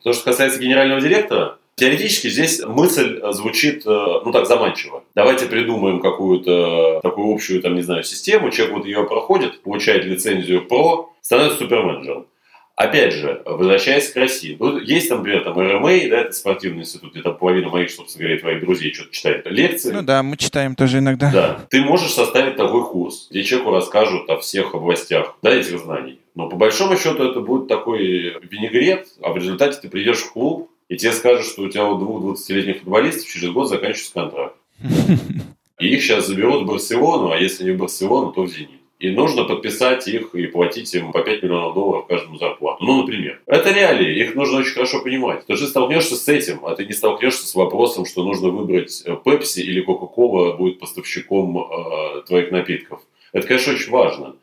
То, 0.04 0.14
что 0.14 0.24
касается 0.26 0.60
генерального 0.60 1.02
директора, 1.02 1.58
Теоретически 1.80 2.28
здесь 2.28 2.62
мысль 2.66 3.22
э, 3.24 3.32
звучит, 3.32 3.84
э, 3.86 3.89
ну 3.89 4.34
так, 4.34 4.47
заманчиво. 4.47 5.06
Давайте 5.16 5.45
придумаем 5.45 6.02
какую-то 6.02 7.00
такую 7.02 7.34
общую, 7.34 7.62
там, 7.62 7.76
не 7.76 7.82
знаю, 7.84 8.04
систему. 8.04 8.52
Человек 8.52 8.76
вот 8.76 8.86
ее 8.86 9.06
проходит, 9.06 9.62
получает 9.62 10.04
лицензию 10.04 10.68
про, 10.68 11.10
становится 11.22 11.60
суперменеджером. 11.60 12.28
Опять 12.80 13.14
же, 13.14 13.42
возвращаясь 13.44 14.10
к 14.10 14.16
России. 14.16 14.56
Ну, 14.58 14.80
есть, 14.80 15.10
например, 15.10 15.44
там 15.44 15.60
РМА, 15.60 16.10
да, 16.10 16.22
это 16.22 16.32
спортивный 16.32 16.84
институт, 16.84 17.12
где 17.12 17.22
там 17.22 17.36
половина 17.36 17.68
моих, 17.68 17.92
собственно 17.92 18.24
говоря, 18.24 18.40
твоих 18.40 18.62
друзей 18.62 18.94
что-то 18.94 19.12
читает 19.12 19.46
лекции. 19.48 19.92
Ну 19.92 20.02
да, 20.02 20.24
мы 20.24 20.38
читаем 20.38 20.76
тоже 20.76 21.00
иногда. 21.00 21.30
Да. 21.30 21.60
Ты 21.70 21.82
можешь 21.82 22.14
составить 22.14 22.56
такой 22.56 22.90
курс, 22.90 23.28
где 23.30 23.44
человеку 23.44 23.72
расскажут 23.72 24.30
о 24.30 24.38
всех 24.38 24.74
областях, 24.76 25.36
да, 25.42 25.54
этих 25.54 25.78
знаний. 25.78 26.22
Но 26.36 26.48
по 26.48 26.56
большому 26.56 26.96
счету 26.96 27.22
это 27.22 27.42
будет 27.42 27.68
такой 27.68 28.38
винегрет, 28.50 29.10
а 29.22 29.34
в 29.34 29.36
результате 29.36 29.78
ты 29.82 29.90
придешь 29.90 30.20
в 30.20 30.32
клуб, 30.32 30.72
и 30.88 30.96
тебе 30.96 31.12
скажут, 31.12 31.48
что 31.48 31.64
у 31.64 31.68
тебя 31.68 31.86
у 31.86 31.98
двух 31.98 32.40
20-летних 32.40 32.78
футболистов 32.78 33.28
через 33.28 33.50
год 33.50 33.68
заканчивается 33.68 34.14
контракт. 34.14 34.56
И 35.80 35.88
их 35.88 36.02
сейчас 36.02 36.28
заберут 36.28 36.64
в 36.64 36.66
Барселону, 36.66 37.32
а 37.32 37.38
если 37.38 37.66
не 37.66 37.72
в 37.72 37.78
Барселону, 37.78 38.32
то 38.32 38.44
в 38.44 38.50
Зенит 38.50 38.79
и 39.00 39.12
нужно 39.12 39.45
подписать 39.45 40.08
их 40.08 40.36
и 40.36 40.47
платить 40.47 40.93
им 40.93 41.14
по 41.14 41.22
5 41.22 41.43
миллионов 41.43 41.74
долларов 41.74 42.08
каждому 42.08 42.38
зарплату. 42.38 42.84
Ну, 42.84 43.02
например. 43.02 43.41
Это 43.45 43.72
реалии, 43.72 44.22
их 44.22 44.36
нужно 44.36 44.60
очень 44.60 44.74
хорошо 44.74 45.02
понимать. 45.02 45.45
Ты 45.45 45.56
столкнешься 45.56 46.16
с 46.16 46.28
этим, 46.28 46.66
а 46.66 46.76
ты 46.76 46.86
не 46.86 46.93
столкнешься 46.93 47.47
с 47.47 47.56
вопросом, 47.56 48.06
что 48.06 48.24
нужно 48.24 48.50
выбрать 48.50 49.04
Pepsi 49.26 49.62
или 49.62 49.86
Coca-Cola 49.86 50.58
будет 50.58 50.80
поставщиком 50.80 51.58
э, 51.58 52.22
твоих 52.28 52.52
напитков. 52.52 53.02
Это, 53.32 53.47
конечно, 53.47 53.74
очень 53.74 53.91
важно. 53.91 54.36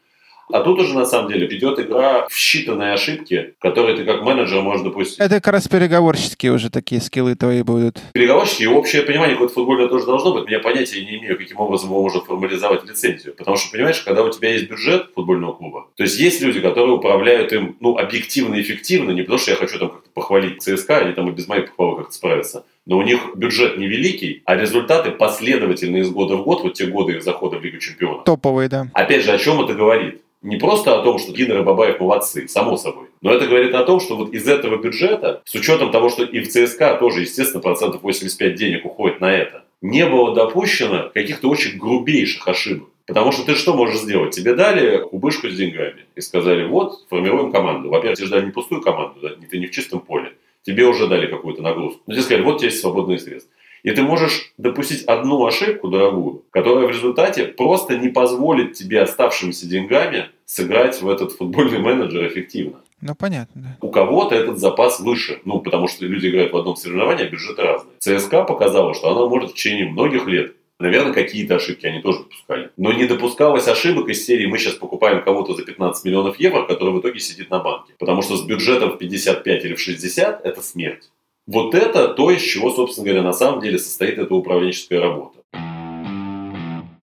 А 0.53 0.61
тут 0.61 0.79
уже, 0.79 0.95
на 0.95 1.05
самом 1.05 1.31
деле, 1.31 1.47
идет 1.57 1.79
игра 1.81 2.27
в 2.29 2.33
считанные 2.33 2.93
ошибки, 2.93 3.55
которые 3.59 3.97
ты 3.97 4.05
как 4.05 4.23
менеджер 4.23 4.63
можешь 4.63 4.85
допустить. 4.85 5.19
Это 5.19 5.37
как 5.37 5.53
раз 5.53 5.69
переговорщики 5.69 6.47
уже 6.47 6.71
такие 6.71 7.01
скиллы 7.01 7.35
твои 7.35 7.63
будут. 7.63 8.01
Переговорщики 8.13 8.63
и 8.63 8.67
общее 8.67 9.03
понимание 9.03 9.35
какое-то 9.35 9.55
футбольное 9.55 9.89
тоже 9.89 10.07
должно 10.07 10.35
быть. 10.35 10.49
Я 10.49 10.61
понятия 10.61 11.05
не 11.05 11.19
имею, 11.19 11.37
каким 11.37 11.59
образом 11.59 11.93
он 11.93 12.03
может 12.03 12.25
формализовать 12.25 12.85
лицензию. 12.85 13.35
Потому 13.35 13.57
что, 13.57 13.73
понимаешь, 13.73 14.01
когда 14.01 14.23
у 14.23 14.31
тебя 14.31 14.53
есть 14.53 14.69
бюджет 14.69 15.09
футбольного 15.15 15.53
клуба, 15.53 15.89
то 15.97 16.03
есть 16.03 16.19
есть 16.19 16.41
люди, 16.41 16.61
которые 16.61 16.95
управляют 16.95 17.53
им 17.53 17.77
ну, 17.81 17.97
объективно 17.97 18.55
и 18.55 18.63
эффективно, 18.63 19.11
не 19.11 19.23
потому 19.23 19.39
что 19.39 19.51
я 19.51 19.57
хочу 19.57 19.79
там 19.79 19.91
как-то 19.91 20.11
похвалить 20.15 20.63
ЦСКА, 20.63 20.99
они 20.99 21.13
там 21.13 21.29
и 21.29 21.33
без 21.33 21.49
моей 21.49 21.63
похвалы 21.63 21.99
как-то 21.99 22.13
справятся, 22.13 22.65
но 22.87 22.99
у 22.99 23.03
них 23.03 23.21
бюджет 23.35 23.79
невеликий, 23.79 24.43
а 24.45 24.55
результаты 24.55 25.11
последовательно 25.11 25.99
из 25.99 26.11
года 26.11 26.37
в 26.37 26.45
год, 26.45 26.63
вот 26.63 26.75
те 26.75 26.87
годы 26.87 27.15
их 27.15 27.23
захода 27.23 27.59
в 27.59 27.65
Лигу 27.65 27.79
Чемпионов. 27.79 28.25
Топовые, 28.25 28.69
да. 28.69 28.87
Опять 28.95 29.25
же, 29.25 29.33
о 29.33 29.39
чем 29.39 29.61
это 29.61 29.75
говорит? 29.75 30.23
Не 30.43 30.57
просто 30.57 30.99
о 30.99 31.03
том, 31.03 31.19
что 31.19 31.33
Гиннер 31.33 31.61
и 31.61 31.63
Бабаев 31.63 32.01
молодцы, 32.01 32.47
само 32.49 32.77
собой, 32.77 33.07
но 33.21 33.33
это 33.33 33.47
говорит 33.47 33.75
о 33.75 33.85
том, 33.85 34.01
что 34.01 34.17
вот 34.17 34.33
из 34.33 34.47
этого 34.49 34.77
бюджета, 34.77 35.43
с 35.45 35.55
учетом 35.55 35.91
того, 35.91 36.09
что 36.09 36.25
и 36.25 36.41
в 36.41 36.49
ЦСКА 36.49 36.97
тоже, 36.99 37.23
естественно, 37.23 37.63
процентов 37.63 38.03
85 38.03 38.55
денег 38.55 38.85
уходит 38.85 39.21
на 39.21 39.33
это, 39.33 39.65
не 39.83 40.07
было 40.07 40.35
допущено 40.35 41.11
каких-то 41.13 41.49
очень 41.49 41.79
грубейших 41.79 42.47
ошибок. 42.49 42.89
Потому 43.07 43.31
что 43.31 43.45
ты 43.45 43.55
что 43.55 43.73
можешь 43.75 44.01
сделать? 44.01 44.35
Тебе 44.35 44.55
дали 44.55 44.99
кубышку 44.99 45.49
с 45.49 45.57
деньгами 45.57 46.07
и 46.17 46.21
сказали, 46.21 46.65
вот, 46.65 47.07
формируем 47.09 47.53
команду. 47.53 47.89
Во-первых, 47.89 48.19
тебе 48.19 48.29
дали 48.29 48.47
не 48.47 48.51
пустую 48.51 48.81
команду, 48.81 49.21
да, 49.21 49.31
ты 49.49 49.59
не 49.59 49.67
в 49.67 49.71
чистом 49.71 50.01
поле. 50.01 50.33
Тебе 50.63 50.85
уже 50.87 51.07
дали 51.07 51.29
какую-то 51.29 51.63
нагрузку. 51.63 52.03
Но 52.09 52.15
тебе 52.15 52.23
сказали, 52.25 52.43
вот 52.43 52.57
у 52.57 52.59
тебя 52.59 52.69
есть 52.69 52.81
свободные 52.81 53.21
средства. 53.21 53.53
И 53.87 53.93
ты 53.93 54.03
можешь 54.03 54.53
допустить 54.59 55.05
одну 55.05 55.47
ошибку 55.47 55.87
дорогую, 55.87 56.43
которая 56.51 56.89
в 56.89 56.91
результате 56.91 57.45
просто 57.45 57.97
не 57.97 58.09
позволит 58.09 58.73
тебе 58.73 59.01
оставшимися 59.01 59.69
деньгами 59.69 60.27
сыграть 60.45 61.01
в 61.01 61.09
этот 61.09 61.31
футбольный 61.31 61.79
менеджер 61.79 62.27
эффективно. 62.27 62.81
Ну, 63.01 63.15
понятно, 63.15 63.63
да. 63.63 63.77
У 63.81 63.91
кого-то 63.91 64.35
этот 64.35 64.59
запас 64.59 64.99
выше. 64.99 65.39
Ну, 65.45 65.61
потому 65.61 65.87
что 65.87 66.05
люди 66.05 66.27
играют 66.29 66.53
в 66.53 66.57
одном 66.57 66.75
соревновании, 66.75 67.27
а 67.27 67.31
бюджеты 67.31 67.63
разные. 67.63 67.95
ЦСКА 68.01 68.43
показала, 68.43 68.93
что 68.93 69.09
она 69.09 69.29
может 69.29 69.53
в 69.53 69.55
течение 69.55 69.89
многих 69.89 70.27
лет 70.27 70.57
Наверное, 70.79 71.15
какие-то 71.15 71.57
ошибки 71.57 71.87
они 71.87 72.03
тоже 72.03 72.19
допускали. 72.19 72.71
Но 72.77 72.93
не 72.93 73.07
допускалось 73.07 73.67
ошибок 73.67 74.11
из 74.11 74.27
серии 74.27 74.45
«Мы 74.45 74.59
сейчас 74.59 74.75
покупаем 74.75 75.23
кого-то 75.23 75.55
за 75.55 75.63
15 75.63 76.05
миллионов 76.05 76.39
евро, 76.39 76.65
который 76.65 76.93
в 76.93 77.01
итоге 77.01 77.19
сидит 77.19 77.49
на 77.49 77.61
банке». 77.61 77.95
Потому 77.99 78.21
что 78.21 78.37
с 78.37 78.45
бюджетом 78.45 78.91
в 78.91 78.99
55 78.99 79.65
или 79.65 79.75
в 79.75 79.81
60– 79.81 80.43
это 80.45 80.61
смерть. 80.61 81.11
Вот 81.47 81.75
это 81.75 82.09
то, 82.09 82.31
из 82.31 82.43
чего, 82.43 82.73
собственно 82.73 83.07
говоря, 83.07 83.23
на 83.23 83.33
самом 83.33 83.61
деле 83.61 83.79
состоит 83.79 84.19
эта 84.19 84.35
управленческая 84.35 85.01
работа. 85.01 85.39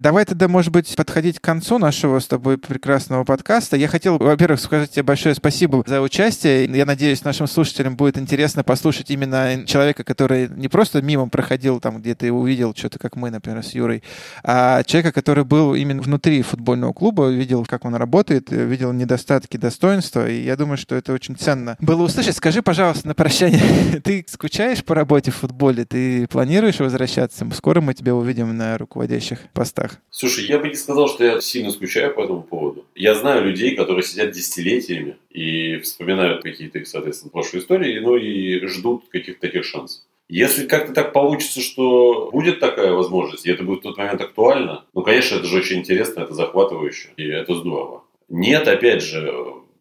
Давай 0.06 0.24
тогда, 0.24 0.46
может 0.46 0.70
быть, 0.70 0.94
подходить 0.94 1.40
к 1.40 1.42
концу 1.42 1.78
нашего 1.78 2.20
с 2.20 2.28
тобой 2.28 2.58
прекрасного 2.58 3.24
подкаста. 3.24 3.76
Я 3.76 3.88
хотел, 3.88 4.18
во-первых, 4.18 4.60
сказать 4.60 4.92
тебе 4.92 5.02
большое 5.02 5.34
спасибо 5.34 5.82
за 5.84 6.00
участие. 6.00 6.66
Я 6.66 6.86
надеюсь, 6.86 7.24
нашим 7.24 7.48
слушателям 7.48 7.96
будет 7.96 8.16
интересно 8.16 8.62
послушать 8.62 9.10
именно 9.10 9.64
человека, 9.66 10.04
который 10.04 10.48
не 10.48 10.68
просто 10.68 11.02
мимо 11.02 11.28
проходил 11.28 11.80
там 11.80 11.98
где-то 11.98 12.24
и 12.24 12.30
увидел 12.30 12.72
что-то, 12.72 13.00
как 13.00 13.16
мы, 13.16 13.30
например, 13.30 13.64
с 13.64 13.74
Юрой, 13.74 14.04
а 14.44 14.84
человека, 14.84 15.10
который 15.10 15.42
был 15.42 15.74
именно 15.74 16.00
внутри 16.00 16.40
футбольного 16.42 16.92
клуба, 16.92 17.28
видел, 17.28 17.64
как 17.64 17.84
он 17.84 17.96
работает, 17.96 18.52
видел 18.52 18.92
недостатки, 18.92 19.56
достоинства. 19.56 20.30
И 20.30 20.40
я 20.40 20.54
думаю, 20.54 20.76
что 20.76 20.94
это 20.94 21.14
очень 21.14 21.34
ценно 21.34 21.76
было 21.80 22.04
услышать. 22.04 22.36
Скажи, 22.36 22.62
пожалуйста, 22.62 23.08
на 23.08 23.16
прощание, 23.16 24.00
ты 24.04 24.24
скучаешь 24.28 24.84
по 24.84 24.94
работе 24.94 25.32
в 25.32 25.34
футболе? 25.34 25.84
Ты 25.84 26.28
планируешь 26.28 26.78
возвращаться? 26.78 27.44
Скоро 27.52 27.80
мы 27.80 27.92
тебя 27.92 28.14
увидим 28.14 28.56
на 28.56 28.78
руководящих 28.78 29.40
постах 29.52 29.95
Слушай, 30.10 30.46
я 30.46 30.58
бы 30.58 30.68
не 30.68 30.74
сказал, 30.74 31.08
что 31.08 31.24
я 31.24 31.40
сильно 31.40 31.70
скучаю 31.70 32.14
по 32.14 32.20
этому 32.20 32.42
поводу. 32.42 32.84
Я 32.94 33.14
знаю 33.14 33.44
людей, 33.44 33.74
которые 33.74 34.02
сидят 34.02 34.32
десятилетиями 34.32 35.16
и 35.30 35.78
вспоминают 35.78 36.42
какие-то 36.42 36.78
их, 36.78 36.88
соответственно, 36.88 37.30
прошлые 37.30 37.62
истории, 37.62 37.98
ну 37.98 38.16
и 38.16 38.66
ждут 38.66 39.04
каких-то 39.10 39.40
таких 39.40 39.64
шансов. 39.64 40.02
Если 40.28 40.66
как-то 40.66 40.92
так 40.92 41.12
получится, 41.12 41.60
что 41.60 42.30
будет 42.32 42.58
такая 42.58 42.92
возможность, 42.92 43.46
и 43.46 43.50
это 43.50 43.62
будет 43.62 43.80
в 43.80 43.82
тот 43.82 43.96
момент 43.96 44.20
актуально, 44.20 44.84
ну, 44.92 45.02
конечно, 45.02 45.36
это 45.36 45.46
же 45.46 45.58
очень 45.58 45.78
интересно, 45.78 46.22
это 46.22 46.34
захватывающе, 46.34 47.10
и 47.16 47.24
это 47.28 47.54
здорово. 47.54 48.02
Нет, 48.28 48.66
опять 48.66 49.02
же, 49.02 49.32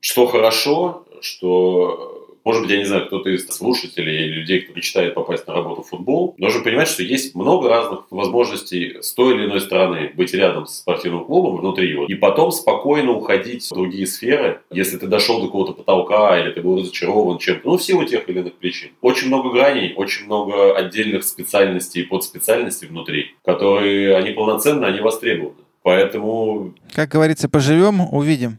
что 0.02 0.28
хорошо, 0.28 1.06
что 1.22 2.25
может 2.46 2.62
быть, 2.62 2.72
я 2.72 2.78
не 2.78 2.86
знаю, 2.86 3.08
кто-то 3.08 3.30
из 3.30 3.48
слушателей 3.48 4.26
или 4.26 4.36
людей, 4.36 4.62
кто 4.62 4.74
мечтает 4.74 5.16
попасть 5.16 5.48
на 5.48 5.56
работу 5.56 5.82
в 5.82 5.90
футбол, 5.90 6.36
должен 6.38 6.64
понимать, 6.64 6.88
что 6.88 7.02
есть 7.02 7.34
много 7.34 7.68
разных 7.68 8.06
возможностей 8.12 8.98
с 9.02 9.14
той 9.14 9.34
или 9.34 9.46
иной 9.46 9.60
стороны 9.60 10.12
быть 10.16 10.34
рядом 10.34 10.68
с 10.68 10.78
спортивным 10.78 11.26
клубом 11.26 11.58
внутри 11.58 11.90
его, 11.90 12.06
и 12.06 12.14
потом 12.14 12.52
спокойно 12.52 13.12
уходить 13.12 13.66
в 13.66 13.74
другие 13.74 14.06
сферы, 14.06 14.62
если 14.70 14.98
ты 14.98 15.08
дошел 15.08 15.40
до 15.42 15.48
какого-то 15.48 15.74
потолка 15.74 16.40
или 16.40 16.52
ты 16.52 16.62
был 16.62 16.78
разочарован 16.78 17.40
чем-то, 17.40 17.68
ну, 17.68 17.78
в 17.78 17.84
силу 17.84 18.06
тех 18.06 18.30
или 18.30 18.40
иных 18.40 18.54
причин. 18.54 18.92
Очень 19.02 19.28
много 19.30 19.50
граней, 19.50 19.94
очень 19.96 20.26
много 20.26 20.76
отдельных 20.78 21.24
специальностей 21.24 22.04
и 22.04 22.06
подспециальностей 22.06 22.88
внутри, 22.88 23.32
которые, 23.44 24.16
они 24.16 24.32
полноценны, 24.32 24.86
они 24.86 25.00
востребованы. 25.00 25.56
Поэтому... 25.82 26.74
Как 26.94 27.10
говорится, 27.10 27.50
поживем, 27.50 28.02
увидим. 28.12 28.58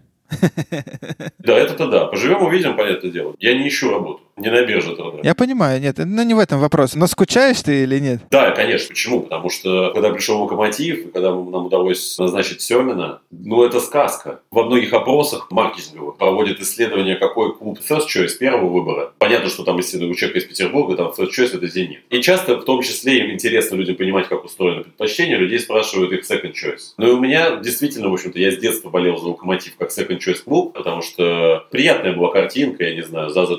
Да, 1.39 1.57
это-то 1.57 1.89
да. 1.89 2.07
Поживем, 2.07 2.43
увидим, 2.43 2.77
понятное 2.77 3.11
дело. 3.11 3.35
Я 3.39 3.55
не 3.55 3.69
ищу 3.69 3.91
работу. 3.91 4.26
Не 4.37 4.51
на 4.51 4.63
бирже 4.67 4.95
труда. 4.95 5.21
Я 5.23 5.35
понимаю, 5.35 5.81
нет, 5.81 5.97
ну 5.99 6.23
не 6.23 6.35
в 6.35 6.39
этом 6.39 6.61
вопрос. 6.61 6.95
Но 6.95 7.07
скучаешь 7.07 7.63
ты 7.63 7.85
или 7.85 7.99
нет? 7.99 8.21
Да, 8.31 8.51
конечно. 8.51 8.89
Почему? 8.89 9.23
Потому 9.23 9.49
что 9.49 9.93
когда 9.95 10.11
пришел 10.11 10.43
Локомотив, 10.43 11.07
и 11.07 11.11
когда 11.11 11.31
нам 11.31 11.67
удалось 11.67 12.19
назначить 12.19 12.61
Семина, 12.61 13.21
ну 13.31 13.65
это 13.65 13.81
сказка. 13.81 14.41
Во 14.51 14.65
многих 14.65 14.93
опросах 14.93 15.51
маркетинговых 15.51 16.19
проводят 16.19 16.61
исследования, 16.61 17.17
какой 17.17 17.57
клуб 17.57 17.79
first 17.89 18.09
choice 18.15 18.37
первого 18.39 18.69
выбора. 18.69 19.13
Понятно, 19.19 19.49
что 19.49 19.65
там 19.65 19.81
исследуют 19.81 20.13
у 20.13 20.17
человека 20.17 20.41
из 20.41 20.45
Петербурга, 20.45 20.97
там 20.97 21.15
first 21.17 21.31
choice 21.31 21.57
это 21.57 21.67
Зенит. 21.67 22.01
И 22.11 22.21
часто 22.21 22.59
в 22.59 22.65
том 22.65 22.83
числе 22.83 23.21
им 23.25 23.31
интересно 23.31 23.77
людям 23.77 23.97
понимать, 23.97 24.29
как 24.29 24.45
устроено 24.45 24.83
предпочтение, 24.83 25.39
людей 25.39 25.61
спрашивают 25.61 26.13
их 26.13 26.31
second 26.31 26.53
choice. 26.53 26.93
Ну 26.99 27.09
и 27.09 27.11
у 27.13 27.21
меня 27.21 27.57
действительно, 27.57 28.11
в 28.11 28.13
общем-то, 28.13 28.39
я 28.39 28.51
с 28.51 28.59
детства 28.59 28.91
болел 28.91 29.17
за 29.17 29.29
Локомотив 29.29 29.77
как 29.79 29.91
second 29.91 30.19
choice 30.19 30.43
клуб, 30.45 30.75
потому 30.75 31.01
что 31.01 31.65
приятная 31.71 32.13
была 32.13 32.31
картинка, 32.31 32.85
я 32.85 32.95
не 32.95 33.03
знаю, 33.03 33.31
Заза 33.31 33.57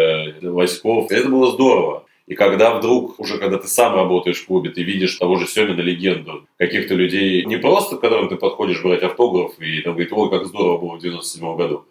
Джанаша, 0.00 0.52
Васьков. 0.52 1.10
Это 1.10 1.28
было 1.28 1.52
здорово. 1.52 2.04
И 2.26 2.34
когда 2.34 2.74
вдруг, 2.74 3.18
уже 3.18 3.38
когда 3.38 3.58
ты 3.58 3.66
сам 3.66 3.96
работаешь 3.96 4.38
в 4.38 4.46
клубе, 4.46 4.70
ты 4.70 4.84
видишь 4.84 5.16
того 5.16 5.36
же 5.36 5.48
Семина 5.48 5.80
легенду, 5.80 6.46
каких-то 6.58 6.94
людей, 6.94 7.44
не 7.44 7.56
просто 7.56 7.96
к 7.96 8.00
которым 8.00 8.28
ты 8.28 8.36
подходишь 8.36 8.82
брать 8.82 9.02
автограф 9.02 9.58
и 9.58 9.80
там 9.80 9.94
говорит, 9.94 10.12
ой, 10.12 10.30
как 10.30 10.46
здорово 10.46 10.78
было 10.78 10.96
в 10.96 11.00
97 11.00 11.56
году, 11.56 11.84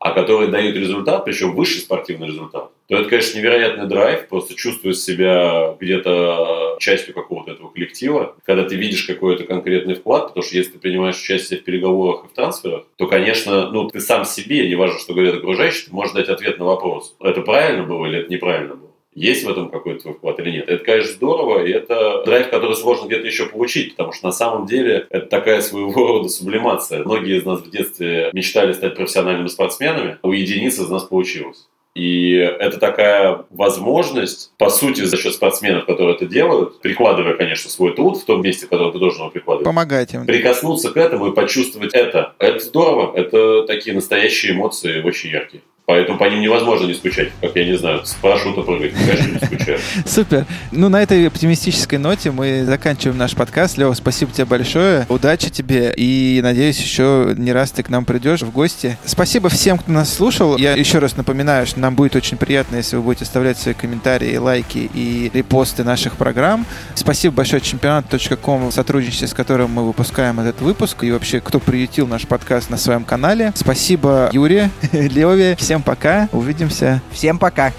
а 0.00 0.12
которые 0.12 0.48
дают 0.48 0.76
результат, 0.76 1.26
причем 1.26 1.54
высший 1.54 1.82
спортивный 1.82 2.28
результат, 2.28 2.70
то 2.88 2.96
это, 2.96 3.08
конечно, 3.08 3.38
невероятный 3.38 3.86
драйв, 3.86 4.28
просто 4.28 4.54
чувствуешь 4.54 4.98
себя 4.98 5.76
где-то 5.78 6.78
частью 6.80 7.14
какого-то 7.14 7.52
этого 7.52 7.68
коллектива, 7.68 8.34
когда 8.44 8.64
ты 8.64 8.76
видишь 8.76 9.04
какой-то 9.04 9.44
конкретный 9.44 9.94
вклад, 9.94 10.28
потому 10.28 10.42
что 10.42 10.56
если 10.56 10.72
ты 10.72 10.78
принимаешь 10.78 11.20
участие 11.20 11.60
в 11.60 11.64
переговорах 11.64 12.24
и 12.24 12.28
в 12.28 12.32
трансферах, 12.32 12.84
то, 12.96 13.06
конечно, 13.06 13.70
ну, 13.70 13.88
ты 13.88 14.00
сам 14.00 14.24
себе, 14.24 14.66
не 14.66 14.74
важно, 14.74 14.98
что 14.98 15.12
говорят 15.12 15.34
окружающие, 15.34 15.88
ты 15.88 15.94
можешь 15.94 16.14
дать 16.14 16.30
ответ 16.30 16.58
на 16.58 16.64
вопрос, 16.64 17.14
это 17.20 17.42
правильно 17.42 17.84
было 17.84 18.06
или 18.06 18.20
это 18.20 18.32
неправильно 18.32 18.74
было 18.74 18.89
есть 19.14 19.44
в 19.44 19.50
этом 19.50 19.70
какой-то 19.70 20.02
твой 20.02 20.14
вклад 20.14 20.38
или 20.40 20.50
нет. 20.50 20.68
Это, 20.68 20.84
конечно, 20.84 21.12
здорово, 21.12 21.64
и 21.64 21.72
это 21.72 22.22
драйв, 22.24 22.50
который 22.50 22.76
сложно 22.76 23.06
где-то 23.06 23.26
еще 23.26 23.46
получить, 23.46 23.96
потому 23.96 24.12
что 24.12 24.26
на 24.26 24.32
самом 24.32 24.66
деле 24.66 25.06
это 25.10 25.26
такая 25.26 25.60
своего 25.62 26.06
рода 26.06 26.28
сублимация. 26.28 27.04
Многие 27.04 27.38
из 27.38 27.44
нас 27.44 27.60
в 27.60 27.70
детстве 27.70 28.30
мечтали 28.32 28.72
стать 28.72 28.94
профессиональными 28.94 29.48
спортсменами, 29.48 30.18
а 30.22 30.28
у 30.28 30.32
единиц 30.32 30.78
из 30.78 30.88
нас 30.88 31.04
получилось. 31.04 31.68
И 31.94 32.34
это 32.34 32.78
такая 32.78 33.46
возможность, 33.50 34.52
по 34.58 34.70
сути, 34.70 35.02
за 35.02 35.16
счет 35.16 35.34
спортсменов, 35.34 35.86
которые 35.86 36.14
это 36.14 36.24
делают, 36.24 36.80
прикладывая, 36.80 37.34
конечно, 37.34 37.68
свой 37.68 37.94
труд 37.94 38.16
в 38.16 38.24
том 38.24 38.42
месте, 38.42 38.66
в 38.66 38.68
котором 38.68 38.92
ты 38.92 38.98
должен 38.98 39.22
его 39.22 39.30
прикладывать. 39.30 39.66
Помогать 39.66 40.14
им. 40.14 40.24
Прикоснуться 40.24 40.92
к 40.92 40.96
этому 40.96 41.28
и 41.28 41.34
почувствовать 41.34 41.92
это. 41.92 42.34
Это 42.38 42.60
здорово. 42.60 43.12
Это 43.16 43.64
такие 43.66 43.94
настоящие 43.94 44.52
эмоции, 44.52 45.02
очень 45.02 45.30
яркие. 45.30 45.62
Поэтому 45.90 46.18
по 46.18 46.24
ним 46.30 46.40
невозможно 46.40 46.86
не 46.86 46.94
скучать, 46.94 47.30
как 47.40 47.56
я 47.56 47.64
не 47.64 47.76
знаю, 47.76 48.06
с 48.06 48.12
парашюта 48.12 48.62
прыгать, 48.62 48.92
конечно, 48.92 49.26
не 49.26 49.38
скучаю. 49.44 49.78
Супер. 50.06 50.46
Ну, 50.70 50.88
на 50.88 51.02
этой 51.02 51.26
оптимистической 51.26 51.98
ноте 51.98 52.30
мы 52.30 52.64
заканчиваем 52.64 53.18
наш 53.18 53.34
подкаст. 53.34 53.76
Лева, 53.76 53.92
спасибо 53.94 54.30
тебе 54.30 54.44
большое. 54.44 55.04
Удачи 55.08 55.50
тебе. 55.50 55.92
И 55.96 56.38
надеюсь, 56.44 56.78
еще 56.78 57.34
не 57.36 57.52
раз 57.52 57.72
ты 57.72 57.82
к 57.82 57.88
нам 57.88 58.04
придешь 58.04 58.42
в 58.42 58.52
гости. 58.52 58.98
Спасибо 59.04 59.48
всем, 59.48 59.78
кто 59.78 59.90
нас 59.90 60.14
слушал. 60.14 60.56
Я 60.58 60.74
еще 60.74 61.00
раз 61.00 61.16
напоминаю, 61.16 61.66
что 61.66 61.80
нам 61.80 61.96
будет 61.96 62.14
очень 62.14 62.36
приятно, 62.36 62.76
если 62.76 62.94
вы 62.94 63.02
будете 63.02 63.24
оставлять 63.24 63.58
свои 63.58 63.74
комментарии, 63.74 64.36
лайки 64.36 64.88
и 64.94 65.28
репосты 65.34 65.82
наших 65.82 66.14
программ. 66.14 66.66
Спасибо 66.94 67.34
большое 67.34 67.60
чемпионат.ком, 67.60 68.68
в 68.68 68.72
сотрудничестве 68.72 69.26
с 69.26 69.34
которым 69.34 69.72
мы 69.72 69.84
выпускаем 69.84 70.38
этот 70.38 70.60
выпуск. 70.60 71.02
И 71.02 71.10
вообще, 71.10 71.40
кто 71.40 71.58
приютил 71.58 72.06
наш 72.06 72.28
подкаст 72.28 72.70
на 72.70 72.76
своем 72.76 73.02
канале. 73.02 73.52
Спасибо 73.56 74.30
Юре, 74.32 74.70
Леве. 74.92 75.56
Всем 75.80 75.82
пока. 75.82 76.28
Увидимся. 76.32 77.00
Всем 77.10 77.38
пока. 77.38 77.72